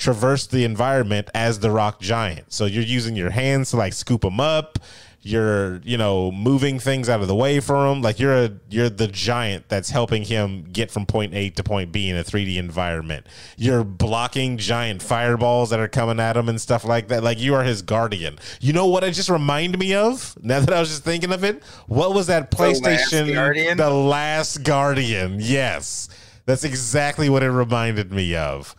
traverse 0.00 0.46
the 0.46 0.64
environment 0.64 1.30
as 1.34 1.60
the 1.60 1.70
rock 1.70 2.00
giant. 2.00 2.52
So 2.52 2.64
you're 2.64 2.82
using 2.82 3.14
your 3.14 3.30
hands 3.30 3.70
to 3.70 3.76
like 3.76 3.92
scoop 3.92 4.22
them 4.22 4.40
up. 4.40 4.78
You're, 5.22 5.82
you 5.84 5.98
know, 5.98 6.32
moving 6.32 6.78
things 6.78 7.10
out 7.10 7.20
of 7.20 7.28
the 7.28 7.34
way 7.34 7.60
for 7.60 7.86
him. 7.86 8.00
Like 8.00 8.18
you're 8.18 8.44
a 8.44 8.52
you're 8.70 8.88
the 8.88 9.06
giant 9.06 9.68
that's 9.68 9.90
helping 9.90 10.24
him 10.24 10.64
get 10.72 10.90
from 10.90 11.04
point 11.04 11.34
A 11.34 11.50
to 11.50 11.62
point 11.62 11.92
B 11.92 12.08
in 12.08 12.16
a 12.16 12.24
3D 12.24 12.56
environment. 12.56 13.26
You're 13.58 13.84
blocking 13.84 14.56
giant 14.56 15.02
fireballs 15.02 15.68
that 15.70 15.78
are 15.78 15.88
coming 15.88 16.18
at 16.20 16.38
him 16.38 16.48
and 16.48 16.58
stuff 16.58 16.86
like 16.86 17.08
that. 17.08 17.22
Like 17.22 17.38
you 17.38 17.54
are 17.54 17.64
his 17.64 17.82
guardian. 17.82 18.38
You 18.62 18.72
know 18.72 18.86
what 18.86 19.04
it 19.04 19.12
just 19.12 19.28
reminded 19.28 19.78
me 19.78 19.92
of? 19.92 20.38
Now 20.42 20.60
that 20.60 20.72
I 20.72 20.80
was 20.80 20.88
just 20.88 21.04
thinking 21.04 21.32
of 21.32 21.44
it, 21.44 21.62
what 21.86 22.14
was 22.14 22.28
that 22.28 22.58
Last 22.58 22.82
PlayStation 22.82 23.34
Guardian? 23.34 23.76
The 23.76 23.90
Last 23.90 24.62
Guardian. 24.62 25.36
Yes. 25.38 26.08
That's 26.50 26.64
exactly 26.64 27.28
what 27.28 27.44
it 27.44 27.50
reminded 27.52 28.10
me 28.10 28.34
of. 28.34 28.74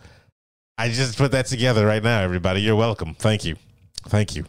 I 0.76 0.90
just 0.90 1.16
put 1.16 1.32
that 1.32 1.46
together 1.46 1.86
right 1.86 2.02
now, 2.02 2.20
everybody. 2.20 2.60
You're 2.60 2.76
welcome. 2.76 3.14
Thank 3.14 3.46
you. 3.46 3.56
Thank 4.08 4.36
you. 4.36 4.44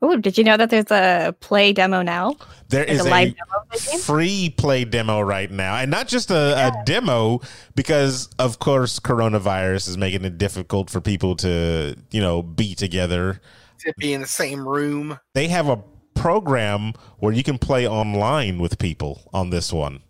Oh, 0.00 0.16
did 0.18 0.38
you 0.38 0.44
know 0.44 0.56
that 0.56 0.70
there's 0.70 0.88
a 0.92 1.34
play 1.40 1.72
demo 1.72 2.02
now? 2.02 2.36
There 2.68 2.82
Like 2.84 2.90
is 2.90 3.00
a 3.00 3.10
live 3.10 3.28
a 3.28 3.30
demo 3.32 3.60
of 3.60 3.70
the 3.72 3.90
game? 3.90 4.00
free 4.00 4.54
play 4.56 4.84
demo 4.84 5.20
right 5.20 5.50
now, 5.50 5.74
and 5.74 5.90
not 5.90 6.06
just 6.06 6.30
a, 6.30 6.68
a 6.68 6.84
demo 6.84 7.40
because, 7.74 8.28
of 8.38 8.60
course, 8.60 9.00
coronavirus 9.00 9.88
is 9.88 9.98
making 9.98 10.24
it 10.24 10.38
difficult 10.38 10.90
for 10.90 11.00
people 11.00 11.34
to, 11.36 11.96
you 12.12 12.20
know, 12.20 12.40
be 12.40 12.76
together. 12.76 13.40
To 13.80 13.92
be 13.98 14.12
in 14.12 14.20
the 14.20 14.28
same 14.28 14.68
room. 14.68 15.18
They 15.34 15.48
have 15.48 15.68
a 15.68 15.82
program 16.14 16.92
where 17.18 17.32
you 17.32 17.42
can 17.42 17.58
play 17.58 17.88
online 17.88 18.60
with 18.60 18.78
people 18.78 19.28
on 19.32 19.50
this 19.50 19.72
one. 19.72 20.02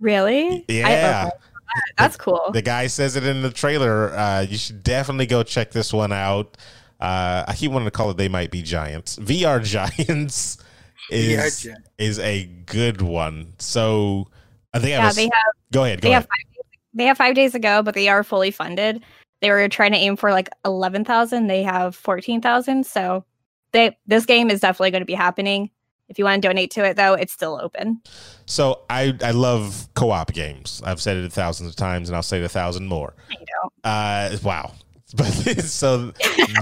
Really? 0.00 0.64
I 0.68 0.82
love 0.82 0.90
Yeah. 0.90 1.30
That. 1.74 1.92
That's 1.98 2.16
cool. 2.16 2.50
The 2.52 2.62
guy 2.62 2.86
says 2.86 3.16
it 3.16 3.24
in 3.24 3.42
the 3.42 3.50
trailer. 3.50 4.14
Uh, 4.14 4.40
you 4.42 4.56
should 4.56 4.82
definitely 4.82 5.26
go 5.26 5.42
check 5.42 5.70
this 5.72 5.92
one 5.92 6.12
out. 6.12 6.56
Uh, 7.00 7.44
I 7.46 7.54
keep 7.54 7.70
wanting 7.70 7.86
to 7.86 7.90
call 7.90 8.10
it 8.10 8.16
"They 8.16 8.28
Might 8.28 8.50
Be 8.50 8.62
Giants." 8.62 9.16
VR 9.16 9.62
Giants 9.62 10.58
is 11.10 11.66
VR 11.66 11.76
is 11.98 12.18
a 12.18 12.44
good 12.66 13.02
one. 13.02 13.54
So 13.58 14.28
I 14.72 14.78
think 14.78 14.92
I 14.94 14.98
yeah, 14.98 15.06
was. 15.06 15.16
they 15.16 15.24
have 15.24 15.54
go 15.72 15.84
ahead. 15.84 16.00
Go 16.00 16.08
they 16.08 16.12
ahead. 16.14 16.22
have 16.22 16.28
five 16.28 16.54
days, 16.54 16.78
they 16.94 17.04
have 17.04 17.18
five 17.18 17.34
days 17.34 17.54
ago, 17.54 17.82
but 17.82 17.94
they 17.94 18.08
are 18.08 18.24
fully 18.24 18.50
funded. 18.50 19.02
They 19.40 19.50
were 19.50 19.68
trying 19.68 19.92
to 19.92 19.98
aim 19.98 20.16
for 20.16 20.30
like 20.30 20.48
eleven 20.64 21.04
thousand. 21.04 21.48
They 21.48 21.62
have 21.62 21.94
fourteen 21.94 22.40
thousand. 22.40 22.86
So 22.86 23.24
they 23.72 23.96
this 24.06 24.24
game 24.24 24.50
is 24.50 24.60
definitely 24.60 24.92
going 24.92 25.02
to 25.02 25.06
be 25.06 25.14
happening. 25.14 25.70
If 26.08 26.18
you 26.18 26.24
want 26.24 26.42
to 26.42 26.48
donate 26.48 26.70
to 26.72 26.84
it, 26.84 26.96
though, 26.96 27.14
it's 27.14 27.32
still 27.32 27.58
open. 27.62 28.00
So 28.46 28.80
I 28.90 29.16
I 29.22 29.30
love 29.30 29.88
co-op 29.94 30.32
games. 30.32 30.82
I've 30.84 31.00
said 31.00 31.16
it 31.16 31.32
thousands 31.32 31.70
of 31.70 31.76
times, 31.76 32.08
and 32.08 32.16
I'll 32.16 32.22
say 32.22 32.38
it 32.40 32.44
a 32.44 32.48
thousand 32.48 32.86
more. 32.86 33.14
You 33.30 33.38
know, 33.38 33.70
Uh, 33.90 34.36
wow. 34.42 34.72
But 35.16 35.26
so 35.62 36.12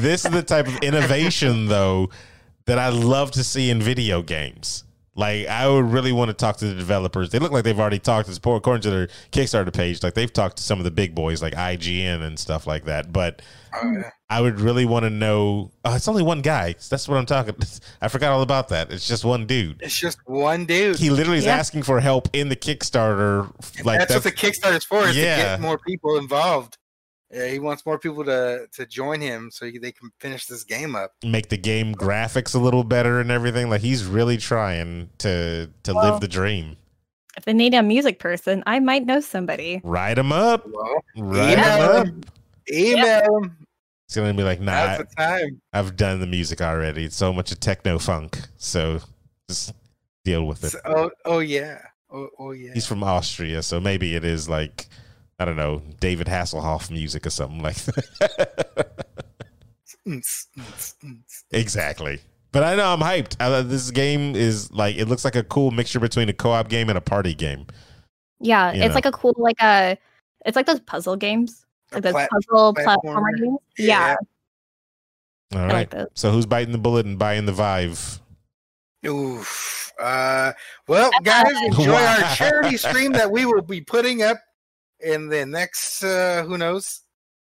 this 0.01 0.27
is 0.27 0.31
the 0.31 0.43
type 0.43 0.67
of 0.69 0.77
innovation 0.83 1.67
though 1.67 2.11
that 2.67 2.79
I 2.79 2.91
love 2.91 3.31
to 3.33 3.45
see 3.45 3.71
in 3.71 3.81
video 3.81 4.21
games. 4.23 4.85
Like 5.15 5.47
I 5.47 5.69
would 5.69 5.85
really 5.87 6.13
want 6.13 6.29
to 6.31 6.35
talk 6.35 6.57
to 6.59 6.67
the 6.67 6.75
developers. 6.75 7.31
They 7.31 7.39
look 7.39 7.53
like 7.53 7.65
they've 7.65 7.79
already 7.79 7.99
talked 7.99 8.33
to 8.33 8.51
according 8.53 8.83
to 8.83 8.91
their 8.91 9.09
Kickstarter 9.31 9.73
page. 9.73 10.03
Like 10.03 10.15
they've 10.15 10.33
talked 10.33 10.57
to 10.57 10.63
some 10.63 10.79
of 10.79 10.85
the 10.85 10.91
big 10.91 11.15
boys 11.15 11.43
like 11.43 11.55
IGN 11.55 12.23
and 12.23 12.39
stuff 12.39 12.67
like 12.67 12.85
that. 12.87 13.13
But 13.13 13.43
Oh. 13.75 14.03
I 14.29 14.41
would 14.41 14.61
really 14.61 14.85
want 14.85 15.05
to 15.05 15.11
know. 15.11 15.71
Oh, 15.85 15.95
it's 15.95 16.09
only 16.09 16.23
one 16.23 16.41
guy. 16.43 16.75
That's 16.91 17.09
what 17.09 17.17
I'm 17.17 17.27
talking. 17.27 17.55
I 18.03 18.09
forgot 18.09 18.33
all 18.33 18.43
about 18.43 18.69
that. 18.69 18.91
It's 18.93 19.07
just 19.07 19.25
one 19.25 19.47
dude. 19.47 19.83
It's 19.83 19.99
just 19.99 20.19
one 20.27 20.65
dude. 20.67 20.99
He 20.99 21.11
literally 21.11 21.39
is 21.39 21.47
asking 21.47 21.83
for 21.83 22.01
help 22.01 22.29
in 22.35 22.49
the 22.49 22.57
Kickstarter. 22.57 23.51
Like 23.85 24.01
that's, 24.01 24.15
what 24.15 24.25
the 24.25 24.33
Kickstarter's 24.33 24.85
for, 24.85 25.07
is 25.07 25.17
Yeah. 25.17 25.37
to 25.37 25.43
get 25.43 25.61
more 25.61 25.79
people 25.79 26.17
involved 26.19 26.77
Yeah, 27.33 27.47
he 27.49 27.59
wants 27.59 27.87
more 27.87 27.99
people 27.99 28.25
to 28.25 28.67
to 28.73 28.87
join 28.87 29.21
him 29.21 29.51
so 29.51 29.67
he, 29.67 29.79
they 29.79 29.93
can 29.93 30.11
finish 30.21 30.47
this 30.47 30.65
game 30.65 30.95
up. 30.95 31.13
Make 31.25 31.49
the 31.49 31.57
game 31.57 31.95
graphics 31.95 32.55
a 32.55 32.59
little 32.59 32.85
better 32.85 33.21
and 33.21 33.31
everything. 33.31 33.71
Like 33.71 33.81
he's 33.81 34.05
really 34.05 34.37
trying 34.37 35.09
to 35.19 35.71
to 35.85 35.95
Well- 35.95 36.13
live 36.13 36.21
the 36.21 36.29
dream. 36.29 36.77
If 37.35 37.47
they 37.47 37.55
need 37.55 37.73
a 37.73 37.83
music 37.83 38.19
person, 38.19 38.63
I 38.67 38.79
might 38.79 39.07
know 39.07 39.21
somebody. 39.21 39.81
Write 39.83 40.19
him 40.19 40.33
up. 40.33 40.67
Well, 40.71 41.03
Write 41.17 41.53
email 41.55 41.65
him 41.81 41.97
up. 41.97 42.07
him. 42.07 42.23
Email 42.71 43.37
him. 43.43 43.57
It's 44.07 44.15
gonna 44.17 44.35
be 44.35 44.43
like, 44.43 44.61
nah, 44.61 44.99
the 44.99 45.05
time. 45.17 45.63
I've 45.73 45.97
done 45.97 46.21
the 46.21 46.27
music 46.27 46.61
already. 46.61 47.07
It's 47.07 47.17
so 47.17 47.33
much 47.33 47.51
of 47.51 47.59
techno 47.61 47.99
funk. 47.99 48.39
So 48.59 49.01
just 49.49 49.73
deal 50.27 50.47
with 50.47 50.63
it. 50.65 50.71
So- 50.73 50.81
oh, 50.85 51.11
oh 51.25 51.39
yeah. 51.39 51.81
Oh, 52.11 52.29
oh 52.39 52.51
yeah. 52.51 52.75
He's 52.75 52.85
from 52.87 53.03
Austria, 53.03 53.63
so 53.63 53.81
maybe 53.81 54.15
it 54.15 54.23
is 54.27 54.47
like 54.51 54.87
I 55.43 55.45
don't 55.45 55.57
know, 55.57 55.83
David 56.01 56.29
Hasselhoff 56.29 56.91
music 56.91 57.27
or 57.27 57.31
something 57.31 57.61
like 57.63 57.77
that. 57.77 59.07
Exactly. 61.51 62.21
But 62.53 62.63
I 62.65 62.77
know 62.77 62.93
I'm 62.93 63.01
hyped. 63.01 63.37
Uh, 63.41 63.63
this 63.63 63.91
game 63.91 64.37
is 64.37 64.71
like 64.73 64.97
it 64.97 65.07
looks 65.09 65.25
like 65.25 65.37
a 65.37 65.43
cool 65.43 65.71
mixture 65.71 66.01
between 66.01 66.29
a 66.29 66.33
co-op 66.33 66.69
game 66.69 66.89
and 66.89 66.99
a 66.99 67.01
party 67.01 67.35
game. 67.35 67.67
Yeah, 68.41 68.73
You 68.73 68.83
it's 68.83 68.89
know. 68.91 68.95
like 68.95 69.07
a 69.07 69.13
cool 69.13 69.35
like 69.39 69.61
a 69.63 69.97
it's 70.45 70.57
like 70.57 70.67
those 70.67 70.81
puzzle 70.81 71.17
games. 71.17 71.65
Like 71.93 72.03
those 72.03 72.13
plat- 72.13 72.31
puzzle 72.31 72.75
platformer. 72.75 72.97
platformer 73.05 73.39
games. 73.41 73.59
Yeah, 73.79 74.17
All 75.55 75.61
I 75.61 75.67
right. 75.67 75.95
like. 75.95 76.07
So 76.15 76.31
who's 76.31 76.47
biting 76.47 76.73
the 76.73 76.79
bullet 76.79 77.07
and 77.07 77.19
buying 77.19 77.47
the 77.47 77.53
Vive? 77.53 78.21
Oof. 79.07 79.93
Uh, 80.01 80.53
well, 80.89 81.11
guys, 81.23 81.53
enjoy 81.67 81.93
Wow. 81.93 82.17
our 82.23 82.35
charity 82.37 82.77
stream 82.77 83.13
that 83.13 83.31
we 83.31 83.47
will 83.47 83.63
be 83.63 83.81
putting 83.81 84.23
up 84.23 84.39
in 85.03 85.29
the 85.29 85.45
next, 85.47 86.03
uh, 86.03 86.45
who 86.45 86.59
knows, 86.59 87.01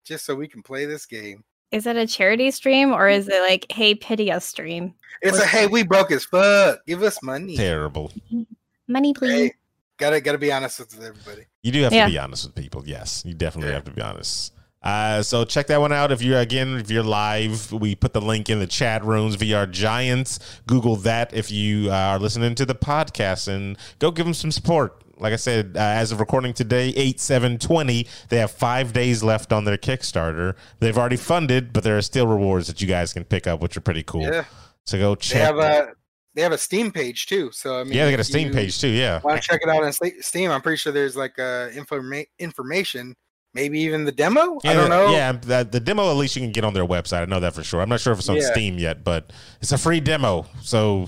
just 0.04 0.24
so 0.24 0.34
we 0.34 0.48
can 0.48 0.62
play 0.62 0.84
this 0.86 1.06
game. 1.06 1.44
Is 1.72 1.86
it 1.86 1.96
a 1.96 2.06
charity 2.06 2.50
stream 2.52 2.92
or 2.92 3.08
is 3.08 3.28
it 3.28 3.40
like 3.40 3.66
hey 3.70 3.94
pity 3.94 4.30
us 4.30 4.44
stream? 4.44 4.94
It's 5.20 5.38
a 5.38 5.46
hey, 5.46 5.66
we 5.66 5.82
broke 5.82 6.12
as 6.12 6.24
fuck. 6.24 6.78
Give 6.86 7.02
us 7.02 7.22
money. 7.22 7.56
Terrible. 7.56 8.12
Money 8.88 9.12
please. 9.14 9.32
Hey, 9.32 9.52
gotta 9.96 10.20
gotta 10.20 10.38
be 10.38 10.52
honest 10.52 10.78
with 10.78 10.94
everybody. 10.94 11.46
You 11.64 11.72
do 11.72 11.82
have 11.82 11.92
Yeah. 11.92 12.06
to 12.06 12.12
be 12.12 12.18
honest 12.18 12.44
with 12.46 12.54
people. 12.54 12.84
Yes, 12.86 13.24
you 13.26 13.34
definitely 13.34 13.70
Yeah. 13.70 13.74
have 13.74 13.84
to 13.84 13.90
be 13.90 14.00
honest. 14.00 14.52
Uh, 14.80 15.20
so 15.20 15.44
check 15.44 15.66
that 15.66 15.80
one 15.80 15.92
out. 15.92 16.12
If 16.12 16.22
you're 16.22 16.38
again, 16.38 16.76
if 16.76 16.88
you're 16.88 17.02
live, 17.02 17.72
we 17.72 17.96
put 17.96 18.12
the 18.12 18.20
link 18.20 18.48
in 18.48 18.60
the 18.60 18.68
chat 18.68 19.04
rooms. 19.04 19.36
VR 19.36 19.68
Giants. 19.68 20.38
Google 20.68 20.94
that 20.96 21.34
if 21.34 21.50
you 21.50 21.90
uh, 21.90 21.94
are 21.94 22.18
listening 22.20 22.54
to 22.54 22.64
the 22.64 22.76
podcast, 22.76 23.48
and 23.48 23.76
go 23.98 24.12
give 24.12 24.24
them 24.26 24.34
some 24.34 24.52
support. 24.52 25.02
Like 25.18 25.32
I 25.32 25.36
said, 25.36 25.72
uh, 25.76 25.80
as 25.80 26.12
of 26.12 26.20
recording 26.20 26.52
today, 26.52 26.88
eight 26.96 27.20
seven 27.20 27.58
twenty. 27.58 28.06
They 28.28 28.36
have 28.38 28.50
five 28.50 28.92
days 28.92 29.22
left 29.22 29.52
on 29.52 29.64
their 29.64 29.78
Kickstarter. 29.78 30.54
They've 30.80 30.96
already 30.96 31.16
funded, 31.16 31.72
but 31.72 31.84
there 31.84 31.96
are 31.96 32.02
still 32.02 32.26
rewards 32.26 32.66
that 32.66 32.80
you 32.82 32.86
guys 32.86 33.12
can 33.12 33.24
pick 33.24 33.46
up, 33.46 33.60
which 33.60 33.76
are 33.76 33.80
pretty 33.80 34.02
cool. 34.02 34.22
Yeah, 34.22 34.44
So 34.84 34.98
go 34.98 35.14
check. 35.14 35.34
they 35.34 35.40
have 35.44 35.58
a 35.58 35.88
they 36.34 36.42
have 36.42 36.52
a 36.52 36.58
Steam 36.58 36.90
page 36.92 37.26
too. 37.26 37.50
So 37.52 37.80
I 37.80 37.84
mean, 37.84 37.94
yeah, 37.94 38.04
they 38.04 38.10
got 38.10 38.20
a 38.20 38.24
Steam 38.24 38.52
page 38.52 38.78
too. 38.78 38.88
Yeah. 38.88 39.20
Want 39.22 39.40
to 39.40 39.48
check 39.48 39.60
it 39.62 39.68
out 39.70 39.82
on 39.82 39.92
Steam? 39.92 40.50
I'm 40.50 40.60
pretty 40.60 40.76
sure 40.76 40.92
there's 40.92 41.16
like 41.16 41.38
uh, 41.38 41.70
informa- 41.70 42.26
information, 42.38 43.14
maybe 43.54 43.80
even 43.80 44.04
the 44.04 44.12
demo. 44.12 44.58
I 44.64 44.74
don't 44.74 44.90
know. 44.90 45.12
Yeah, 45.12 45.32
the, 45.32 45.66
the 45.70 45.80
demo 45.80 46.10
at 46.10 46.16
least 46.16 46.36
you 46.36 46.42
can 46.42 46.52
get 46.52 46.62
on 46.64 46.74
their 46.74 46.84
website. 46.86 47.22
I 47.22 47.24
know 47.24 47.40
that 47.40 47.54
for 47.54 47.64
sure. 47.64 47.80
I'm 47.80 47.88
not 47.88 48.00
sure 48.00 48.12
if 48.12 48.18
it's 48.18 48.28
on 48.28 48.36
Yeah. 48.36 48.52
Steam 48.52 48.78
yet, 48.78 49.02
but 49.02 49.32
it's 49.62 49.72
a 49.72 49.78
free 49.78 50.00
demo. 50.00 50.44
So 50.60 51.06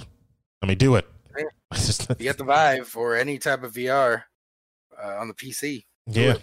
let 0.62 0.68
me 0.68 0.74
do 0.74 0.94
it. 0.96 1.06
Yeah. 1.72 1.78
Just- 1.78 2.08
You 2.10 2.14
get 2.16 2.38
the 2.38 2.44
Vive 2.44 2.94
or 2.96 3.16
any 3.16 3.38
type 3.38 3.62
of 3.62 3.72
VR 3.72 4.22
uh, 5.02 5.16
on 5.18 5.28
the 5.28 5.34
PC. 5.34 5.84
yeah. 6.06 6.36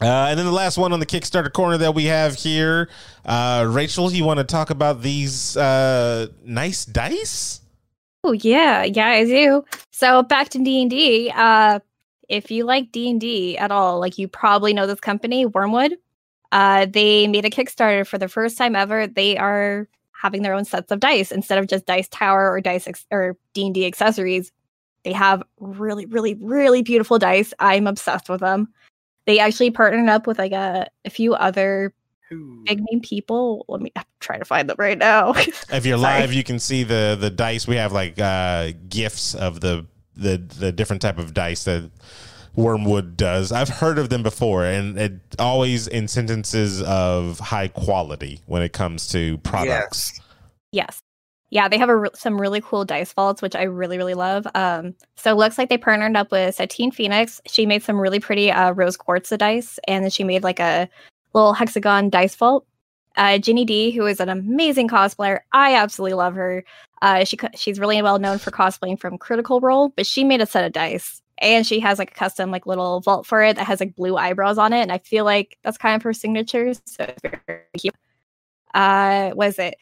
Uh, 0.00 0.26
and 0.30 0.38
then 0.38 0.46
the 0.46 0.52
last 0.52 0.78
one 0.78 0.92
on 0.92 1.00
the 1.00 1.06
Kickstarter 1.06 1.52
corner 1.52 1.76
that 1.76 1.92
we 1.92 2.04
have 2.04 2.36
here, 2.36 2.88
uh, 3.24 3.66
Rachel, 3.68 4.12
you 4.12 4.22
want 4.22 4.38
to 4.38 4.44
talk 4.44 4.70
about 4.70 5.02
these 5.02 5.56
uh, 5.56 6.28
nice 6.44 6.84
dice? 6.84 7.62
Oh 8.22 8.30
yeah, 8.30 8.84
yeah, 8.84 9.08
I 9.08 9.24
do. 9.24 9.64
So 9.92 10.22
back 10.22 10.50
to 10.50 10.58
D 10.62 10.82
and 10.82 10.90
D. 10.90 11.32
Uh, 11.34 11.80
if 12.28 12.48
you 12.48 12.64
like 12.64 12.92
D 12.92 13.10
and 13.10 13.20
D 13.20 13.58
at 13.58 13.72
all, 13.72 13.98
like 13.98 14.18
you 14.18 14.28
probably 14.28 14.72
know 14.72 14.86
this 14.86 15.00
company, 15.00 15.46
Wyrmwood. 15.46 15.94
Uh, 16.52 16.86
they 16.86 17.26
made 17.26 17.44
a 17.44 17.50
Kickstarter 17.50 18.06
for 18.06 18.18
the 18.18 18.28
first 18.28 18.56
time 18.56 18.76
ever. 18.76 19.08
They 19.08 19.36
are 19.36 19.88
having 20.18 20.42
their 20.42 20.54
own 20.54 20.64
sets 20.64 20.90
of 20.90 21.00
dice 21.00 21.30
instead 21.30 21.58
of 21.58 21.68
just 21.68 21.86
Dice 21.86 22.08
Tower 22.08 22.50
or 22.50 22.60
Dice 22.60 22.88
ex- 22.88 23.06
or 23.10 23.36
D 23.54 23.66
and 23.66 23.74
D 23.74 23.86
accessories. 23.86 24.52
They 25.04 25.12
have 25.12 25.42
really, 25.60 26.06
really, 26.06 26.34
really 26.34 26.82
beautiful 26.82 27.18
dice. 27.18 27.54
I'm 27.60 27.86
obsessed 27.86 28.28
with 28.28 28.40
them. 28.40 28.68
They 29.26 29.38
actually 29.38 29.70
partnered 29.70 30.08
up 30.08 30.26
with 30.26 30.38
like 30.38 30.52
a, 30.52 30.88
a 31.04 31.10
few 31.10 31.34
other 31.34 31.94
Who? 32.30 32.64
big 32.66 32.80
name 32.90 33.00
people. 33.00 33.64
Let 33.68 33.80
me 33.80 33.92
I'm 33.94 34.04
trying 34.18 34.40
to 34.40 34.44
find 34.44 34.68
them 34.68 34.76
right 34.78 34.98
now. 34.98 35.34
If 35.70 35.86
you're 35.86 35.96
live, 35.96 36.32
you 36.32 36.42
can 36.42 36.58
see 36.58 36.82
the 36.82 37.16
the 37.18 37.30
dice. 37.30 37.68
We 37.68 37.76
have 37.76 37.92
like 37.92 38.18
uh, 38.18 38.72
gifts 38.88 39.34
of 39.36 39.60
the 39.60 39.86
the 40.16 40.38
the 40.58 40.72
different 40.72 41.00
type 41.00 41.18
of 41.18 41.32
dice 41.32 41.62
that 41.64 41.90
Wyrmwood 42.58 43.16
does. 43.16 43.52
I've 43.52 43.68
heard 43.68 43.98
of 43.98 44.08
them 44.08 44.24
before, 44.24 44.64
and 44.64 44.98
it 44.98 45.12
always 45.38 45.86
in 45.86 46.08
sentences 46.08 46.82
of 46.82 47.38
high 47.38 47.68
quality 47.68 48.40
when 48.46 48.62
it 48.62 48.72
comes 48.72 49.08
to 49.08 49.38
products. 49.38 50.12
Yes. 50.18 50.20
Yes. 50.72 51.02
Yeah, 51.50 51.68
they 51.68 51.78
have 51.78 51.88
a 51.88 51.96
re- 51.96 52.10
some 52.14 52.38
really 52.38 52.60
cool 52.60 52.84
dice 52.84 53.12
vaults, 53.12 53.40
which 53.40 53.54
I 53.54 53.62
really, 53.62 53.96
really 53.96 54.14
love. 54.14 54.46
Um, 54.54 54.94
so 55.16 55.30
it 55.30 55.36
looks 55.36 55.56
like 55.56 55.70
they 55.70 55.78
partnered 55.78 56.16
up 56.16 56.30
with 56.30 56.54
Satine 56.54 56.90
Phoenix. 56.90 57.40
She 57.46 57.64
made 57.64 57.82
some 57.82 57.98
really 57.98 58.20
pretty 58.20 58.50
uh, 58.50 58.72
rose 58.72 58.96
quartz 58.96 59.30
dice, 59.30 59.78
and 59.86 60.04
then 60.04 60.10
she 60.10 60.24
made 60.24 60.42
like 60.42 60.60
a 60.60 60.88
little 61.32 61.54
hexagon 61.54 62.10
dice 62.10 62.34
vault. 62.34 62.66
Uh, 63.16 63.38
Ginny 63.38 63.64
Di, 63.64 63.90
who 63.90 64.04
is 64.04 64.20
an 64.20 64.28
amazing 64.28 64.88
cosplayer, 64.88 65.40
I 65.52 65.74
absolutely 65.74 66.14
love 66.14 66.34
her. 66.34 66.64
Uh, 67.00 67.24
she 67.24 67.36
co- 67.36 67.48
she's 67.54 67.80
really 67.80 68.02
well 68.02 68.18
known 68.18 68.38
for 68.38 68.50
cosplaying 68.50 69.00
from 69.00 69.16
Critical 69.16 69.60
Role, 69.60 69.90
but 69.96 70.06
she 70.06 70.24
made 70.24 70.40
a 70.40 70.46
set 70.46 70.64
of 70.64 70.72
dice, 70.72 71.22
and 71.40 71.66
she 71.66 71.80
has 71.80 71.98
like 71.98 72.10
a 72.12 72.14
custom 72.14 72.50
like 72.50 72.66
little 72.66 73.00
vault 73.00 73.26
for 73.26 73.42
it 73.42 73.56
that 73.56 73.66
has 73.66 73.80
like 73.80 73.96
blue 73.96 74.16
eyebrows 74.16 74.58
on 74.58 74.72
it, 74.72 74.80
and 74.82 74.92
I 74.92 74.98
feel 74.98 75.24
like 75.24 75.58
that's 75.62 75.78
kind 75.78 75.96
of 75.96 76.02
her 76.02 76.12
signature. 76.12 76.74
So 76.74 76.82
it's 77.00 77.20
very 77.46 77.62
cute. 77.76 77.94
Uh, 78.74 79.32
was 79.34 79.58
it? 79.58 79.76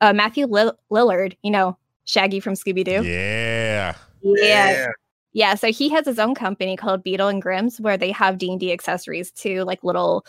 uh, 0.00 0.12
Matthew 0.12 0.46
Lill- 0.46 0.78
Lillard, 0.90 1.36
you 1.42 1.50
know, 1.50 1.76
Shaggy 2.04 2.40
from 2.40 2.54
Scooby 2.54 2.84
Doo. 2.84 3.02
Yeah. 3.04 3.94
yeah. 4.22 4.86
Yeah, 5.32 5.54
so 5.54 5.70
he 5.70 5.90
has 5.90 6.06
his 6.06 6.18
own 6.18 6.34
company 6.34 6.76
called 6.76 7.02
Beadle 7.02 7.28
and 7.28 7.42
Grimm's 7.42 7.78
where 7.80 7.98
they 7.98 8.10
have 8.12 8.38
D&D 8.38 8.72
accessories 8.72 9.30
too, 9.30 9.64
like 9.64 9.84
little 9.84 10.24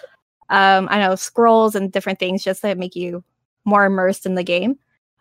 um 0.50 0.88
I 0.90 0.98
don't 0.98 1.10
know, 1.10 1.16
scrolls 1.16 1.76
and 1.76 1.92
different 1.92 2.20
things 2.20 2.44
just 2.44 2.62
to 2.62 2.76
make 2.76 2.96
you 2.96 3.24
more 3.66 3.86
immersed 3.86 4.26
in 4.26 4.36
the 4.36 4.44
game. 4.44 4.78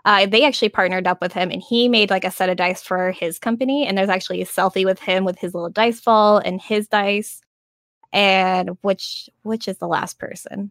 Uh, 0.06 0.24
they 0.24 0.44
actually 0.44 0.68
partnered 0.68 1.06
up 1.06 1.20
with 1.20 1.32
him 1.32 1.50
and 1.50 1.60
he 1.60 1.88
made 1.88 2.10
like 2.10 2.24
a 2.24 2.30
set 2.30 2.48
of 2.48 2.56
dice 2.56 2.80
for 2.80 3.10
his 3.10 3.38
company 3.40 3.84
and 3.86 3.98
there's 3.98 4.08
actually 4.08 4.40
a 4.40 4.46
selfie 4.46 4.84
with 4.84 5.00
him 5.00 5.24
with 5.24 5.36
his 5.36 5.52
little 5.52 5.68
dice 5.68 6.00
ball 6.00 6.38
and 6.38 6.60
his 6.62 6.86
dice 6.86 7.42
and 8.12 8.70
which 8.82 9.28
which 9.42 9.66
is 9.66 9.76
the 9.78 9.88
last 9.88 10.18
person 10.20 10.70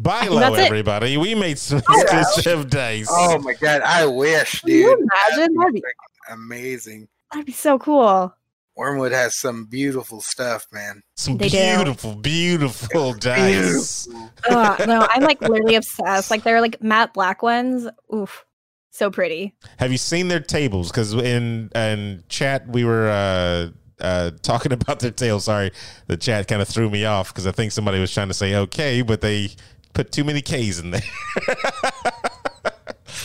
Buy 0.00 0.20
think 0.20 0.30
low, 0.30 0.38
that's 0.38 0.58
it. 0.58 0.66
everybody. 0.66 1.16
We 1.16 1.34
made 1.34 1.58
some 1.58 1.78
exclusive 1.88 2.70
dice. 2.70 3.08
Oh 3.10 3.36
my 3.40 3.54
god, 3.54 3.82
I 3.82 4.06
wish, 4.06 4.60
Can 4.60 4.70
you 4.70 4.96
dude. 4.96 5.08
imagine? 5.36 5.56
That'd 5.56 5.74
be, 5.74 5.80
freaking 5.80 6.34
amazing. 6.34 7.08
that'd 7.32 7.46
be 7.46 7.52
so 7.52 7.80
cool 7.80 8.32
Wyrmwood 8.78 9.10
has 9.10 9.34
some 9.36 9.64
beautiful 9.66 10.20
stuff, 10.20 10.66
man. 10.72 11.02
some 11.16 11.36
They 11.36 11.48
do. 11.48 11.56
beautiful, 11.58 12.14
beautiful 12.14 13.12
dice. 13.18 14.06
Beautiful. 14.06 14.30
Ugh, 14.50 14.86
no, 14.86 15.06
I'm 15.10 15.22
like 15.22 15.40
literally 15.40 15.74
obsessed. 15.74 16.30
Like 16.30 16.44
they're 16.44 16.60
like 16.60 16.80
matte 16.82 17.12
black 17.12 17.42
ones. 17.42 17.88
Oof, 18.14 18.44
so 18.90 19.10
pretty. 19.10 19.54
Have 19.78 19.90
you 19.90 19.98
seen 19.98 20.28
their 20.28 20.40
tables? 20.40 20.90
Because 20.90 21.12
in 21.14 21.70
in 21.74 22.22
chat 22.28 22.68
we 22.68 22.84
were 22.84 23.08
uh, 23.08 23.70
uh, 24.00 24.30
talking 24.42 24.72
about 24.80 25.00
their 25.00 25.10
tails. 25.10 25.44
Sorry, 25.46 25.72
the 26.06 26.16
chat 26.16 26.46
kind 26.46 26.62
of 26.62 26.68
threw 26.68 26.88
me 26.88 27.04
off 27.04 27.32
because 27.34 27.46
I 27.48 27.52
think 27.52 27.72
somebody 27.72 27.98
was 27.98 28.14
trying 28.14 28.28
to 28.28 28.34
say 28.34 28.54
okay, 28.54 29.02
but 29.02 29.20
they 29.22 29.50
put 29.92 30.12
too 30.12 30.22
many 30.22 30.40
K's 30.40 30.78
in 30.78 30.92
there. 30.92 31.02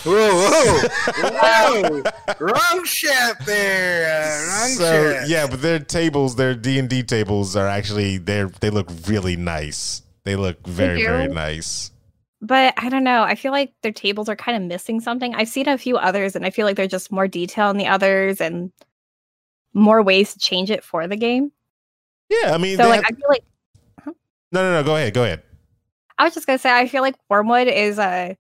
Whoa, 0.06 0.32
whoa, 0.34 1.30
whoa! 2.02 2.04
Wrong 2.40 2.84
chat 2.86 3.46
there. 3.46 4.33
So 4.70 5.24
yeah, 5.28 5.48
but 5.48 5.62
their 5.62 5.80
tables, 5.80 6.36
their 6.36 6.56
D 6.56 6.80
and 6.80 6.90
D 6.90 7.04
tables 7.04 7.56
are 7.56 7.68
actually 7.68 8.18
they 8.18 8.44
they 8.62 8.70
look 8.70 8.90
really 9.08 9.36
nice. 9.36 10.02
They 10.24 10.36
look 10.36 10.66
very 10.66 11.00
do? 11.00 11.06
very 11.06 11.28
nice. 11.28 11.92
But 12.42 12.74
I 12.78 12.90
don't 12.90 13.04
know. 13.06 13.24
I 13.24 13.36
feel 13.36 13.52
like 13.54 13.74
their 13.84 13.94
tables 13.94 14.28
are 14.28 14.36
kind 14.36 14.58
of 14.58 14.64
missing 14.64 15.00
something. 15.00 15.34
I've 15.34 15.48
seen 15.48 15.68
a 15.68 15.78
few 15.78 15.98
others, 15.98 16.36
and 16.36 16.46
I 16.46 16.50
feel 16.50 16.66
like 16.66 16.76
they're 16.76 16.88
just 16.88 17.12
more 17.12 17.28
detail 17.28 17.70
in 17.70 17.78
the 17.78 17.88
others 17.88 18.42
and 18.42 18.72
more 19.74 20.02
ways 20.02 20.34
to 20.34 20.40
change 20.40 20.70
it 20.70 20.84
for 20.84 21.08
the 21.08 21.16
game. 21.16 21.52
Yeah, 22.30 22.54
I 22.54 22.58
mean, 22.58 22.78
So 22.78 22.88
like, 22.90 23.04
have- 23.04 23.14
I 23.14 23.16
feel 23.16 23.30
like 23.30 23.44
no, 24.54 24.62
no, 24.62 24.72
no. 24.74 24.84
Go 24.84 24.96
ahead, 24.96 25.14
go 25.14 25.24
ahead. 25.24 25.42
I 26.18 26.26
was 26.26 26.34
just 26.36 26.46
gonna 26.46 26.60
say, 26.60 26.72
I 26.72 26.88
feel 26.88 27.02
like 27.02 27.16
Wyrmwood 27.30 27.72
is 27.72 27.98
a. 27.98 28.38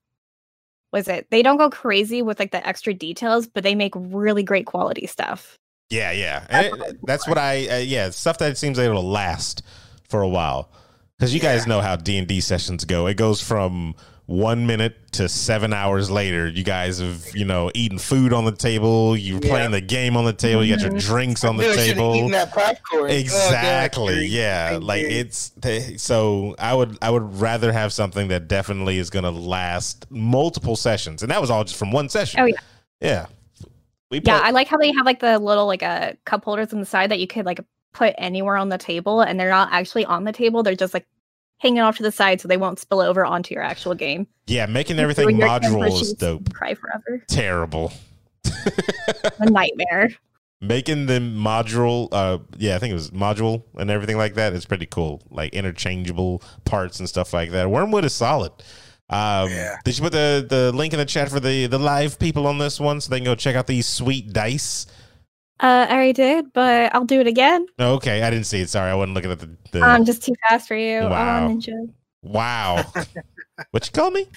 Was 0.91 1.07
it? 1.07 1.27
They 1.31 1.41
don't 1.41 1.57
go 1.57 1.71
crazy 1.71 2.21
with 2.21 2.39
like 2.39 2.51
the 2.51 2.65
extra 2.65 2.93
details, 2.93 3.47
but 3.47 3.63
they 3.63 3.73
make 3.73 3.93
really 3.95 4.43
great 4.43 4.67
quality 4.67 5.07
stuff. 5.07 5.57
Yeah, 5.93 6.11
yeah. 6.11 6.45
It- 6.49 6.99
that's 7.05 7.27
what 7.27 7.37
I 7.37 7.67
uh, 7.67 7.77
yeah 7.77 8.09
stuff 8.09 8.37
that 8.39 8.57
seems 8.57 8.77
like 8.77 8.85
it'll 8.89 9.03
last 9.07 9.63
for 10.09 10.21
a 10.21 10.29
while. 10.29 10.69
because 11.17 11.33
you 11.33 11.39
guys 11.39 11.65
know 11.67 11.81
how 11.81 11.95
D 11.95 12.17
and 12.17 12.27
D 12.27 12.41
sessions 12.41 12.85
go. 12.85 13.07
It 13.07 13.15
goes 13.17 13.41
from 13.41 13.95
one 14.25 14.65
minute 14.65 14.95
to 15.11 15.27
seven 15.27 15.73
hours 15.73 16.09
later. 16.09 16.47
You 16.47 16.63
guys 16.63 16.99
have 16.99 17.25
you 17.35 17.45
know 17.45 17.69
eating 17.73 17.99
food 17.99 18.31
on 18.33 18.45
the 18.45 18.51
table. 18.53 19.17
You're 19.17 19.39
Yeah. 19.43 19.49
playing 19.49 19.71
the 19.71 19.81
game 19.81 20.15
on 20.17 20.23
the 20.25 20.33
table. 20.33 20.63
You 20.63 20.75
got 20.77 20.81
your 20.89 20.97
drinks 20.99 21.43
on 21.43 21.57
the 21.57 21.73
table. 21.75 22.29
that 22.29 22.51
popcorn. 22.53 23.03
Oh, 23.03 23.05
Exactly. 23.13 24.13
Gary. 24.15 24.25
yeah. 24.27 24.79
Like 24.81 25.03
it's 25.03 25.51
so 25.97 26.55
I 26.57 26.73
would 26.73 26.97
I 27.01 27.09
would 27.09 27.39
rather 27.41 27.71
have 27.73 27.91
something 27.93 28.29
that 28.29 28.47
definitely 28.47 28.97
is 28.97 29.09
going 29.09 29.23
to 29.25 29.31
last 29.31 30.05
multiple 30.09 30.75
sessions, 30.75 31.21
and 31.21 31.29
that 31.31 31.41
was 31.41 31.49
all 31.49 31.63
just 31.65 31.77
from 31.77 31.91
one 31.91 32.09
session. 32.09 32.39
Oh, 32.39 32.45
yeah. 32.45 32.55
Yeah. 33.01 33.25
We 34.13 34.21
Yeah, 34.23 34.41
I 34.43 34.51
like 34.51 34.67
how 34.67 34.77
they 34.77 34.91
have 34.91 35.07
like 35.07 35.21
the 35.21 35.39
little 35.39 35.65
like 35.65 35.81
uh, 35.81 36.13
cup 36.23 36.45
holders 36.45 36.71
on 36.71 36.79
the 36.79 36.85
side 36.85 37.09
that 37.09 37.19
you 37.19 37.25
could 37.25 37.47
like 37.47 37.59
put 37.93 38.13
anywhere 38.19 38.57
on 38.57 38.69
the 38.69 38.77
table, 38.77 39.21
and 39.21 39.39
they're 39.39 39.49
not 39.49 39.69
actually 39.71 40.05
on 40.05 40.23
the 40.23 40.31
table. 40.31 40.61
They're 40.61 40.75
just 40.75 40.93
like 40.93 41.07
hanging 41.57 41.79
off 41.79 41.97
to 41.97 42.03
the 42.03 42.11
side 42.11 42.39
so 42.39 42.47
they 42.47 42.57
won't 42.57 42.77
spill 42.77 42.99
over 42.99 43.25
onto 43.25 43.55
your 43.55 43.63
actual 43.63 43.95
game. 43.95 44.27
yeah, 44.45 44.67
making 44.67 44.99
everything 44.99 45.25
modular 45.37 45.91
is 45.91 46.13
dope. 46.13 46.53
Cry 46.53 46.75
forever. 46.75 47.23
Terrible. 47.27 47.91
A 49.39 49.49
nightmare. 49.49 50.09
Making 50.61 51.07
the 51.07 51.19
module, 51.19 52.07
uh, 52.11 52.37
yeah, 52.57 52.75
I 52.75 52.79
think 52.79 52.91
it 52.91 52.93
was 52.93 53.09
module 53.09 53.63
and 53.79 53.89
everything 53.89 54.17
like 54.17 54.35
that. 54.35 54.53
It's 54.53 54.65
pretty 54.65 54.85
cool, 54.85 55.23
like 55.31 55.53
interchangeable 55.55 56.43
parts 56.65 56.99
and 56.99 57.09
stuff 57.09 57.33
like 57.33 57.49
that. 57.49 57.67
Wyrmwood 57.67 58.03
is 58.03 58.13
solid. 58.13 58.51
Um, 59.09 59.49
Yeah. 59.49 59.75
Did 59.83 59.97
you 59.97 60.03
put 60.03 60.11
the, 60.13 60.45
the 60.47 60.71
link 60.71 60.93
in 60.93 60.99
the 60.99 61.05
chat 61.05 61.29
for 61.29 61.39
the 61.39 61.67
the 61.67 61.77
live 61.79 62.17
people 62.19 62.47
on 62.47 62.57
this 62.57 62.79
one 62.79 63.01
so 63.01 63.09
they 63.09 63.17
can 63.17 63.25
go 63.25 63.35
check 63.35 63.55
out 63.55 63.67
these 63.67 63.87
sweet 63.87 64.31
dice? 64.33 64.85
Uh, 65.59 65.85
I 65.89 65.93
already 65.93 66.13
did, 66.13 66.51
but 66.53 66.93
I'll 66.95 67.05
do 67.05 67.19
it 67.21 67.27
again. 67.27 67.65
Okay, 67.79 68.21
I 68.23 68.29
didn't 68.29 68.47
see 68.47 68.61
it. 68.61 68.69
Sorry, 68.69 68.89
I 68.91 68.95
wasn't 68.95 69.13
looking 69.13 69.31
at 69.31 69.39
the. 69.39 69.49
the 69.71 69.81
I'm 69.81 70.03
just 70.03 70.23
too 70.23 70.33
fast 70.49 70.67
for 70.67 70.75
you. 70.75 71.01
Wow. 71.01 71.45
Oh, 71.45 71.49
ninja. 71.49 71.89
wow, 72.23 72.83
what 73.71 73.85
you 73.85 73.91
call 73.91 74.11
me? 74.11 74.27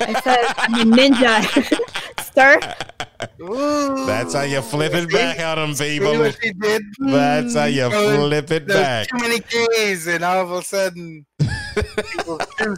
I 0.00 0.20
said 0.20 0.44
I'm 0.58 0.92
a 0.92 0.96
ninja, 0.96 2.34
sir. 2.34 2.60
Ooh. 3.42 4.06
That's 4.06 4.34
how 4.34 4.42
you 4.42 4.60
flip 4.60 4.92
it 4.94 5.08
See? 5.10 5.16
back 5.16 5.40
on 5.40 5.56
them, 5.56 5.74
people. 5.76 6.18
what 6.18 6.36
she 6.42 6.52
did? 6.52 6.82
That's 7.00 7.54
how 7.54 7.64
you 7.64 7.84
Oh, 7.92 8.16
flip 8.28 8.50
it 8.50 8.68
back. 8.68 9.08
too 9.08 9.16
many 9.18 9.40
keys, 9.40 10.06
and 10.06 10.22
all 10.22 10.40
of 10.42 10.50
a 10.52 10.62
sudden, 10.62 11.24
people's 11.74 12.46
true 12.56 12.76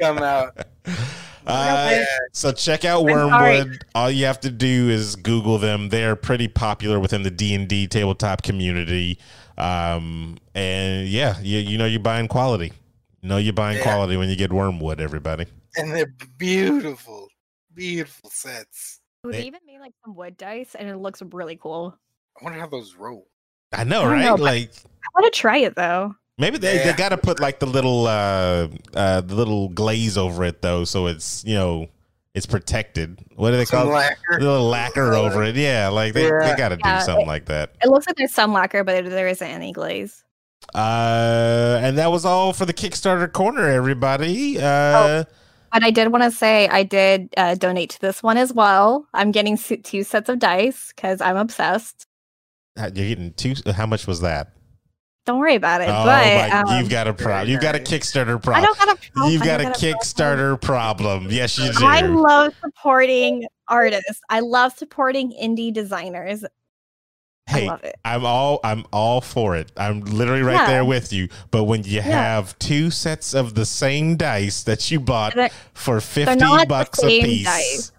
come 0.00 0.18
out. 0.18 0.56
Uh, 1.46 2.02
So 2.32 2.52
check 2.52 2.86
out 2.86 3.04
Wyrmwood. 3.04 3.82
All 3.94 4.10
you 4.10 4.24
have 4.24 4.40
to 4.40 4.50
do 4.50 4.88
is 4.88 5.14
Google 5.14 5.58
them. 5.58 5.90
They're 5.90 6.16
pretty 6.16 6.48
popular 6.48 6.98
within 6.98 7.22
the 7.22 7.30
D 7.30 7.54
and 7.54 7.68
D 7.68 7.86
tabletop 7.86 8.42
community. 8.42 9.18
Um, 9.58 10.38
and 10.54 11.06
yeah, 11.06 11.38
you 11.42 11.58
you 11.58 11.76
know 11.76 11.84
you're 11.84 12.00
buying 12.00 12.28
quality. 12.28 12.72
You 13.20 13.28
know 13.28 13.36
you're 13.36 13.52
buying 13.52 13.76
Yeah. 13.76 13.82
quality 13.82 14.16
when 14.16 14.30
you 14.30 14.36
get 14.36 14.52
Wyrmwood. 14.52 15.00
Everybody. 15.00 15.44
And 15.76 15.92
they're 15.92 16.14
beautiful, 16.38 17.28
beautiful 17.74 18.30
sets. 18.30 19.00
Ooh, 19.26 19.30
They- 19.32 19.42
They 19.42 19.46
even 19.46 19.60
made 19.66 19.80
like 19.80 19.92
some 20.02 20.14
wood 20.16 20.38
dice, 20.38 20.74
and 20.74 20.88
it 20.88 20.96
looks 20.96 21.20
really 21.20 21.56
cool. 21.56 21.94
I 22.40 22.44
wonder 22.44 22.58
how 22.58 22.68
those 22.68 22.94
roll. 22.94 23.28
I 23.72 23.84
know, 23.84 24.04
I 24.04 24.06
right? 24.12 24.24
know, 24.24 24.34
like 24.36 24.70
I 24.86 25.08
want 25.14 25.30
to 25.32 25.38
try 25.38 25.58
it 25.58 25.76
though. 25.76 26.14
Maybe 26.38 26.58
they, 26.58 26.78
they 26.78 26.92
got 26.92 27.10
to 27.10 27.16
put 27.16 27.40
like 27.40 27.58
the 27.60 27.66
little 27.66 28.06
uh 28.06 28.68
uh 28.94 29.20
the 29.20 29.34
little 29.34 29.68
glaze 29.68 30.16
over 30.18 30.44
it 30.44 30.62
though, 30.62 30.84
so 30.84 31.06
it's 31.06 31.44
you 31.44 31.54
know 31.54 31.88
it's 32.34 32.46
protected. 32.46 33.20
What 33.36 33.52
do 33.52 33.56
they 33.58 33.64
Some 33.64 33.84
call 33.84 33.90
it? 33.92 33.94
lacquer. 33.94 34.38
The 34.40 34.44
little 34.50 34.68
lacquer 34.68 35.14
over 35.14 35.44
it. 35.44 35.54
Yeah, 35.56 35.88
like 35.88 36.14
they, 36.14 36.24
they 36.24 36.54
got 36.56 36.70
to 36.70 36.76
do 36.76 36.82
Yeah, 36.84 36.98
something 36.98 37.28
like 37.28 37.44
that. 37.46 37.74
It 37.82 37.88
looks 37.88 38.06
like 38.08 38.16
there's 38.16 38.32
some 38.34 38.52
lacquer, 38.52 38.82
but 38.82 39.04
there 39.04 39.28
isn't 39.28 39.46
any 39.46 39.72
glaze. 39.72 40.24
Uh, 40.74 41.78
and 41.82 41.96
that 41.98 42.10
was 42.10 42.24
all 42.24 42.52
for 42.52 42.64
the 42.66 42.72
Kickstarter 42.72 43.30
corner, 43.32 43.68
everybody. 43.68 44.58
Oh. 44.58 44.64
Uh, 44.64 45.24
But 45.72 45.84
I 45.84 45.90
did 45.92 46.08
want 46.10 46.24
to 46.24 46.30
say 46.32 46.66
I 46.68 46.82
did 46.82 47.28
uh, 47.36 47.54
donate 47.54 47.90
to 47.90 48.00
this 48.00 48.22
one 48.22 48.36
as 48.36 48.52
well. 48.52 49.06
I'm 49.14 49.30
getting 49.30 49.56
two 49.56 50.02
sets 50.02 50.28
of 50.28 50.38
dice 50.40 50.92
because 50.96 51.20
I'm 51.20 51.36
obsessed. 51.36 52.06
you're 52.76 52.90
getting 52.90 53.32
two. 53.34 53.54
How 53.72 53.86
much 53.86 54.06
was 54.08 54.20
that? 54.22 54.53
Don't 55.26 55.38
worry 55.38 55.54
about 55.54 55.80
it. 55.80 55.88
oh 55.88 56.04
but 56.04 56.06
my! 56.06 56.50
um, 56.50 56.78
you've 56.78 56.90
got 56.90 57.08
a 57.08 57.14
problem. 57.14 57.48
You've 57.48 57.62
got 57.62 57.74
a 57.74 57.78
Kickstarter 57.78 58.42
problem. 58.42 58.56
I 58.56 58.60
don't 58.60 58.78
got 58.78 58.88
a 58.90 59.10
problem. 59.12 59.32
You've 59.32 59.42
I 59.42 59.46
got 59.46 59.60
a 59.60 59.62
don't 59.64 59.72
problem. 59.72 59.94
Kickstarter 59.94 60.60
problem. 60.60 61.26
Yes, 61.30 61.58
you 61.58 61.72
do. 61.72 61.84
I 61.86 62.00
love 62.02 62.54
supporting 62.62 63.46
artists. 63.68 64.20
I 64.28 64.40
love 64.40 64.76
supporting 64.76 65.32
indie 65.32 65.72
designers. 65.72 66.44
I 67.46 67.50
hey, 67.50 67.66
love 67.68 67.84
it. 67.84 67.94
I'm 68.04 68.24
all 68.26 68.60
I'm 68.64 68.84
all 68.92 69.20
for 69.22 69.56
it. 69.56 69.72
I'm 69.76 70.00
literally 70.00 70.42
right 70.42 70.54
Yeah. 70.54 70.66
there 70.66 70.84
with 70.84 71.12
you. 71.12 71.28
But 71.50 71.64
when 71.64 71.84
you 71.84 71.96
Yeah. 71.96 72.02
have 72.02 72.58
two 72.58 72.90
sets 72.90 73.34
of 73.34 73.54
the 73.54 73.66
same 73.66 74.16
dice 74.16 74.62
that 74.64 74.90
you 74.90 75.00
bought 75.00 75.34
They're- 75.34 75.50
for 75.74 76.00
fifty 76.00 76.36
not 76.36 76.60
the 76.60 76.66
bucks 76.66 77.02
a 77.02 77.06
piece, 77.06 77.44
dice. 77.44 77.92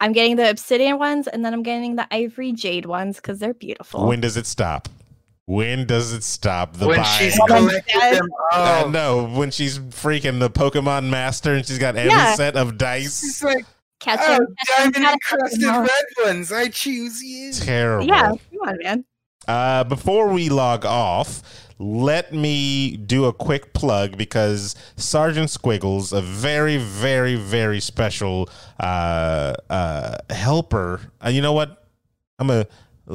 I'm 0.00 0.12
getting 0.12 0.34
the 0.34 0.50
obsidian 0.50 0.98
ones 0.98 1.28
and 1.28 1.44
then 1.44 1.54
I'm 1.54 1.62
getting 1.62 1.94
the 1.94 2.12
ivory 2.12 2.50
jade 2.52 2.86
ones 2.86 3.16
because 3.16 3.38
they're 3.38 3.54
beautiful. 3.54 4.06
when 4.06 4.20
does 4.20 4.36
it 4.36 4.46
stop? 4.46 4.88
When 5.46 5.86
does 5.86 6.12
it 6.12 6.22
stop? 6.22 6.76
The 6.76 6.86
when 6.86 7.00
buying. 7.00 7.18
she's 7.30 7.38
Well, 7.38 7.48
then 7.48 7.68
collected 7.68 8.00
them 8.18 8.28
I 8.52 8.82
all. 8.82 8.88
know 8.90 9.24
when 9.26 9.50
she's 9.50 9.78
freaking 9.78 10.38
the 10.40 10.48
Pokemon 10.50 11.08
Master 11.10 11.54
and 11.54 11.66
she's 11.66 11.78
got 11.78 11.96
every 11.96 12.10
Yeah. 12.12 12.34
set 12.36 12.56
of 12.56 12.78
dice. 12.78 13.20
She's 13.20 13.42
like, 13.42 13.64
Catch 14.00 14.18
oh, 14.22 14.32
them, 14.38 14.46
diamond 14.76 14.94
catch 14.96 15.12
encrusted 15.32 15.62
red 15.62 16.26
ones. 16.26 16.50
I 16.52 16.68
choose 16.68 17.22
you. 17.22 17.52
Terrible. 17.52 18.06
Yeah, 18.06 18.28
come 18.30 18.68
on, 18.68 18.78
man. 18.82 19.04
Uh, 19.46 19.84
before 19.84 20.28
we 20.28 20.48
log 20.48 20.84
off, 20.84 21.42
let 21.78 22.32
me 22.32 22.96
do 22.96 23.24
a 23.26 23.32
quick 23.32 23.74
plug 23.74 24.16
because 24.16 24.74
Sergeant 24.96 25.50
Squiggles, 25.50 26.12
a 26.12 26.20
very, 26.20 26.78
very, 26.78 27.34
very 27.36 27.78
special 27.80 28.48
uh, 28.80 29.52
uh, 29.70 30.18
helper. 30.30 31.00
Uh, 31.24 31.28
you 31.28 31.40
know 31.40 31.52
what? 31.52 31.86
I'm 32.38 32.50
a. 32.50 32.66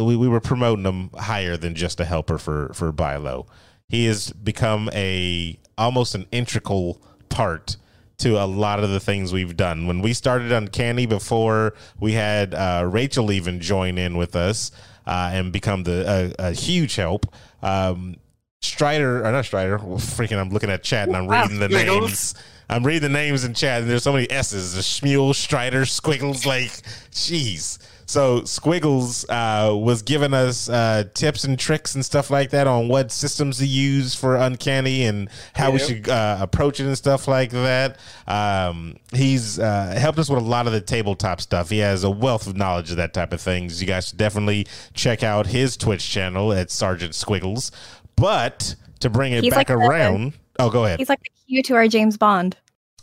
We, 0.05 0.15
we 0.15 0.27
were 0.27 0.39
promoting 0.39 0.85
him 0.85 1.09
higher 1.17 1.57
than 1.57 1.75
just 1.75 1.99
a 1.99 2.05
helper 2.05 2.37
for 2.37 2.71
for 2.73 2.93
Bilo. 2.93 3.47
He 3.89 4.05
has 4.05 4.31
become 4.31 4.89
a 4.93 5.59
almost 5.77 6.15
an 6.15 6.25
integral 6.31 7.01
part 7.29 7.77
to 8.19 8.41
a 8.41 8.45
lot 8.45 8.83
of 8.83 8.89
the 8.89 8.99
things 8.99 9.31
we've 9.31 9.55
done. 9.55 9.87
When 9.87 10.01
we 10.01 10.13
started 10.13 10.51
Uncanny 10.51 11.05
before, 11.05 11.75
we 11.99 12.13
had 12.13 12.53
uh, 12.53 12.87
Rachel 12.89 13.31
even 13.31 13.59
join 13.59 13.97
in 13.97 14.17
with 14.17 14.35
us 14.35 14.71
uh, 15.05 15.29
and 15.33 15.51
become 15.53 15.83
the 15.83 16.33
a, 16.39 16.49
a 16.49 16.51
huge 16.51 16.95
help. 16.95 17.27
Um, 17.61 18.17
Strider, 18.61 19.23
or 19.25 19.31
not 19.31 19.45
Strider, 19.45 19.77
well, 19.77 19.99
freaking, 19.99 20.39
I'm 20.39 20.49
looking 20.49 20.71
at 20.71 20.83
chat 20.83 21.07
and 21.07 21.15
I'm 21.15 21.27
reading 21.27 21.59
the 21.59 21.69
names. 21.69 22.33
I'm 22.69 22.85
reading 22.85 23.03
the 23.03 23.09
names 23.09 23.45
in 23.45 23.53
chat, 23.53 23.81
and 23.81 23.89
there's 23.89 24.03
so 24.03 24.11
many 24.11 24.29
S's. 24.29 24.73
The 24.73 24.81
Schmuel, 24.81 25.33
Strider, 25.33 25.85
Squiggles, 25.85 26.45
like, 26.45 26.71
jeez. 27.11 27.77
So 28.09 28.41
Squiggles 28.45 29.25
uh, 29.27 29.75
was 29.75 30.01
giving 30.01 30.33
us 30.33 30.69
uh, 30.69 31.03
tips 31.13 31.43
and 31.43 31.59
tricks 31.59 31.93
and 31.93 32.05
stuff 32.05 32.29
like 32.31 32.51
that 32.51 32.65
on 32.65 32.87
what 32.87 33.11
systems 33.11 33.57
to 33.57 33.67
use 33.67 34.15
for 34.15 34.37
Uncanny 34.37 35.03
and 35.03 35.29
how 35.53 35.71
we 35.71 35.79
should 35.79 36.07
uh, 36.07 36.37
approach 36.39 36.79
it 36.79 36.85
and 36.85 36.97
stuff 36.97 37.27
like 37.27 37.51
that. 37.51 37.97
Um, 38.25 38.95
he's 39.13 39.59
uh, 39.59 39.93
helped 39.99 40.19
us 40.19 40.29
with 40.29 40.39
a 40.39 40.45
lot 40.45 40.67
of 40.67 40.73
the 40.73 40.79
tabletop 40.79 41.41
stuff. 41.41 41.69
He 41.69 41.79
has 41.79 42.05
a 42.05 42.09
wealth 42.09 42.47
of 42.47 42.55
knowledge 42.55 42.91
of 42.91 42.97
that 42.97 43.13
type 43.13 43.33
of 43.33 43.41
things. 43.41 43.81
You 43.81 43.87
guys 43.87 44.07
should 44.07 44.17
definitely 44.17 44.67
check 44.93 45.21
out 45.21 45.47
his 45.47 45.75
Twitch 45.75 46.09
channel 46.09 46.53
at 46.53 46.71
Sergeant 46.71 47.13
Squiggles. 47.13 47.71
But 48.15 48.75
to 49.01 49.09
bring 49.09 49.33
it 49.33 49.43
He's 49.43 49.51
back 49.51 49.57
like 49.57 49.67
the- 49.67 49.73
around, 49.85 50.31
oh, 50.59 50.69
go 50.69 50.85
ahead. 50.85 50.99
He's 50.99 51.09
like 51.09 51.21
the 51.21 51.29
Q 51.47 51.61
to 51.63 51.75
our 51.75 51.87
James 51.89 52.15
Bond. 52.17 52.55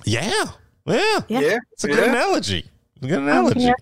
Yeah, 0.07 0.25
yeah, 0.87 1.21
Yeah. 1.29 1.41
Yeah. 1.41 1.59
it's 1.73 1.85
a 1.85 1.89
good 1.89 1.99
Yeah. 1.99 2.11
analogy. 2.11 2.65
It's 2.97 3.05
a 3.05 3.09
good 3.09 3.19
Um, 3.19 3.25
analogy. 3.29 3.61
yeah. 3.61 3.73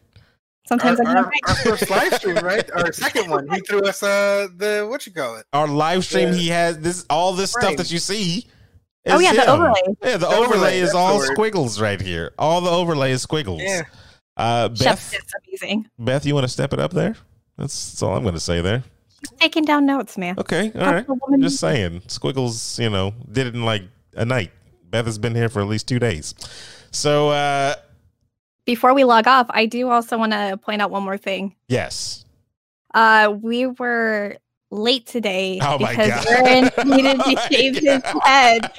Sometimes 0.80 1.00
our, 1.00 1.06
I'm 1.06 1.16
our, 1.16 1.24
right. 1.24 1.40
our 1.48 1.54
first 1.56 1.90
live 1.90 2.14
stream, 2.18 2.36
right? 2.36 2.70
Our 2.72 2.92
second 2.92 3.30
one. 3.30 3.48
He 3.50 3.60
threw 3.60 3.80
us 3.86 4.02
uh 4.02 4.48
the 4.56 4.86
what 4.88 5.06
you 5.06 5.12
call 5.12 5.36
it? 5.36 5.46
Our 5.52 5.68
live 5.68 6.04
stream, 6.04 6.28
Yeah. 6.28 6.34
he 6.34 6.48
has 6.48 6.78
this 6.80 7.04
all 7.10 7.32
this 7.34 7.50
stuff 7.52 7.76
that 7.76 7.90
you 7.90 7.98
see. 7.98 8.46
Oh, 9.06 9.16
is 9.16 9.22
yeah, 9.22 9.32
the 9.34 9.50
overlay. 9.50 9.80
Yeah, 10.02 10.12
the, 10.12 10.18
The 10.18 10.26
overlay, 10.28 10.44
overlay, 10.46 10.78
is 10.78 10.94
all 10.94 11.18
the 11.18 11.26
squiggles 11.26 11.80
right 11.80 12.00
here. 12.00 12.32
All 12.38 12.60
the 12.60 12.70
overlay 12.70 13.10
is 13.10 13.20
squiggles. 13.22 13.60
Yeah. 13.60 13.82
Uh, 14.36 14.68
Beth, 14.68 15.12
it's 15.12 15.32
amazing. 15.62 15.88
Beth, 15.98 16.24
you 16.24 16.34
want 16.34 16.44
to 16.44 16.48
step 16.48 16.72
it 16.72 16.78
up 16.78 16.92
there? 16.92 17.16
That's, 17.58 17.90
that's 17.90 18.02
all 18.02 18.16
I'm 18.16 18.22
going 18.22 18.34
to 18.34 18.40
say 18.40 18.60
there. 18.60 18.84
He's 19.20 19.30
taking 19.40 19.64
down 19.64 19.86
notes, 19.86 20.16
man. 20.16 20.36
Okay, 20.38 20.66
all 20.66 20.70
That's 20.74 20.92
right. 20.92 21.06
the 21.06 21.14
woman- 21.14 21.42
Just 21.42 21.58
saying, 21.58 22.02
squiggles. 22.06 22.78
You 22.78 22.90
know, 22.90 23.12
did 23.30 23.48
it 23.48 23.54
in 23.54 23.64
like 23.64 23.82
a 24.14 24.24
night. 24.24 24.52
Beth 24.88 25.06
has 25.06 25.18
been 25.18 25.34
here 25.34 25.48
for 25.48 25.60
at 25.60 25.66
least 25.68 25.88
two 25.88 25.98
days. 25.98 26.34
So 26.92 27.30
uh, 27.30 27.74
Before 28.64 28.94
we 28.94 29.04
log 29.04 29.26
off, 29.26 29.46
I 29.50 29.66
do 29.66 29.88
also 29.90 30.16
want 30.18 30.32
to 30.32 30.56
point 30.62 30.80
out 30.82 30.90
one 30.90 31.02
more 31.02 31.18
thing. 31.18 31.56
yes, 31.68 32.24
Uh, 32.94 33.34
we 33.40 33.66
were 33.66 34.36
late 34.70 35.06
today 35.06 35.58
Oh 35.62 35.78
because. 35.78 36.26
Aaron 36.26 36.64
needed 36.86 37.20
Oh 37.20 37.24
to 37.24 37.34
my 37.34 37.48
shave 37.50 37.76
his 37.78 38.02
head. 38.24 38.70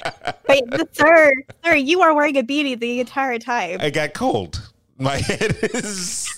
Wait, 0.48 0.62
but 0.70 0.94
sir, 0.96 1.32
sir, 1.64 1.74
you 1.74 2.00
are 2.02 2.14
wearing 2.14 2.36
a 2.36 2.42
beanie 2.42 2.78
the 2.78 3.00
entire 3.00 3.38
time. 3.38 3.78
I 3.80 3.90
got 3.90 4.14
cold. 4.14 4.60
My 4.98 5.16
head 5.18 5.56
is 5.62 6.28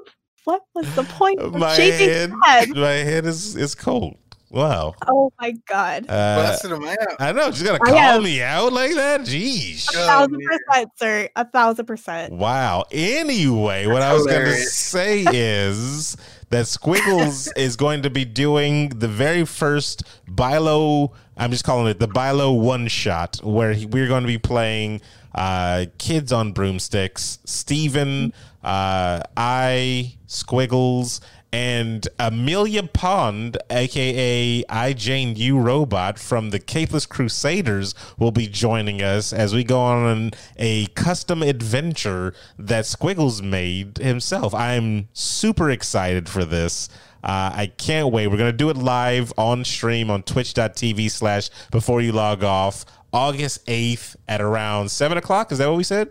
What 0.44 0.62
was 0.74 0.92
the 0.94 1.02
point 1.04 1.40
of 1.40 1.54
my 1.54 1.74
shaving 1.76 2.08
head. 2.08 2.32
head? 2.44 2.68
My 2.76 2.90
head 2.92 3.24
is 3.26 3.56
is 3.56 3.74
cold. 3.74 4.16
Wow. 4.50 4.94
Oh 5.08 5.32
my 5.40 5.52
god. 5.66 6.06
Uh, 6.08 6.36
Busted 6.36 6.70
him 6.72 6.84
out. 6.84 6.96
I 7.18 7.32
know. 7.32 7.50
She's 7.50 7.62
gonna 7.64 7.78
call 7.80 7.96
am- 7.96 8.22
me 8.22 8.42
out 8.42 8.72
like 8.72 8.94
that. 8.94 9.22
Jeez. 9.22 9.92
A 9.94 9.98
Oh, 10.02 10.06
thousand 10.06 10.32
man. 10.38 10.58
percent, 10.68 10.90
sir. 10.96 11.28
A 11.36 11.44
thousand 11.44 11.86
percent. 11.86 12.32
Wow. 12.32 12.84
Anyway, 12.92 13.86
what 13.86 14.02
I 14.02 14.12
was 14.14 14.24
going 14.26 14.44
to 14.46 14.54
say 14.56 15.24
is 15.32 16.16
that 16.50 16.66
Squiggles 16.68 17.48
is 17.56 17.74
going 17.76 18.02
to 18.02 18.10
be 18.10 18.24
doing 18.24 18.90
the 18.90 19.08
very 19.08 19.44
first 19.44 20.04
Bilo. 20.30 21.12
I'm 21.36 21.50
just 21.50 21.64
calling 21.64 21.88
it 21.88 21.98
the 21.98 22.08
Bilo 22.08 22.58
one 22.58 22.86
shot, 22.88 23.40
where 23.42 23.72
he, 23.72 23.84
we're 23.86 24.06
going 24.08 24.22
to 24.22 24.28
be 24.28 24.38
playing 24.38 25.00
uh, 25.34 25.86
kids 25.98 26.32
on 26.32 26.52
broomsticks. 26.52 27.40
Steven, 27.44 28.32
uh, 28.62 29.20
I, 29.36 30.14
Squiggles, 30.28 31.20
and 31.52 32.06
Amelia 32.18 32.82
Pond, 32.82 33.56
aka 33.70 34.64
I 34.68 34.92
Jane 34.92 35.36
U 35.36 35.58
Robot 35.58 36.18
from 36.18 36.50
the 36.50 36.58
Capeless 36.58 37.06
Crusaders, 37.06 37.94
will 38.18 38.30
be 38.30 38.46
joining 38.46 39.02
us 39.02 39.32
as 39.32 39.54
we 39.54 39.64
go 39.64 39.80
on 39.80 40.32
a 40.56 40.86
custom 40.88 41.42
adventure 41.42 42.34
that 42.58 42.86
Squiggles 42.86 43.42
made 43.42 43.98
himself. 43.98 44.54
I'm 44.54 45.08
super 45.12 45.70
excited 45.70 46.28
for 46.28 46.44
this. 46.44 46.88
Uh, 47.24 47.50
I 47.54 47.72
can't 47.76 48.12
wait. 48.12 48.28
We're 48.28 48.36
going 48.36 48.52
to 48.52 48.56
do 48.56 48.70
it 48.70 48.76
live 48.76 49.32
on 49.36 49.64
stream 49.64 50.10
on 50.10 50.22
twitch.tv 50.22 51.10
slash 51.10 51.50
before 51.70 52.00
you 52.00 52.12
log 52.12 52.44
off 52.44 52.84
August 53.12 53.66
8th 53.66 54.16
at 54.28 54.40
around 54.40 54.90
7 54.90 55.18
o'clock. 55.18 55.50
Is 55.50 55.58
that 55.58 55.68
what 55.68 55.76
we 55.76 55.84
said? 55.84 56.10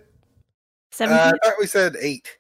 Seven. 0.96 1.18
Uh, 1.18 1.52
we 1.60 1.68
said 1.68 1.98
eight, 2.00 2.38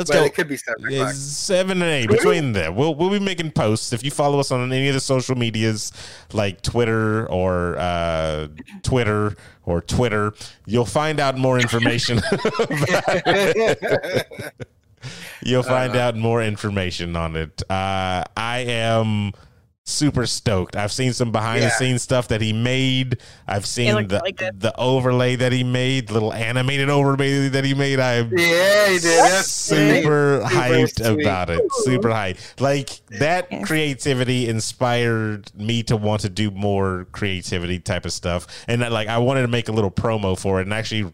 Let's 0.00 0.10
but 0.10 0.16
go. 0.16 0.24
it 0.24 0.34
could 0.34 0.48
be 0.48 0.56
seven 0.56 0.86
o'clock. 0.86 1.12
seven 1.12 1.82
and 1.82 1.90
eight 1.90 2.08
between 2.08 2.52
there. 2.52 2.72
We'll 2.72 2.94
we'll 2.94 3.10
be 3.10 3.18
making 3.20 3.50
posts 3.50 3.92
if 3.92 4.02
you 4.02 4.10
follow 4.10 4.40
us 4.40 4.50
on 4.50 4.72
any 4.72 4.88
of 4.88 4.94
the 4.94 5.00
social 5.00 5.36
medias 5.36 5.92
like 6.32 6.62
Twitter 6.62 7.26
or 7.28 7.76
uh, 7.78 8.48
Twitter 8.82 9.36
or 9.66 9.82
Twitter. 9.82 10.32
You'll 10.64 10.86
find 10.86 11.20
out 11.20 11.36
more 11.36 11.60
information. 11.60 12.18
you'll 15.42 15.62
find 15.62 15.96
Uh. 15.96 16.00
out 16.00 16.16
more 16.16 16.42
information 16.42 17.16
on 17.16 17.36
it. 17.36 17.62
Uh, 17.70 18.24
I 18.36 18.64
am 18.66 19.32
super 19.90 20.26
stoked. 20.26 20.76
I've 20.76 20.92
seen 20.92 21.12
some 21.12 21.32
behind 21.32 21.62
the 21.62 21.70
scenes 21.70 22.02
stuff 22.02 22.28
that 22.28 22.40
he 22.40 22.52
made. 22.52 23.18
I've 23.46 23.66
seen 23.66 23.94
the 24.08 24.20
really 24.22 24.50
the 24.56 24.72
overlay 24.78 25.36
that 25.36 25.52
he 25.52 25.64
made, 25.64 26.10
little 26.10 26.32
animated 26.32 26.88
overlay 26.88 27.48
that 27.48 27.64
he 27.64 27.74
made. 27.74 28.00
I 28.00 28.14
am 28.14 28.30
yeah, 28.36 28.88
he 28.88 28.98
did. 28.98 29.18
That's 29.24 29.50
super 29.50 29.80
Super 30.00 30.42
hyped 30.44 31.04
sweet. 31.04 31.22
about 31.24 31.50
it. 31.50 31.60
Super 31.84 32.08
hyped. 32.08 32.60
Like 32.60 32.90
that 33.18 33.48
Yeah. 33.50 33.62
creativity 33.62 34.48
inspired 34.48 35.50
me 35.54 35.82
to 35.84 35.96
want 35.96 36.22
to 36.22 36.28
do 36.28 36.50
more 36.50 37.06
creativity 37.12 37.78
type 37.78 38.04
of 38.04 38.12
stuff. 38.12 38.46
And 38.68 38.80
like 38.80 39.08
I 39.08 39.18
wanted 39.18 39.42
to 39.42 39.48
make 39.48 39.68
a 39.68 39.72
little 39.72 39.90
promo 39.90 40.38
for 40.38 40.60
it. 40.60 40.64
And 40.64 40.72
actually, 40.74 41.12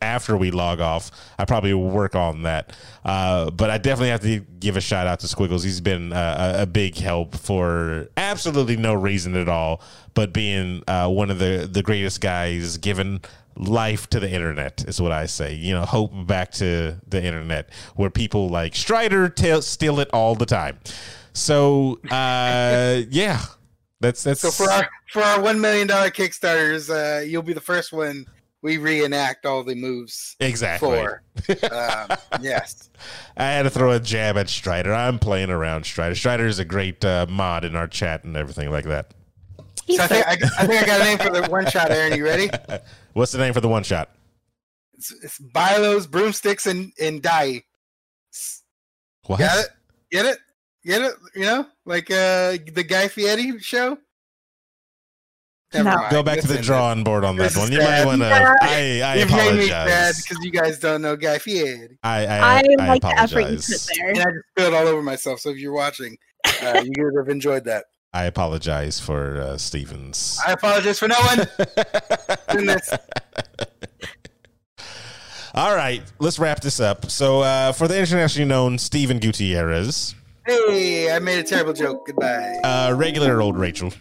after 0.00 0.36
we 0.36 0.50
log 0.50 0.80
off, 0.80 1.10
I 1.38 1.44
probably 1.44 1.74
will 1.74 1.90
work 1.90 2.14
on 2.14 2.42
that. 2.42 2.76
Uh, 3.04 3.50
but 3.50 3.70
I 3.70 3.78
definitely 3.78 4.10
have 4.10 4.22
to 4.22 4.40
give 4.58 4.76
a 4.76 4.80
shout 4.80 5.06
out 5.06 5.20
to 5.20 5.28
Squiggles. 5.28 5.62
He's 5.62 5.80
been 5.80 6.12
uh, 6.12 6.54
a, 6.58 6.62
a 6.62 6.66
big 6.66 6.96
help 6.96 7.34
for 7.34 8.08
absolutely 8.16 8.76
no 8.76 8.94
reason 8.94 9.36
at 9.36 9.48
all, 9.48 9.82
but 10.14 10.32
being 10.32 10.82
uh, 10.86 11.08
one 11.08 11.30
of 11.30 11.38
the 11.38 11.68
the 11.70 11.82
greatest 11.82 12.20
guys 12.20 12.76
given 12.76 13.20
life 13.56 14.08
to 14.08 14.20
the 14.20 14.30
internet 14.30 14.84
is 14.86 15.00
what 15.00 15.12
I 15.12 15.26
say. 15.26 15.54
You 15.54 15.74
know, 15.74 15.84
hope 15.84 16.12
back 16.26 16.52
to 16.52 16.96
the 17.06 17.22
internet 17.22 17.68
where 17.96 18.10
people 18.10 18.48
like 18.48 18.74
Strider 18.74 19.28
tell 19.28 19.62
steal 19.62 20.00
it 20.00 20.08
all 20.12 20.34
the 20.34 20.46
time. 20.46 20.78
So 21.32 21.98
uh 22.10 23.02
yeah. 23.10 23.40
That's 24.00 24.22
that's 24.22 24.40
So 24.40 24.50
for 24.50 24.70
our 24.70 24.88
for 25.12 25.22
our 25.22 25.42
one 25.42 25.60
million 25.60 25.86
dollar 25.86 26.10
kickstarters, 26.10 26.88
uh, 26.88 27.20
you'll 27.20 27.42
be 27.42 27.52
the 27.52 27.60
first 27.60 27.92
one 27.92 28.26
we 28.62 28.76
reenact 28.76 29.46
all 29.46 29.62
the 29.62 29.74
moves 29.74 30.36
exactly. 30.40 30.88
for. 30.88 31.22
um, 31.72 32.16
yes, 32.40 32.90
I 33.36 33.44
had 33.44 33.62
to 33.62 33.70
throw 33.70 33.92
a 33.92 34.00
jab 34.00 34.36
at 34.36 34.48
Strider. 34.48 34.92
I'm 34.92 35.18
playing 35.18 35.50
around 35.50 35.84
Strider. 35.84 36.14
Strider 36.14 36.46
is 36.46 36.58
a 36.58 36.64
great 36.64 37.04
uh, 37.04 37.26
mod 37.28 37.64
in 37.64 37.74
our 37.74 37.88
chat 37.88 38.24
and 38.24 38.36
everything 38.36 38.70
like 38.70 38.84
that. 38.84 39.14
So 39.88 40.02
I 40.02 40.06
think 40.06 40.26
I, 40.26 40.32
I 40.58 40.66
think 40.66 40.82
I 40.82 40.86
got 40.86 41.00
a 41.00 41.04
name 41.04 41.18
for 41.18 41.30
the 41.30 41.50
one 41.50 41.66
shot. 41.66 41.90
Aaron, 41.90 42.16
you 42.16 42.24
ready? 42.24 42.50
What's 43.14 43.32
the 43.32 43.38
name 43.38 43.52
for 43.52 43.60
the 43.60 43.68
one 43.68 43.82
shot? 43.82 44.10
It's, 44.94 45.12
it's 45.24 45.40
Bilos, 45.54 46.08
broomsticks, 46.08 46.66
and 46.66 46.92
and 47.00 47.22
die. 47.22 47.62
What? 49.26 49.40
Got 49.40 49.64
it? 49.64 49.70
Get 50.10 50.26
it? 50.26 50.38
Get 50.84 51.02
it? 51.02 51.14
You 51.34 51.42
know, 51.42 51.66
like 51.86 52.10
uh 52.10 52.58
the 52.72 52.84
Guy 52.86 53.08
Fieri 53.08 53.58
show. 53.58 53.98
Never 55.72 55.88
No. 55.90 55.96
mind. 55.96 56.10
Go 56.10 56.22
back 56.22 56.40
to 56.40 56.48
the 56.48 56.58
drawing 56.58 57.04
board 57.04 57.24
on 57.24 57.36
that 57.36 57.44
This 57.52 57.56
one. 57.56 57.70
You 57.70 57.78
might 57.78 58.04
want 58.04 58.20
to. 58.22 58.28
Yeah. 58.28 58.54
I, 58.60 59.00
I 59.04 59.14
You've 59.16 59.30
made 59.30 59.54
me 59.56 59.68
sad 59.68 59.86
apologize. 59.86 60.22
because 60.26 60.44
you 60.44 60.50
guys 60.50 60.78
don't 60.80 61.00
know 61.02 61.14
Guy 61.16 61.38
Fieri, 61.38 61.96
I, 62.02 62.26
I, 62.26 62.36
I, 62.38 62.62
I, 62.80 62.86
like 62.88 63.02
the 63.02 63.08
effort 63.20 63.38
you 63.40 63.44
apologize. 63.46 63.86
put 63.88 63.98
and. 64.00 64.18
I 64.18 64.24
just 64.24 64.36
spilled 64.56 64.74
all 64.74 64.88
over 64.88 65.02
myself. 65.02 65.40
So 65.40 65.50
if 65.50 65.58
you're 65.58 65.72
watching, 65.72 66.16
uh, 66.62 66.82
you 66.84 67.04
would 67.04 67.14
have 67.16 67.28
enjoyed 67.28 67.64
that. 67.64 67.84
I 68.12 68.24
apologize 68.24 68.98
for 68.98 69.40
uh, 69.40 69.56
Stevens. 69.56 70.40
I 70.44 70.52
apologize 70.52 70.98
for 70.98 71.06
no 71.06 71.14
one 71.20 71.46
doing 72.52 72.66
this. 72.66 72.90
All 75.54 75.74
right, 75.74 76.02
let's 76.20 76.38
wrap 76.38 76.60
this 76.60 76.78
up. 76.80 77.10
So, 77.10 77.40
uh, 77.42 77.72
for 77.72 77.88
the 77.88 77.98
internationally 77.98 78.48
known 78.48 78.78
Steven 78.78 79.18
Gutierrez, 79.18 80.14
Hey, 80.46 81.12
I 81.14 81.18
made 81.18 81.38
a 81.38 81.42
terrible 81.42 81.72
joke. 81.72 82.06
Goodbye. 82.06 82.56
uh, 82.64 82.94
regular 82.96 83.40
old 83.40 83.56
Rachel. 83.58 83.92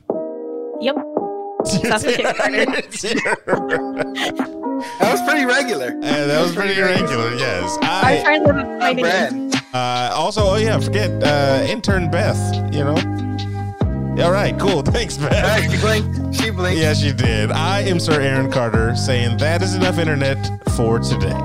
Yep. 0.82 0.96
That's 1.66 2.04
That 5.00 5.12
was 5.12 5.22
pretty 5.28 5.46
regular. 5.46 5.88
Uh, 5.88 6.26
that 6.28 6.42
was 6.42 6.56
pretty 6.56 6.80
regular, 6.80 7.34
yes. 7.36 7.78
I 7.82 8.18
I, 8.18 8.22
trying 8.24 8.44
to 8.44 8.48
live 8.48 8.58
up 8.58 8.64
to 8.66 8.78
my 8.78 8.90
I'm 8.90 8.96
name. 8.96 9.50
Brad. 9.52 9.64
uh, 9.74 10.12
also, 10.16 10.42
oh 10.46 10.56
yeah, 10.56 10.80
forget 10.80 11.12
uh, 11.24 11.66
intern 11.68 12.10
Beth. 12.10 12.38
You 12.74 12.86
know. 12.86 12.96
All 14.24 14.32
right, 14.32 14.58
cool. 14.60 14.82
Thanks, 14.86 15.18
Beth. 15.18 15.32
right, 15.32 15.70
she 15.70 15.78
blinked. 15.78 16.36
She 16.36 16.50
blinked. 16.50 16.80
Yes, 16.80 17.00
she 17.02 17.12
did. 17.14 17.52
I 17.52 17.82
am 17.82 18.00
Sir 18.00 18.22
Aaron 18.22 18.52
Carter 18.52 18.96
saying 18.96 19.38
that 19.38 19.62
is 19.62 19.76
enough 19.76 19.98
internet 19.98 20.38
for 20.76 21.00
today. 21.00 21.38